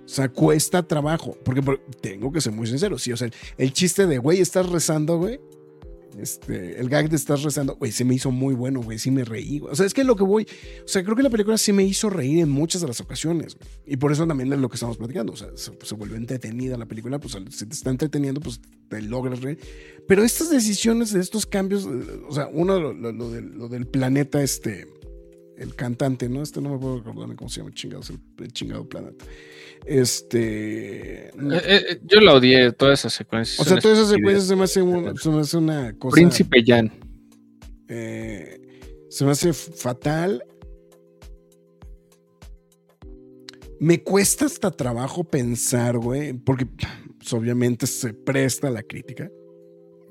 O 0.06 0.12
sea, 0.12 0.28
cuesta 0.28 0.82
trabajo, 0.82 1.38
porque, 1.46 1.62
por- 1.62 1.80
tengo 2.02 2.32
que 2.32 2.42
ser 2.42 2.52
muy 2.52 2.66
sincero, 2.66 2.98
sí, 2.98 3.12
o 3.12 3.18
sea, 3.18 3.30
el 3.58 3.74
chiste 3.74 4.08
de, 4.08 4.18
güey, 4.18 4.40
estás 4.40 4.68
rezando, 4.68 5.20
güey, 5.20 5.40
este, 6.18 6.80
el 6.80 6.90
gag 6.90 7.10
de 7.10 7.16
estás 7.16 7.44
rezando, 7.44 7.76
güey, 7.76 7.92
se 7.92 8.04
me 8.04 8.16
hizo 8.16 8.32
muy 8.32 8.56
bueno, 8.56 8.82
güey, 8.82 8.98
sí 8.98 9.12
me 9.12 9.24
reí, 9.24 9.60
güey. 9.60 9.72
O 9.72 9.76
sea, 9.76 9.86
es 9.86 9.94
que 9.94 10.04
lo 10.04 10.16
que 10.16 10.24
voy, 10.24 10.48
o 10.84 10.88
sea, 10.88 11.04
creo 11.04 11.16
que 11.16 11.24
la 11.24 11.30
película 11.30 11.58
sí 11.58 11.74
me 11.74 11.84
hizo 11.84 12.10
reír 12.10 12.40
en 12.40 12.50
muchas 12.50 12.82
de 12.82 12.88
las 12.88 13.00
ocasiones. 13.02 13.58
Y 13.86 13.98
por 13.98 14.12
eso 14.12 14.26
también 14.26 14.52
es 14.52 14.60
lo 14.60 14.70
que 14.70 14.76
estamos 14.76 14.98
platicando, 14.98 15.34
o 15.34 15.38
sea, 15.38 15.50
se, 15.56 15.96
vuelve 15.96 16.18
entretenida 16.18 16.78
la 16.78 16.86
película, 16.86 17.20
pues 17.20 17.38
si 17.52 17.66
te 17.66 17.74
está 17.74 17.90
entreteniendo, 17.90 18.42
pues 18.42 18.62
te 18.90 19.02
logras 19.02 19.42
reír. 19.42 19.60
Pero 20.08 20.24
estas 20.24 20.50
decisiones 20.50 21.14
de 21.14 21.20
estos 21.20 21.46
cambios, 21.46 21.86
eh, 21.86 22.22
o 22.28 22.34
sea, 22.34 22.48
uno, 22.52 22.94
del, 22.94 23.58
lo 23.58 23.68
del 23.68 23.88
planeta, 23.88 24.42
este, 24.42 24.88
el 25.60 25.76
cantante, 25.76 26.30
¿no? 26.30 26.42
Este 26.42 26.62
no 26.62 26.72
me 26.72 26.80
puedo 26.80 26.98
recordar 26.98 27.36
cómo 27.36 27.50
se 27.50 27.60
llama, 27.60 27.72
chingados, 27.74 28.10
el, 28.10 28.20
el 28.40 28.52
chingado 28.54 28.88
planeta. 28.88 29.26
Este... 29.86 31.28
Eh, 31.28 31.32
eh, 31.38 32.00
yo 32.04 32.20
la 32.22 32.34
odié, 32.34 32.72
toda 32.72 32.94
esa 32.94 33.10
secuencia. 33.10 33.62
O 33.62 33.66
sea, 33.66 33.78
todas 33.80 33.98
esas 33.98 34.10
secuencias 34.12 34.48
se 34.48 34.56
me 34.56 34.64
hace, 34.64 34.82
un- 34.82 35.18
se 35.18 35.30
me 35.30 35.40
hace 35.42 35.58
una 35.58 35.94
cosa... 35.98 36.16
Príncipe 36.16 36.64
Jan. 36.66 36.92
Eh, 37.88 38.80
se 39.10 39.26
me 39.26 39.32
hace 39.32 39.54
fatal. 39.54 40.44
Me 43.80 44.04
cuesta 44.04 44.46
hasta 44.46 44.72
trabajo 44.72 45.24
pensar, 45.24 45.98
güey, 45.98 46.34
porque 46.34 46.66
pues, 46.66 47.34
obviamente 47.34 47.88
se 47.88 48.14
presta 48.14 48.68
a 48.68 48.72
la 48.72 48.84
crítica. 48.84 49.32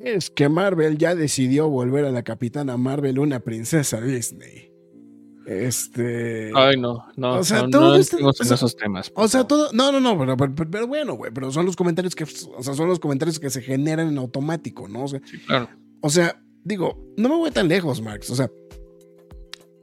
Es 0.00 0.30
que 0.30 0.48
Marvel 0.48 0.96
ya 0.96 1.14
decidió 1.14 1.68
volver 1.68 2.04
a 2.04 2.10
la 2.10 2.22
capitana 2.22 2.76
Marvel 2.76 3.18
una 3.18 3.40
princesa 3.40 4.00
Disney. 4.00 4.72
Este. 5.50 6.50
Ay, 6.54 6.76
no, 6.78 7.06
no, 7.16 7.38
O 7.38 7.42
sea, 7.44 7.62
no, 7.62 7.70
todo 7.70 7.88
no 7.88 7.96
este- 7.96 8.16
o 8.22 8.28
en 8.28 8.34
sea, 8.34 8.54
esos 8.54 8.76
temas. 8.76 9.10
O 9.14 9.26
sea, 9.28 9.44
todo. 9.44 9.70
No, 9.72 9.90
no, 9.90 9.98
no, 9.98 10.18
pero, 10.18 10.36
pero- 10.54 10.70
pero 10.70 10.86
bueno, 10.86 11.14
güey. 11.14 11.30
Pero 11.32 11.50
son 11.50 11.64
los 11.64 11.74
comentarios 11.74 12.14
que. 12.14 12.24
O 12.24 12.62
sea, 12.62 12.74
son 12.74 12.86
los 12.86 13.00
comentarios 13.00 13.40
que 13.40 13.48
se 13.48 13.62
generan 13.62 14.08
en 14.08 14.18
automático, 14.18 14.88
¿no? 14.88 15.04
O 15.04 15.08
sea, 15.08 15.20
Sí, 15.24 15.38
claro. 15.38 15.70
o 16.02 16.10
sea, 16.10 16.42
digo, 16.64 17.02
no 17.16 17.30
me 17.30 17.36
voy 17.36 17.50
tan 17.50 17.66
lejos, 17.66 18.02
Marx. 18.02 18.28
O 18.28 18.34
sea, 18.34 18.50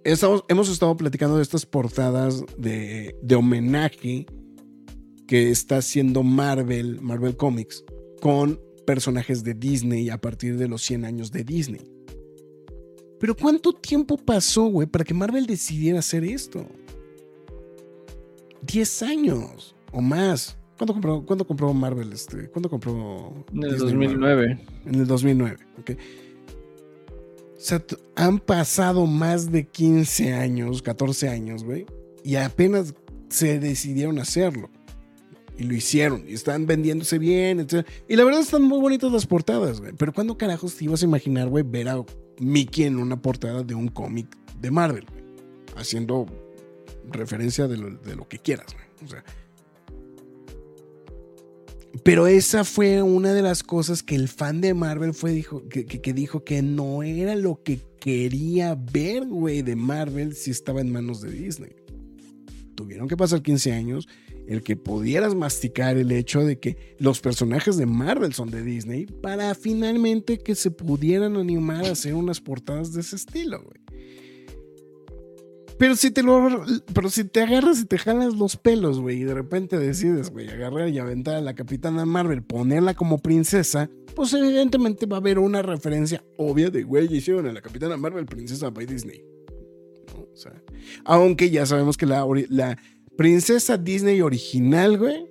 estamos- 0.03 0.43
hemos 0.49 0.69
estado 0.69 0.95
platicando 0.95 1.37
de 1.37 1.41
estas 1.43 1.65
portadas 1.65 2.43
de, 2.59 3.15
de 3.23 3.35
homenaje 3.35 4.27
que 5.27 5.49
está 5.49 5.77
haciendo 5.77 6.21
Marvel, 6.21 7.01
Marvel 7.01 7.35
Comics, 7.35 7.83
con 8.21 8.59
personajes 8.85 9.43
de 9.43 9.55
Disney 9.55 10.11
a 10.11 10.19
partir 10.21 10.57
de 10.59 10.67
los 10.67 10.83
100 10.83 11.05
años 11.05 11.31
de 11.31 11.43
Disney. 11.43 11.91
Pero 13.25 13.35
¿cuánto 13.35 13.73
tiempo 13.73 14.17
pasó, 14.17 14.65
güey, 14.65 14.85
para 14.85 15.03
que 15.03 15.15
Marvel 15.15 15.47
decidiera 15.47 15.97
hacer 15.97 16.23
esto? 16.23 16.63
10 18.61 19.01
años 19.01 19.75
o 19.91 19.99
más. 19.99 20.55
¿Cuándo 20.77 20.93
compró, 20.93 21.25
¿cuándo 21.25 21.47
compró 21.47 21.73
Marvel 21.73 22.13
este? 22.13 22.47
¿Cuándo 22.49 22.69
compró 22.69 23.33
En 23.51 23.63
el 23.63 23.71
Disney 23.71 24.15
Marvel? 24.15 24.59
2009. 24.59 24.59
En 24.85 24.93
el 24.93 25.07
2009, 25.07 25.57
ok. 25.79 25.91
O 27.57 27.59
sea, 27.59 27.83
han 28.15 28.37
pasado 28.37 29.07
más 29.07 29.51
de 29.51 29.65
15 29.65 30.33
años, 30.33 30.83
14 30.83 31.27
años, 31.27 31.63
güey, 31.63 31.87
y 32.23 32.35
apenas 32.35 32.93
se 33.29 33.57
decidieron 33.57 34.19
hacerlo. 34.19 34.69
Y 35.57 35.63
lo 35.63 35.73
hicieron, 35.73 36.25
y 36.27 36.35
están 36.35 36.67
vendiéndose 36.67 37.17
bien, 37.17 37.59
etc. 37.59 37.87
Y 38.07 38.17
la 38.17 38.23
verdad 38.23 38.41
están 38.41 38.61
muy 38.61 38.79
bonitas 38.79 39.11
las 39.11 39.25
portadas, 39.25 39.81
güey. 39.81 39.93
Pero 39.97 40.13
¿cuándo 40.13 40.37
carajos 40.37 40.75
te 40.75 40.85
ibas 40.85 41.01
a 41.01 41.05
imaginar, 41.05 41.49
güey, 41.49 41.63
ver 41.63 41.89
a 41.89 42.05
Mickey 42.39 42.85
en 42.85 42.97
una 42.97 43.21
portada 43.21 43.63
de 43.63 43.75
un 43.75 43.87
cómic 43.87 44.27
de 44.59 44.71
Marvel? 44.71 45.05
Haciendo 45.75 46.25
referencia 47.11 47.67
de 47.67 47.77
lo, 47.77 48.27
que 48.27 48.39
quieras. 48.39 48.67
O 49.03 49.07
sea, 49.07 49.23
pero 52.03 52.27
esa 52.27 52.63
fue 52.63 53.01
una 53.01 53.33
de 53.33 53.41
las 53.41 53.63
cosas 53.63 54.03
que 54.03 54.15
el 54.15 54.27
fan 54.27 54.61
de 54.61 54.73
Marvel 54.73 55.13
fue, 55.13 55.31
dijo, 55.31 55.63
que, 55.69 56.13
dijo 56.13 56.43
que 56.43 56.61
no 56.61 57.03
era 57.03 57.35
lo 57.35 57.63
que 57.63 57.79
quería 57.99 58.75
ver, 58.75 59.25
de 59.25 59.75
Marvel 59.75 60.35
si 60.35 60.51
estaba 60.51 60.81
en 60.81 60.91
manos 60.91 61.21
de 61.21 61.31
Disney. 61.31 61.75
Tuvieron 62.75 63.07
que 63.07 63.15
pasar 63.15 63.41
15 63.41 63.71
años 63.71 64.07
el 64.47 64.63
que 64.63 64.75
pudieras 64.75 65.35
masticar 65.35 65.97
el 65.97 66.11
hecho 66.11 66.41
de 66.41 66.59
que 66.59 66.95
los 66.99 67.19
personajes 67.19 67.77
de 67.77 67.85
Marvel 67.85 68.33
son 68.33 68.51
de 68.51 68.61
Disney 68.61 69.05
para 69.05 69.55
finalmente 69.55 70.37
que 70.37 70.55
se 70.55 70.71
pudieran 70.71 71.35
animar 71.35 71.85
a 71.85 71.91
hacer 71.91 72.13
unas 72.13 72.41
portadas 72.41 72.93
de 72.93 73.01
ese 73.01 73.15
estilo, 73.15 73.61
güey. 73.63 73.85
Pero 75.77 75.95
si 75.97 76.09
te 76.09 76.23
lo, 76.23 76.63
pero 76.93 77.09
si 77.09 77.25
te 77.25 77.41
agarras 77.41 77.81
y 77.81 77.85
te 77.85 77.97
jalas 77.97 78.35
los 78.35 78.55
pelos, 78.55 79.01
güey, 79.01 79.21
y 79.21 79.23
de 79.25 79.33
repente 79.33 79.77
decides, 79.77 80.29
güey, 80.29 80.47
agarrar 80.47 80.87
y 80.87 80.99
aventar 80.99 81.35
a 81.35 81.41
la 81.41 81.53
Capitana 81.53 82.05
Marvel, 82.05 82.43
ponerla 82.43 82.93
como 82.93 83.17
princesa, 83.17 83.89
pues 84.15 84.31
evidentemente 84.33 85.05
va 85.05 85.17
a 85.17 85.19
haber 85.19 85.37
una 85.37 85.61
referencia 85.61 86.23
obvia 86.37 86.69
de, 86.69 86.83
güey, 86.83 87.13
hicieron 87.13 87.47
a 87.47 87.51
la 87.51 87.61
Capitana 87.61 87.97
Marvel 87.97 88.25
princesa 88.25 88.69
by 88.69 88.85
Disney. 88.85 89.21
O 90.15 90.37
sea, 90.37 90.63
aunque 91.03 91.49
ya 91.49 91.65
sabemos 91.65 91.97
que 91.97 92.05
la 92.05 92.25
princesa 93.17 93.77
Disney 93.77 94.21
original, 94.21 94.97
güey, 94.97 95.27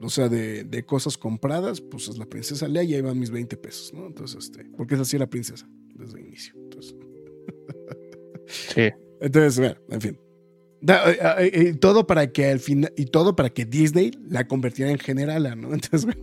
o 0.00 0.08
sea, 0.08 0.28
de, 0.28 0.64
de, 0.64 0.84
cosas 0.84 1.18
compradas, 1.18 1.80
pues 1.80 2.08
es 2.08 2.18
la 2.18 2.26
princesa 2.26 2.68
Lea 2.68 2.84
y 2.84 2.94
ahí 2.94 3.00
van 3.00 3.18
mis 3.18 3.30
20 3.30 3.56
pesos, 3.56 3.92
¿no? 3.92 4.06
Entonces, 4.06 4.44
este, 4.44 4.64
porque 4.76 4.94
es 4.94 5.00
así 5.00 5.18
la 5.18 5.26
princesa 5.26 5.68
desde 5.94 6.18
el 6.18 6.26
inicio. 6.26 6.54
Entonces. 6.56 6.94
Sí. 8.46 8.90
Entonces, 9.20 9.58
bueno, 9.58 9.76
en 9.90 10.00
fin. 10.00 10.18
Da, 10.80 11.10
eh, 11.10 11.18
eh, 11.20 11.50
eh, 11.52 11.74
todo 11.74 12.06
para 12.06 12.30
que 12.30 12.46
al 12.46 12.60
final, 12.60 12.92
y 12.96 13.06
todo 13.06 13.34
para 13.34 13.50
que 13.50 13.64
Disney 13.64 14.12
la 14.28 14.46
convirtiera 14.46 14.90
en 14.90 14.98
generala, 14.98 15.56
¿no? 15.56 15.74
Entonces, 15.74 16.04
bueno. 16.04 16.22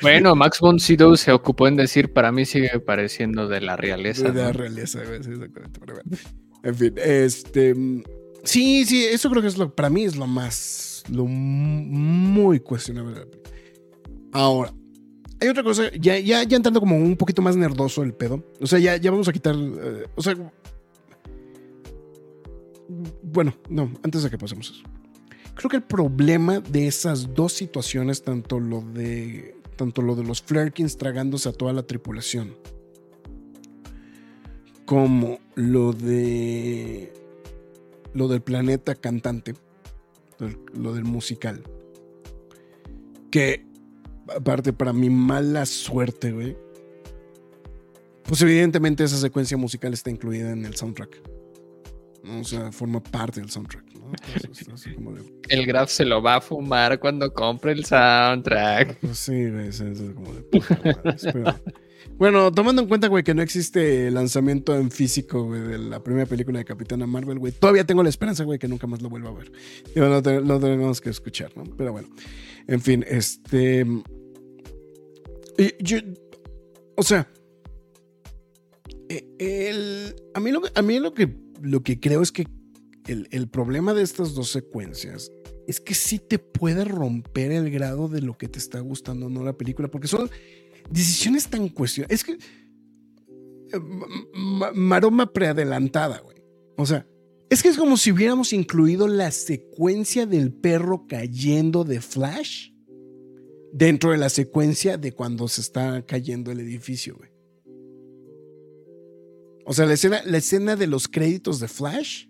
Bueno, 0.00 0.34
Max 0.34 0.58
von 0.58 0.80
Sydow 0.80 1.16
se 1.16 1.30
ocupó 1.30 1.68
en 1.68 1.76
decir, 1.76 2.12
para 2.12 2.32
mí 2.32 2.44
sigue 2.44 2.80
pareciendo 2.80 3.46
de 3.46 3.60
la 3.60 3.76
realeza. 3.76 4.32
De 4.32 4.42
la 4.42 4.52
realeza, 4.52 5.00
güey, 5.04 5.22
sí, 5.22 5.30
exactamente. 5.30 5.78
Pero 5.78 5.94
bueno. 5.94 6.18
En 6.62 6.74
fin, 6.74 6.94
este. 6.96 7.74
Sí, 8.44 8.84
sí, 8.84 9.04
eso 9.04 9.30
creo 9.30 9.42
que 9.42 9.48
es 9.48 9.58
lo, 9.58 9.74
para 9.74 9.90
mí 9.90 10.04
es 10.04 10.16
lo 10.16 10.26
más, 10.26 11.04
lo 11.08 11.26
muy 11.26 12.60
cuestionable. 12.60 13.26
Ahora, 14.32 14.72
hay 15.40 15.48
otra 15.48 15.62
cosa, 15.62 15.90
ya, 15.92 16.18
ya, 16.18 16.42
ya 16.44 16.56
entrando 16.56 16.80
como 16.80 16.96
un 16.96 17.16
poquito 17.16 17.42
más 17.42 17.56
nerdoso 17.56 18.02
el 18.02 18.14
pedo. 18.14 18.44
O 18.60 18.66
sea, 18.66 18.78
ya, 18.78 18.96
ya 18.96 19.10
vamos 19.10 19.28
a 19.28 19.32
quitar. 19.32 19.56
eh, 19.56 20.06
o 20.14 20.22
sea. 20.22 20.34
Bueno, 23.22 23.54
no, 23.68 23.90
antes 24.02 24.22
de 24.22 24.30
que 24.30 24.38
pasemos 24.38 24.70
eso. 24.70 24.82
Creo 25.54 25.68
que 25.68 25.76
el 25.76 25.82
problema 25.82 26.60
de 26.60 26.86
esas 26.86 27.34
dos 27.34 27.52
situaciones, 27.52 28.22
tanto 28.22 28.60
lo 28.60 28.82
de. 28.82 29.56
Tanto 29.76 30.02
lo 30.02 30.14
de 30.14 30.22
los 30.22 30.42
Flerkins 30.42 30.96
tragándose 30.96 31.48
a 31.48 31.52
toda 31.52 31.72
la 31.72 31.82
tripulación. 31.82 32.54
Como 34.92 35.38
lo 35.54 35.94
de. 35.94 37.10
Lo 38.12 38.28
del 38.28 38.42
planeta 38.42 38.94
cantante. 38.94 39.54
Lo 40.74 40.92
del 40.92 41.04
musical. 41.04 41.62
Que 43.30 43.64
aparte 44.36 44.74
para 44.74 44.92
mi 44.92 45.08
mala 45.08 45.64
suerte, 45.64 46.32
güey. 46.32 46.58
Pues 48.24 48.42
evidentemente 48.42 49.02
esa 49.02 49.16
secuencia 49.16 49.56
musical 49.56 49.94
está 49.94 50.10
incluida 50.10 50.50
en 50.52 50.66
el 50.66 50.76
soundtrack. 50.76 51.22
¿no? 52.24 52.40
O 52.40 52.44
sea, 52.44 52.70
forma 52.70 53.02
parte 53.02 53.40
del 53.40 53.48
soundtrack. 53.48 53.94
¿no? 53.94 54.12
Entonces, 54.34 54.68
así 54.68 54.94
como 54.94 55.12
de, 55.14 55.22
El 55.48 55.64
Graf 55.64 55.88
se 55.88 56.04
lo 56.04 56.20
va 56.22 56.36
a 56.36 56.40
fumar 56.42 57.00
cuando 57.00 57.32
compre 57.32 57.72
el 57.72 57.86
soundtrack. 57.86 58.98
pues 58.98 59.16
sí, 59.16 59.48
güey, 59.48 59.68
eso 59.68 59.86
es 59.86 60.02
como 60.12 60.34
de 60.34 60.42
puta 60.42 60.78
madre, 60.84 61.16
pero- 61.32 61.54
Bueno, 62.22 62.52
tomando 62.52 62.82
en 62.82 62.86
cuenta, 62.86 63.08
güey, 63.08 63.24
que 63.24 63.34
no 63.34 63.42
existe 63.42 64.08
lanzamiento 64.12 64.76
en 64.76 64.92
físico, 64.92 65.42
güey, 65.42 65.60
de 65.60 65.76
la 65.76 66.04
primera 66.04 66.24
película 66.24 66.60
de 66.60 66.64
Capitana 66.64 67.04
Marvel, 67.04 67.40
güey, 67.40 67.52
todavía 67.52 67.84
tengo 67.84 68.04
la 68.04 68.10
esperanza, 68.10 68.44
güey, 68.44 68.60
que 68.60 68.68
nunca 68.68 68.86
más 68.86 69.02
lo 69.02 69.10
vuelva 69.10 69.30
a 69.30 69.32
ver. 69.32 69.50
Digo, 69.92 70.06
no, 70.06 70.22
te- 70.22 70.40
lo 70.40 70.60
tenemos 70.60 71.00
que 71.00 71.10
escuchar, 71.10 71.50
¿no? 71.56 71.64
Pero 71.76 71.90
bueno, 71.90 72.06
en 72.68 72.80
fin, 72.80 73.04
este... 73.08 73.84
y 75.58 75.74
yo, 75.82 75.98
o 76.94 77.02
sea, 77.02 77.28
eh, 79.08 79.26
el, 79.40 80.14
a 80.34 80.38
mí, 80.38 80.52
lo, 80.52 80.62
a 80.76 80.80
mí 80.82 81.00
lo, 81.00 81.14
que, 81.14 81.28
lo 81.60 81.82
que 81.82 81.98
creo 81.98 82.22
es 82.22 82.30
que 82.30 82.46
el, 83.08 83.26
el 83.32 83.48
problema 83.48 83.94
de 83.94 84.02
estas 84.04 84.34
dos 84.34 84.48
secuencias 84.48 85.32
es 85.66 85.80
que 85.80 85.94
sí 85.94 86.20
te 86.20 86.38
puede 86.38 86.84
romper 86.84 87.50
el 87.50 87.68
grado 87.72 88.06
de 88.06 88.20
lo 88.22 88.38
que 88.38 88.46
te 88.46 88.60
está 88.60 88.78
gustando 88.78 89.26
o 89.26 89.28
no 89.28 89.42
la 89.42 89.54
película, 89.58 89.88
porque 89.90 90.06
son 90.06 90.30
decisiones 90.92 91.48
tan 91.48 91.68
cuestionables. 91.68 92.20
Es 92.20 92.24
que. 92.24 92.32
eh, 92.32 93.80
ma- 94.34 94.72
maroma 94.72 95.32
preadelantada, 95.32 96.20
güey. 96.20 96.36
O 96.76 96.86
sea, 96.86 97.06
es 97.50 97.62
que 97.62 97.68
es 97.68 97.76
como 97.76 97.96
si 97.96 98.12
hubiéramos 98.12 98.52
incluido 98.52 99.08
la 99.08 99.30
secuencia 99.30 100.26
del 100.26 100.52
perro 100.52 101.06
cayendo 101.06 101.84
de 101.84 102.00
Flash 102.00 102.70
dentro 103.72 104.10
de 104.12 104.18
la 104.18 104.28
secuencia 104.28 104.96
de 104.98 105.12
cuando 105.12 105.48
se 105.48 105.60
está 105.60 106.04
cayendo 106.06 106.50
el 106.50 106.60
edificio, 106.60 107.16
güey. 107.16 107.30
O 109.64 109.72
sea, 109.74 109.86
la 109.86 109.94
escena, 109.94 110.20
la 110.24 110.38
escena 110.38 110.76
de 110.76 110.86
los 110.86 111.08
créditos 111.08 111.60
de 111.60 111.68
Flash, 111.68 112.26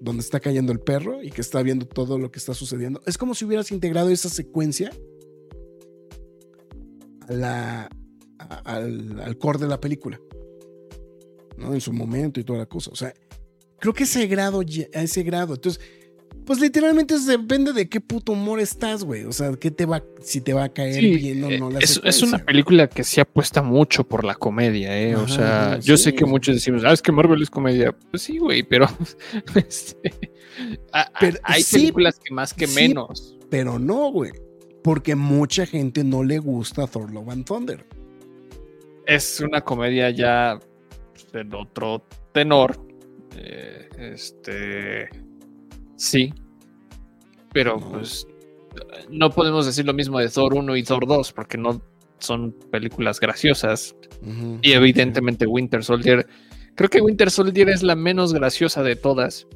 donde 0.00 0.20
está 0.22 0.38
cayendo 0.38 0.70
el 0.70 0.80
perro 0.80 1.22
y 1.22 1.30
que 1.30 1.40
está 1.40 1.62
viendo 1.62 1.86
todo 1.86 2.18
lo 2.18 2.30
que 2.30 2.38
está 2.38 2.52
sucediendo, 2.54 3.00
es 3.06 3.16
como 3.16 3.34
si 3.34 3.44
hubieras 3.44 3.72
integrado 3.72 4.10
esa 4.10 4.28
secuencia 4.28 4.92
la, 7.28 7.88
a- 8.38 8.54
al, 8.76 9.20
al 9.20 9.38
core 9.38 9.58
de 9.58 9.68
la 9.68 9.80
película. 9.80 10.20
¿no? 11.56 11.74
En 11.74 11.80
su 11.80 11.92
momento 11.92 12.38
y 12.40 12.44
toda 12.44 12.60
la 12.60 12.66
cosa. 12.66 12.90
O 12.92 12.96
sea, 12.96 13.12
creo 13.80 13.92
que 13.92 14.04
ese 14.04 14.26
grado, 14.26 14.60
a 14.60 15.02
ese 15.02 15.22
grado. 15.24 15.54
Entonces, 15.54 15.80
pues 16.44 16.60
literalmente 16.60 17.18
depende 17.18 17.72
de 17.72 17.88
qué 17.88 18.00
puto 18.00 18.32
humor 18.32 18.60
estás, 18.60 19.02
güey. 19.04 19.24
O 19.24 19.32
sea, 19.32 19.50
qué 19.56 19.70
te 19.70 19.84
va, 19.84 20.02
si 20.22 20.40
te 20.40 20.52
va 20.54 20.64
a 20.64 20.68
caer 20.72 20.94
Sí, 21.00 21.16
bien 21.16 21.42
o 21.44 21.50
no 21.50 21.70
la 21.70 21.80
es, 21.80 22.00
es 22.04 22.22
una 22.22 22.38
película 22.38 22.88
que 22.88 23.02
se 23.04 23.20
apuesta 23.20 23.60
mucho 23.60 24.04
por 24.04 24.24
la 24.24 24.34
comedia, 24.36 24.98
¿eh? 25.02 25.16
o 25.16 25.26
sea, 25.28 25.78
yo 25.80 25.96
sí, 25.96 26.04
sé 26.04 26.12
que 26.14 26.24
sí. 26.24 26.30
muchos 26.30 26.54
decimos, 26.54 26.84
ah, 26.84 26.92
es 26.92 27.02
que 27.02 27.12
Marvel 27.12 27.42
es 27.42 27.50
comedia. 27.50 27.92
Pues 28.10 28.22
sí, 28.22 28.38
güey, 28.38 28.62
pero 28.62 28.86
este, 29.56 30.12
Pero 31.20 31.38
hay 31.42 31.62
sí, 31.62 31.76
películas 31.76 32.18
que 32.18 32.32
más 32.32 32.54
que 32.54 32.66
sí. 32.66 32.74
menos. 32.74 33.36
Pero 33.50 33.78
no, 33.78 34.10
güey. 34.12 34.30
Porque 34.82 35.14
mucha 35.14 35.66
gente 35.66 36.04
no 36.04 36.22
le 36.22 36.38
gusta 36.38 36.86
Thor 36.86 37.10
Love 37.12 37.30
and 37.30 37.44
Thunder. 37.44 37.84
Es 39.06 39.40
una 39.40 39.60
comedia 39.60 40.10
ya 40.10 40.58
de 41.32 41.56
otro 41.56 42.02
tenor. 42.32 42.78
eh, 43.36 43.88
este, 43.98 45.08
sí, 45.96 46.32
pero 47.52 47.78
No. 47.78 47.90
pues 47.92 48.26
no 49.10 49.30
podemos 49.30 49.66
decir 49.66 49.84
lo 49.86 49.92
mismo 49.92 50.18
de 50.18 50.28
Thor 50.28 50.54
1 50.54 50.76
y 50.76 50.82
Thor 50.82 51.06
2 51.06 51.32
porque 51.32 51.56
no 51.58 51.80
son 52.18 52.52
películas 52.70 53.20
graciosas. 53.20 53.94
Y 54.62 54.72
evidentemente 54.72 55.46
Winter 55.46 55.84
Soldier. 55.84 56.26
Creo 56.74 56.90
que 56.90 57.00
Winter 57.00 57.30
Soldier 57.30 57.68
es 57.68 57.82
la 57.82 57.94
menos 57.94 58.32
graciosa 58.34 58.82
de 58.82 58.96
todas. 58.96 59.46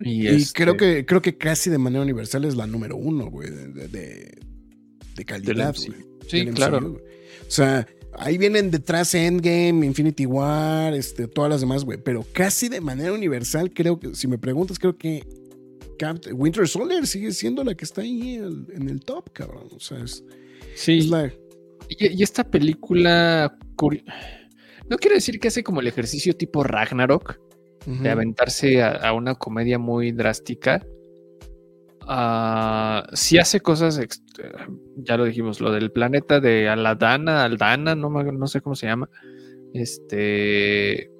Y, 0.00 0.22
Y 0.22 0.26
este, 0.28 0.62
creo 0.64 0.76
que 0.76 1.04
creo 1.06 1.22
que 1.22 1.36
casi 1.36 1.70
de 1.70 1.78
manera 1.78 2.02
universal 2.02 2.44
es 2.44 2.54
la 2.56 2.66
número 2.66 2.96
uno, 2.96 3.30
güey, 3.30 3.50
de, 3.50 3.68
de, 3.88 3.88
de- 3.88 5.24
calidad, 5.24 5.74
güey. 5.76 5.98
Sí, 6.28 6.44
del 6.44 6.54
claro. 6.54 6.80
MCU, 6.80 6.90
güey. 6.92 7.02
O 7.46 7.50
sea, 7.50 7.86
ahí 8.18 8.38
vienen 8.38 8.70
detrás 8.70 9.14
Endgame, 9.14 9.84
Infinity 9.86 10.26
War, 10.26 10.94
este, 10.94 11.26
todas 11.26 11.50
las 11.50 11.60
demás, 11.60 11.84
güey. 11.84 11.98
Pero 12.02 12.24
casi 12.32 12.68
de 12.68 12.80
manera 12.80 13.12
universal, 13.12 13.72
creo 13.72 13.98
que, 13.98 14.14
si 14.14 14.28
me 14.28 14.38
preguntas, 14.38 14.78
creo 14.78 14.96
que 14.96 15.24
Winter 16.32 16.68
Soldier 16.68 17.06
sigue 17.06 17.32
siendo 17.32 17.64
la 17.64 17.74
que 17.74 17.84
está 17.84 18.02
ahí 18.02 18.36
el- 18.36 18.66
en 18.72 18.88
el 18.88 19.00
top, 19.00 19.32
cabrón. 19.32 19.68
O 19.74 19.80
sea, 19.80 19.98
es, 20.04 20.22
Sí. 20.76 20.98
es 20.98 21.08
la. 21.08 21.32
Y, 21.88 22.18
y 22.18 22.22
esta 22.22 22.44
película. 22.44 23.56
No 24.88 24.96
quiero 24.96 25.16
decir 25.16 25.40
que 25.40 25.48
hace 25.48 25.62
como 25.64 25.80
el 25.80 25.86
ejercicio 25.88 26.34
tipo 26.36 26.62
Ragnarok, 26.62 27.38
De 28.02 28.10
aventarse 28.10 28.82
a, 28.82 28.90
a 28.92 29.12
una 29.14 29.34
comedia 29.34 29.78
muy 29.78 30.12
drástica. 30.12 30.84
Ah, 32.10 33.06
sí 33.12 33.38
hace 33.38 33.60
cosas, 33.60 33.98
ex- 33.98 34.22
ya 34.96 35.16
lo 35.16 35.24
dijimos, 35.24 35.60
lo 35.60 35.72
del 35.72 35.90
planeta 35.92 36.40
de 36.40 36.68
Aladana, 36.68 37.44
Aldana, 37.44 37.94
no, 37.94 38.08
no 38.10 38.46
sé 38.46 38.60
cómo 38.60 38.74
se 38.74 38.86
llama. 38.86 39.08
Este. 39.74 41.10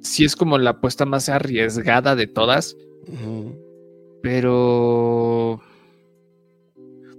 Sí 0.00 0.24
es 0.24 0.34
como 0.36 0.58
la 0.58 0.70
apuesta 0.70 1.04
más 1.04 1.28
arriesgada 1.28 2.16
de 2.16 2.26
todas, 2.26 2.76
pero. 4.22 5.60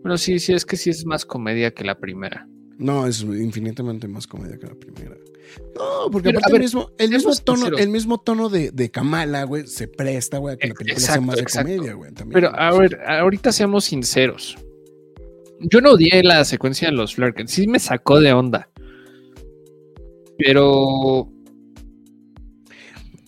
Bueno, 0.01 0.17
sí, 0.17 0.39
sí, 0.39 0.53
es 0.53 0.65
que 0.65 0.75
sí 0.75 0.89
es 0.89 1.05
más 1.05 1.25
comedia 1.25 1.71
que 1.73 1.83
la 1.85 1.97
primera. 1.99 2.47
No, 2.83 3.07
es 3.07 3.21
infinitamente 3.21 4.07
más 4.07 4.27
comedia 4.27 4.57
que 4.57 4.67
la 4.67 4.75
primera. 4.75 5.15
No, 5.75 6.09
porque 6.11 6.29
Pero, 6.29 6.39
aparte 6.39 6.53
ver, 6.53 6.61
el 6.61 6.65
mismo, 6.65 6.89
el 6.97 7.09
mismo 7.09 7.35
tono, 7.35 7.57
sinceros. 7.57 7.79
el 7.81 7.89
mismo 7.89 8.17
tono 8.19 8.49
de, 8.49 8.71
de 8.71 8.91
Kamala, 8.91 9.43
güey, 9.43 9.67
se 9.67 9.87
presta, 9.87 10.37
güey, 10.39 10.55
a 10.55 10.57
que 10.57 10.67
la 10.67 10.71
Ex- 10.73 10.77
película 10.79 10.99
sea 10.99 11.15
exacto, 11.15 11.25
más 11.27 11.35
de 11.35 11.41
exacto. 11.41 11.71
comedia, 11.71 11.93
güey. 11.93 12.11
Pero 12.31 12.51
a 12.53 12.77
ver, 12.77 12.99
ahorita 13.07 13.51
seamos 13.51 13.85
sinceros. 13.85 14.57
Yo 15.59 15.79
no 15.79 15.91
odié 15.91 16.23
la 16.23 16.43
secuencia 16.45 16.89
de 16.89 16.93
los 16.95 17.15
Flerkens, 17.15 17.51
sí 17.51 17.67
me 17.67 17.79
sacó 17.79 18.19
de 18.19 18.33
onda. 18.33 18.69
Pero 20.37 21.29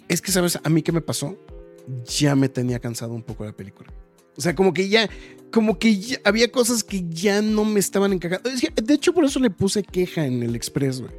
Es 0.08 0.22
que, 0.22 0.32
¿sabes? 0.32 0.60
A 0.64 0.70
mí 0.70 0.82
qué 0.82 0.92
me 0.92 1.02
pasó. 1.02 1.38
ya 2.20 2.36
me 2.36 2.50
tenía 2.50 2.80
cansado 2.80 3.14
un 3.14 3.24
poco 3.24 3.46
la 3.46 3.54
película. 3.54 3.94
O 4.38 4.42
sea, 4.42 4.56
como 4.56 4.74
que 4.74 4.90
ya, 4.90 5.10
como 5.52 5.80
que 5.80 6.20
había 6.24 6.52
cosas 6.52 6.84
que 6.84 7.06
ya 7.10 7.42
no 7.42 7.66
me 7.66 7.80
estaban 7.80 8.14
encajando. 8.14 8.50
De 8.50 8.94
hecho, 8.94 9.14
por 9.14 9.26
eso 9.26 9.40
le 9.40 9.50
puse 9.50 9.84
queja 9.84 10.26
en 10.26 10.44
el 10.44 10.56
Express, 10.56 11.02
güey. 11.02 11.14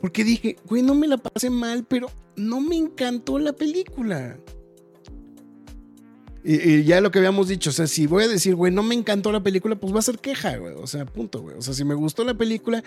Porque 0.00 0.24
dije, 0.24 0.56
güey, 0.66 0.82
no 0.82 0.94
me 0.94 1.06
la 1.06 1.16
pasé 1.16 1.48
mal, 1.50 1.84
pero 1.88 2.10
no 2.36 2.60
me 2.60 2.76
encantó 2.76 3.38
la 3.38 3.52
película. 3.52 4.36
Y, 6.44 6.82
ya 6.82 7.00
lo 7.00 7.10
que 7.10 7.20
habíamos 7.20 7.48
dicho, 7.48 7.70
o 7.70 7.72
sea, 7.72 7.86
si 7.86 8.06
voy 8.06 8.24
a 8.24 8.28
decir, 8.28 8.54
güey, 8.54 8.70
no 8.70 8.82
me 8.82 8.94
encantó 8.94 9.32
la 9.32 9.42
película, 9.42 9.76
pues 9.76 9.94
va 9.94 10.00
a 10.00 10.02
ser 10.02 10.18
queja, 10.18 10.58
güey. 10.58 10.74
O 10.74 10.86
sea, 10.86 11.06
punto, 11.06 11.40
güey. 11.40 11.56
O 11.56 11.62
sea, 11.62 11.72
si 11.72 11.84
me 11.84 11.94
gustó 11.94 12.22
la 12.22 12.34
película, 12.34 12.84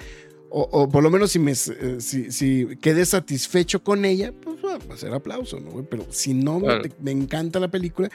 o, 0.50 0.62
o 0.72 0.90
por 0.90 1.02
lo 1.02 1.10
menos 1.10 1.32
si 1.32 1.40
me 1.40 1.54
eh, 1.54 1.98
si, 2.00 2.32
si 2.32 2.68
quedé 2.80 3.06
satisfecho 3.06 3.84
con 3.84 4.06
ella, 4.06 4.32
pues 4.32 4.58
va 4.90 4.96
a 4.96 4.98
ser 4.98 5.14
aplauso, 5.14 5.60
¿no, 5.60 5.72
güey? 5.72 5.86
Pero 5.90 6.06
si 6.10 6.34
no, 6.34 6.60
Claro. 6.60 6.84
me, 6.84 7.14
me 7.14 7.24
encanta 7.24 7.60
la 7.60 7.70
película. 7.70 8.10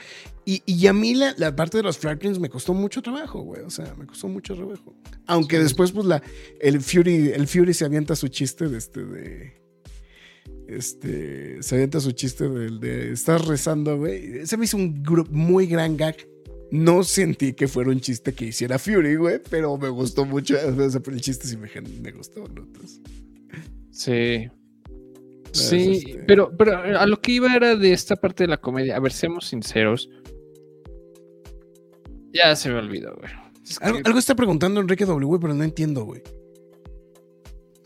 Y, 0.45 0.63
y 0.67 0.87
a 0.87 0.93
mí 0.93 1.15
la, 1.15 1.35
la 1.39 1.55
parte 1.57 1.77
de 1.79 1.83
los 1.83 1.99
Flarkins 1.99 2.39
me 2.39 2.49
costó 2.49 2.75
mucho 2.75 3.03
trabajo, 3.03 3.41
güey. 3.43 3.63
O 3.63 3.71
sea, 3.71 3.95
me 3.99 4.07
costó 4.07 4.29
mucho 4.29 4.55
trabajo. 4.55 4.95
Aunque 5.27 5.59
después, 5.59 5.93
pues, 5.93 6.07
la, 6.07 6.23
el, 6.61 6.81
Fury, 6.81 7.29
el 7.35 7.47
Fury 7.47 7.75
se 7.75 7.85
avienta 7.85 8.17
su 8.17 8.29
chiste 8.29 8.69
de 8.69 8.79
este, 8.79 9.05
de... 9.05 9.63
Este, 10.69 11.63
se 11.63 11.75
avienta 11.75 12.01
su 12.01 12.13
chiste 12.13 12.49
del 12.49 12.81
de 12.81 13.13
estar 13.13 13.45
rezando, 13.47 13.97
güey. 13.99 14.47
Se 14.47 14.57
me 14.57 14.65
hizo 14.65 14.77
un 14.77 15.03
muy 15.31 15.67
gran 15.67 15.97
gag. 15.97 16.17
No 16.71 17.05
sentí 17.05 17.53
que 17.53 17.69
fuera 17.69 17.91
un 17.91 18.01
chiste 18.01 18.33
que 18.33 18.47
hiciera 18.47 18.79
Fury, 18.79 19.17
güey, 19.17 19.41
pero 19.51 19.77
me 19.77 19.91
gustó 19.91 20.25
mucho. 20.25 20.55
O 20.67 20.91
sea, 20.91 21.01
el 21.07 21.21
chiste 21.21 21.47
sí 21.47 21.57
me, 21.59 21.69
me 22.01 22.13
gustó, 22.13 22.49
¿no? 22.49 22.63
Entonces, 22.63 23.01
Sí. 23.91 24.49
Es 25.53 25.59
Sí, 25.69 26.03
este- 26.07 26.24
pero, 26.27 26.57
pero 26.57 26.77
a 26.99 27.07
lo 27.07 27.20
que 27.20 27.33
iba 27.33 27.55
era 27.55 27.77
de 27.77 27.93
esta 27.93 28.16
parte 28.16 28.45
de 28.45 28.49
la 28.49 28.57
comedia. 28.57 28.97
A 28.97 29.01
ver, 29.01 29.12
seamos 29.12 29.47
sinceros. 29.49 30.09
Ya 32.33 32.57
se 32.57 32.70
me 32.70 32.77
olvidó, 32.79 33.15
güey. 33.16 33.31
Es 33.69 33.79
que- 33.79 33.85
algo, 33.85 34.01
algo 34.05 34.19
está 34.19 34.35
preguntando 34.35 34.81
Enrique 34.81 35.05
W, 35.05 35.39
pero 35.41 35.55
no 35.55 35.65
entiendo, 35.65 36.05
güey. 36.05 36.23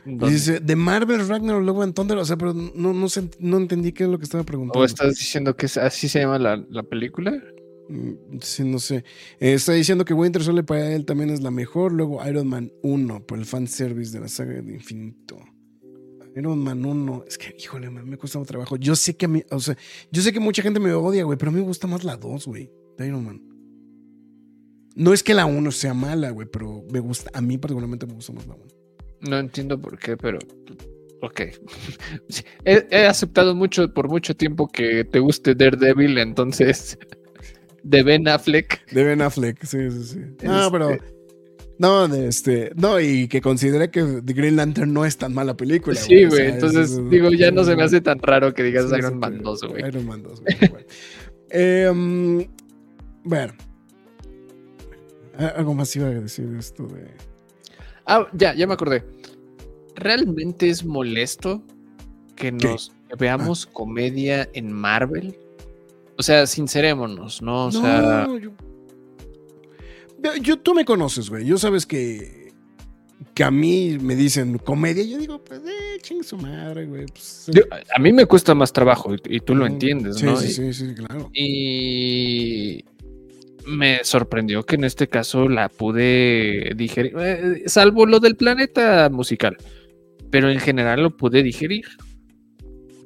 Dice, 0.05 0.61
de 0.61 0.77
Marvel, 0.77 1.27
Ragnarok, 1.27 1.65
Love 1.65 1.83
and 1.83 1.95
Thunder, 1.95 2.17
o 2.19 2.25
sea, 2.25 2.37
pero 2.37 2.55
no, 2.55 2.93
no, 2.93 3.09
sé- 3.09 3.29
no 3.41 3.57
entendí 3.57 3.91
qué 3.91 4.05
es 4.05 4.09
lo 4.11 4.19
que 4.19 4.25
estaba 4.25 4.45
preguntando. 4.45 4.79
¿O 4.79 4.85
estás 4.85 5.17
diciendo 5.19 5.57
que 5.57 5.67
así 5.67 6.09
se 6.09 6.21
llama 6.21 6.39
la, 6.39 6.65
la 6.71 6.85
película? 6.85 7.33
Mm, 7.89 8.39
Sí, 8.41 8.63
no 8.63 8.79
sé. 8.79 8.99
Eh, 9.41 9.55
está 9.55 9.73
diciendo 9.73 10.05
que 10.05 10.15
Winter 10.15 10.45
Soldier 10.45 10.65
para 10.65 10.93
él 10.95 11.05
también 11.05 11.31
es 11.31 11.41
la 11.43 11.51
mejor. 11.51 11.91
Luego 11.93 12.25
Iron 12.29 12.47
Man 12.47 12.71
1 12.85 13.27
por 13.27 13.37
el 13.39 13.47
fanservice 13.47 14.13
de 14.13 14.21
la 14.21 14.29
saga 14.29 14.63
de 14.63 14.75
infinito. 14.75 15.39
Iron 16.37 16.59
Man 16.59 16.85
1. 16.85 17.25
Es 17.27 17.39
que, 17.39 17.55
híjole, 17.59 17.91
man, 17.91 18.09
me 18.09 18.17
cuesta 18.17 18.41
trabajo. 18.43 18.77
Yo 18.77 18.95
sé 18.95 19.17
que 19.17 19.25
a 19.27 19.29
mí, 19.29 19.43
o 19.51 19.59
sea, 19.59 19.77
yo 20.13 20.23
sé 20.23 20.33
que 20.33 20.41
mucha 20.41 20.63
gente 20.63 20.79
me 20.81 20.93
odia, 20.93 21.25
güey, 21.25 21.39
pero 21.39 21.51
a 21.51 21.53
mí 21.55 21.61
me 21.61 21.67
gusta 21.67 21.87
más 21.87 22.05
la 22.05 22.17
2, 22.17 22.47
güey, 22.47 22.71
de 22.99 23.07
Iron 23.07 23.25
Man. 23.25 23.43
No 24.95 25.13
es 25.13 25.23
que 25.23 25.35
la 25.35 25.47
1 25.47 25.71
sea 25.73 25.95
mala, 25.95 26.31
güey, 26.31 26.47
pero 26.51 26.85
me 26.91 27.01
gusta, 27.01 27.31
a 27.35 27.41
mí 27.41 27.59
particularmente 27.59 28.07
me 28.07 28.15
gusta 28.15 28.33
más 28.33 28.47
la 28.47 28.55
1. 28.55 28.65
No 29.29 29.39
entiendo 29.39 29.81
por 29.81 29.99
qué, 29.99 30.17
pero. 30.17 30.39
Ok. 31.23 31.41
He, 32.65 32.87
he 32.91 33.07
aceptado 33.07 33.55
mucho 33.55 33.93
por 33.93 34.09
mucho 34.09 34.37
tiempo 34.37 34.69
que 34.69 35.05
te 35.05 35.19
guste 35.19 35.55
Daredevil, 35.55 36.19
entonces. 36.19 36.99
De 37.83 38.03
Ben 38.03 38.27
Affleck. 38.27 38.85
De 38.91 39.05
Ben 39.05 39.23
Affleck, 39.23 39.65
sí, 39.65 39.91
sí, 39.91 40.05
sí. 40.05 40.19
No, 40.43 40.59
Este- 40.67 40.71
pero. 40.73 41.16
No, 41.79 42.07
este. 42.07 42.73
No, 42.75 42.99
y 43.01 43.29
que 43.29 43.41
considere 43.43 43.91
que 43.91 44.03
The 44.25 44.33
Green 44.33 44.57
Lantern 44.57 44.93
no 44.93 45.05
es 45.05 45.17
tan 45.19 45.35
mala 45.35 45.57
película. 45.57 45.97
Sí, 45.97 46.25
o 46.25 46.29
güey. 46.29 46.41
sea, 46.41 46.55
Entonces, 46.55 46.91
es- 46.93 46.99
es- 46.99 47.11
digo, 47.11 47.31
ya 47.33 47.51
no 47.51 47.65
se 47.65 47.77
me 47.77 47.83
hace 47.83 48.01
tan 48.01 48.19
raro 48.21 48.55
que 48.55 48.63
digas 48.63 48.87
Sí, 48.89 48.97
Iron 48.97 49.19
Man 49.19 49.33
pero- 49.33 49.45
2, 49.45 49.63
güey. 49.65 49.87
Iron 49.87 50.07
Man 50.07 50.23
2, 50.23 50.41
güey. 50.41 50.57
bueno. 50.71 50.87
Eh, 51.51 51.89
um, 51.91 52.45
bueno. 53.25 53.53
Ah, 55.39 55.53
Algo 55.57 55.75
más 55.75 55.95
iba 55.97 56.07
a 56.07 56.11
decir 56.11 56.49
de 56.49 56.59
esto 56.59 56.87
de. 56.87 57.09
Ah, 58.07 58.27
ya, 58.33 58.55
ya 58.55 58.67
me 58.67 58.75
acordé. 58.75 59.05
¿Realmente 59.97 60.69
es 60.71 60.85
molesto 60.85 61.63
que 62.37 62.53
nos 62.53 62.93
veamos 63.19 63.67
comedia 63.67 64.49
en 64.55 64.73
Marvel? 64.73 65.37
O 66.19 66.23
sea, 66.23 66.47
sincerémonos, 66.47 67.43
¿no? 67.43 67.67
O 67.67 67.71
no, 67.71 67.81
sea, 67.83 68.27
yo, 68.41 68.51
yo- 70.37 70.59
Tú 70.59 70.75
me 70.75 70.85
conoces, 70.85 71.31
güey. 71.31 71.45
Yo 71.47 71.59
sabes 71.59 71.87
que. 71.87 72.47
Que 73.35 73.45
a 73.45 73.51
mí 73.51 73.99
me 74.01 74.15
dicen 74.17 74.59
comedia. 74.59 75.03
Yo 75.05 75.19
digo, 75.19 75.43
pues, 75.45 75.61
eh, 75.61 75.99
ching 76.03 76.23
su 76.23 76.37
madre, 76.39 76.87
güey. 76.87 77.07
Pues, 77.07 77.47
yo- 77.53 77.63
a 77.95 77.99
mí 77.99 78.13
me 78.13 78.27
cuesta 78.27 78.55
más 78.55 78.73
trabajo 78.73 79.15
y, 79.15 79.37
y 79.37 79.41
tú 79.41 79.55
lo 79.55 79.65
mm, 79.65 79.69
entiendes, 79.69 80.17
sí, 80.17 80.25
¿no? 80.27 80.37
Sí, 80.37 80.49
Y- 80.49 80.53
sí, 80.53 80.73
sí, 80.73 80.95
claro. 80.95 81.31
Y 81.35 82.85
me 83.67 84.05
sorprendió 84.05 84.63
que 84.65 84.77
en 84.77 84.85
este 84.85 85.09
caso 85.09 85.49
la 85.49 85.69
pude 85.69 86.73
digerir, 86.77 87.15
eh, 87.19 87.63
salvo 87.67 88.07
lo 88.07 88.21
del 88.21 88.37
planeta 88.37 89.09
musical, 89.11 89.57
pero 90.31 90.51
en 90.51 90.61
general 90.61 91.03
lo 91.03 91.17
pude 91.17 91.43
digerir. 91.43 91.85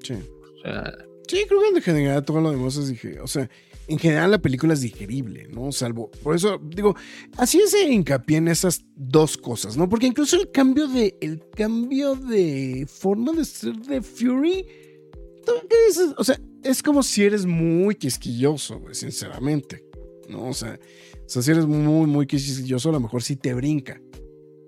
Sí. 0.02 0.14
O 0.14 0.62
sea, 0.62 0.92
Sí, 1.28 1.44
creo 1.48 1.60
que 1.60 1.76
en 1.78 1.82
general 1.82 2.24
todo 2.24 2.40
lo 2.40 2.50
demás 2.50 2.76
es 2.76 2.88
dije, 2.88 3.20
o 3.20 3.26
sea, 3.28 3.48
en 3.90 3.98
general 3.98 4.30
la 4.30 4.40
película 4.40 4.72
es 4.74 4.80
digerible, 4.80 5.48
¿no? 5.48 5.72
Salvo, 5.72 6.10
por 6.22 6.36
eso 6.36 6.60
digo, 6.62 6.94
así 7.36 7.60
se 7.66 7.90
hincapié 7.90 8.36
en 8.36 8.48
esas 8.48 8.84
dos 8.94 9.36
cosas, 9.36 9.76
¿no? 9.76 9.88
Porque 9.88 10.06
incluso 10.06 10.36
el 10.36 10.50
cambio 10.52 10.86
de, 10.86 11.16
el 11.20 11.42
cambio 11.56 12.14
de 12.14 12.86
forma 12.88 13.32
de 13.32 13.44
ser 13.44 13.76
de 13.76 14.00
Fury, 14.00 14.64
¿tú 15.44 15.52
qué 15.68 15.76
dices? 15.88 16.14
O 16.16 16.24
sea, 16.24 16.40
es 16.62 16.82
como 16.82 17.02
si 17.02 17.24
eres 17.24 17.44
muy 17.46 17.96
quisquilloso, 17.96 18.78
güey, 18.78 18.94
sinceramente, 18.94 19.84
¿no? 20.28 20.48
O 20.48 20.54
sea, 20.54 20.78
o 21.26 21.28
sea, 21.28 21.42
si 21.42 21.50
eres 21.50 21.66
muy, 21.66 22.06
muy 22.06 22.26
quisquilloso, 22.26 22.90
a 22.90 22.92
lo 22.92 23.00
mejor 23.00 23.22
sí 23.22 23.36
te 23.36 23.54
brinca. 23.54 24.00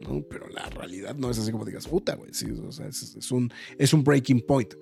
¿no? 0.00 0.22
Pero 0.28 0.48
la 0.48 0.68
realidad 0.70 1.14
no 1.14 1.30
es 1.30 1.38
así 1.38 1.52
como 1.52 1.64
digas, 1.64 1.86
puta, 1.86 2.16
güey. 2.16 2.30
O 2.30 2.72
sea, 2.72 2.88
es, 2.88 3.30
un, 3.30 3.52
es 3.78 3.92
un 3.92 4.02
breaking 4.02 4.40
point. 4.40 4.74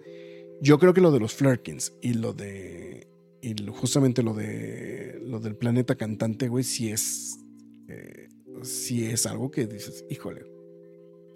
Yo 0.63 0.79
creo 0.79 0.95
que 0.95 1.01
lo 1.01 1.11
de 1.11 1.21
los 1.21 1.35
Flurkins 1.35 1.93
y 2.01 2.15
lo 2.15 2.33
de. 2.33 2.90
Y 3.43 3.55
justamente 3.69 4.23
lo 4.23 4.35
de. 4.35 5.19
Lo 5.25 5.41
del 5.41 5.57
planeta 5.57 5.95
cantante, 5.95 6.49
güey, 6.49 6.65
sí 6.65 6.91
es. 6.91 7.39
eh, 7.89 8.29
sí 8.63 9.05
es 9.05 9.27
algo 9.27 9.51
que 9.51 9.67
dices, 9.67 10.05
híjole. 10.11 10.45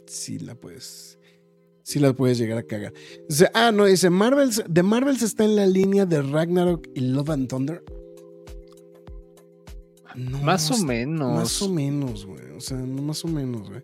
Sí 0.07 0.39
la 0.39 0.55
puedes. 0.55 1.19
Sí 1.83 1.99
la 1.99 2.13
puedes 2.15 2.39
llegar 2.39 2.59
a 2.59 2.63
cagar. 2.63 2.93
Dice, 3.29 3.49
ah, 3.55 3.71
no, 3.73 3.85
dice 3.87 4.11
Marvels. 4.11 4.63
De 4.69 4.83
Marvels 4.83 5.23
está 5.23 5.45
en 5.45 5.57
la 5.57 5.67
línea 5.67 6.07
de 6.07 6.23
Ragnarok 6.23 6.89
y 6.95 7.01
Love 7.01 7.31
and 7.31 7.49
Thunder. 7.49 7.85
No, 10.17 10.39
más 10.43 10.71
o 10.71 10.79
menos. 10.79 11.35
más 11.35 11.63
o 11.63 11.69
menos, 11.69 12.25
güey. 12.25 12.51
O 12.57 12.61
sea, 12.61 12.77
no 12.79 13.03
más 13.03 13.25
o 13.25 13.29
menos, 13.29 13.69
güey. 13.69 13.83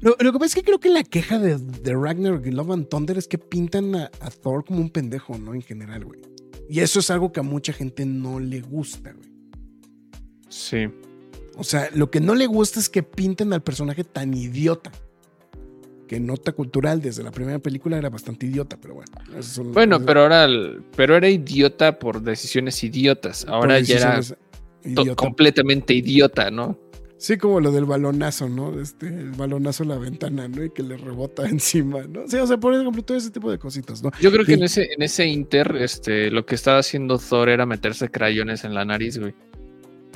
Lo, 0.00 0.14
lo 0.18 0.32
que 0.32 0.38
pasa 0.38 0.46
es 0.46 0.54
que 0.56 0.62
creo 0.62 0.78
que 0.80 0.90
la 0.90 1.02
queja 1.04 1.38
de, 1.38 1.58
de 1.58 1.94
Ragnarok 1.94 2.46
y 2.46 2.50
Love 2.50 2.70
and 2.72 2.88
Thunder 2.88 3.18
es 3.18 3.26
que 3.28 3.38
pintan 3.38 3.94
a, 3.94 4.10
a 4.20 4.30
Thor 4.30 4.64
como 4.64 4.80
un 4.80 4.90
pendejo, 4.90 5.38
¿no? 5.38 5.54
En 5.54 5.62
general, 5.62 6.04
güey. 6.04 6.20
Y 6.70 6.80
eso 6.80 7.00
es 7.00 7.10
algo 7.10 7.32
que 7.32 7.40
a 7.40 7.42
mucha 7.42 7.72
gente 7.72 8.06
no 8.06 8.38
le 8.38 8.60
gusta, 8.60 9.12
güey. 9.12 9.28
Sí. 10.48 10.88
O 11.56 11.64
sea, 11.64 11.88
lo 11.94 12.10
que 12.10 12.20
no 12.20 12.34
le 12.34 12.46
gusta 12.46 12.78
es 12.78 12.88
que 12.88 13.02
pinten 13.02 13.52
al 13.52 13.62
personaje 13.62 14.04
tan 14.04 14.32
idiota. 14.34 14.92
Que 16.06 16.18
nota 16.20 16.52
cultural 16.52 17.00
desde 17.02 17.22
la 17.22 17.30
primera 17.30 17.58
película 17.58 17.96
era 17.98 18.08
bastante 18.08 18.46
idiota, 18.46 18.76
pero 18.80 18.94
bueno. 18.94 19.12
son- 19.42 19.72
Bueno, 19.72 20.00
pero 20.04 20.22
ahora, 20.22 20.48
pero 20.96 21.16
era 21.16 21.28
idiota 21.28 21.98
por 21.98 22.22
decisiones 22.22 22.82
idiotas. 22.82 23.44
Ahora 23.46 23.78
ya 23.80 23.96
era 23.96 24.20
idiota. 24.84 25.14
completamente 25.14 25.94
idiota, 25.94 26.50
¿no? 26.50 26.78
Sí, 27.22 27.36
como 27.36 27.60
lo 27.60 27.70
del 27.70 27.84
balonazo, 27.84 28.48
¿no? 28.48 28.80
Este, 28.80 29.06
el 29.08 29.32
balonazo 29.32 29.82
a 29.82 29.86
la 29.86 29.98
ventana, 29.98 30.48
¿no? 30.48 30.64
Y 30.64 30.70
que 30.70 30.82
le 30.82 30.96
rebota 30.96 31.46
encima, 31.48 32.02
¿no? 32.04 32.26
Sí, 32.26 32.36
o 32.38 32.46
sea, 32.46 32.56
por 32.56 32.72
ejemplo, 32.74 33.02
todo 33.02 33.18
ese 33.18 33.30
tipo 33.30 33.50
de 33.50 33.58
cositas, 33.58 34.02
¿no? 34.02 34.10
Yo 34.22 34.32
creo 34.32 34.42
que 34.46 34.52
Sí. 34.52 34.58
en 34.58 34.62
ese, 34.64 34.92
en 34.94 35.02
ese 35.02 35.26
inter, 35.26 35.76
este, 35.76 36.30
lo 36.30 36.46
que 36.46 36.54
estaba 36.54 36.78
haciendo 36.78 37.18
Thor 37.18 37.50
era 37.50 37.66
meterse 37.66 38.08
crayones 38.10 38.64
en 38.64 38.72
la 38.72 38.86
nariz, 38.86 39.18
güey. 39.18 39.34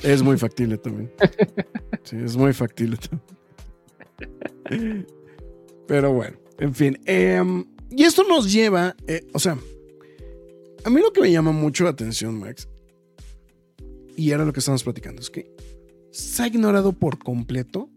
Es 0.01 0.23
muy 0.23 0.35
factible 0.37 0.79
también. 0.79 1.11
Sí, 2.03 2.17
es 2.17 2.35
muy 2.35 2.53
factible 2.53 2.97
también. 4.67 5.05
Pero 5.87 6.11
bueno, 6.11 6.37
en 6.57 6.73
fin. 6.73 6.99
em, 7.05 7.65
y 7.91 8.03
esto 8.03 8.23
nos 8.27 8.51
lleva, 8.51 8.95
eh, 9.07 9.21
o 9.31 9.37
sea, 9.39 9.57
a 10.83 10.89
mí 10.89 10.99
lo 11.01 11.13
que 11.13 11.21
me 11.21 11.31
llama 11.31 11.51
mucho 11.51 11.83
la 11.83 11.91
atención, 11.91 12.39
Max, 12.39 12.67
y 14.17 14.31
era 14.31 14.43
lo 14.43 14.51
que 14.53 14.59
estamos 14.59 14.83
platicando, 14.83 15.21
es 15.21 15.29
que 15.29 15.53
se 16.15 16.43
ha 16.43 16.47
ignorado 16.47 16.93
por 16.93 17.19
completo 17.19 17.89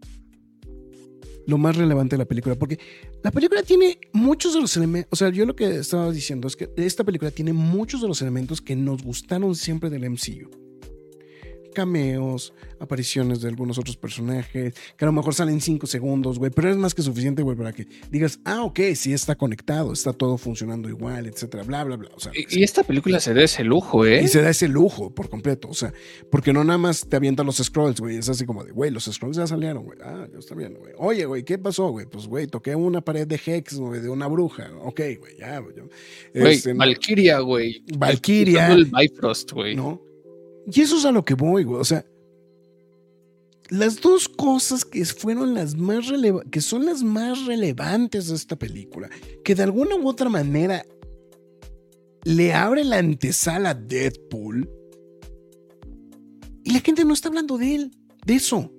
lo 1.47 1.57
más 1.57 1.75
relevante 1.75 2.15
de 2.15 2.19
la 2.19 2.25
película, 2.25 2.55
porque 2.55 2.77
la 3.23 3.31
película 3.31 3.63
tiene 3.63 3.97
muchos 4.13 4.53
de 4.53 4.61
los 4.61 4.75
elementos, 4.77 5.09
o 5.11 5.15
sea, 5.15 5.29
yo 5.29 5.45
lo 5.45 5.55
que 5.55 5.77
estaba 5.77 6.11
diciendo 6.11 6.47
es 6.47 6.55
que 6.55 6.69
esta 6.77 7.03
película 7.03 7.31
tiene 7.31 7.53
muchos 7.53 8.01
de 8.01 8.07
los 8.07 8.21
elementos 8.21 8.61
que 8.61 8.75
nos 8.75 9.01
gustaron 9.03 9.55
siempre 9.55 9.89
del 9.89 10.07
MCU. 10.09 10.68
Cameos, 11.69 12.53
apariciones 12.79 13.41
de 13.41 13.49
algunos 13.49 13.77
otros 13.77 13.97
personajes, 13.97 14.73
que 14.97 15.05
a 15.05 15.07
lo 15.07 15.11
mejor 15.11 15.33
salen 15.33 15.61
5 15.61 15.87
segundos, 15.87 16.39
güey, 16.39 16.51
pero 16.51 16.69
es 16.69 16.77
más 16.77 16.93
que 16.93 17.01
suficiente, 17.01 17.41
güey, 17.41 17.57
para 17.57 17.73
que 17.73 17.87
digas, 18.11 18.39
ah, 18.45 18.63
ok, 18.63 18.79
sí 18.95 19.13
está 19.13 19.35
conectado, 19.35 19.93
está 19.93 20.13
todo 20.13 20.37
funcionando 20.37 20.89
igual, 20.89 21.27
etcétera, 21.27 21.63
bla, 21.63 21.83
bla, 21.83 21.97
bla. 21.97 22.09
O 22.15 22.19
sea, 22.19 22.31
Y, 22.35 22.63
esta 22.63 22.83
película 22.83 23.19
se 23.19 23.33
da 23.33 23.43
ese 23.43 23.63
lujo, 23.63 24.05
¿eh? 24.05 24.23
y 24.23 24.27
se 24.27 24.41
da 24.41 24.49
ese 24.49 24.67
lujo 24.67 25.13
por 25.13 25.29
completo, 25.29 25.69
o 25.69 25.73
sea, 25.73 25.93
porque 26.29 26.53
no 26.53 26.63
nada 26.63 26.77
más 26.77 27.07
te 27.07 27.15
avientan 27.15 27.45
los 27.45 27.57
scrolls, 27.57 27.99
güey, 27.99 28.17
es 28.17 28.29
así 28.29 28.45
como 28.45 28.63
de, 28.63 28.71
güey, 28.71 28.91
los 28.91 29.05
scrolls 29.05 29.37
ya 29.37 29.47
salieron, 29.47 29.85
güey, 29.85 29.99
ah, 30.03 30.27
ya 30.31 30.39
está 30.39 30.55
bien, 30.55 30.75
güey. 30.75 30.93
Oye, 30.97 31.25
güey, 31.25 31.43
¿qué 31.43 31.57
pasó, 31.57 31.89
güey? 31.89 32.05
Pues, 32.05 32.27
güey, 32.27 32.47
toqué 32.47 32.75
una 32.75 33.01
pared 33.01 33.27
de 33.27 33.39
Hex, 33.43 33.75
güey, 33.75 34.01
de 34.01 34.09
una 34.09 34.27
bruja, 34.27 34.71
ok, 34.81 35.01
güey, 35.19 35.37
ya, 35.37 35.59
güey. 35.59 35.75
Este, 36.33 36.73
Valkyria, 36.73 37.39
güey. 37.39 37.83
Valkyria. 37.97 38.73
El 38.73 38.85
Bifrost, 38.85 39.51
güey. 39.51 39.75
¿no? 39.75 40.08
Y 40.71 40.81
eso 40.81 40.97
es 40.97 41.05
a 41.05 41.11
lo 41.11 41.25
que 41.25 41.33
voy, 41.33 41.63
güey, 41.63 41.81
o 41.81 41.85
sea, 41.85 42.05
las 43.69 44.01
dos 44.01 44.27
cosas 44.27 44.83
que 44.83 45.05
fueron 45.05 45.53
las 45.53 45.75
más 45.75 46.11
que 46.51 46.61
son 46.61 46.85
las 46.85 47.03
más 47.03 47.45
relevantes 47.45 48.27
de 48.27 48.35
esta 48.35 48.55
película, 48.57 49.09
que 49.43 49.55
de 49.55 49.63
alguna 49.63 49.95
u 49.95 50.07
otra 50.07 50.29
manera 50.29 50.85
le 52.23 52.53
abre 52.53 52.83
la 52.83 52.97
antesala 52.97 53.71
a 53.71 53.73
Deadpool 53.75 54.69
y 56.63 56.71
la 56.71 56.79
gente 56.81 57.05
no 57.05 57.13
está 57.13 57.29
hablando 57.29 57.57
de 57.57 57.75
él, 57.75 57.91
de 58.25 58.35
eso. 58.35 58.71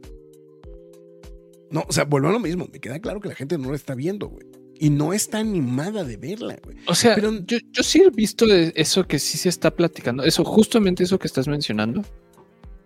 No, 1.70 1.84
o 1.88 1.92
sea, 1.92 2.04
vuelvo 2.04 2.28
a 2.28 2.32
lo 2.32 2.40
mismo, 2.40 2.68
me 2.70 2.80
queda 2.80 2.98
claro 2.98 3.20
que 3.20 3.28
la 3.28 3.34
gente 3.34 3.56
no 3.58 3.70
la 3.70 3.76
está 3.76 3.94
viendo, 3.94 4.28
güey. 4.28 4.46
Y 4.82 4.88
no 4.90 5.12
está 5.12 5.38
animada 5.38 6.04
de 6.04 6.16
verla, 6.16 6.58
güey. 6.64 6.78
O 6.86 6.94
sea, 6.94 7.14
Pero- 7.14 7.38
yo, 7.44 7.58
yo 7.70 7.82
sí 7.82 8.00
he 8.00 8.10
visto 8.10 8.46
de 8.46 8.72
eso 8.74 9.06
que 9.06 9.18
sí 9.18 9.36
se 9.38 9.50
está 9.50 9.70
platicando, 9.70 10.24
eso, 10.24 10.42
justamente 10.42 11.04
eso 11.04 11.18
que 11.18 11.26
estás 11.26 11.46
mencionando, 11.46 12.02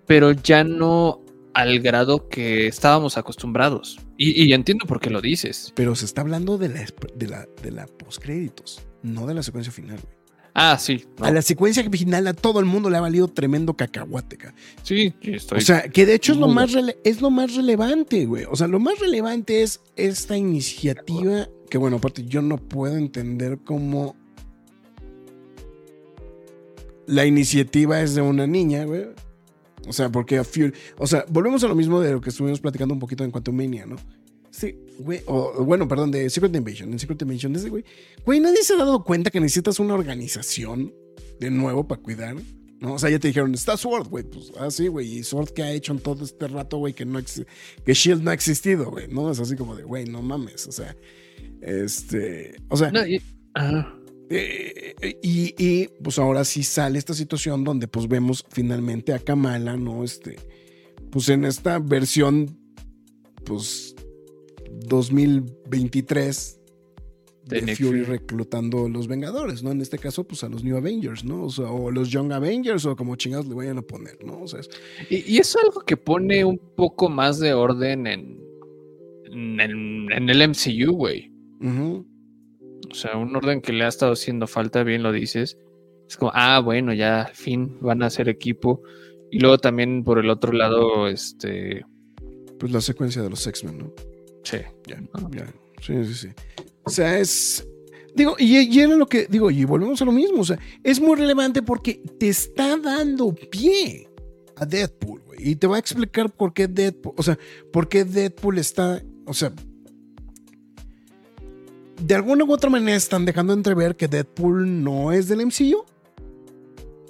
pero 0.06 0.32
ya 0.32 0.64
no 0.64 1.20
al 1.54 1.78
grado 1.78 2.28
que 2.28 2.66
estábamos 2.66 3.16
acostumbrados. 3.16 4.00
Y, 4.18 4.42
y 4.42 4.52
entiendo 4.52 4.86
por 4.86 4.98
qué 5.00 5.08
lo 5.08 5.20
dices. 5.20 5.72
Pero 5.76 5.94
se 5.94 6.04
está 6.04 6.20
hablando 6.22 6.58
de 6.58 6.68
la, 6.68 6.84
de 7.14 7.28
la, 7.28 7.48
de 7.62 7.70
la 7.70 7.86
postcréditos, 7.86 8.82
no 9.04 9.26
de 9.26 9.34
la 9.34 9.42
secuencia 9.44 9.72
final, 9.72 9.98
güey. 10.02 10.14
Ah, 10.56 10.76
sí. 10.78 11.04
no, 11.18 11.24
A 11.26 11.30
la 11.32 11.42
secuencia 11.42 11.88
final 11.90 12.26
a 12.28 12.32
todo 12.34 12.60
el 12.60 12.66
mundo 12.66 12.88
le 12.90 12.96
ha 12.96 13.00
valido 13.00 13.26
tremendo 13.28 13.74
cacahuate, 13.74 14.36
ca. 14.36 14.54
Sí, 14.84 15.12
sí, 15.22 15.32
estoy. 15.34 15.58
O 15.58 15.60
sea, 15.60 15.88
que 15.88 16.06
de 16.06 16.14
hecho 16.14 16.32
es 16.32 16.38
lo, 16.38 16.46
más 16.48 16.70
es 17.02 17.20
lo 17.20 17.30
más 17.30 17.54
relevante, 17.54 18.24
güey. 18.26 18.44
O 18.48 18.54
sea, 18.54 18.68
lo 18.68 18.78
más 18.78 18.98
relevante 19.00 19.62
es 19.62 19.80
esta 19.96 20.36
iniciativa 20.36 21.48
que, 21.74 21.78
bueno, 21.78 21.96
aparte 21.96 22.24
yo 22.24 22.40
no 22.40 22.56
puedo 22.56 22.96
entender 22.96 23.58
cómo 23.64 24.14
la 27.08 27.26
iniciativa 27.26 28.00
es 28.00 28.14
de 28.14 28.22
una 28.22 28.46
niña, 28.46 28.84
güey. 28.84 29.06
O 29.88 29.92
sea, 29.92 30.08
porque 30.08 30.38
a 30.38 30.44
Fury... 30.44 30.72
O 30.98 31.08
sea, 31.08 31.24
volvemos 31.28 31.64
a 31.64 31.66
lo 31.66 31.74
mismo 31.74 32.00
de 32.00 32.12
lo 32.12 32.20
que 32.20 32.30
estuvimos 32.30 32.60
platicando 32.60 32.94
un 32.94 33.00
poquito 33.00 33.24
en 33.24 33.32
Quantumania, 33.32 33.86
¿no? 33.86 33.96
Sí, 34.52 34.78
güey. 35.00 35.22
Bueno, 35.26 35.88
perdón, 35.88 36.12
de 36.12 36.30
Secret 36.30 36.54
Invasion. 36.54 36.92
En 36.92 36.98
Secret 37.00 37.20
Invasion, 37.22 37.56
ese 37.56 37.70
güey. 37.70 37.84
Güey, 38.24 38.38
nadie 38.38 38.62
se 38.62 38.74
ha 38.74 38.76
dado 38.76 39.02
cuenta 39.02 39.32
que 39.32 39.40
necesitas 39.40 39.80
una 39.80 39.94
organización 39.94 40.94
de 41.40 41.50
nuevo 41.50 41.88
para 41.88 42.00
cuidar. 42.00 42.36
¿no? 42.78 42.94
O 42.94 42.98
sea, 43.00 43.10
ya 43.10 43.18
te 43.18 43.26
dijeron, 43.26 43.52
está 43.52 43.76
Sword, 43.76 44.06
güey. 44.10 44.22
Pues, 44.22 44.52
ah, 44.60 44.70
sí, 44.70 44.86
güey. 44.86 45.12
Y 45.12 45.24
Sword 45.24 45.50
que 45.50 45.64
ha 45.64 45.72
hecho 45.72 45.92
en 45.92 45.98
todo 45.98 46.24
este 46.24 46.46
rato, 46.46 46.78
güey, 46.78 46.92
que 46.94 47.04
no 47.04 47.18
que 47.84 47.94
Shield 47.94 48.22
no 48.22 48.30
ha 48.30 48.34
existido, 48.34 48.92
güey. 48.92 49.08
No 49.08 49.28
es 49.28 49.40
así 49.40 49.56
como 49.56 49.74
de, 49.74 49.82
güey, 49.82 50.04
no 50.04 50.22
mames. 50.22 50.68
O 50.68 50.72
sea, 50.72 50.94
este. 51.64 52.56
O 52.68 52.76
sea, 52.76 52.90
No, 52.90 53.06
y- 53.06 53.20
ajá. 53.54 53.94
eh, 54.30 54.94
y, 55.22 55.54
y, 55.58 55.88
pues 56.02 56.18
ahora 56.18 56.44
sí 56.44 56.62
sale 56.62 56.98
esta 56.98 57.14
situación 57.14 57.64
donde 57.64 57.88
pues 57.88 58.08
vemos 58.08 58.44
finalmente 58.50 59.12
a 59.12 59.18
Kamala, 59.18 59.76
¿no? 59.76 60.04
Este, 60.04 60.36
pues 61.10 61.28
en 61.28 61.44
esta 61.44 61.78
versión, 61.78 62.58
pues 63.44 63.94
2023 64.86 66.60
De 67.46 67.60
de, 67.60 67.76
Fury, 67.76 68.02
reclutando 68.04 68.86
a 68.86 68.88
los 68.88 69.06
Vengadores, 69.06 69.62
¿no? 69.62 69.70
En 69.70 69.80
este 69.82 69.98
caso, 69.98 70.24
pues 70.24 70.42
a 70.44 70.48
los 70.48 70.64
New 70.64 70.76
Avengers, 70.76 71.24
¿no? 71.24 71.44
O, 71.44 71.50
sea, 71.50 71.66
o 71.66 71.90
los 71.90 72.08
Young 72.10 72.32
Avengers 72.32 72.86
o 72.86 72.96
como 72.96 73.16
chingados 73.16 73.46
le 73.46 73.54
vayan 73.54 73.76
a 73.78 73.82
poner, 73.82 74.16
¿no? 74.24 74.40
O 74.42 74.48
sea, 74.48 74.60
es- 74.60 74.70
Y, 75.10 75.34
y 75.34 75.38
eso 75.38 75.58
es 75.58 75.64
algo 75.66 75.80
que 75.82 75.96
pone 75.98 76.44
un 76.44 76.58
poco 76.58 77.08
más 77.10 77.38
de 77.38 77.52
orden 77.52 78.06
en, 78.06 78.40
en, 79.26 79.60
el- 79.60 80.12
en 80.12 80.30
el 80.30 80.40
MCU, 80.48 80.92
güey. 80.92 81.30
O 81.64 82.94
sea, 82.94 83.16
un 83.16 83.34
orden 83.34 83.60
que 83.60 83.72
le 83.72 83.84
ha 83.84 83.88
estado 83.88 84.12
haciendo 84.12 84.46
falta, 84.46 84.82
bien 84.82 85.02
lo 85.02 85.12
dices. 85.12 85.56
Es 86.08 86.16
como, 86.16 86.30
ah, 86.34 86.60
bueno, 86.60 86.92
ya 86.92 87.22
al 87.22 87.34
fin 87.34 87.78
van 87.80 88.02
a 88.02 88.10
ser 88.10 88.28
equipo. 88.28 88.82
Y 89.30 89.38
luego 89.40 89.58
también 89.58 90.04
por 90.04 90.18
el 90.18 90.30
otro 90.30 90.52
lado, 90.52 91.08
este. 91.08 91.84
pues 92.58 92.72
la 92.72 92.80
secuencia 92.80 93.22
de 93.22 93.30
los 93.30 93.46
X-Men, 93.46 93.78
¿no? 93.78 93.92
Sí, 94.44 94.58
Ya, 94.86 95.00
¿no? 95.00 95.30
ya. 95.30 95.46
Sí, 95.80 96.04
sí, 96.04 96.14
sí. 96.14 96.28
O 96.84 96.90
sea, 96.90 97.18
es. 97.18 97.66
Digo, 98.14 98.36
y, 98.38 98.58
y 98.58 98.80
era 98.80 98.94
lo 98.94 99.06
que. 99.06 99.26
Digo, 99.26 99.50
y 99.50 99.64
volvemos 99.64 100.00
a 100.02 100.04
lo 100.04 100.12
mismo. 100.12 100.42
O 100.42 100.44
sea, 100.44 100.58
es 100.82 101.00
muy 101.00 101.16
relevante 101.16 101.62
porque 101.62 102.00
te 102.18 102.28
está 102.28 102.76
dando 102.76 103.34
pie 103.34 104.08
a 104.56 104.66
Deadpool, 104.66 105.22
güey. 105.26 105.50
Y 105.50 105.56
te 105.56 105.66
va 105.66 105.76
a 105.76 105.78
explicar 105.80 106.30
por 106.30 106.52
qué 106.52 106.68
Deadpool. 106.68 107.14
O 107.16 107.22
sea, 107.22 107.38
por 107.72 107.88
qué 107.88 108.04
Deadpool 108.04 108.58
está. 108.58 109.02
O 109.26 109.32
sea. 109.34 109.52
De 112.02 112.14
alguna 112.14 112.44
u 112.44 112.52
otra 112.52 112.68
manera 112.70 112.96
están 112.96 113.24
dejando 113.24 113.52
entrever 113.52 113.96
que 113.96 114.08
Deadpool 114.08 114.82
no 114.82 115.12
es 115.12 115.28
del 115.28 115.46
MCU. 115.46 115.84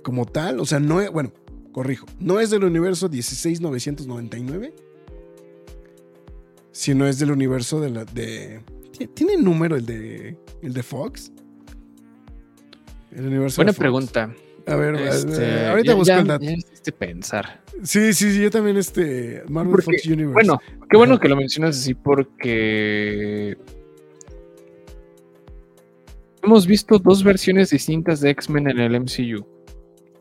Como 0.02 0.26
tal. 0.26 0.60
O 0.60 0.66
sea, 0.66 0.78
no 0.80 1.00
es. 1.00 1.10
Bueno, 1.10 1.32
corrijo. 1.72 2.06
No 2.20 2.38
es 2.40 2.50
del 2.50 2.64
universo 2.64 3.08
16999 3.08 4.74
si 6.72 6.92
no 6.92 7.06
es 7.06 7.18
del 7.20 7.30
universo 7.30 7.80
de 7.80 7.88
la 7.90 8.04
de 8.04 8.60
¿Ti- 8.98 9.06
tiene 9.06 9.36
número 9.36 9.76
el 9.76 9.86
de 9.86 10.36
el 10.60 10.72
de 10.74 10.82
Fox 10.82 11.30
el 13.12 13.26
universo 13.28 13.56
Buena 13.58 13.70
de 13.70 13.74
Fox. 13.76 13.78
pregunta. 13.78 14.34
a 14.66 14.74
ver 14.74 14.96
Este, 14.96 15.66
ahorita 15.68 15.92
ya- 15.92 15.94
busco 15.94 16.08
ya- 16.08 16.18
el 16.20 16.26
dato 16.26 16.44
pensar. 16.98 17.62
sí 17.84 18.12
sí 18.12 18.32
sí 18.32 18.40
yo 18.42 18.50
también 18.50 18.76
este 18.76 19.44
Marvel 19.48 19.70
Porque, 19.70 19.84
Fox 19.84 20.06
Universe 20.06 20.32
Bueno, 20.32 20.60
qué 20.90 20.96
bueno 20.96 21.12
Ajá. 21.14 21.20
que 21.22 21.28
lo 21.28 21.36
mencionas 21.36 21.76
así 21.78 21.94
porque 21.94 23.56
hemos 26.44 26.66
visto 26.66 26.98
dos 26.98 27.22
versiones 27.24 27.70
distintas 27.70 28.20
de 28.20 28.30
X-Men 28.30 28.68
en 28.70 28.80
el 28.80 29.00
MCU. 29.00 29.46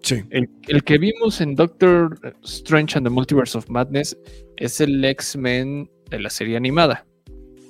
sí 0.01 0.21
El, 0.29 0.49
el 0.67 0.83
que 0.83 0.97
vimos 0.97 1.41
en 1.41 1.55
Doctor 1.55 2.19
Strange 2.43 2.97
and 2.97 3.07
the 3.07 3.09
Multiverse 3.11 3.57
of 3.57 3.69
Madness 3.69 4.17
es 4.57 4.79
el 4.81 5.03
X-Men 5.03 5.89
de 6.09 6.19
la 6.19 6.29
serie 6.29 6.57
animada. 6.57 7.05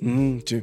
Mm, 0.00 0.38
sí 0.44 0.62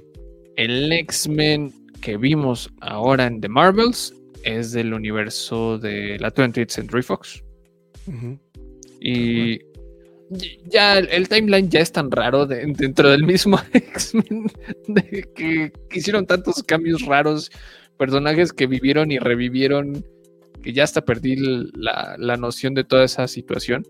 El 0.55 0.91
X-Men 0.91 1.73
que 2.01 2.18
vimos 2.18 2.72
ahora 2.81 3.27
en 3.27 3.41
The 3.41 3.49
Marvels 3.49 4.13
es 4.43 4.72
del 4.72 4.93
universo 4.93 5.77
de 5.77 6.18
la 6.19 6.34
20th 6.34 6.69
Century 6.69 7.03
Fox. 7.03 7.43
Y 8.99 9.53
y- 9.53 9.61
ya 10.65 10.97
el, 10.97 11.09
el 11.09 11.27
timeline 11.27 11.69
ya 11.69 11.81
es 11.81 11.91
tan 11.91 12.09
raro 12.09 12.45
de- 12.45 12.65
dentro 12.77 13.09
del 13.09 13.23
mismo 13.23 13.59
X-Men 13.73 14.47
de 14.88 15.30
que, 15.35 15.72
que 15.89 15.99
hicieron 15.99 16.26
tantos 16.26 16.63
cambios 16.63 17.01
raros, 17.05 17.51
personajes 18.02 18.52
que 18.52 18.65
vivieron 18.65 19.11
y 19.11 19.19
revivieron, 19.19 20.03
que 20.64 20.73
ya 20.73 20.84
hasta 20.84 21.06
perdí 21.06 21.36
la, 21.36 22.15
la 22.18 22.36
noción 22.36 22.73
de 22.73 22.84
toda 22.84 23.03
esa 23.06 23.28
situación. 23.28 23.86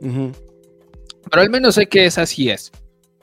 Pero 0.00 1.42
al 1.42 1.50
menos 1.50 1.74
sé 1.74 1.84
que 1.86 2.06
esa 2.06 2.24
sí 2.24 2.48
es. 2.48 2.72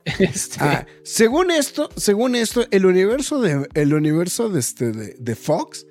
Este, 0.19 0.57
Ah, 0.59 0.85
según 1.03 1.49
esto 1.51 1.89
según 1.97 2.35
esto 2.35 2.65
el 2.71 2.85
universo 2.85 3.41
de 3.41 3.67
el 3.73 3.93
universo 3.93 4.47
de 4.47 4.61
este 4.61 4.93
de, 4.93 5.15
de 5.19 5.35
Fox 5.35 5.85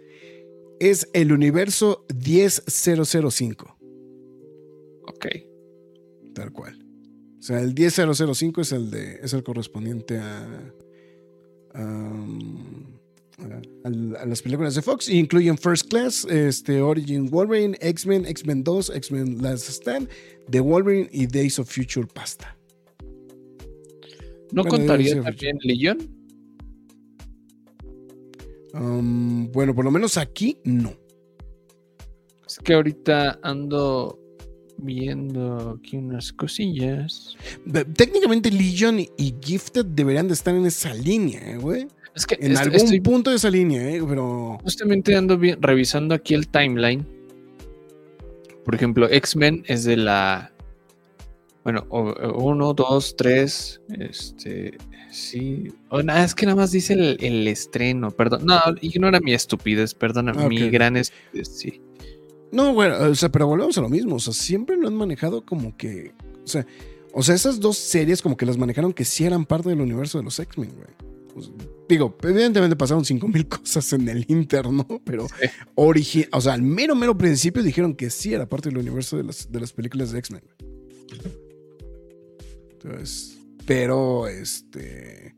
es 0.80 1.10
el 1.12 1.32
universo 1.32 2.06
10005 2.08 3.76
ok. 5.06 5.26
Tal 6.34 6.52
cual. 6.52 6.82
O 7.38 7.42
sea, 7.42 7.60
el 7.60 7.74
10005 7.74 8.60
es 8.60 8.72
el 8.72 8.90
de. 8.90 9.20
es 9.22 9.32
el 9.32 9.42
correspondiente 9.42 10.18
a. 10.18 10.72
a, 13.84 14.26
las 14.26 14.42
películas 14.42 14.74
de 14.74 14.82
Fox. 14.82 15.08
Y 15.08 15.18
incluyen 15.18 15.58
First 15.58 15.88
Class, 15.88 16.24
este, 16.24 16.80
Origin 16.80 17.26
Wolverine, 17.26 17.76
X-Men, 17.80 18.26
X-Men 18.26 18.64
2, 18.64 18.90
X-Men 18.90 19.42
Last 19.42 19.68
Stand, 19.68 20.08
The 20.50 20.60
Wolverine 20.60 21.08
y 21.12 21.26
Days 21.26 21.58
of 21.58 21.68
Future 21.68 22.06
Pasta. 22.06 22.56
¿No 24.52 24.62
Bueno, 24.62 24.70
contaría 24.70 25.22
también 25.22 25.58
Legion? 25.62 25.98
Am, 28.74 29.50
bueno, 29.52 29.74
por 29.74 29.84
lo 29.84 29.90
menos 29.90 30.16
aquí 30.16 30.58
no. 30.64 30.94
Es 32.46 32.58
que 32.58 32.74
ahorita 32.74 33.40
ando 33.42 34.20
viendo 34.78 35.78
aquí 35.78 35.96
unas 35.96 36.32
cosillas. 36.32 37.36
Técnicamente 37.94 38.50
Legion 38.50 39.00
y, 39.00 39.10
y 39.16 39.34
Gifted 39.42 39.86
deberían 39.86 40.28
de 40.28 40.34
estar 40.34 40.54
en 40.54 40.66
esa 40.66 40.94
línea, 40.94 41.40
eh, 41.52 41.58
güey. 41.58 41.88
Es 42.16 42.26
que 42.26 42.36
En 42.40 42.56
algún 42.56 42.76
estoy 42.76 43.00
punto 43.00 43.30
de 43.30 43.36
esa 43.36 43.50
línea, 43.50 43.90
eh, 43.90 44.02
pero. 44.08 44.58
justamente 44.62 45.14
ando 45.14 45.36
vi- 45.38 45.54
revisando 45.60 46.14
aquí 46.14 46.34
el 46.34 46.48
timeline. 46.48 47.06
Por 48.64 48.74
ejemplo, 48.74 49.08
X-Men 49.08 49.62
es 49.68 49.84
de 49.84 49.96
la 49.96 50.50
Bueno, 51.62 51.84
o- 51.90 52.10
o- 52.10 52.44
uno, 52.44 52.72
dos, 52.74 53.16
tres. 53.16 53.80
Este. 53.98 54.76
Sí. 55.10 55.72
Oh, 55.88 56.02
nada, 56.02 56.24
es 56.24 56.34
que 56.34 56.46
nada 56.46 56.56
más 56.56 56.70
dice 56.70 56.92
el, 56.94 57.16
el 57.20 57.46
estreno. 57.48 58.10
Perdón. 58.12 58.46
No, 58.46 58.58
ignora 58.80 59.18
mi 59.20 59.34
estupidez. 59.34 59.92
Perdona, 59.94 60.32
Ah, 60.36 60.48
mi 60.48 60.62
ok. 60.62 60.70
gran 60.72 60.96
estupidez. 60.96 61.48
Sí. 61.48 61.80
No, 62.52 62.72
bueno, 62.72 62.96
o 63.10 63.14
sea, 63.16 63.30
pero 63.30 63.46
volvemos 63.48 63.76
a 63.78 63.80
lo 63.80 63.88
mismo. 63.88 64.14
O 64.16 64.20
sea, 64.20 64.32
siempre 64.32 64.76
lo 64.76 64.86
han 64.88 64.94
manejado 64.94 65.44
como 65.44 65.76
que. 65.76 66.12
O 66.44 66.46
sea, 66.46 66.64
o 67.12 67.22
sea, 67.22 67.34
esas 67.34 67.58
dos 67.60 67.76
series 67.76 68.22
como 68.22 68.36
que 68.36 68.46
las 68.46 68.56
manejaron 68.58 68.92
que 68.92 69.04
sí 69.04 69.24
eran 69.24 69.44
parte 69.44 69.68
del 69.68 69.80
universo 69.80 70.18
de 70.18 70.24
los 70.24 70.38
X-Men, 70.38 70.70
güey. 70.76 70.88
Pues, 71.34 71.50
digo, 71.88 72.16
evidentemente 72.22 72.76
pasaron 72.76 73.04
5000 73.04 73.48
cosas 73.48 73.92
en 73.92 74.08
el 74.08 74.24
Inter, 74.28 74.70
¿no? 74.70 74.86
Pero 75.04 75.26
Sí. 75.28 75.46
origi- 75.76 76.28
o 76.32 76.40
sea, 76.40 76.54
al 76.54 76.62
mero, 76.62 76.94
mero 76.94 77.16
principio 77.16 77.62
dijeron 77.62 77.94
que 77.94 78.10
sí 78.10 78.32
era 78.34 78.48
parte 78.48 78.68
del 78.68 78.78
universo 78.78 79.16
de 79.16 79.24
las, 79.24 79.50
de 79.50 79.60
las 79.60 79.72
películas 79.72 80.10
de 80.12 80.18
X-Men. 80.18 80.42
Entonces, 82.72 83.38
pero 83.66 84.28
este. 84.28 85.34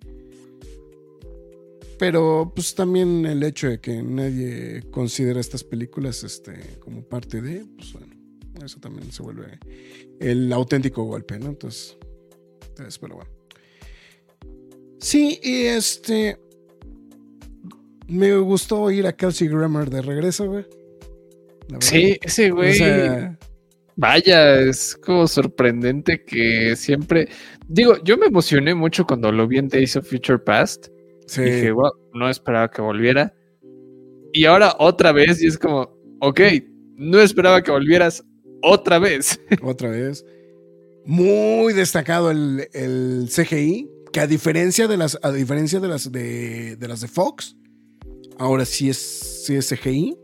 Pero 1.98 2.52
pues 2.54 2.74
también 2.76 3.26
el 3.26 3.42
hecho 3.42 3.68
de 3.68 3.80
que 3.80 4.02
nadie 4.02 4.84
considera 4.92 5.40
estas 5.40 5.64
películas 5.64 6.22
este, 6.22 6.52
como 6.78 7.02
parte 7.02 7.42
de, 7.42 7.64
pues 7.76 7.92
bueno, 7.92 8.14
eso 8.64 8.78
también 8.78 9.10
se 9.10 9.20
vuelve 9.22 9.58
el 10.20 10.52
auténtico 10.52 11.02
golpe, 11.04 11.38
¿no? 11.40 11.46
Entonces, 11.48 11.96
entonces 12.68 12.98
pero 13.00 13.16
bueno. 13.16 13.30
Sí, 14.98 15.38
y 15.42 15.62
este. 15.66 16.38
Me 18.08 18.36
gustó 18.38 18.80
oír 18.82 19.06
a 19.06 19.12
Kelsey 19.14 19.48
Grammer 19.48 19.90
de 19.90 20.02
regreso, 20.02 20.46
güey. 20.46 20.64
Sí, 21.80 22.18
ese 22.22 22.50
O 22.50 22.56
güey. 22.56 22.74
sea, 22.74 23.38
Vaya, 23.96 24.60
es 24.60 24.96
como 24.96 25.26
sorprendente 25.26 26.24
que 26.24 26.74
siempre. 26.76 27.28
Digo, 27.66 27.96
yo 28.04 28.16
me 28.16 28.26
emocioné 28.26 28.74
mucho 28.74 29.04
cuando 29.06 29.30
lo 29.32 29.46
vi 29.46 29.58
en 29.58 29.68
Days 29.68 29.96
of 29.96 30.08
Future 30.08 30.38
Past. 30.38 30.86
sí. 31.26 31.42
Dije, 31.42 31.72
wow, 31.72 31.90
no 32.14 32.30
esperaba 32.30 32.70
que 32.70 32.80
volviera. 32.80 33.34
Y 34.32 34.44
ahora 34.44 34.74
otra 34.78 35.12
vez, 35.12 35.42
y 35.42 35.46
es 35.48 35.58
como, 35.58 35.90
ok, 36.20 36.40
no 36.96 37.20
esperaba 37.20 37.62
que 37.62 37.70
volvieras 37.70 38.24
otra 38.62 38.98
vez. 38.98 39.38
otra 39.62 39.90
vez. 39.90 40.24
Muy 41.04 41.72
destacado 41.72 42.30
el, 42.30 42.68
el 42.72 43.28
CGI, 43.28 43.90
que 44.18 44.24
a 44.24 44.26
diferencia 44.26 44.88
de 44.88 44.96
las, 44.96 45.16
a 45.22 45.30
diferencia 45.30 45.78
de 45.78 45.86
las 45.86 46.10
de, 46.10 46.74
de 46.76 46.88
las 46.88 47.00
de 47.00 47.06
Fox, 47.08 47.56
ahora 48.38 48.64
sí 48.64 48.88
es, 48.90 48.96
sí 49.46 49.54
es 49.54 49.68
CGI, 49.68 50.16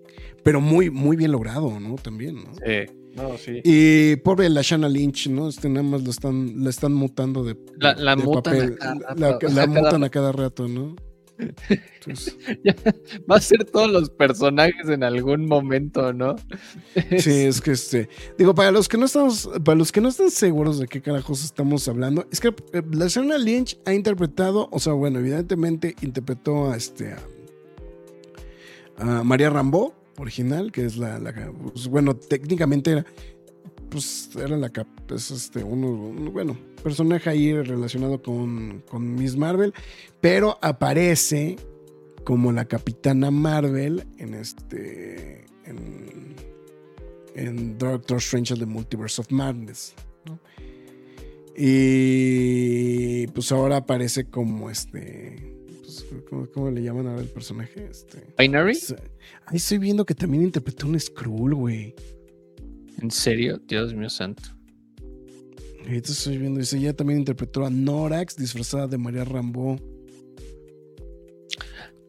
pero 0.43 0.61
muy, 0.61 0.91
muy 0.91 1.17
bien 1.17 1.31
logrado, 1.31 1.79
¿no? 1.79 1.95
También, 1.95 2.35
¿no? 2.43 2.55
Sí, 2.57 2.93
no, 3.15 3.39
sí. 3.39 3.61
Y 3.63 4.17
pobre 4.17 4.49
la 4.49 4.63
Shanna 4.63 4.89
Lynch, 4.89 5.29
¿no? 5.29 5.49
Este 5.49 5.69
nada 5.69 5.85
más 5.85 6.03
lo 6.03 6.11
están, 6.11 6.65
la 6.65 6.71
están 6.71 6.93
mutando 6.93 7.45
de, 7.45 7.57
La- 7.79 7.95
la 7.95 8.17
de 8.17 8.25
mutan 8.25 8.39
a 8.39 8.59
papel. 8.59 8.79
cada 8.79 8.95
La, 9.15 9.31
la 9.31 9.37
o 9.47 9.51
sea, 9.51 9.67
mutan 9.69 10.03
a 10.05 10.09
cada 10.11 10.33
rato, 10.33 10.67
¿no? 10.67 10.97
Entonces, 11.39 12.37
Va 13.31 13.37
a 13.37 13.41
ser 13.41 13.65
todos 13.65 13.91
los 13.91 14.11
personajes 14.11 14.89
en 14.89 15.03
algún 15.03 15.47
momento, 15.47 16.13
¿no? 16.13 16.37
Sí, 17.19 17.31
es 17.47 17.61
que 17.61 17.73
este. 17.73 18.09
Digo, 18.39 18.55
para 18.55 18.71
los 18.71 18.89
que 18.89 18.97
no 18.99 19.07
estamos. 19.07 19.49
Para 19.65 19.77
los 19.77 19.91
que 19.93 20.01
no 20.01 20.09
están 20.09 20.31
seguros 20.31 20.79
de 20.79 20.87
qué 20.87 21.03
carajos 21.03 21.45
estamos 21.45 21.89
hablando, 21.89 22.27
es 22.31 22.41
que 22.41 22.49
eh, 22.73 22.83
la 22.93 23.09
Shanna 23.09 23.39
Lynch 23.39 23.79
ha 23.85 23.93
interpretado, 23.95 24.69
o 24.71 24.79
sea, 24.79 24.93
bueno, 24.93 25.19
evidentemente 25.19 25.97
interpretó 26.03 26.71
a 26.71 26.77
este. 26.77 27.13
a, 27.13 27.19
a 28.99 29.25
María 29.25 29.51
Rambo, 29.51 29.95
original, 30.19 30.73
que 30.73 30.85
es 30.85 30.97
la. 30.97 31.19
la- 31.19 31.33
pues, 31.73 31.89
bueno, 31.89 32.15
técnicamente 32.17 32.93
era. 32.93 33.07
Pues 33.95 34.29
era 34.35 34.57
la 34.57 34.71
cap, 34.71 34.89
es 35.13 35.31
este, 35.31 35.63
uno, 35.63 35.87
un, 35.87 36.33
bueno, 36.33 36.59
personaje 36.83 37.31
ahí 37.31 37.53
relacionado 37.63 38.21
con, 38.21 38.83
con 38.91 39.15
Miss 39.15 39.37
Marvel, 39.37 39.73
pero 40.21 40.59
aparece 40.63 41.55
como 42.25 42.51
la 42.51 42.65
Capitana 42.65 43.31
Marvel 43.31 44.05
en 44.19 44.35
este. 44.35 45.45
En, 45.65 46.35
en 47.37 47.79
Doctor 47.79 48.17
Strange 48.19 48.57
the 48.57 48.67
Multiverse 48.67 49.21
of 49.21 49.31
Madness. 49.31 49.95
¿no? 50.25 50.41
Y 51.57 53.27
pues 53.29 53.53
ahora 53.53 53.77
aparece 53.77 54.25
como 54.25 54.71
este. 54.71 55.37
pues, 55.83 56.05
¿cómo, 56.29 56.47
cómo 56.53 56.71
le 56.73 56.83
llaman 56.83 57.07
ahora 57.07 57.23
el 57.23 57.29
personaje? 57.29 57.87
Este. 57.89 58.25
¿Binary? 58.37 58.73
es- 58.73 58.95
Ahí 59.47 59.59
estoy 59.59 59.79
viendo 59.79 60.05
que 60.05 60.15
también 60.15 60.43
interpretó 60.43 60.87
un 60.89 60.99
Skrull, 60.99 61.55
güey. 61.55 61.95
¿En 63.01 63.11
serio? 63.11 63.61
Dios 63.67 63.95
mío 63.95 64.09
santo. 64.09 64.43
Estoy 65.87 66.39
viendo, 66.39 66.61
dice, 66.61 66.79
ella 66.79 66.95
también 66.95 67.19
interpretó 67.19 67.65
a 67.67 67.71
Norax 67.71 68.37
disfrazada 68.37 68.87
de 68.87 68.97
María 68.97 69.25
Rambo. 69.25 69.77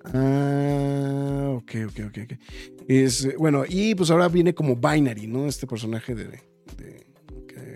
Ah, 0.06 1.54
ok, 1.58 1.72
ok, 1.88 2.00
ok, 2.08 2.18
ok. 2.24 2.34
Es, 2.88 3.26
eh, 3.26 3.36
bueno, 3.38 3.64
y 3.68 3.96
pues 3.96 4.10
ahora 4.12 4.28
viene 4.30 4.54
como 4.54 4.76
Binary, 4.76 5.28
¿no? 5.28 5.48
Este 5.48 5.68
personaje 5.68 6.14
de, 6.16 6.26
de- 6.78 7.06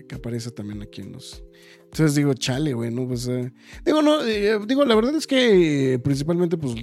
que, 0.07 0.15
aparece 0.15 0.51
también 0.51 0.81
aquí 0.81 1.01
en 1.01 1.11
los... 1.13 1.43
Entonces 1.83 2.15
digo, 2.15 2.33
chale, 2.33 2.73
güey, 2.73 2.91
¿no? 2.91 3.07
Pues, 3.07 3.27
eh, 3.27 3.51
digo, 3.85 4.01
no, 4.01 4.23
eh, 4.25 4.57
digo, 4.67 4.85
la 4.85 4.95
verdad 4.95 5.15
es 5.15 5.25
que 5.27 5.99
principalmente, 6.03 6.57
pues, 6.57 6.75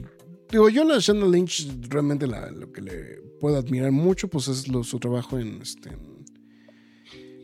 digo, 0.50 0.68
yo 0.68 0.84
la 0.84 0.98
Shannon 0.98 1.30
Lynch 1.30 1.68
realmente 1.88 2.26
la- 2.26 2.50
lo 2.50 2.72
que 2.72 2.82
le 2.82 3.22
puedo 3.40 3.56
admirar 3.56 3.92
mucho, 3.92 4.28
pues 4.28 4.48
es 4.48 4.68
lo- 4.68 4.84
su 4.84 4.98
trabajo 4.98 5.38
en, 5.38 5.60
este, 5.62 5.90
en, 5.90 6.15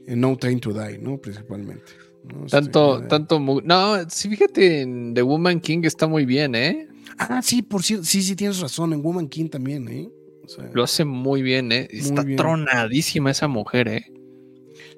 en 0.06 0.20
No 0.20 0.36
Time 0.36 0.56
to 0.56 0.72
Die, 0.72 0.98
¿no? 0.98 1.18
Principalmente. 1.18 1.92
¿no? 2.24 2.44
Este, 2.44 2.60
Tanto, 2.60 3.02
tanto. 3.08 3.40
No, 3.40 4.08
sí, 4.08 4.28
fíjate, 4.28 4.82
en 4.82 5.14
The 5.14 5.22
Woman 5.22 5.60
King 5.60 5.80
está 5.84 6.06
muy 6.06 6.24
bien, 6.24 6.54
¿eh? 6.54 6.88
Ah, 7.18 7.42
sí, 7.42 7.62
por 7.62 7.82
cierto, 7.82 8.04
sí, 8.04 8.22
sí, 8.22 8.36
tienes 8.36 8.60
razón, 8.60 8.92
en 8.92 9.02
Woman 9.02 9.28
King 9.28 9.48
también, 9.48 9.88
¿eh? 9.88 10.08
O 10.44 10.48
sea, 10.48 10.70
Lo 10.72 10.82
hace 10.82 11.04
muy 11.04 11.42
bien, 11.42 11.70
¿eh? 11.72 11.88
Está 11.90 12.22
bien. 12.22 12.36
tronadísima 12.36 13.30
esa 13.30 13.48
mujer, 13.48 13.88
¿eh? 13.88 14.06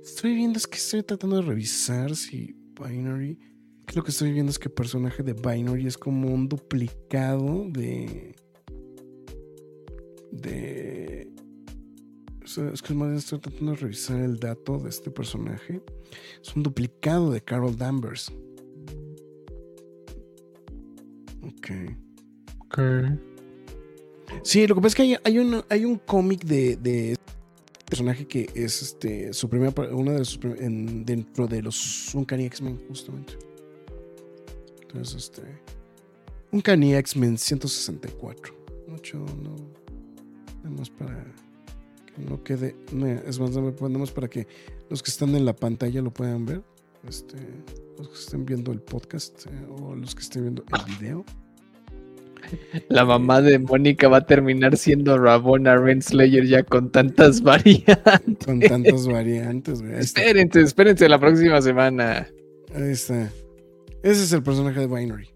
Estoy 0.02 0.34
viendo, 0.34 0.58
es 0.58 0.66
que 0.66 0.76
estoy 0.76 1.02
tratando 1.02 1.36
de 1.36 1.42
revisar 1.42 2.14
si 2.14 2.54
Binary. 2.78 3.38
Lo 3.94 4.02
que 4.02 4.10
estoy 4.10 4.32
viendo 4.32 4.50
es 4.50 4.58
que 4.58 4.68
el 4.68 4.74
personaje 4.74 5.22
de 5.22 5.34
Binary 5.34 5.86
es 5.86 5.98
como 5.98 6.28
un 6.32 6.48
duplicado 6.48 7.66
de. 7.70 8.34
De. 10.32 11.28
O 12.44 12.46
sea, 12.46 12.68
es 12.70 12.82
que 12.82 12.94
más 12.94 13.08
bien 13.08 13.18
estoy 13.18 13.38
tratando 13.38 13.72
de 13.72 13.78
revisar 13.78 14.20
el 14.20 14.38
dato 14.38 14.78
de 14.78 14.90
este 14.90 15.10
personaje. 15.10 15.80
Es 16.42 16.54
un 16.54 16.62
duplicado 16.62 17.30
de 17.30 17.40
Carol 17.42 17.76
Danvers. 17.76 18.30
Ok. 21.42 21.70
Sí, 24.42 24.66
lo 24.66 24.74
que 24.74 24.80
pasa 24.80 24.88
es 24.88 24.94
que 24.94 25.02
hay, 25.02 25.16
hay 25.24 25.38
un, 25.38 25.62
hay 25.68 25.84
un 25.84 25.96
cómic 25.98 26.44
de, 26.44 26.76
de 26.76 27.12
este 27.12 27.24
personaje 27.86 28.26
que 28.26 28.50
es 28.54 28.82
este 28.82 29.32
su 29.32 29.48
primera 29.48 29.72
una 29.92 30.12
de 30.12 30.24
sus 30.24 30.44
en- 30.58 31.04
dentro 31.04 31.46
de 31.46 31.62
los 31.62 32.14
Uncanny 32.14 32.44
X-Men, 32.46 32.80
justamente. 32.88 33.34
Entonces, 34.82 35.14
este. 35.24 35.42
Uncanny 36.52 36.94
X-Men 36.94 37.38
164. 37.38 38.54
Mucho, 38.88 39.18
no. 39.18 39.56
Nada 40.62 40.76
más 40.78 40.90
para 40.90 41.24
no 42.16 42.42
quede. 42.42 42.76
no, 42.92 43.06
es 43.06 43.38
más, 43.38 43.50
nada 43.50 43.98
más 43.98 44.10
para 44.10 44.28
que 44.28 44.46
los 44.90 45.02
que 45.02 45.10
están 45.10 45.34
en 45.34 45.44
la 45.44 45.54
pantalla 45.54 46.00
lo 46.02 46.12
puedan 46.12 46.46
ver. 46.46 46.62
Este, 47.08 47.36
los 47.98 48.08
que 48.08 48.14
estén 48.14 48.46
viendo 48.46 48.72
el 48.72 48.80
podcast 48.80 49.46
eh, 49.46 49.50
o 49.68 49.94
los 49.94 50.14
que 50.14 50.22
estén 50.22 50.42
viendo 50.42 50.64
el 50.72 50.94
video. 50.96 51.24
La 52.88 53.04
mamá 53.04 53.40
de 53.40 53.58
Mónica 53.58 54.08
va 54.08 54.18
a 54.18 54.26
terminar 54.26 54.76
siendo 54.76 55.18
Rabona 55.18 55.76
Renslayer 55.76 56.46
ya 56.46 56.62
con 56.62 56.90
tantas 56.90 57.42
variantes. 57.42 57.96
Con 58.44 58.60
tantas 58.60 59.06
variantes, 59.06 59.82
güey. 59.82 59.94
Espérense, 59.94 60.60
espérense 60.60 61.08
la 61.08 61.18
próxima 61.18 61.60
semana. 61.62 62.28
Ahí 62.74 62.90
está. 62.90 63.30
Ese 64.02 64.24
es 64.24 64.32
el 64.32 64.42
personaje 64.42 64.80
de 64.80 64.86
Binary. 64.86 65.30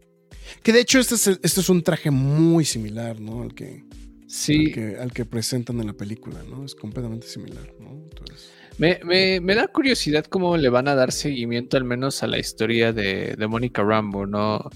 Que 0.62 0.72
de 0.72 0.80
hecho 0.80 0.98
este 0.98 1.14
es, 1.14 1.26
este 1.26 1.60
es 1.60 1.68
un 1.68 1.82
traje 1.82 2.10
muy 2.10 2.64
similar, 2.64 3.20
¿no? 3.20 3.42
Al 3.42 3.54
que, 3.54 3.84
al 4.28 4.30
Sí, 4.30 4.72
que, 4.72 4.96
al 4.96 5.12
que 5.12 5.24
presentan 5.24 5.80
en 5.80 5.86
la 5.86 5.92
película, 5.94 6.42
¿no? 6.48 6.64
Es 6.64 6.74
completamente 6.74 7.26
similar, 7.26 7.72
¿no? 7.80 7.90
Entonces, 7.92 8.50
me, 8.76 9.00
me- 9.04 9.40
me 9.40 9.54
da 9.54 9.66
curiosidad 9.68 10.24
cómo 10.26 10.56
le 10.56 10.68
van 10.68 10.86
a 10.88 10.94
dar 10.94 11.12
seguimiento 11.12 11.76
al 11.76 11.84
menos 11.84 12.22
a 12.22 12.26
la 12.26 12.38
historia 12.38 12.92
de, 12.92 13.34
de 13.36 13.46
Mónica 13.46 13.82
Rambo, 13.82 14.26
¿no? 14.26 14.68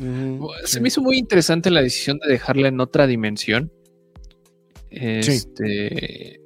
Se 0.64 0.76
sí. 0.76 0.80
me 0.80 0.88
hizo 0.88 1.02
muy 1.02 1.18
interesante 1.18 1.70
la 1.70 1.82
decisión 1.82 2.18
de 2.18 2.32
dejarla 2.32 2.68
en 2.68 2.80
otra 2.80 3.06
dimensión. 3.06 3.70
Este. 4.90 6.40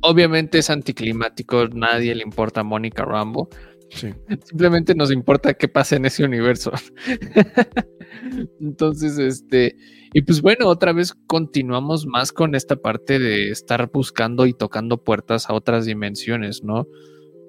Obviamente 0.00 0.58
es 0.58 0.70
anticlimático, 0.70 1.66
nadie 1.68 2.14
le 2.14 2.22
importa 2.22 2.60
a 2.60 2.64
Mónica 2.64 3.04
Rambo. 3.04 3.48
Sí. 3.90 4.14
Simplemente 4.44 4.94
nos 4.94 5.10
importa 5.10 5.54
qué 5.54 5.68
pasa 5.68 5.96
en 5.96 6.04
ese 6.04 6.24
universo. 6.24 6.70
Entonces, 8.60 9.18
este. 9.18 9.76
Y 10.12 10.22
pues 10.22 10.40
bueno, 10.40 10.68
otra 10.68 10.92
vez 10.92 11.14
continuamos 11.26 12.06
más 12.06 12.32
con 12.32 12.54
esta 12.54 12.76
parte 12.76 13.18
de 13.18 13.50
estar 13.50 13.90
buscando 13.92 14.46
y 14.46 14.54
tocando 14.54 15.02
puertas 15.02 15.50
a 15.50 15.54
otras 15.54 15.84
dimensiones, 15.84 16.64
¿no? 16.64 16.86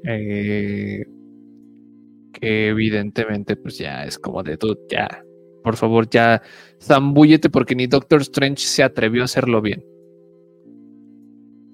Eh, 0.06 1.06
que 2.34 2.68
evidentemente, 2.68 3.56
pues 3.56 3.78
ya 3.78 4.04
es 4.04 4.20
como 4.20 4.44
de 4.44 4.58
todo, 4.58 4.78
ya, 4.90 5.24
por 5.64 5.78
favor, 5.78 6.10
ya 6.10 6.42
zambúllete 6.82 7.50
porque 7.50 7.76
ni 7.76 7.88
Doctor 7.88 8.22
Strange 8.22 8.66
se 8.66 8.84
atrevió 8.84 9.22
a 9.22 9.26
hacerlo 9.26 9.62
bien. 9.62 9.84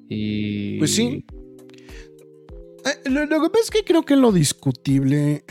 Y. 0.07 0.77
Pues 0.77 0.95
sí. 0.95 1.25
Eh, 2.85 3.09
lo, 3.09 3.25
lo 3.25 3.41
que 3.41 3.49
pasa 3.49 3.63
es 3.63 3.71
que 3.71 3.83
creo 3.83 4.03
que 4.03 4.15
lo 4.15 4.31
discutible. 4.31 5.43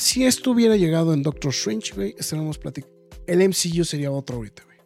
Si 0.00 0.24
esto 0.24 0.52
hubiera 0.52 0.76
llegado 0.76 1.12
en 1.12 1.24
Doctor 1.24 1.50
Strange, 1.50 1.92
güey, 1.92 2.14
estaríamos 2.16 2.56
platicando. 2.56 2.96
El 3.26 3.40
MCU 3.48 3.84
sería 3.84 4.12
otro 4.12 4.36
ahorita, 4.36 4.62
güey. 4.64 4.78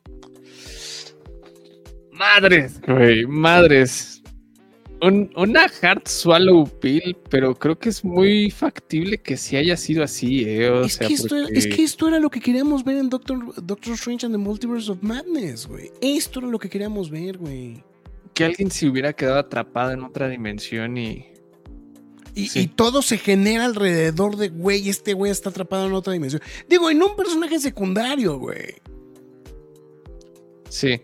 Madres, 2.11 2.81
güey, 2.87 3.27
madres. 3.27 4.23
Un- 5.03 5.31
una 5.37 5.67
hard 5.83 6.03
swallow 6.07 6.65
pill, 6.81 7.15
pero 7.29 7.55
creo 7.55 7.79
que 7.79 7.91
es 7.91 8.03
muy 8.05 8.51
factible 8.51 9.19
que 9.19 9.37
sí 9.37 9.57
haya 9.57 9.77
sido 9.77 10.03
así, 10.03 10.45
¿eh? 10.49 10.71
O 10.71 10.85
es, 10.87 10.95
sea, 10.95 11.09
que 11.09 11.15
esto, 11.15 11.29
porque- 11.29 11.59
es 11.59 11.67
que 11.67 11.83
esto 11.83 12.09
era 12.09 12.19
lo 12.19 12.31
que 12.31 12.41
queríamos 12.41 12.83
ver 12.83 12.97
en 12.97 13.11
Doctor, 13.11 13.39
Doctor 13.63 13.93
Strange 13.95 14.25
and 14.27 14.35
the 14.35 14.39
Multiverse 14.39 14.91
of 14.93 15.03
Madness, 15.03 15.67
güey. 15.67 15.91
Esto 16.01 16.39
era 16.39 16.49
lo 16.49 16.59
que 16.59 16.71
queríamos 16.71 17.11
ver, 17.11 17.37
güey. 17.37 17.85
que 18.33 18.45
alguien 18.47 18.71
se 18.71 18.89
hubiera 18.89 19.13
quedado 19.13 19.41
atrapado 19.41 19.91
en 19.93 20.05
otra 20.05 20.27
dimensión 20.29 20.97
y. 20.97 21.27
Y, 22.35 22.49
Sí. 22.49 22.61
y 22.61 22.67
todo 22.69 23.03
se 23.03 23.19
genera 23.19 23.67
alrededor 23.67 24.37
de, 24.37 24.49
güey, 24.49 24.89
este 24.89 25.13
güey 25.13 25.31
está 25.31 25.51
atrapado 25.51 25.87
en 25.87 25.93
otra 25.93 26.13
dimensión. 26.15 26.41
Digo, 26.69 26.91
en 26.91 27.03
un 27.03 27.15
personaje 27.15 27.59
secundario, 27.59 28.39
güey. 28.39 28.75
Sí. 30.71 31.01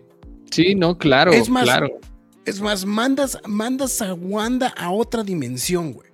Sí, 0.49 0.73
no, 0.73 0.97
claro. 0.97 1.31
Es 1.31 1.47
más, 1.49 1.63
claro. 1.65 1.99
Es 2.45 2.59
más, 2.61 2.85
mandas, 2.85 3.37
mandas 3.45 4.01
a 4.01 4.15
Wanda 4.15 4.69
a 4.75 4.91
otra 4.91 5.23
dimensión, 5.23 5.93
güey. 5.93 6.09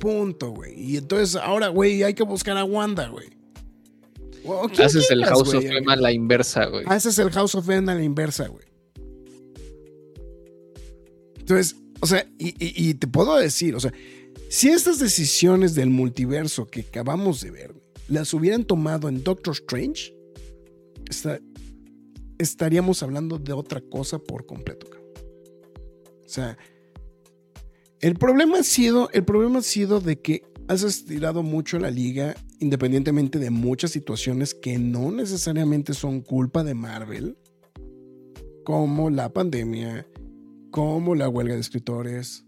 Punto, 0.00 0.50
güey. 0.50 0.74
Y 0.80 0.96
entonces 0.96 1.36
ahora, 1.36 1.68
güey, 1.68 2.02
hay 2.02 2.14
que 2.14 2.24
buscar 2.24 2.56
a 2.56 2.64
Wanda, 2.64 3.06
güey. 3.08 3.28
O- 4.44 4.68
¿quién 4.68 4.82
Haces 4.86 5.08
el 5.12 5.24
House 5.24 5.54
of? 5.54 5.64
M 5.64 5.92
a 5.92 5.94
la 5.94 6.10
inversa, 6.10 6.64
güey. 6.66 6.84
Haces 6.88 7.16
el 7.20 7.30
House 7.30 7.54
of 7.54 7.68
M 7.70 7.92
a 7.92 7.94
la 7.94 8.02
inversa, 8.02 8.48
güey. 8.48 8.64
Entonces, 11.38 11.76
o 12.02 12.06
sea, 12.06 12.28
y, 12.36 12.54
y- 12.58 12.94
te 12.94 13.06
puedo 13.06 13.36
decir, 13.36 13.76
o 13.76 13.80
sea, 13.80 13.92
si 14.48 14.68
estas 14.70 14.98
decisiones 14.98 15.76
del 15.76 15.88
multiverso 15.88 16.66
que 16.66 16.80
acabamos 16.80 17.40
de 17.40 17.52
ver, 17.52 17.74
las 18.08 18.34
hubieran 18.34 18.64
tomado 18.64 19.08
en 19.08 19.22
Doctor 19.22 19.54
Strange, 19.54 20.12
esta- 21.08 21.40
estaríamos 22.38 23.04
hablando 23.04 23.38
de 23.38 23.52
otra 23.52 23.80
cosa 23.80 24.18
por 24.18 24.46
completo. 24.46 24.88
O 26.26 26.28
sea, 26.28 26.58
el 28.00 28.14
problema 28.16 28.58
ha 28.58 28.62
sido, 28.64 29.08
el 29.12 29.24
problema 29.24 29.60
ha 29.60 29.62
sido 29.62 30.00
de 30.00 30.18
que 30.20 30.42
has 30.66 30.82
estirado 30.82 31.44
mucho 31.44 31.78
la 31.78 31.90
liga, 31.92 32.34
independientemente 32.58 33.38
de 33.38 33.50
muchas 33.50 33.92
situaciones 33.92 34.54
que 34.54 34.76
no 34.76 35.12
necesariamente 35.12 35.94
son 35.94 36.20
culpa 36.20 36.64
de 36.64 36.74
Marvel, 36.74 37.36
como 38.64 39.08
la 39.08 39.32
pandemia, 39.32 40.04
como 40.72 41.14
la 41.14 41.28
huelga 41.28 41.54
de 41.54 41.60
escritores, 41.60 42.44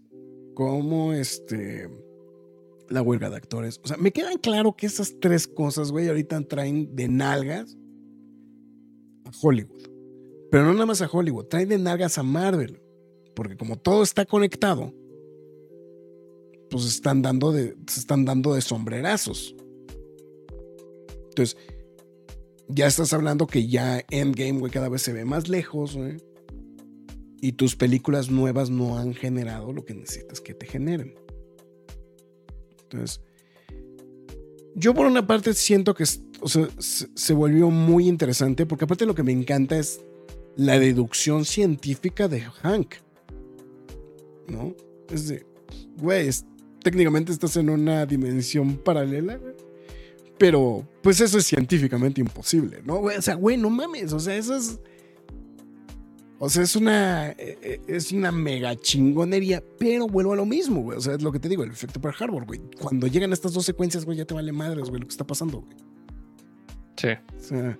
como 0.55 1.13
este 1.13 1.89
la 2.89 3.01
huelga 3.01 3.29
de 3.29 3.37
actores. 3.37 3.79
O 3.83 3.87
sea, 3.87 3.97
me 3.97 4.11
quedan 4.11 4.37
claro 4.37 4.75
que 4.75 4.87
esas 4.87 5.15
tres 5.21 5.47
cosas, 5.47 5.91
güey, 5.91 6.07
ahorita 6.07 6.41
traen 6.41 6.95
de 6.95 7.07
nalgas 7.07 7.77
a 9.23 9.31
Hollywood. 9.41 9.89
Pero 10.51 10.65
no 10.65 10.73
nada 10.73 10.85
más 10.85 11.01
a 11.01 11.09
Hollywood, 11.09 11.45
traen 11.45 11.69
de 11.69 11.77
nalgas 11.77 12.17
a 12.17 12.23
Marvel. 12.23 12.81
Porque 13.35 13.57
como 13.57 13.77
todo 13.77 14.03
está 14.03 14.25
conectado, 14.25 14.93
pues 16.69 16.85
están 16.85 17.21
dando 17.21 17.53
se 17.53 17.75
están 17.87 18.25
dando 18.25 18.53
de 18.53 18.61
sombrerazos. 18.61 19.55
Entonces, 21.29 21.57
ya 22.69 22.87
estás 22.87 23.13
hablando 23.13 23.45
que 23.45 23.67
ya 23.67 24.03
Endgame, 24.09 24.59
güey, 24.59 24.71
cada 24.71 24.89
vez 24.89 25.01
se 25.01 25.13
ve 25.13 25.25
más 25.25 25.47
lejos, 25.47 25.95
güey. 25.95 26.17
Y 27.41 27.53
tus 27.53 27.75
películas 27.75 28.29
nuevas 28.29 28.69
no 28.69 28.97
han 28.97 29.13
generado 29.13 29.73
lo 29.73 29.85
que 29.85 29.93
necesitas 29.93 30.41
que 30.41 30.53
te 30.53 30.65
generen. 30.65 31.15
Entonces, 32.83 33.21
yo 34.75 34.93
por 34.93 35.05
una 35.05 35.25
parte 35.25 35.53
siento 35.53 35.93
que 35.93 36.05
se, 36.05 37.33
volvió 37.33 37.69
muy 37.69 38.07
interesante, 38.07 38.65
porque 38.65 38.85
aparte 38.85 39.05
lo 39.05 39.15
que 39.15 39.23
me 39.23 39.31
encanta 39.31 39.77
es 39.77 40.01
la 40.55 40.77
deducción 40.79 41.45
científica 41.45 42.27
de 42.27 42.41
Hank. 42.41 42.95
¿No? 44.47 44.75
Es 45.09 45.27
de, 45.27 45.45
güey, 45.97 46.29
técnicamente 46.83 47.31
estás 47.31 47.57
en 47.57 47.69
una 47.69 48.05
dimensión 48.05 48.77
paralela. 48.77 49.39
Pero, 50.37 50.85
pues 51.01 51.21
eso 51.21 51.37
es 51.37 51.45
científicamente 51.45 52.19
imposible, 52.19 52.81
¿no? 52.83 52.99
O 52.99 53.21
sea, 53.21 53.35
güey, 53.35 53.55
no 53.57 53.69
mames, 53.69 54.11
o 54.11 54.19
sea, 54.19 54.35
eso 54.35 54.55
es... 54.55 54.79
O 56.37 56.49
sea, 56.49 56.63
es 56.63 56.75
una, 56.75 57.29
eh, 57.31 57.57
eh, 57.61 57.81
es 57.87 58.11
una 58.11 58.31
mega 58.31 58.75
chingonería, 58.75 59.63
pero 59.79 60.07
vuelvo 60.07 60.33
a 60.33 60.35
lo 60.35 60.45
mismo, 60.45 60.81
güey. 60.81 60.97
O 60.97 61.01
sea, 61.01 61.15
es 61.15 61.21
lo 61.21 61.31
que 61.31 61.39
te 61.39 61.47
digo, 61.47 61.63
el 61.63 61.71
efecto 61.71 62.01
Pearl 62.01 62.15
Harbor, 62.19 62.45
güey. 62.45 62.61
Cuando 62.79 63.07
llegan 63.07 63.31
estas 63.31 63.53
dos 63.53 63.65
secuencias, 63.65 64.03
güey, 64.03 64.17
ya 64.17 64.25
te 64.25 64.33
vale 64.33 64.51
madres, 64.51 64.89
güey, 64.89 64.99
lo 65.01 65.07
que 65.07 65.13
está 65.13 65.25
pasando, 65.25 65.61
güey. 65.61 65.77
Sí. 66.97 67.09
O 67.37 67.41
sea, 67.41 67.79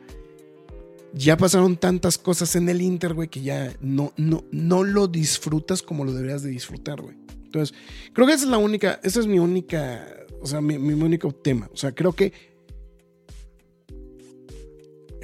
ya 1.13 1.35
pasaron 1.37 1.75
tantas 1.75 2.17
cosas 2.17 2.55
en 2.55 2.69
el 2.69 2.81
Inter, 2.81 3.13
güey, 3.13 3.27
que 3.27 3.41
ya 3.41 3.73
no, 3.81 4.13
no, 4.15 4.45
no 4.51 4.83
lo 4.83 5.07
disfrutas 5.07 5.81
como 5.81 6.05
lo 6.05 6.13
deberías 6.13 6.43
de 6.43 6.49
disfrutar, 6.49 7.01
güey. 7.01 7.17
Entonces, 7.45 7.75
creo 8.13 8.25
que 8.25 8.33
esa 8.33 8.45
es 8.45 8.51
la 8.51 8.57
única, 8.57 8.99
esa 9.03 9.19
es 9.19 9.27
mi 9.27 9.39
única, 9.39 10.07
o 10.41 10.47
sea, 10.47 10.61
mi, 10.61 10.77
mi 10.77 10.93
único 10.93 11.31
tema. 11.33 11.69
O 11.73 11.77
sea, 11.77 11.93
creo 11.93 12.13
que 12.13 12.54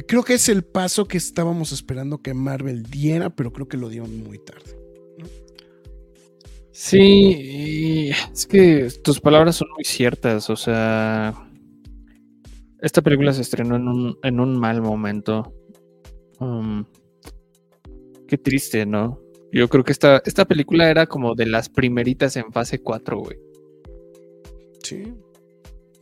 creo 0.08 0.24
que 0.24 0.36
es 0.36 0.50
el 0.50 0.64
paso 0.64 1.08
que 1.08 1.18
estábamos 1.18 1.72
esperando 1.72 2.22
que 2.22 2.34
Marvel 2.34 2.84
diera, 2.84 3.30
pero 3.30 3.52
creo 3.52 3.68
que 3.68 3.78
lo 3.78 3.90
dieron 3.90 4.24
muy 4.24 4.40
tarde. 4.40 4.78
Sí, 6.72 8.12
es 8.34 8.48
que 8.48 8.90
tus 9.04 9.20
palabras 9.20 9.58
son 9.58 9.68
muy 9.76 9.84
ciertas. 9.84 10.50
O 10.50 10.56
sea, 10.56 11.48
esta 12.82 13.02
película 13.02 13.34
se 13.34 13.42
estrenó 13.42 13.76
en 13.76 13.88
un, 13.88 14.18
en 14.24 14.40
un 14.40 14.58
mal 14.58 14.82
momento. 14.82 15.54
Um, 16.40 16.86
qué 18.28 18.38
triste, 18.38 18.86
¿no? 18.86 19.20
Yo 19.52 19.68
creo 19.68 19.84
que 19.84 19.92
esta, 19.92 20.22
esta 20.26 20.46
película 20.46 20.90
era 20.90 21.06
como 21.06 21.36
de 21.36 21.46
las 21.46 21.70
primeritas 21.70 22.36
en 22.38 22.52
fase 22.52 22.80
4, 22.80 23.20
güey. 23.20 23.38
Sí. 24.82 25.14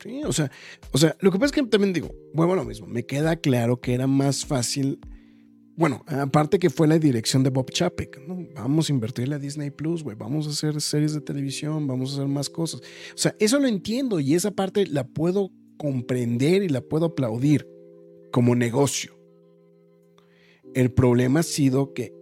Sí, 0.02 0.22
o 0.24 0.32
sea, 0.32 0.52
o 0.92 0.98
sea, 0.98 1.16
lo 1.20 1.32
que 1.32 1.40
pasa 1.40 1.48
es 1.48 1.62
que 1.62 1.68
también 1.68 1.94
digo, 1.94 2.10
vuelvo 2.34 2.54
a 2.54 2.58
lo 2.58 2.66
mismo, 2.66 2.88
me 2.88 3.06
queda 3.06 3.36
claro 3.36 3.82
que 3.82 3.94
era 3.94 4.08
más 4.08 4.46
fácil, 4.46 5.00
bueno, 5.76 6.04
aparte 6.08 6.60
que 6.60 6.70
fue 6.70 6.88
la 6.88 7.00
dirección 7.00 7.44
de 7.44 7.50
Bob 7.50 7.70
Chapek, 7.72 8.26
¿no? 8.28 8.48
Vamos 8.56 8.90
a 8.90 8.94
invertirle 8.94 9.36
a 9.36 9.40
Disney 9.40 9.72
Plus, 9.72 10.04
güey, 10.04 10.16
vamos 10.16 10.48
a 10.48 10.52
hacer 10.52 10.80
series 10.80 11.14
de 11.14 11.22
televisión, 11.22 11.86
vamos 11.88 12.12
a 12.12 12.14
hacer 12.16 12.28
más 12.28 12.50
cosas. 12.50 12.82
O 13.14 13.18
sea, 13.18 13.36
eso 13.40 13.60
lo 13.60 13.68
entiendo 13.68 14.20
y 14.20 14.36
esa 14.36 14.52
parte 14.52 14.88
la 14.88 15.06
puedo 15.06 15.52
comprender 15.78 16.64
y 16.64 16.70
la 16.70 16.82
puedo 16.82 17.08
aplaudir 17.08 17.68
como 18.32 18.56
negocio. 18.56 19.18
El 20.74 20.92
problema 20.92 21.40
ha 21.40 21.44
sido 21.44 21.94
que 21.94 22.14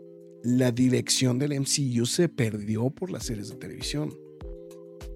la 0.43 0.71
dirección 0.71 1.39
del 1.39 1.59
MCU 1.59 2.05
se 2.05 2.29
perdió 2.29 2.89
por 2.89 3.11
las 3.11 3.25
series 3.25 3.49
de 3.49 3.55
televisión. 3.55 4.13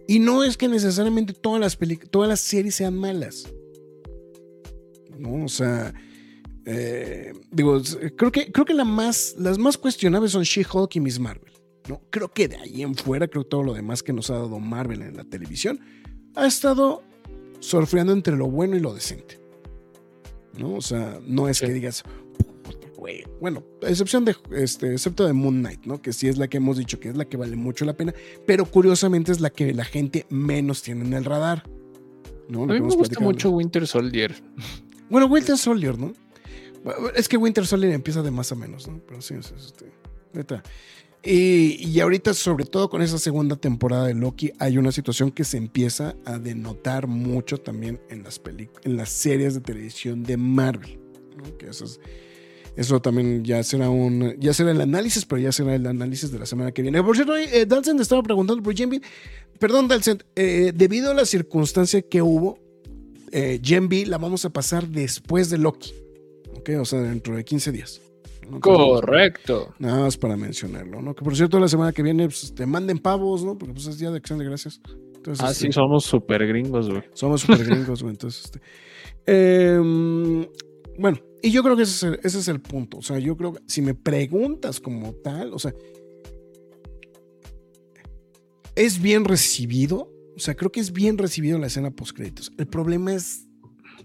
Y 0.08 0.20
no 0.20 0.44
es 0.44 0.58
que 0.58 0.68
necesariamente 0.68 1.34
todas 1.34 1.60
las, 1.62 1.78
todas 2.10 2.28
las 2.30 2.40
series 2.42 2.76
sean 2.76 2.96
malas. 2.98 3.48
No, 5.18 5.46
o 5.46 5.50
sea, 5.50 5.94
eh, 6.66 7.34
digo, 7.52 7.78
s- 7.78 7.98
creo 8.16 8.32
que, 8.32 8.52
creo 8.52 8.66
que 8.66 8.74
la 8.74 8.86
más, 8.86 9.36
las 9.38 9.58
más 9.58 9.78
cuestionables 9.78 10.32
son 10.32 10.44
She-Hulk 10.44 10.96
y 10.96 11.00
Miss 11.00 11.20
Marvel. 11.20 11.52
¿no? 11.88 12.02
Creo 12.10 12.32
que 12.32 12.48
de 12.48 12.58
ahí 12.58 12.82
en 12.82 12.96
fuera, 12.96 13.28
creo 13.28 13.44
que 13.44 13.50
todo 13.50 13.64
lo 13.64 13.74
demás 13.74 14.04
que 14.04 14.14
nos 14.14 14.30
ha 14.30 14.34
dado 14.36 14.60
Marvel 14.60 15.02
en 15.02 15.18
la 15.18 15.24
televisión 15.24 15.80
ha 16.36 16.46
estado 16.48 17.04
surfeando 17.60 18.14
entre 18.14 18.36
lo 18.36 18.48
bueno 18.50 18.76
y 18.76 18.80
lo 18.80 18.94
decente. 18.94 19.40
¿No? 20.58 20.76
O 20.76 20.82
sea, 20.82 21.20
no 21.26 21.48
es 21.48 21.58
Sí. 21.58 21.66
que 21.68 21.74
digas, 21.74 22.04
Bueno, 23.40 23.64
a 23.84 23.90
excepción 23.90 24.26
de, 24.26 24.36
este, 24.56 24.92
excepto 24.94 25.26
de 25.26 25.34
Moon 25.34 25.60
Knight, 25.60 25.86
¿no? 25.86 26.02
Que 26.02 26.14
sí 26.14 26.28
es 26.28 26.38
la 26.38 26.48
que 26.48 26.58
hemos 26.58 26.78
dicho 26.78 27.00
que 27.00 27.10
es 27.10 27.18
la 27.18 27.26
que 27.26 27.36
vale 27.36 27.56
mucho 27.56 27.84
la 27.84 27.94
pena 27.94 28.14
pero 28.46 28.66
curiosamente 28.66 29.32
es 29.32 29.40
la 29.40 29.50
que 29.50 29.74
la 29.74 29.86
gente 29.86 30.26
menos 30.30 30.82
tiene 30.84 31.06
en 31.06 31.14
el 31.14 31.26
radar. 31.26 31.64
¿no? 32.48 32.64
A 32.64 32.66
mí 32.68 32.74
me 32.74 32.78
hemos 32.78 32.96
gusta 32.96 33.10
platicado. 33.16 33.32
mucho 33.32 33.50
Winter 33.52 33.88
Soldier. 33.88 34.36
Bueno, 35.10 35.26
Winter 35.28 35.58
Soldier, 35.58 35.98
¿no? 35.98 36.14
Es 37.16 37.28
que 37.28 37.38
Winter 37.38 37.66
Soldier 37.66 37.92
empieza 37.94 38.22
de 38.22 38.32
más 38.32 38.52
a 38.52 38.56
menos, 38.56 38.88
¿no? 38.88 39.00
Pero 39.08 39.22
sí, 39.22 39.36
es 39.36 39.52
este, 39.52 39.92
neta. 40.34 40.64
Y, 41.24 41.88
y 41.88 42.00
ahorita, 42.00 42.34
sobre 42.34 42.66
todo 42.66 42.90
con 42.90 43.02
esa 43.02 43.20
segunda 43.20 43.56
temporada 43.56 44.08
de 44.08 44.16
Loki, 44.16 44.52
hay 44.60 44.78
una 44.78 44.92
situación 44.92 45.32
que 45.32 45.44
se 45.44 45.58
empieza 45.58 46.16
a 46.26 46.40
denotar 46.40 47.08
mucho 47.08 47.58
también 47.60 48.00
en 48.10 48.24
las, 48.24 48.42
en 48.84 48.98
las 48.98 49.10
series 49.10 49.54
de 49.54 49.62
televisión 49.62 50.24
de 50.24 50.38
Marvel. 50.38 51.00
¿no? 51.38 51.58
Que 51.58 51.68
eso 51.70 51.86
es- 51.86 52.00
Eso 52.76 53.02
también 53.02 53.44
ya 53.44 53.62
será 53.64 53.90
un. 53.90 54.36
Ya 54.40 54.54
será 54.54 54.72
el 54.72 54.82
análisis, 54.82 55.26
pero 55.26 55.42
ya 55.42 55.52
será 55.52 55.76
el 55.76 55.86
análisis 55.86 56.32
de 56.32 56.40
la 56.40 56.46
semana 56.46 56.72
que 56.72 56.82
viene. 56.82 57.04
Por 57.04 57.16
cierto, 57.16 57.36
eh, 57.36 57.66
Dalsen 57.66 58.00
estaba 58.00 58.24
preguntando 58.24 58.64
por 58.64 58.76
Gen 58.76 59.02
Perdón, 59.60 59.88
Dalsen, 59.88 60.24
eh, 60.36 60.72
debido 60.74 61.12
a 61.12 61.14
la 61.14 61.26
circunstancia 61.26 62.02
que 62.02 62.22
hubo, 62.22 62.58
eh, 63.32 63.60
la 64.08 64.18
vamos 64.18 64.46
a 64.46 64.50
pasar 64.50 64.88
después 64.88 65.50
de 65.50 65.58
Loki. 65.58 65.94
¿Ok? 66.58 66.70
O 66.80 66.86
sea, 66.86 67.02
dentro 67.02 67.36
de 67.36 67.44
15 67.44 67.72
días. 67.72 68.02
Correcto. 68.60 69.74
Nada 69.80 70.02
más 70.02 70.18
para 70.18 70.36
mencionarlo, 70.36 71.02
¿no? 71.02 71.16
Que 71.16 71.24
por 71.24 71.36
cierto, 71.36 71.60
la 71.60 71.68
semana 71.68 71.94
que 71.94 72.04
viene 72.04 72.26
pues, 72.26 72.54
te 72.54 72.66
manden 72.66 73.00
pavos, 73.00 73.46
¿no? 73.46 73.58
Porque 73.58 73.74
pues 73.74 73.88
es 73.88 73.98
día 74.00 74.12
de 74.12 74.18
acción 74.18 74.40
de 74.40 74.46
gracias. 74.46 74.82
Entonces, 75.16 75.46
ah, 75.46 75.54
sí, 75.54 75.68
este, 75.68 75.74
somos 75.74 76.04
super 76.04 76.46
gringos, 76.48 76.90
güey. 76.90 77.04
Somos 77.14 77.42
super 77.42 77.64
gringos, 77.64 78.02
güey. 78.02 78.14
Entonces, 78.14 78.46
este. 78.46 78.62
Em, 79.26 80.48
bueno, 80.98 81.20
y 81.42 81.52
yo 81.52 81.64
creo 81.64 81.76
que 81.76 81.84
ese 81.84 81.94
es, 81.94 82.04
el, 82.04 82.20
ese 82.24 82.40
es 82.40 82.48
el 82.48 82.62
punto. 82.62 82.98
O 82.98 83.02
sea, 83.02 83.20
yo 83.20 83.36
creo 83.36 83.54
que 83.54 83.62
si 83.68 83.82
me 83.82 83.94
preguntas 83.94 84.80
como 84.80 85.14
tal, 85.14 85.54
o 85.54 85.60
sea, 85.60 85.74
es 88.76 89.02
bien 89.02 89.26
recibido. 89.26 90.12
O 90.36 90.40
sea, 90.40 90.56
creo 90.56 90.72
que 90.72 90.80
es 90.80 90.92
bien 90.92 91.18
recibido 91.18 91.58
la 91.58 91.68
escena 91.68 91.92
post 91.92 92.16
créditos. 92.16 92.52
El 92.58 92.68
problema 92.68 93.14
es 93.14 93.48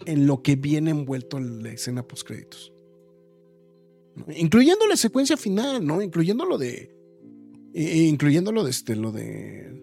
en 0.05 0.27
lo 0.27 0.43
que 0.43 0.57
viene 0.57 0.91
envuelto 0.91 1.39
en 1.39 1.63
la 1.63 1.71
escena 1.71 2.07
post 2.07 2.27
créditos. 2.27 2.73
Incluyendo 4.35 4.87
la 4.87 4.97
secuencia 4.97 5.37
final, 5.37 5.87
¿no? 5.87 6.03
Incluyendo 6.03 6.45
lo 6.45 6.59
de. 6.59 6.95
incluyendo 7.75 8.53
lo 8.53 8.65
de 8.65 8.71
este, 8.71 8.97
lo 8.97 9.13
de. 9.13 9.83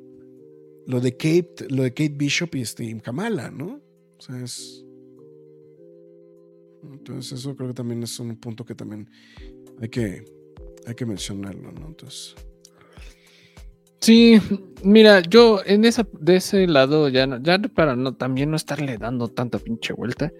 Lo 0.85 0.99
de 0.99 1.15
Kate, 1.15 1.67
lo 1.69 1.83
de 1.83 1.91
Kate 1.91 2.15
Bishop 2.15 2.55
y 2.55 2.61
este 2.61 2.99
Kamala, 3.01 3.51
¿no? 3.51 3.79
O 4.17 4.21
sea, 4.21 4.39
es. 4.43 4.82
Entonces, 6.91 7.39
eso 7.39 7.55
creo 7.55 7.69
que 7.69 7.73
también 7.73 8.03
es 8.03 8.19
un 8.19 8.35
punto 8.35 8.65
que 8.65 8.75
también 8.75 9.09
hay 9.81 9.89
que, 9.89 10.25
hay 10.85 10.95
que 10.95 11.05
mencionarlo, 11.05 11.71
¿no? 11.71 11.87
Entonces. 11.87 12.35
Sí, 13.99 14.39
mira, 14.83 15.21
yo 15.21 15.61
en 15.65 15.85
esa, 15.85 16.05
de 16.19 16.35
ese 16.35 16.67
lado, 16.67 17.07
ya, 17.07 17.39
ya 17.41 17.57
para 17.59 17.95
no, 17.95 18.15
también 18.15 18.51
no 18.51 18.57
estarle 18.57 18.97
dando 18.97 19.29
tanta 19.29 19.59
pinche 19.59 19.93
vuelta, 19.93 20.31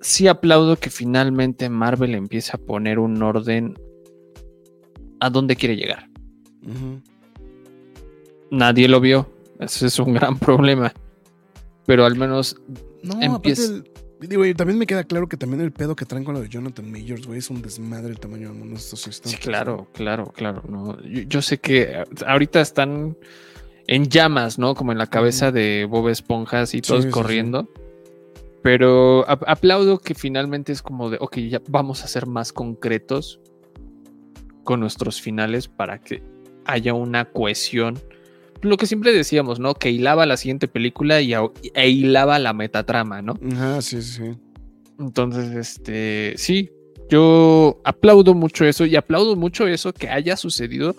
sí 0.00 0.26
aplaudo 0.26 0.76
que 0.76 0.90
finalmente 0.90 1.68
Marvel 1.68 2.14
empiece 2.14 2.50
a 2.54 2.58
poner 2.58 2.98
un 2.98 3.22
orden 3.22 3.78
a 5.20 5.30
dónde 5.30 5.54
quiere 5.54 5.76
llegar. 5.76 6.10
Nadie 8.50 8.88
lo 8.88 9.00
vio. 9.00 9.30
Ese 9.60 9.86
es 9.86 9.98
un 9.98 10.14
gran 10.14 10.38
problema. 10.40 10.92
Pero 11.86 12.04
al 12.04 12.16
menos 12.16 12.56
no, 13.02 13.20
empieza. 13.22 13.82
Digo, 14.28 14.44
y 14.44 14.54
también 14.54 14.78
me 14.78 14.86
queda 14.86 15.04
claro 15.04 15.28
que 15.28 15.36
también 15.36 15.60
el 15.60 15.72
pedo 15.72 15.96
que 15.96 16.04
traen 16.04 16.24
con 16.24 16.34
lo 16.34 16.40
de 16.40 16.48
Jonathan 16.48 16.90
Majors, 16.90 17.26
güey, 17.26 17.38
es 17.38 17.50
un 17.50 17.60
desmadre 17.60 18.10
el 18.10 18.20
tamaño 18.20 18.48
del 18.48 18.58
mundo 18.58 18.74
de 18.74 18.80
estos 18.80 19.00
sistemas. 19.00 19.32
Sí, 19.32 19.36
claro, 19.38 19.88
claro, 19.92 20.32
claro. 20.34 20.62
No. 20.68 21.00
Yo, 21.02 21.42
sé 21.42 21.58
que 21.58 22.04
ahorita 22.26 22.60
están 22.60 23.16
en 23.86 24.08
llamas, 24.08 24.58
¿no? 24.58 24.74
Como 24.74 24.92
en 24.92 24.98
la 24.98 25.08
cabeza 25.08 25.50
de 25.50 25.86
Bob 25.88 26.08
Esponjas 26.08 26.74
y 26.74 26.80
todos 26.80 27.06
corriendo. 27.06 27.68
Pero 28.62 29.24
aplaudo 29.28 29.98
que 29.98 30.14
finalmente 30.14 30.70
es 30.70 30.82
como 30.82 31.10
de, 31.10 31.18
ok, 31.20 31.38
ya 31.38 31.60
vamos 31.68 32.04
a 32.04 32.06
ser 32.06 32.26
más 32.26 32.52
concretos 32.52 33.40
con 34.62 34.78
nuestros 34.78 35.20
finales 35.20 35.66
para 35.66 35.98
que 35.98 36.22
haya 36.64 36.94
una 36.94 37.24
cohesión. 37.24 37.98
Lo 38.62 38.76
que 38.76 38.86
siempre 38.86 39.12
decíamos, 39.12 39.58
¿no? 39.58 39.74
Que 39.74 39.90
hilaba 39.90 40.24
la 40.24 40.36
siguiente 40.36 40.68
película 40.68 41.20
y 41.20 41.34
e 41.74 41.88
hilaba 41.88 42.38
la 42.38 42.52
metatrama, 42.52 43.20
¿no? 43.20 43.38
Ajá, 43.52 43.82
sí, 43.82 44.00
sí. 44.02 44.36
Entonces, 44.98 45.50
este, 45.54 46.34
sí, 46.36 46.70
yo 47.10 47.80
aplaudo 47.84 48.34
mucho 48.34 48.64
eso 48.64 48.86
y 48.86 48.96
aplaudo 48.96 49.36
mucho 49.36 49.66
eso 49.66 49.92
que 49.92 50.08
haya 50.08 50.36
sucedido 50.36 50.96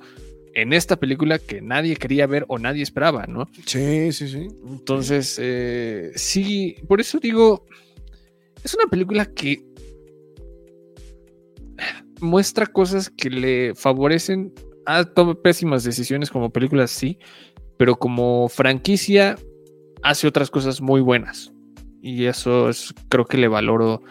en 0.55 0.73
esta 0.73 0.97
película 0.97 1.39
que 1.39 1.61
nadie 1.61 1.95
quería 1.95 2.27
ver 2.27 2.45
o 2.47 2.59
nadie 2.59 2.83
esperaba, 2.83 3.25
¿no? 3.27 3.49
Sí, 3.65 4.11
sí, 4.11 4.27
sí. 4.27 4.47
Entonces, 4.67 5.37
eh, 5.41 6.11
sí, 6.15 6.75
por 6.87 7.01
eso 7.01 7.19
digo, 7.19 7.65
es 8.63 8.73
una 8.75 8.85
película 8.87 9.25
que 9.25 9.65
muestra 12.19 12.65
cosas 12.65 13.09
que 13.09 13.29
le 13.29 13.75
favorecen 13.75 14.53
a 14.85 15.03
tomar 15.03 15.37
pésimas 15.37 15.83
decisiones 15.83 16.29
como 16.29 16.51
películas, 16.51 16.91
sí, 16.91 17.17
pero 17.77 17.95
como 17.95 18.49
franquicia 18.49 19.37
hace 20.01 20.27
otras 20.27 20.49
cosas 20.49 20.81
muy 20.81 21.01
buenas. 21.01 21.53
Y 22.01 22.25
eso 22.25 22.69
es, 22.69 22.93
creo 23.09 23.25
que 23.25 23.37
le 23.37 23.47
valoro 23.47 24.01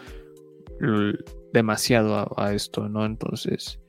demasiado 1.53 2.27
a 2.37 2.53
esto, 2.53 2.89
¿no? 2.89 3.05
Entonces, 3.05 3.79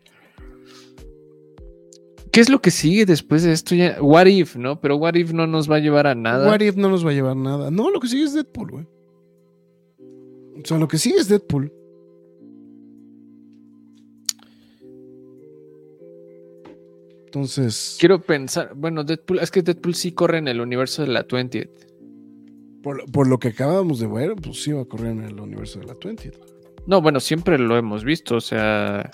¿Qué 2.34 2.40
es 2.40 2.48
lo 2.48 2.60
que 2.60 2.72
sigue 2.72 3.06
después 3.06 3.44
de 3.44 3.52
esto? 3.52 3.76
Ya? 3.76 3.96
What 4.00 4.26
if, 4.26 4.56
¿no? 4.56 4.80
Pero 4.80 4.96
What 4.96 5.14
if 5.14 5.32
no 5.32 5.46
nos 5.46 5.70
va 5.70 5.76
a 5.76 5.78
llevar 5.78 6.08
a 6.08 6.16
nada. 6.16 6.50
What 6.50 6.62
if 6.62 6.74
no 6.74 6.90
nos 6.90 7.06
va 7.06 7.10
a 7.10 7.12
llevar 7.12 7.30
a 7.30 7.36
nada. 7.36 7.70
No, 7.70 7.90
lo 7.90 8.00
que 8.00 8.08
sigue 8.08 8.24
es 8.24 8.34
Deadpool, 8.34 8.70
güey. 8.72 8.86
O 10.60 10.66
sea, 10.66 10.78
lo 10.78 10.88
que 10.88 10.98
sigue 10.98 11.14
es 11.18 11.28
Deadpool. 11.28 11.72
Entonces. 17.34 17.96
Quiero 17.98 18.20
pensar. 18.20 18.72
Bueno, 18.76 19.02
Deadpool. 19.02 19.40
Es 19.40 19.50
que 19.50 19.62
Deadpool 19.62 19.96
sí 19.96 20.12
corre 20.12 20.38
en 20.38 20.46
el 20.46 20.60
universo 20.60 21.02
de 21.02 21.08
la 21.08 21.26
20th. 21.26 21.68
Por, 22.80 23.10
por 23.10 23.26
lo 23.26 23.38
que 23.38 23.48
acabamos 23.48 23.98
de 23.98 24.06
ver, 24.06 24.36
pues 24.36 24.62
sí 24.62 24.70
va 24.70 24.82
a 24.82 24.84
correr 24.84 25.10
en 25.10 25.24
el 25.24 25.40
universo 25.40 25.80
de 25.80 25.86
la 25.86 25.94
20th. 25.94 26.38
No, 26.86 27.02
bueno, 27.02 27.18
siempre 27.18 27.58
lo 27.58 27.76
hemos 27.76 28.04
visto. 28.04 28.36
O 28.36 28.40
sea. 28.40 29.10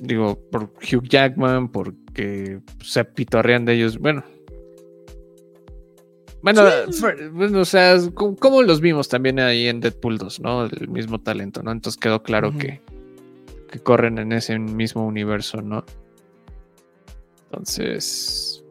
Digo, 0.00 0.40
por 0.50 0.70
Hugh 0.80 1.06
Jackman, 1.06 1.68
porque 1.70 2.60
se 2.82 3.04
pitorrean 3.04 3.66
de 3.66 3.74
ellos. 3.74 3.98
Bueno. 3.98 4.24
Bueno, 6.40 6.62
bueno 7.32 7.60
o 7.60 7.64
sea, 7.64 7.96
como 8.14 8.62
los 8.62 8.80
vimos 8.80 9.08
también 9.08 9.38
ahí 9.38 9.66
en 9.66 9.80
Deadpool 9.80 10.18
2, 10.18 10.40
¿no? 10.40 10.64
El 10.64 10.88
mismo 10.88 11.20
talento, 11.20 11.62
¿no? 11.62 11.72
Entonces 11.72 11.98
quedó 11.98 12.22
claro 12.22 12.52
que, 12.56 12.80
que 13.70 13.78
corren 13.80 14.18
en 14.18 14.32
ese 14.32 14.58
mismo 14.58 15.06
universo, 15.06 15.62
¿no? 15.62 15.84
Entonces. 17.54 18.64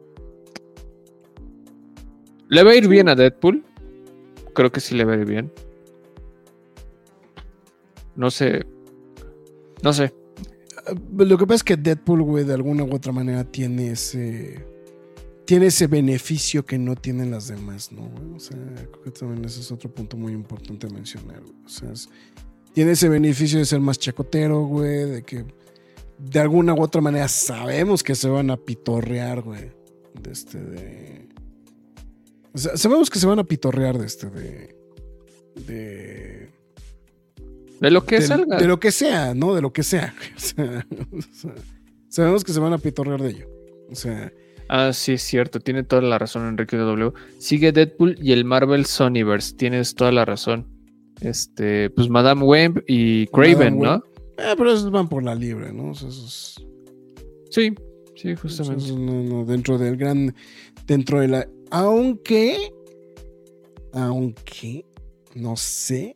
¿Le 2.50 2.64
va 2.64 2.72
a 2.72 2.76
ir 2.76 2.88
bien 2.88 3.08
a 3.08 3.16
Deadpool? 3.16 3.64
Creo 4.54 4.72
que 4.72 4.82
sí 4.82 4.96
le 4.96 5.06
va 5.06 5.14
a 5.14 5.18
ir 5.18 5.26
bien. 5.26 5.52
No 8.16 8.30
sé. 8.30 8.66
No 9.82 9.94
sé. 9.94 10.14
Lo 11.18 11.38
que 11.38 11.48
pasa 11.48 11.56
es 11.56 11.64
que 11.64 11.78
Deadpool, 11.78 12.24
güey, 12.24 12.44
de 12.44 12.54
alguna 12.54 12.84
u 12.84 12.94
otra 12.94 13.14
manera 13.14 13.46
tiene 13.46 13.92
ese. 13.92 14.66
Tiene 15.46 15.68
ese 15.68 15.88
beneficio 15.88 16.66
que 16.66 16.78
no 16.78 16.96
tienen 16.96 17.32
las 17.32 17.48
demás, 17.48 17.92
¿no? 17.92 18.12
O 18.36 18.40
sea, 18.40 18.58
creo 18.76 19.02
que 19.02 19.12
también 19.12 19.44
ese 19.46 19.62
es 19.62 19.72
otro 19.72 19.90
punto 19.90 20.18
muy 20.18 20.34
importante 20.34 20.88
mencionar. 20.90 21.42
O 21.66 21.70
sea, 21.70 21.92
tiene 22.74 22.92
ese 22.92 23.10
beneficio 23.10 23.60
de 23.60 23.66
ser 23.66 23.80
más 23.80 23.98
chacotero, 23.98 24.66
güey, 24.66 25.06
de 25.10 25.24
que 25.24 25.46
de 26.24 26.40
alguna 26.40 26.74
u 26.74 26.82
otra 26.82 27.02
manera 27.02 27.28
sabemos 27.28 28.04
que 28.04 28.16
se 28.16 28.30
van 28.30 28.50
a 28.50 28.58
pitorrear, 28.58 29.42
güey. 29.42 29.72
De 30.22 30.32
este, 30.32 30.60
de. 30.60 31.30
O 32.54 32.58
sea, 32.58 32.78
sabemos 32.78 33.10
que 33.10 33.20
se 33.20 33.28
van 33.28 33.40
a 33.40 33.44
pitorrear 33.44 33.98
de 33.98 34.06
este, 34.06 34.30
de. 34.30 34.76
De 35.68 36.54
de 37.84 37.92
lo 37.92 38.06
que 38.06 38.22
salga. 38.22 38.58
De 38.58 38.66
lo 38.66 38.80
que 38.80 38.92
sea, 38.92 39.34
¿no? 39.34 39.54
De 39.54 39.62
lo 39.62 39.74
que 39.74 39.84
sea. 39.84 40.16
sabemos 42.08 42.44
que 42.46 42.54
se 42.54 42.60
van 42.60 42.72
a 42.72 42.78
pitorrear 42.78 43.22
de 43.22 43.30
ello. 43.30 43.48
O 43.92 43.96
sea. 43.96 44.32
Ah, 44.70 44.94
sí, 44.94 45.14
es 45.14 45.22
cierto. 45.22 45.60
Tiene 45.60 45.84
toda 45.84 46.02
la 46.02 46.18
razón, 46.18 46.48
Enrique 46.48 46.78
W. 46.78 47.12
Sigue 47.40 47.74
Deadpool 47.74 48.18
y 48.22 48.32
el 48.32 48.46
Marvel 48.46 48.86
Sonyverse. 48.86 49.56
Tienes 49.56 49.96
toda 49.96 50.14
la 50.14 50.24
razón. 50.24 50.66
Este, 51.20 51.90
pues 51.90 52.08
Madame 52.08 52.44
Web 52.44 52.86
y 52.88 53.28
Craven, 53.28 53.80
¿no? 53.80 54.02
Eh, 54.38 54.54
pero 54.58 54.72
esos 54.72 54.92
van 54.92 55.08
por 55.08 55.24
la 55.24 55.36
libre, 55.36 55.72
¿no? 55.72 55.92
esos... 55.92 56.66
Sí, 57.50 57.74
sí, 58.16 58.36
justamente. 58.36 58.92
no, 58.94 59.24
no, 59.24 59.46
dentro 59.46 59.78
del 59.78 59.96
gran. 59.96 60.34
Dentro 60.88 61.20
de 61.20 61.28
la. 61.28 61.48
Aunque. 61.70 62.74
Aunque. 63.94 64.86
No 65.36 65.56
sé 65.56 66.16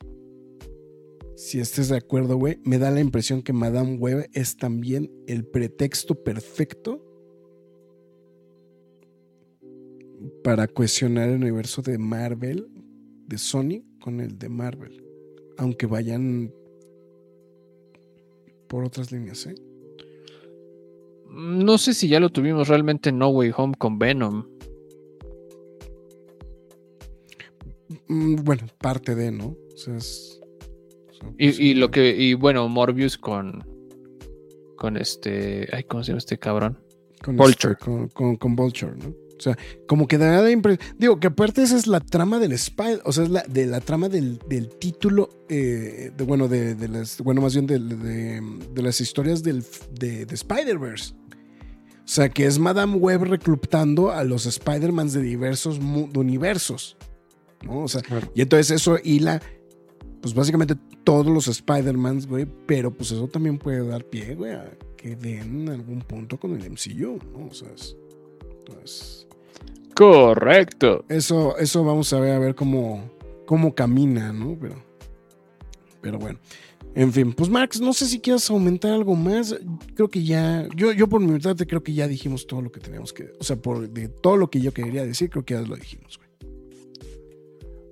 si 1.38 1.60
estés 1.60 1.90
de 1.90 1.98
acuerdo, 1.98 2.36
güey, 2.36 2.60
me 2.64 2.80
da 2.80 2.90
la 2.90 3.00
impresión 3.00 3.44
que 3.44 3.54
Madame 3.54 3.98
Web 3.98 4.28
es 4.34 4.58
también 4.58 5.12
el 5.28 5.46
pretexto 5.46 6.16
perfecto 6.24 7.04
para 10.44 10.68
cuestionar 10.68 11.30
el 11.30 11.36
universo 11.36 11.84
de 11.84 12.00
Marvel, 12.00 12.68
de 13.28 13.38
Sony, 13.38 13.84
con 14.02 14.20
el 14.20 14.40
de 14.40 14.50
Marvel. 14.50 15.06
Aunque 15.58 15.86
vayan 15.86 16.52
por 18.68 18.86
otras 18.86 19.12
líneas, 19.12 19.46
¿eh? 19.46 19.56
No 21.30 21.78
sé 21.78 21.94
si 21.94 22.08
ya 22.08 22.20
lo 22.20 22.30
tuvimos 22.30 22.68
realmente 22.68 23.12
No 23.12 23.30
Way 23.30 23.52
Home 23.56 23.76
con 23.78 24.00
Venom. 24.00 24.48
Mm, 28.08 28.36
bueno, 28.44 28.64
parte 28.80 29.16
de, 29.16 29.32
¿no? 29.32 29.56
O 29.74 29.78
sea, 29.78 29.96
es 29.98 30.42
sea, 31.12 31.30
Y, 31.38 31.48
pues, 31.48 31.60
y 31.60 31.74
lo 31.74 31.92
que, 31.92 32.16
y 32.16 32.34
bueno, 32.34 32.68
Morbius 32.68 33.18
con. 33.18 33.64
Con 34.78 34.98
este. 34.98 35.68
Ay, 35.72 35.84
¿cómo 35.84 36.04
se 36.04 36.12
llama 36.12 36.20
este 36.20 36.38
cabrón? 36.38 36.78
con 37.24 37.36
Vulture. 37.36 37.74
este, 37.74 37.86
con, 37.86 38.08
con, 38.10 38.36
con 38.36 38.56
Vulture, 38.56 38.96
¿no? 38.96 39.27
O 39.38 39.42
sea, 39.42 39.58
como 39.88 40.08
que 40.08 40.18
da 40.18 40.42
la 40.42 40.50
impresión. 40.50 40.86
Digo, 40.98 41.20
que 41.20 41.28
aparte 41.28 41.62
esa 41.62 41.78
es 41.78 41.86
la 41.88 42.00
trama 42.00 42.40
del 42.40 42.54
Spider. 42.54 43.02
O 43.06 43.12
sea, 43.12 43.24
es 43.24 43.30
la, 43.30 43.44
de 43.44 43.66
la 43.68 43.80
trama 43.82 44.10
del, 44.10 44.40
del 44.50 44.70
título. 44.70 45.30
eh, 45.50 46.12
de, 46.18 46.24
bueno, 46.24 46.48
de, 46.48 46.74
de 46.76 46.88
las. 46.88 47.22
Bueno, 47.22 47.42
más 47.42 47.54
bien 47.54 47.68
de, 47.68 47.78
de- 47.80 48.42
de 48.74 48.82
las 48.82 49.00
historias 49.00 49.44
del, 49.44 49.64
de, 49.94 50.26
de 50.26 50.34
Spider-Verse. 50.36 51.14
O 51.14 52.10
sea, 52.10 52.30
que 52.30 52.46
es 52.46 52.58
Madame 52.58 52.96
Web 52.96 53.24
reclutando 53.26 54.12
a 54.12 54.24
los 54.24 54.46
Spider-Mans 54.46 55.14
de 55.14 55.22
diversos 55.22 55.78
universos. 55.78 56.96
¿no? 57.64 57.84
O 57.84 57.88
sea, 57.88 58.02
y 58.34 58.42
entonces 58.42 58.72
eso 58.72 58.98
hila, 59.04 59.42
pues 60.22 60.34
básicamente 60.34 60.76
todos 61.04 61.28
los 61.28 61.48
Spider-Mans, 61.48 62.28
güey, 62.28 62.48
pero 62.66 62.92
pues 62.92 63.12
eso 63.12 63.28
también 63.28 63.58
puede 63.58 63.86
dar 63.86 64.06
pie, 64.06 64.36
güey, 64.36 64.54
a 64.54 64.72
que 64.96 65.16
den 65.16 65.68
algún 65.70 66.00
punto 66.02 66.40
con 66.40 66.52
el 66.60 66.70
MCU, 66.72 67.20
¿no? 67.38 67.48
O 67.48 67.54
sea, 67.54 67.68
es- 67.76 67.96
entonces, 68.60 69.27
Correcto. 69.98 71.06
eso, 71.10 71.58
eso 71.58 71.84
vamos 71.84 72.14
a 72.14 72.20
ver, 72.20 72.34
a 72.34 72.40
ver 72.40 72.56
cómo, 72.56 73.10
cómo 73.46 73.74
camina, 73.74 74.32
¿no? 74.32 74.58
Pero, 74.60 74.76
pero 76.02 76.20
bueno. 76.20 76.40
En 76.94 77.14
fin, 77.14 77.32
pues 77.34 77.50
Max, 77.50 77.80
no 77.80 77.94
sé 77.94 78.08
si 78.08 78.20
quieras 78.20 78.50
aumentar 78.50 78.92
algo 78.92 79.16
más. 79.16 79.56
Creo 79.94 80.10
que 80.10 80.24
ya, 80.24 80.68
yo, 80.76 80.92
yo 80.92 81.08
por 81.08 81.22
mi 81.22 81.40
parte 81.40 81.68
creo 81.68 81.84
que 81.84 81.94
ya 81.94 82.08
dijimos 82.08 82.48
todo 82.48 82.62
lo 82.62 82.72
que 82.72 82.80
teníamos 82.80 83.14
que, 83.14 83.32
o 83.40 83.44
sea, 83.44 83.56
por 83.56 83.88
de 83.88 84.08
todo 84.08 84.36
lo 84.36 84.50
que 84.50 84.60
yo 84.60 84.74
quería 84.74 85.06
decir, 85.06 85.30
creo 85.30 85.46
que 85.46 85.54
ya 85.54 85.62
lo 85.62 85.76
dijimos, 85.76 86.18
güey. 86.18 86.28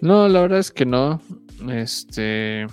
No, 0.01 0.27
la 0.27 0.41
verdad 0.41 0.59
es 0.59 0.71
que 0.71 0.85
no. 0.85 1.21
Este. 1.69 2.65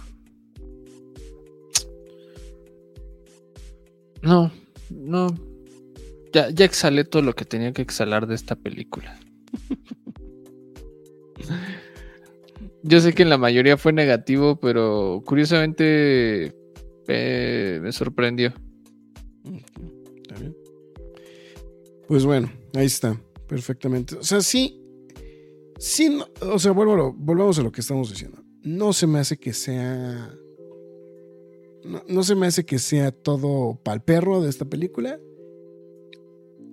No, 4.22 4.50
no. 4.90 5.51
Ya, 6.32 6.50
ya 6.50 6.64
exhalé 6.64 7.04
todo 7.04 7.22
lo 7.22 7.34
que 7.34 7.44
tenía 7.44 7.72
que 7.72 7.82
exhalar 7.82 8.26
de 8.26 8.34
esta 8.34 8.56
película. 8.56 9.18
Yo 12.82 13.00
sé 13.00 13.12
que 13.12 13.22
en 13.22 13.30
la 13.30 13.38
mayoría 13.38 13.76
fue 13.76 13.92
negativo, 13.92 14.58
pero 14.58 15.22
curiosamente 15.24 16.54
eh, 17.08 17.80
me 17.82 17.92
sorprendió. 17.92 18.52
Está 20.22 20.34
bien. 20.40 20.56
Pues 22.08 22.24
bueno, 22.24 22.50
ahí 22.74 22.86
está. 22.86 23.20
Perfectamente. 23.46 24.16
O 24.16 24.22
sea, 24.24 24.40
sí. 24.40 24.78
Sí, 25.78 26.08
no- 26.10 26.26
o 26.52 26.58
sea, 26.58 26.72
vuelvo 26.72 27.12
volvamos 27.12 27.58
a 27.58 27.62
lo 27.62 27.72
que 27.72 27.80
estamos 27.80 28.10
diciendo. 28.10 28.42
No 28.62 28.92
se 28.92 29.06
me 29.06 29.18
hace 29.18 29.36
que 29.36 29.52
sea. 29.52 30.34
No, 31.84 32.02
no 32.08 32.22
se 32.22 32.34
me 32.36 32.46
hace 32.46 32.64
que 32.64 32.78
sea 32.78 33.10
todo 33.10 33.80
pal 33.82 34.02
perro 34.02 34.40
de 34.40 34.48
esta 34.50 34.64
película. 34.64 35.18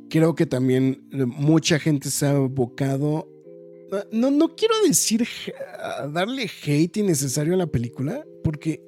Creo 0.09 0.35
que 0.35 0.45
también 0.45 1.07
eh, 1.11 1.25
mucha 1.25 1.79
gente 1.79 2.09
se 2.09 2.25
ha 2.25 2.31
abocado. 2.31 3.27
No, 4.11 4.29
no 4.29 4.55
quiero 4.55 4.75
decir 4.87 5.27
darle 6.13 6.49
hate 6.63 6.97
innecesario 6.97 7.55
a 7.55 7.57
la 7.57 7.67
película, 7.67 8.23
porque 8.43 8.83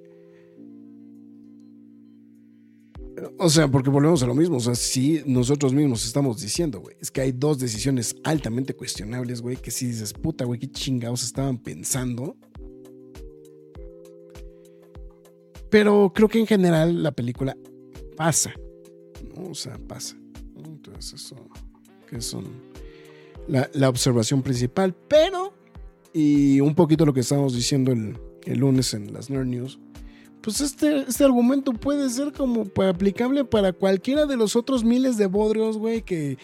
O 3.38 3.50
sea, 3.50 3.68
porque 3.68 3.90
volvemos 3.90 4.24
a 4.24 4.28
lo 4.28 4.36
mismo. 4.36 4.58
O 4.58 4.60
sea, 4.60 4.76
sí, 4.76 5.22
nosotros 5.26 5.74
mismos 5.74 6.06
estamos 6.06 6.42
diciendo, 6.42 6.80
güey. 6.80 6.96
Es 7.00 7.12
que 7.12 7.22
hay 7.22 7.32
dos 7.32 7.60
decisiones 7.60 8.16
altamente 8.24 8.76
cuestionables, 8.76 9.42
güey. 9.42 9.58
Que 9.58 9.72
si 9.72 9.88
dices, 9.88 10.14
puta, 10.14 10.46
güey, 10.46 10.60
qué 10.60 10.68
chingados 10.68 11.24
estaban 11.24 11.58
pensando. 11.58 12.36
Pero 15.70 16.12
creo 16.14 16.28
que 16.28 16.40
en 16.40 16.48
general 16.48 17.04
la 17.04 17.12
película 17.12 17.56
pasa. 18.18 18.54
O 19.36 19.54
sea, 19.54 19.78
pasa. 19.88 20.21
Entonces, 20.84 21.26
eso. 21.26 21.36
Que 22.10 22.22
son 22.22 22.46
la, 23.48 23.70
la 23.74 23.90
observación 23.90 24.42
principal. 24.42 24.96
Pero, 25.08 25.54
y 26.14 26.60
un 26.60 26.76
poquito 26.76 27.06
lo 27.06 27.14
que 27.14 27.22
estábamos 27.22 27.54
diciendo 27.54 27.92
el, 27.92 28.18
el 28.46 28.60
lunes 28.60 28.94
en 28.94 29.14
las 29.14 29.30
Nerd 29.30 29.46
News 29.46 29.80
pues 30.42 30.60
este, 30.60 31.06
este 31.08 31.24
argumento 31.24 31.74
puede 31.74 32.10
ser 32.10 32.34
como 32.34 32.66
aplicable 32.88 33.46
para 33.46 33.74
cualquiera 33.74 34.26
de 34.26 34.38
los 34.38 34.56
otros 34.56 34.84
miles 34.84 35.18
de 35.18 35.28
bodrios, 35.28 35.78
güey, 35.78 36.02
que, 36.02 36.38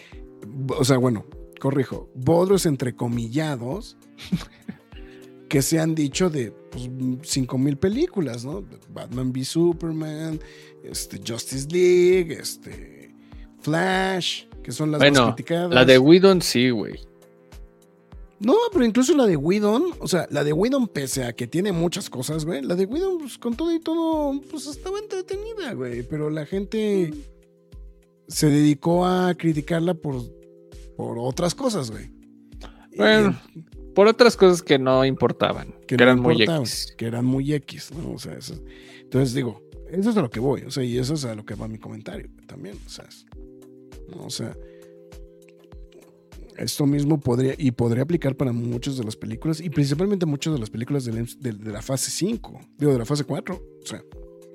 o 0.68 0.84
sea, 0.84 0.98
bueno, 0.98 1.24
corrijo, 1.60 2.08
bodrios 2.14 2.64
entrecomillados 2.66 3.96
que 5.48 5.62
se 5.62 5.80
han 5.80 5.94
dicho 5.94 6.30
de 6.30 6.52
pues, 6.52 6.88
5 7.22 7.58
mil 7.58 7.76
películas, 7.76 8.44
¿no? 8.44 8.64
Batman 8.92 9.32
v 9.32 9.44
Superman, 9.44 10.40
este, 10.84 11.20
Justice 11.26 11.66
League, 11.68 12.38
este, 12.40 12.97
Flash, 13.60 14.44
que 14.62 14.72
son 14.72 14.90
las 14.92 15.00
más 15.00 15.32
criticadas. 15.34 15.72
la 15.74 15.84
de 15.84 15.98
Whedon 15.98 16.42
sí, 16.42 16.70
güey. 16.70 17.00
No, 18.40 18.54
pero 18.72 18.84
incluso 18.84 19.16
la 19.16 19.26
de 19.26 19.36
Whedon, 19.36 19.94
o 19.98 20.06
sea, 20.06 20.28
la 20.30 20.44
de 20.44 20.52
Whedon, 20.52 20.86
pese 20.86 21.24
a 21.24 21.32
que 21.32 21.48
tiene 21.48 21.72
muchas 21.72 22.08
cosas, 22.08 22.44
güey, 22.44 22.62
la 22.62 22.76
de 22.76 22.84
Whedon, 22.86 23.18
pues 23.18 23.36
con 23.36 23.56
todo 23.56 23.72
y 23.72 23.80
todo, 23.80 24.40
pues 24.50 24.66
estaba 24.68 24.98
entretenida, 25.00 25.72
güey, 25.74 26.04
pero 26.04 26.30
la 26.30 26.46
gente 26.46 27.12
se 28.28 28.48
dedicó 28.48 29.04
a 29.06 29.34
criticarla 29.34 29.94
por, 29.94 30.22
por 30.96 31.18
otras 31.18 31.54
cosas, 31.56 31.90
güey. 31.90 32.10
Bueno, 32.96 33.36
Y- 33.54 33.64
Por 33.94 34.06
otras 34.06 34.36
cosas 34.36 34.62
que 34.62 34.78
no 34.78 35.04
importaban, 35.04 35.74
que, 35.88 35.96
no 35.96 36.04
eran 36.04 36.20
muy 36.20 36.40
X. 36.40 36.94
Que 36.96 37.06
eran 37.06 37.24
muy 37.24 37.52
X, 37.52 37.90
¿no? 37.92 38.12
O 38.12 38.18
sea, 38.20 38.34
eso- 38.34 38.62
entonces 39.00 39.34
digo, 39.34 39.60
eso 39.90 40.10
es 40.10 40.16
a 40.16 40.22
lo 40.22 40.30
que 40.30 40.38
voy, 40.38 40.62
o 40.62 40.70
sea, 40.70 40.84
y 40.84 40.96
eso 40.98 41.14
es 41.14 41.24
a 41.24 41.34
lo 41.34 41.44
que 41.44 41.56
va 41.56 41.66
mi 41.66 41.78
comentario 41.78 42.30
también, 42.46 42.78
o 42.86 42.88
sea. 42.88 43.08
O 44.18 44.30
sea, 44.30 44.56
esto 46.56 46.86
mismo 46.86 47.20
podría, 47.20 47.54
y 47.56 47.70
podría 47.70 48.02
aplicar 48.02 48.36
para 48.36 48.52
muchas 48.52 48.96
de 48.96 49.04
las 49.04 49.16
películas, 49.16 49.60
y 49.60 49.70
principalmente 49.70 50.26
muchas 50.26 50.52
de 50.54 50.58
las 50.58 50.70
películas 50.70 51.04
del 51.04 51.22
MC 51.22 51.38
de, 51.38 51.52
de 51.52 51.72
la 51.72 51.82
fase 51.82 52.10
5, 52.10 52.60
digo, 52.78 52.92
de 52.92 52.98
la 52.98 53.04
fase 53.04 53.24
4, 53.24 53.54
o 53.54 53.86
sea, 53.86 54.02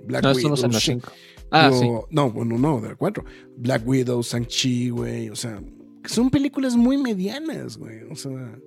Black 0.06 0.24
No, 0.24 0.34
la 0.34 0.80
Shit, 0.80 1.02
5. 1.02 1.12
Ah, 1.52 1.72
sí. 1.72 1.88
No, 2.10 2.32
bueno, 2.32 2.58
no, 2.58 2.82
de 2.82 2.90
la 2.90 2.96
4. 2.96 3.24
Black 3.58 3.88
Widow, 3.88 4.22
Shang-Chi, 4.22 4.90
güey. 4.90 5.30
O 5.30 5.36
sea, 5.36 5.62
son 6.06 6.30
películas 6.30 6.76
muy 6.76 6.98
medianas, 6.98 7.78
güey. 7.78 8.04
O 8.10 8.16
sea, 8.16 8.60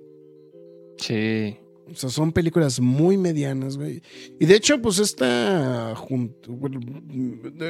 Sí. 0.97 1.57
O 1.89 1.95
sea, 1.95 2.09
son 2.09 2.31
películas 2.31 2.79
muy 2.79 3.17
medianas, 3.17 3.77
güey. 3.77 4.01
Y 4.39 4.45
de 4.45 4.55
hecho, 4.55 4.81
pues 4.81 4.99
esta. 4.99 5.95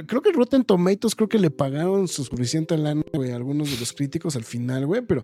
creo 0.07 0.21
que 0.21 0.31
Rotten 0.31 0.63
Tomatoes, 0.63 1.15
creo 1.15 1.29
que 1.29 1.39
le 1.39 1.51
pagaron 1.51 2.07
su 2.07 2.23
suficiente 2.23 2.77
lana, 2.77 3.03
güey, 3.13 3.31
a 3.31 3.35
algunos 3.35 3.71
de 3.71 3.77
los 3.77 3.93
críticos 3.93 4.35
al 4.35 4.43
final, 4.43 4.85
güey, 4.85 5.01
pero 5.01 5.23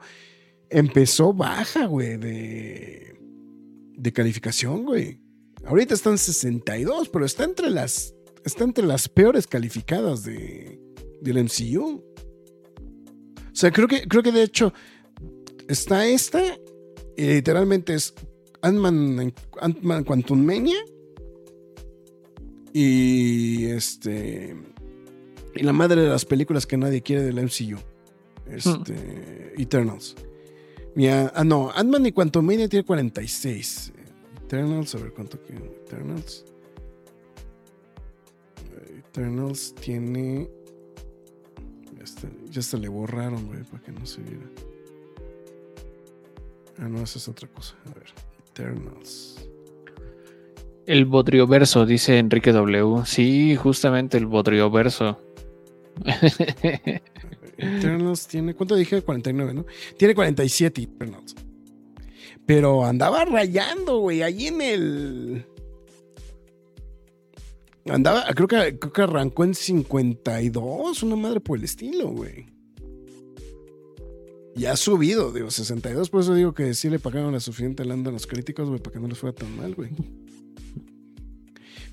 empezó 0.70 1.34
baja, 1.34 1.86
güey, 1.86 2.18
de, 2.18 3.20
de 3.96 4.14
calificación, 4.14 4.86
güey. 4.86 5.20
Ahorita 5.66 5.94
están 5.94 6.18
62, 6.18 7.10
pero 7.10 7.26
está 7.26 7.46
entre 7.46 7.70
las, 7.70 8.14
está 8.44 8.64
entre 8.64 8.86
las 8.86 9.08
peores 9.08 9.48
calificadas 9.48 10.24
de, 10.24 10.80
del 11.22 11.44
MCU. 11.44 12.04
O 13.52 13.56
sea, 13.56 13.72
creo 13.72 13.88
que, 13.88 14.08
creo 14.08 14.24
que 14.24 14.32
de 14.32 14.44
hecho 14.44 14.74
está 15.68 16.06
esta 16.06 16.42
y 17.16 17.26
literalmente 17.26 17.94
es 17.94 18.14
Ant-Man 18.64 19.34
Ant-Man 19.62 20.04
Quantum 20.04 20.44
Mania 20.44 20.80
y 22.74 23.66
este 23.66 24.56
y 25.56 25.62
la 25.62 25.74
madre 25.74 26.02
de 26.02 26.10
las 26.10 26.26
películas 26.26 26.66
que 26.66 26.78
nadie 26.78 27.04
quiere 27.04 27.22
del 27.22 27.36
MCU. 27.36 27.78
Este 28.48 29.54
Eternals. 29.62 30.16
Mira, 30.96 31.32
ah 31.36 31.44
no, 31.44 31.72
Ant-Man 31.72 32.08
y 32.08 32.12
Quantum 32.12 32.46
Mania 32.46 32.68
tiene 32.68 32.84
46. 32.84 33.94
Eternals, 34.46 34.96
a 34.96 34.98
ver 34.98 35.14
cuánto 35.14 35.38
tiene 35.38 35.66
Eternals. 35.66 36.46
Eternals 39.12 39.76
tiene 39.76 40.50
ya 42.50 42.60
hasta 42.60 42.78
le 42.78 42.88
borraron, 42.88 43.48
güey, 43.48 43.64
para 43.64 43.82
que 43.84 43.92
no 43.92 44.06
se 44.06 44.22
viera. 44.22 44.46
Ah, 46.78 46.88
no, 46.88 47.02
esa 47.02 47.18
es 47.18 47.28
otra 47.28 47.48
cosa. 47.48 47.76
A 47.86 47.94
ver, 47.94 48.06
Eternals. 48.54 49.50
El 50.86 51.06
Bodrioverso, 51.06 51.86
dice 51.86 52.20
Enrique 52.20 52.52
W. 52.52 53.06
Sí, 53.06 53.56
justamente 53.56 54.18
el 54.18 54.28
Bodrioverso. 54.28 55.18
Eternals 57.58 58.28
tiene, 58.28 58.54
¿cuánto 58.54 58.76
dije? 58.76 59.02
49, 59.02 59.54
¿no? 59.54 59.66
Tiene 59.98 60.14
47 60.14 60.82
Eternals. 60.82 61.36
Pero 62.46 62.86
andaba 62.86 63.26
rayando, 63.26 64.00
güey, 64.00 64.22
ahí 64.22 64.48
en 64.48 64.62
el... 64.62 65.46
Andaba, 67.86 68.26
creo 68.34 68.48
que, 68.48 68.78
creo 68.80 68.94
que 68.94 69.02
arrancó 69.02 69.44
en 69.44 69.56
52, 69.56 71.04
una 71.04 71.16
madre 71.16 71.40
por 71.40 71.58
el 71.58 71.66
estilo, 71.66 72.10
güey. 72.10 72.53
Y 74.56 74.66
ha 74.66 74.76
subido, 74.76 75.32
digo, 75.32 75.50
62, 75.50 76.10
por 76.10 76.22
eso 76.22 76.36
digo 76.36 76.54
que 76.54 76.74
sí 76.76 76.90
le 76.90 77.00
pagaron 77.00 77.34
la 77.34 77.40
suficiente 77.40 77.84
lana 77.86 78.10
a 78.10 78.12
los 78.14 78.28
críticos, 78.28 78.70
güey, 78.70 78.80
para 78.82 78.94
que 78.94 79.00
no 79.00 79.08
les 79.08 79.18
fuera 79.18 79.36
tan 79.36 79.56
mal, 79.58 79.74
güey. 79.74 79.90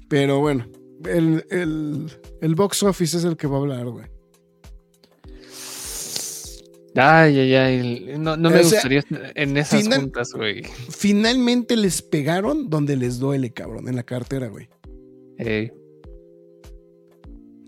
Pero 0.08 0.40
bueno, 0.40 0.66
el, 1.06 1.44
el, 1.50 2.10
el 2.40 2.54
box 2.54 2.82
office 2.82 3.16
es 3.16 3.24
el 3.24 3.36
que 3.36 3.46
va 3.46 3.56
a 3.56 3.60
hablar, 3.60 3.86
güey. 3.88 4.06
Ay, 6.96 7.38
ay, 7.38 7.54
ay. 7.54 8.14
No, 8.18 8.36
no 8.36 8.50
me 8.50 8.60
O 8.60 8.64
sea, 8.64 8.72
gustaría 8.80 9.04
en 9.36 9.56
esas 9.56 9.82
final- 9.84 10.00
juntas, 10.00 10.32
güey. 10.34 10.64
Finalmente 10.90 11.76
les 11.76 12.02
pegaron 12.02 12.68
donde 12.68 12.96
les 12.96 13.18
duele, 13.20 13.52
cabrón, 13.52 13.88
en 13.88 13.94
la 13.96 14.02
cartera, 14.02 14.48
güey. 14.48 14.68
Ey. 15.38 15.70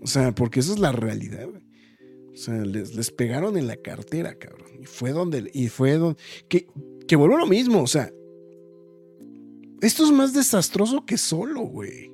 O 0.01 0.07
sea, 0.07 0.35
porque 0.35 0.59
esa 0.59 0.73
es 0.73 0.79
la 0.79 0.91
realidad, 0.91 1.47
güey. 1.49 1.63
O 2.33 2.35
sea, 2.35 2.55
les, 2.65 2.95
les 2.95 3.11
pegaron 3.11 3.57
en 3.57 3.67
la 3.67 3.77
cartera, 3.77 4.35
cabrón. 4.37 4.62
Y 4.83 4.85
fue 4.85 5.11
donde. 5.11 5.49
Y 5.53 5.69
fue 5.69 5.93
donde. 5.93 6.19
Que, 6.49 6.67
que 7.07 7.15
vuelvo 7.15 7.35
a 7.37 7.39
lo 7.39 7.47
mismo, 7.47 7.81
o 7.81 7.87
sea. 7.87 8.11
Esto 9.81 10.03
es 10.03 10.11
más 10.11 10.33
desastroso 10.33 11.05
que 11.05 11.17
solo, 11.17 11.61
güey. 11.61 12.11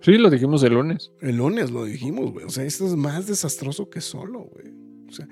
Sí, 0.00 0.18
lo 0.18 0.28
dijimos 0.30 0.62
el 0.64 0.74
lunes. 0.74 1.12
El 1.20 1.36
lunes 1.36 1.70
lo 1.70 1.84
dijimos, 1.84 2.32
güey. 2.32 2.46
O 2.46 2.50
sea, 2.50 2.64
esto 2.64 2.86
es 2.86 2.94
más 2.96 3.26
desastroso 3.26 3.88
que 3.90 4.00
solo, 4.00 4.44
güey. 4.44 4.72
O 5.08 5.12
sea, 5.12 5.28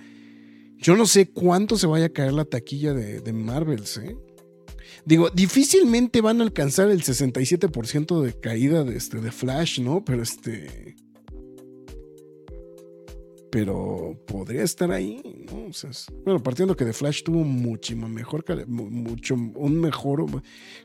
yo 0.78 0.96
no 0.96 1.06
sé 1.06 1.30
cuánto 1.30 1.76
se 1.76 1.86
vaya 1.86 2.06
a 2.06 2.12
caer 2.12 2.32
la 2.32 2.44
taquilla 2.44 2.94
de, 2.94 3.20
de 3.20 3.32
Marvels, 3.32 3.98
¿eh? 3.98 4.16
Digo, 5.04 5.30
difícilmente 5.30 6.20
van 6.20 6.40
a 6.40 6.44
alcanzar 6.44 6.90
el 6.90 7.02
67% 7.02 8.22
de 8.22 8.32
caída 8.40 8.84
de, 8.84 8.96
este, 8.96 9.20
de 9.20 9.32
Flash, 9.32 9.80
¿no? 9.80 10.04
Pero 10.04 10.22
este. 10.22 10.96
Pero 13.54 14.18
podría 14.26 14.64
estar 14.64 14.90
ahí, 14.90 15.22
¿no? 15.48 15.68
O 15.68 15.72
sea, 15.72 15.88
bueno, 16.24 16.42
partiendo 16.42 16.74
que 16.76 16.84
The 16.84 16.92
Flash 16.92 17.22
tuvo 17.22 17.44
muchísimo 17.44 18.08
mejor, 18.08 18.42
mucho, 18.66 19.36
un 19.36 19.80
mejor, 19.80 20.26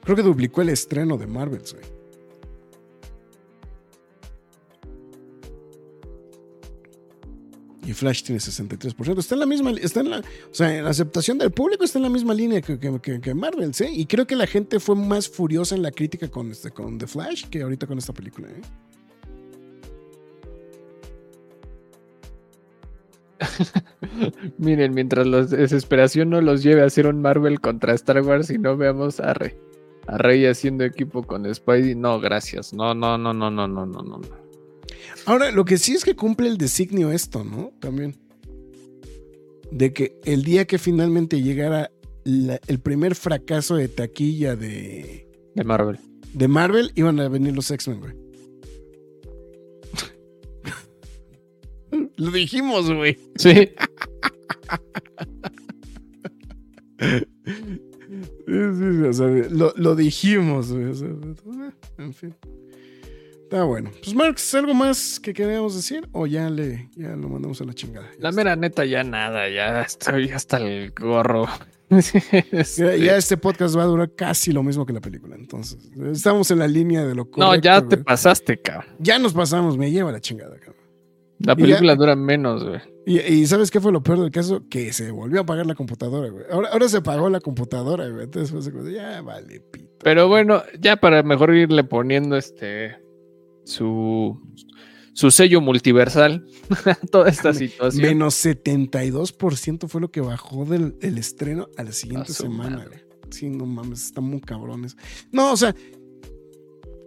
creo 0.04 0.16
que 0.16 0.22
duplicó 0.22 0.62
el 0.62 0.70
estreno 0.70 1.18
de 1.18 1.26
Marvels, 1.26 1.74
güey. 1.74 1.86
Y 7.86 7.94
Flash 7.94 8.24
tiene 8.24 8.40
63%. 8.40 9.18
Está 9.18 9.36
en 9.36 9.40
la 9.40 9.46
misma, 9.48 9.72
está 9.72 10.02
en 10.02 10.10
la, 10.12 10.20
o 10.20 10.24
sea, 10.54 10.82
la 10.84 10.90
aceptación 10.92 11.38
del 11.40 11.50
público 11.52 11.84
está 11.84 11.98
en 11.98 12.04
la 12.04 12.10
misma 12.10 12.34
línea 12.36 12.62
que, 12.62 12.78
que, 12.78 13.00
que- 13.00 13.20
que 13.20 13.34
Marvel, 13.34 13.74
¿sí? 13.74 13.86
Y 13.88 14.06
creo 14.06 14.28
que 14.28 14.36
la 14.36 14.46
gente 14.46 14.80
fue 14.80 14.96
más 14.96 15.28
furiosa 15.28 15.74
en 15.76 15.82
la 15.82 15.92
crítica 15.92 16.28
con, 16.28 16.52
este, 16.52 16.70
con 16.70 17.00
The 17.00 17.08
Flash 17.08 17.46
que 17.46 17.64
ahorita 17.64 17.88
con 17.88 17.98
esta 17.98 18.14
película, 18.14 18.48
¿eh? 18.50 18.62
Miren, 24.58 24.94
mientras 24.94 25.26
la 25.28 25.44
desesperación 25.46 26.30
no 26.30 26.42
los 26.42 26.64
lleve 26.64 26.82
a 26.82 26.86
hacer 26.86 27.08
un 27.08 27.22
Marvel 27.22 27.60
contra 27.60 27.94
Star 27.94 28.22
Wars 28.22 28.50
y 28.50 28.58
no 28.58 28.76
veamos 28.78 29.20
a 29.20 29.34
Rey, 29.34 29.54
a 30.08 30.18
Rey 30.18 30.46
haciendo 30.46 30.84
equipo 30.84 31.24
con 31.24 31.54
Spidey, 31.54 31.96
no, 31.96 32.20
gracias. 32.20 32.74
No, 32.74 32.94
no, 32.94 33.18
no, 33.18 33.34
no, 33.34 33.50
no, 33.50 33.68
no, 33.68 33.86
no, 33.86 34.02
no. 34.04 34.22
Ahora, 35.26 35.52
lo 35.52 35.66
que 35.66 35.78
sí 35.78 35.94
es 35.94 36.04
que 36.04 36.16
cumple 36.16 36.48
el 36.48 36.58
designio 36.58 37.12
esto, 37.12 37.44
¿no? 37.44 37.72
También. 37.80 38.16
De 39.72 39.94
que 39.94 40.20
el 40.26 40.44
día 40.44 40.66
que 40.66 40.78
finalmente 40.80 41.42
llegara 41.42 41.92
la- 42.24 42.60
el 42.68 42.80
primer 42.80 43.16
fracaso 43.16 43.76
de 43.76 43.88
taquilla 43.88 44.56
de, 44.56 45.28
De 45.56 45.64
Marvel. 45.64 46.00
de 46.34 46.48
Marvel, 46.48 46.92
iban 46.96 47.20
a 47.20 47.30
venir 47.30 47.54
los 47.56 47.70
X-Men, 47.70 48.00
güey. 48.00 48.14
Lo 52.20 52.32
dijimos, 52.32 52.92
güey. 52.92 53.18
Sí. 53.38 53.70
O 59.08 59.14
sea, 59.14 59.28
lo, 59.50 59.74
lo 59.76 59.96
dijimos, 59.96 60.72
güey. 60.72 60.86
o 60.86 60.94
sea, 60.94 61.08
en 61.98 62.14
fin. 62.14 62.36
Está 63.44 63.64
bueno. 63.64 63.92
Pues, 64.04 64.14
Marx, 64.14 64.54
¿algo 64.54 64.74
más 64.74 65.20
que 65.20 65.34
queríamos 65.34 65.76
decir? 65.76 66.08
O 66.12 66.28
ya 66.28 66.50
le 66.50 66.90
ya 66.96 67.16
lo 67.16 67.30
mandamos 67.30 67.60
a 67.62 67.66
la 67.66 67.74
chingada. 67.74 68.08
La 68.20 68.32
mera 68.32 68.56
neta, 68.56 68.86
ya 68.86 69.04
nada, 69.04 69.50
ya 69.50 69.82
estoy 69.82 70.30
hasta 70.30 70.58
el 70.58 70.92
gorro. 70.92 71.48
Ya, 71.90 72.96
ya 72.96 73.18
este 73.18 73.36
podcast 73.38 73.76
va 73.76 73.82
a 73.82 73.86
durar 73.88 74.14
casi 74.14 74.52
lo 74.52 74.62
mismo 74.62 74.86
que 74.86 74.94
la 74.94 75.02
película. 75.02 75.36
Entonces, 75.36 75.90
estamos 76.12 76.52
en 76.52 76.60
la 76.60 76.68
línea 76.68 77.04
de 77.04 77.16
lo 77.16 77.28
no, 77.38 77.56
ya 77.56 77.82
te 77.82 77.96
güey. 77.96 78.04
pasaste, 78.04 78.62
cabrón. 78.62 78.94
Ya 79.00 79.18
nos 79.18 79.34
pasamos, 79.34 79.76
me 79.76 79.90
lleva 79.90 80.12
la 80.12 80.22
chingada, 80.22 80.56
cabrón. 80.60 80.79
La 81.40 81.54
ya- 81.54 81.56
película 81.56 81.96
dura 81.96 82.16
menos, 82.16 82.64
güey. 82.64 82.80
Y, 83.06 83.20
y 83.20 83.48
¿sabes 83.48 83.72
qué 83.72 83.80
fue 83.80 83.92
lo 83.92 84.04
peor 84.04 84.20
del 84.20 84.32
caso? 84.32 84.64
Que 84.70 84.92
se 84.94 85.10
volvió 85.12 85.40
a 85.40 85.44
apagar 85.44 85.66
la 85.66 85.74
computadora, 85.76 86.30
güey. 86.30 86.46
Ahora, 86.52 86.70
ahora 86.70 86.88
se 86.90 86.98
apagó 86.98 87.30
la 87.30 87.40
computadora, 87.40 88.08
güey. 88.10 88.26
Entonces 88.26 88.52
fue 88.72 88.84
de, 88.84 88.94
ya 88.94 89.22
vale, 89.22 89.62
pito. 89.62 89.90
Pero 90.04 90.28
bueno, 90.28 90.62
ya 90.80 90.98
para 90.98 91.24
mejor 91.24 91.56
irle 91.56 91.84
poniendo 91.84 92.36
este 92.38 92.98
su 93.64 94.40
su 95.14 95.32
sello 95.32 95.60
multiversal 95.60 96.46
a 96.86 96.96
toda 97.12 97.30
esta 97.30 97.54
situación. 97.54 98.02
Menos 98.04 98.36
72% 98.46 99.88
fue 99.88 100.02
lo 100.02 100.12
que 100.12 100.22
bajó 100.22 100.66
del 100.66 100.96
el 101.02 101.18
estreno 101.18 101.68
a 101.78 101.84
la 101.84 101.92
siguiente 101.92 102.32
A 102.32 102.36
semana, 102.36 102.78
madre. 102.78 102.90
güey. 102.90 103.10
Sí, 103.32 103.50
no 103.50 103.66
mames, 103.66 104.06
están 104.06 104.24
muy 104.24 104.42
cabrones. 104.42 104.98
No, 105.32 105.52
o 105.54 105.58
sea, 105.58 105.76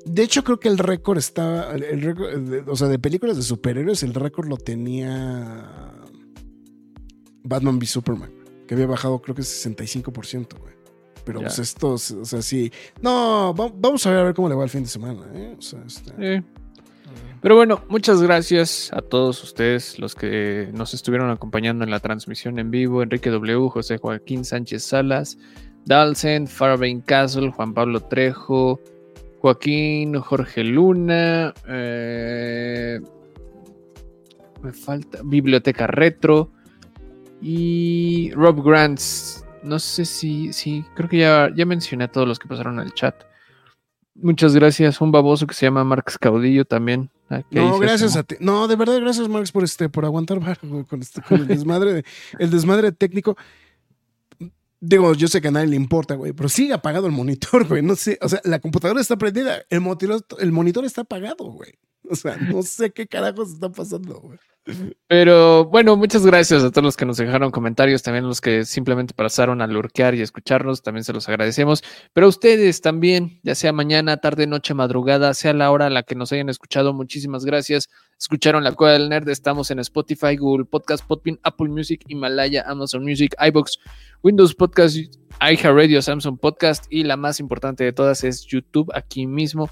de 0.04 0.22
hecho 0.22 0.42
creo 0.44 0.58
que 0.60 0.68
el 0.68 0.78
récord 0.78 1.18
estaba, 1.18 1.72
el, 1.74 1.82
el 1.84 2.00
récord, 2.02 2.38
de- 2.38 2.64
o 2.70 2.76
sea, 2.76 2.88
de 2.88 2.98
películas 2.98 3.36
de 3.36 3.42
superhéroes, 3.42 4.02
el 4.02 4.14
récord 4.14 4.48
lo 4.48 4.56
tenía 4.56 5.92
Batman 7.44 7.76
v 7.78 7.86
Superman, 7.86 8.30
que 8.66 8.74
había 8.74 8.86
bajado 8.86 9.20
creo 9.20 9.34
que 9.34 9.42
65%, 9.42 10.58
güey. 10.58 10.72
Pero 11.24 11.40
Ya. 11.40 11.46
pues 11.46 11.58
estos, 11.60 12.10
o 12.10 12.24
sea, 12.24 12.42
sí. 12.42 12.72
No, 13.00 13.54
va- 13.58 13.72
vamos 13.74 14.04
a 14.06 14.10
ver 14.10 14.18
a 14.20 14.24
ver 14.24 14.34
cómo 14.34 14.48
le 14.48 14.54
va 14.56 14.64
el 14.64 14.70
fin 14.70 14.82
de 14.82 14.88
semana, 14.88 15.22
¿eh? 15.34 15.54
O 15.58 15.62
sea, 15.62 15.82
está- 15.86 16.14
Sí. 16.16 16.44
Pero 17.40 17.56
bueno, 17.56 17.84
muchas 17.88 18.22
gracias 18.22 18.90
a 18.92 19.02
todos 19.02 19.42
ustedes, 19.42 19.98
los 19.98 20.14
que 20.14 20.70
nos 20.72 20.94
estuvieron 20.94 21.28
acompañando 21.30 21.82
en 21.84 21.90
la 21.90 21.98
transmisión 21.98 22.58
en 22.60 22.70
vivo. 22.70 23.02
Enrique 23.02 23.30
W, 23.30 23.68
José 23.68 23.98
Joaquín 23.98 24.44
Sánchez 24.44 24.84
Salas, 24.84 25.38
Dalsen, 25.84 26.46
Farbain 26.46 27.00
Castle, 27.00 27.50
Juan 27.50 27.74
Pablo 27.74 28.00
Trejo, 28.00 28.78
Joaquín, 29.42 30.20
Jorge 30.20 30.62
Luna, 30.62 31.52
eh, 31.66 33.00
me 34.62 34.72
falta 34.72 35.18
Biblioteca 35.24 35.88
Retro 35.88 36.52
y 37.40 38.30
Rob 38.34 38.62
Grants. 38.64 39.44
No 39.64 39.80
sé 39.80 40.04
si, 40.04 40.52
sí, 40.52 40.84
creo 40.94 41.08
que 41.08 41.18
ya, 41.18 41.50
ya 41.56 41.66
mencioné 41.66 42.04
a 42.04 42.08
todos 42.08 42.28
los 42.28 42.38
que 42.38 42.46
pasaron 42.46 42.78
al 42.78 42.94
chat. 42.94 43.16
Muchas 44.14 44.54
gracias. 44.54 45.00
Un 45.00 45.10
baboso 45.10 45.44
que 45.48 45.54
se 45.54 45.66
llama 45.66 45.82
Marx 45.82 46.18
Caudillo 46.18 46.64
también. 46.64 47.10
ah, 47.28 47.42
No, 47.50 47.80
gracias 47.80 48.14
a 48.14 48.22
ti. 48.22 48.36
No, 48.38 48.68
de 48.68 48.76
verdad, 48.76 49.00
gracias, 49.00 49.28
Marx, 49.28 49.50
por 49.50 49.64
este, 49.64 49.88
por 49.88 50.04
aguantar 50.04 50.38
con, 50.88 51.00
este, 51.00 51.20
con 51.20 51.40
el 51.40 51.48
desmadre, 51.48 52.04
el 52.38 52.50
desmadre 52.50 52.92
técnico. 52.92 53.36
Digo, 54.84 55.14
yo 55.14 55.28
sé 55.28 55.40
que 55.40 55.46
a 55.46 55.50
nadie 55.52 55.68
le 55.68 55.76
importa, 55.76 56.16
güey, 56.16 56.32
pero 56.32 56.48
sigue 56.48 56.72
apagado 56.72 57.06
el 57.06 57.12
monitor, 57.12 57.64
güey. 57.68 57.82
No 57.82 57.94
sé, 57.94 58.18
o 58.20 58.28
sea, 58.28 58.40
la 58.42 58.58
computadora 58.58 59.00
está 59.00 59.16
prendida, 59.16 59.62
el 59.70 59.80
monitor, 59.80 60.24
el 60.40 60.50
monitor 60.50 60.84
está 60.84 61.02
apagado, 61.02 61.44
güey. 61.52 61.74
O 62.10 62.16
sea, 62.16 62.36
no 62.36 62.64
sé 62.64 62.90
qué 62.90 63.06
carajos 63.06 63.52
está 63.52 63.70
pasando, 63.70 64.20
güey. 64.20 64.38
Pero 65.08 65.64
bueno, 65.64 65.96
muchas 65.96 66.24
gracias 66.24 66.62
a 66.62 66.70
todos 66.70 66.84
los 66.84 66.96
que 66.96 67.04
nos 67.04 67.16
dejaron 67.16 67.50
comentarios, 67.50 68.02
también 68.02 68.28
los 68.28 68.40
que 68.40 68.64
simplemente 68.64 69.12
pasaron 69.12 69.60
a 69.60 69.66
lurkear 69.66 70.14
y 70.14 70.20
escucharnos, 70.20 70.82
también 70.82 71.02
se 71.02 71.12
los 71.12 71.28
agradecemos. 71.28 71.82
Pero 72.12 72.26
a 72.26 72.30
ustedes 72.30 72.80
también, 72.80 73.40
ya 73.42 73.56
sea 73.56 73.72
mañana, 73.72 74.18
tarde, 74.18 74.46
noche, 74.46 74.72
madrugada, 74.72 75.34
sea 75.34 75.52
la 75.52 75.70
hora 75.72 75.86
a 75.86 75.90
la 75.90 76.04
que 76.04 76.14
nos 76.14 76.32
hayan 76.32 76.48
escuchado, 76.48 76.92
muchísimas 76.92 77.44
gracias. 77.44 77.88
Escucharon 78.18 78.62
La 78.62 78.70
Cueva 78.70 78.92
del 78.92 79.08
Nerd, 79.08 79.28
estamos 79.30 79.72
en 79.72 79.80
Spotify, 79.80 80.36
Google 80.36 80.64
Podcast, 80.64 81.04
Podbean, 81.04 81.40
Apple 81.42 81.68
Music, 81.68 82.04
Himalaya, 82.06 82.62
Amazon 82.68 83.02
Music, 83.02 83.34
iBox, 83.44 83.78
Windows 84.22 84.54
Podcast, 84.54 84.96
iHeartRadio, 85.40 86.00
Samsung 86.00 86.38
Podcast 86.38 86.84
y 86.88 87.02
la 87.02 87.16
más 87.16 87.40
importante 87.40 87.82
de 87.82 87.92
todas 87.92 88.22
es 88.22 88.46
YouTube, 88.46 88.92
aquí 88.94 89.26
mismo, 89.26 89.68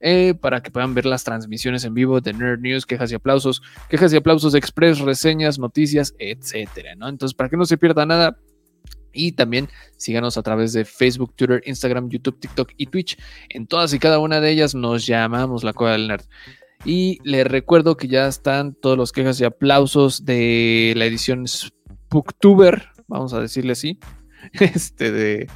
eh, 0.00 0.34
para 0.34 0.62
que 0.62 0.70
puedan 0.70 0.94
ver 0.94 1.06
las 1.06 1.24
transmisiones 1.24 1.84
en 1.84 1.94
vivo 1.94 2.20
de 2.20 2.32
Nerd 2.32 2.60
News, 2.60 2.86
quejas 2.86 3.12
y 3.12 3.14
aplausos 3.14 3.62
quejas 3.88 4.12
y 4.12 4.16
aplausos 4.16 4.54
express, 4.54 4.98
reseñas, 5.00 5.58
noticias, 5.58 6.14
etcétera, 6.18 6.94
¿no? 6.96 7.08
Entonces, 7.08 7.34
para 7.34 7.48
que 7.48 7.56
no 7.56 7.64
se 7.64 7.78
pierda 7.78 8.06
nada. 8.06 8.38
Y 9.12 9.32
también 9.32 9.68
síganos 9.96 10.38
a 10.38 10.42
través 10.42 10.72
de 10.72 10.84
Facebook, 10.84 11.34
Twitter, 11.34 11.60
Instagram, 11.66 12.08
YouTube, 12.08 12.38
TikTok 12.38 12.70
y 12.76 12.86
Twitch. 12.86 13.18
En 13.48 13.66
todas 13.66 13.92
y 13.92 13.98
cada 13.98 14.20
una 14.20 14.40
de 14.40 14.50
ellas 14.50 14.74
nos 14.74 15.04
llamamos 15.04 15.64
la 15.64 15.72
Cueva 15.72 15.92
del 15.92 16.06
Nerd. 16.06 16.24
Y 16.84 17.18
les 17.24 17.46
recuerdo 17.46 17.96
que 17.96 18.08
ya 18.08 18.26
están 18.26 18.74
todos 18.74 18.96
los 18.96 19.12
quejas 19.12 19.40
y 19.40 19.44
aplausos 19.44 20.24
de 20.24 20.94
la 20.96 21.04
edición 21.04 21.46
Spooktuber, 21.46 22.88
vamos 23.06 23.34
a 23.34 23.40
decirle 23.40 23.72
así, 23.72 23.98
este 24.52 25.12
de 25.12 25.48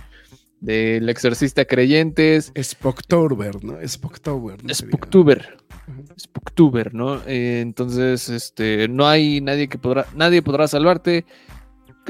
del 0.64 1.10
exorcista 1.10 1.66
creyentes, 1.66 2.50
Spocktober, 2.60 3.62
¿no? 3.62 3.76
Spocktober. 3.86 4.64
¿no? 4.64 4.72
Ujú. 4.72 6.04
Spooktuber, 6.18 6.94
¿no? 6.94 7.20
Eh, 7.26 7.60
entonces, 7.60 8.30
este, 8.30 8.88
no 8.88 9.06
hay 9.06 9.42
nadie 9.42 9.68
que 9.68 9.76
podrá, 9.76 10.06
nadie 10.14 10.40
podrá 10.40 10.66
salvarte. 10.66 11.26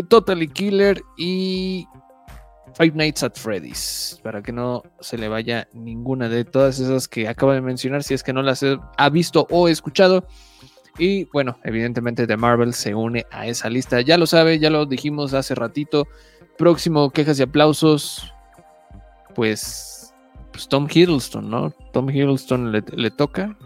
Totally 0.09 0.47
Killer 0.49 1.03
y 1.17 1.87
Five 2.75 2.93
Nights 2.95 3.25
at 3.25 3.35
Freddy's, 3.35 4.21
para 4.23 4.41
que 4.41 4.53
no 4.53 4.85
se 5.01 5.19
le 5.19 5.29
vaya 5.29 5.69
ninguna 5.73 6.29
de 6.29 6.45
todas 6.45 6.79
esas 6.79 7.09
que 7.09 7.27
acabo 7.27 7.53
de 7.53 7.61
mencionar, 7.61 8.05
si 8.05 8.15
es 8.15 8.23
que 8.23 8.33
no 8.33 8.43
las 8.43 8.65
ha 8.97 9.11
visto 9.11 9.49
o 9.51 9.69
escuchado. 9.69 10.27
Y 10.97 11.25
bueno, 11.33 11.59
evidentemente 11.65 12.29
The 12.29 12.37
Marvel 12.37 12.73
se 12.73 12.95
une 12.95 13.27
a 13.33 13.49
esa 13.49 13.69
lista. 13.69 14.01
Ya 14.01 14.17
lo 14.17 14.27
sabe, 14.27 14.61
ya 14.61 14.71
lo 14.71 14.87
dijimos 14.87 15.35
hace 15.35 15.57
ratito. 15.57 16.07
Próximo, 16.57 17.11
quejas 17.11 17.41
y 17.41 17.43
aplausos. 17.43 18.34
Pues, 19.35 20.15
pues 20.53 20.69
Tom 20.69 20.89
Hiddleston, 20.91 21.51
¿no? 21.51 21.73
Tom 21.93 22.11
Hiddleston 22.11 22.73
le, 22.73 22.83
le 22.95 23.11
toca 23.11 23.57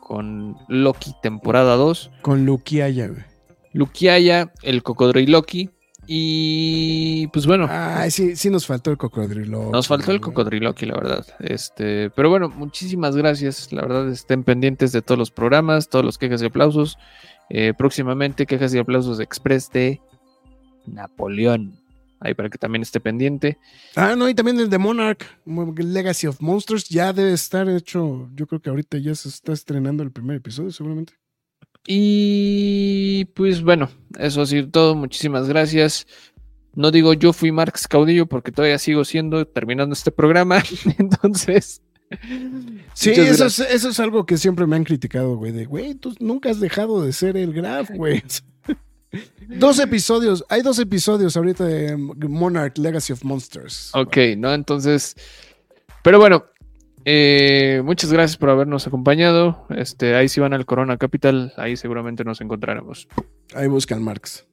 con 0.00 0.56
Loki 0.68 1.14
temporada 1.20 1.74
2. 1.74 2.12
Con 2.22 2.46
Luquiaya, 2.46 3.08
güey. 3.08 3.24
Luquiaya, 3.72 4.52
el 4.62 4.82
cocodriloqui. 4.82 5.70
Y 6.06 7.26
pues 7.28 7.46
bueno. 7.46 7.66
Ay, 7.68 8.10
sí, 8.10 8.36
sí 8.36 8.48
nos 8.48 8.66
faltó 8.66 8.92
el 8.92 8.96
cocodrilo. 8.96 9.70
Nos 9.72 9.88
faltó 9.88 10.12
el 10.12 10.20
cocodriloqui, 10.20 10.86
la 10.86 10.94
verdad. 10.94 11.26
Este, 11.40 12.10
pero 12.10 12.30
bueno, 12.30 12.48
muchísimas 12.48 13.16
gracias. 13.16 13.72
La 13.72 13.82
verdad, 13.82 14.08
estén 14.08 14.44
pendientes 14.44 14.92
de 14.92 15.02
todos 15.02 15.18
los 15.18 15.32
programas, 15.32 15.88
todos 15.88 16.04
los 16.04 16.18
quejas 16.18 16.40
y 16.42 16.46
aplausos. 16.46 16.98
Eh, 17.50 17.74
próximamente, 17.76 18.46
quejas 18.46 18.72
y 18.74 18.78
aplausos 18.78 19.18
express 19.18 19.70
de 19.70 20.00
Napoleón. 20.86 21.80
Ahí 22.20 22.34
para 22.34 22.48
que 22.48 22.58
también 22.58 22.82
esté 22.82 22.98
pendiente. 22.98 23.58
Ah, 23.94 24.16
no, 24.16 24.28
y 24.28 24.34
también 24.34 24.58
el 24.58 24.70
de 24.70 24.78
Monarch, 24.78 25.24
Legacy 25.44 26.26
of 26.26 26.40
Monsters, 26.40 26.88
ya 26.88 27.12
debe 27.12 27.32
estar 27.32 27.68
hecho. 27.68 28.30
Yo 28.34 28.46
creo 28.46 28.60
que 28.60 28.70
ahorita 28.70 28.98
ya 28.98 29.14
se 29.14 29.28
está 29.28 29.52
estrenando 29.52 30.02
el 30.02 30.10
primer 30.10 30.36
episodio, 30.36 30.70
seguramente. 30.70 31.14
Y 31.86 33.26
pues 33.34 33.62
bueno, 33.62 33.90
eso 34.18 34.42
ha 34.42 34.46
sido 34.46 34.68
todo. 34.70 34.94
Muchísimas 34.94 35.48
gracias. 35.48 36.06
No 36.74 36.90
digo 36.90 37.14
yo 37.14 37.32
fui 37.32 37.52
Marx 37.52 37.88
Caudillo 37.88 38.26
porque 38.26 38.52
todavía 38.52 38.78
sigo 38.78 39.04
siendo 39.04 39.46
terminando 39.46 39.92
este 39.92 40.10
programa. 40.10 40.62
Entonces. 40.98 41.82
Sí, 42.94 43.10
eso 43.10 43.46
es, 43.46 43.58
eso 43.58 43.88
es, 43.88 43.98
algo 43.98 44.26
que 44.26 44.36
siempre 44.36 44.66
me 44.66 44.76
han 44.76 44.84
criticado, 44.84 45.36
güey. 45.36 45.50
De, 45.50 45.64
güey, 45.64 45.94
tú 45.94 46.14
nunca 46.20 46.50
has 46.50 46.60
dejado 46.60 47.02
de 47.02 47.12
ser 47.12 47.36
el 47.36 47.52
Graf, 47.52 47.90
güey. 47.90 48.22
dos 49.48 49.78
episodios, 49.78 50.44
hay 50.48 50.62
dos 50.62 50.78
episodios 50.78 51.36
ahorita 51.36 51.64
de 51.64 51.96
Monarch 51.96 52.78
Legacy 52.78 53.12
of 53.12 53.24
Monsters. 53.24 53.90
Ok, 53.94 54.16
¿no? 54.36 54.52
Entonces. 54.52 55.16
Pero 56.02 56.18
bueno, 56.18 56.44
eh, 57.04 57.82
muchas 57.84 58.12
gracias 58.12 58.36
por 58.36 58.50
habernos 58.50 58.86
acompañado. 58.86 59.66
Este, 59.70 60.16
ahí 60.16 60.28
si 60.28 60.40
van 60.40 60.54
al 60.54 60.66
Corona 60.66 60.96
Capital, 60.96 61.52
ahí 61.56 61.76
seguramente 61.76 62.24
nos 62.24 62.40
encontraremos. 62.40 63.08
Ahí 63.54 63.68
buscan 63.68 64.02
Marx. 64.02 64.44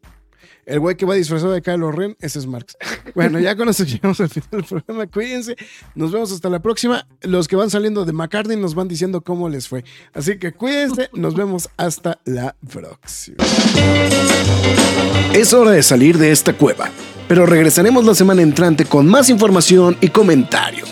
El 0.66 0.80
güey 0.80 0.96
que 0.96 1.06
va 1.06 1.16
disfrazado 1.16 1.52
de 1.52 1.62
Kylo 1.62 1.92
Ren, 1.92 2.16
ese 2.22 2.40
es 2.40 2.48
Marx. 2.48 2.78
Bueno, 3.16 3.40
ya 3.40 3.56
con 3.56 3.70
eso 3.70 3.84
llegamos 3.84 4.20
al 4.22 4.30
final 4.30 4.50
del 4.50 4.64
programa. 4.64 5.06
Cuídense. 5.06 5.56
Nos 5.94 6.12
vemos 6.12 6.32
hasta 6.32 6.50
la 6.50 6.64
próxima. 6.64 7.06
Los 7.22 7.48
que 7.48 7.56
van 7.56 7.70
saliendo 7.70 8.06
de 8.06 8.14
McCartney 8.14 8.58
nos 8.58 8.74
van 8.74 8.88
diciendo 8.88 9.22
cómo 9.22 9.50
les 9.50 9.68
fue. 9.68 9.84
Así 10.14 10.40
que 10.40 10.52
cuídense. 10.52 11.12
Nos 11.14 11.36
vemos 11.36 11.70
hasta 11.78 12.18
la 12.26 12.56
próxima. 12.72 13.38
Es 15.34 15.54
hora 15.54 15.70
de 15.72 15.84
salir 15.84 16.18
de 16.18 16.32
esta 16.32 16.54
cueva. 16.54 16.90
Pero 17.28 17.46
regresaremos 17.46 18.04
la 18.04 18.16
semana 18.16 18.42
entrante 18.42 18.86
con 18.86 19.08
más 19.08 19.30
información 19.30 19.96
y 20.02 20.08
comentarios. 20.08 20.92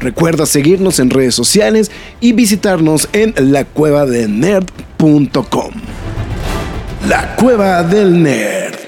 Recuerda 0.00 0.46
seguirnos 0.46 0.98
en 0.98 1.10
redes 1.10 1.36
sociales 1.36 1.92
y 2.20 2.32
visitarnos 2.32 3.08
en 3.12 3.34
lacuevadelnerd.com. 3.52 5.99
La 7.08 7.34
Cueva 7.34 7.82
del 7.82 8.22
Nerd. 8.22 8.79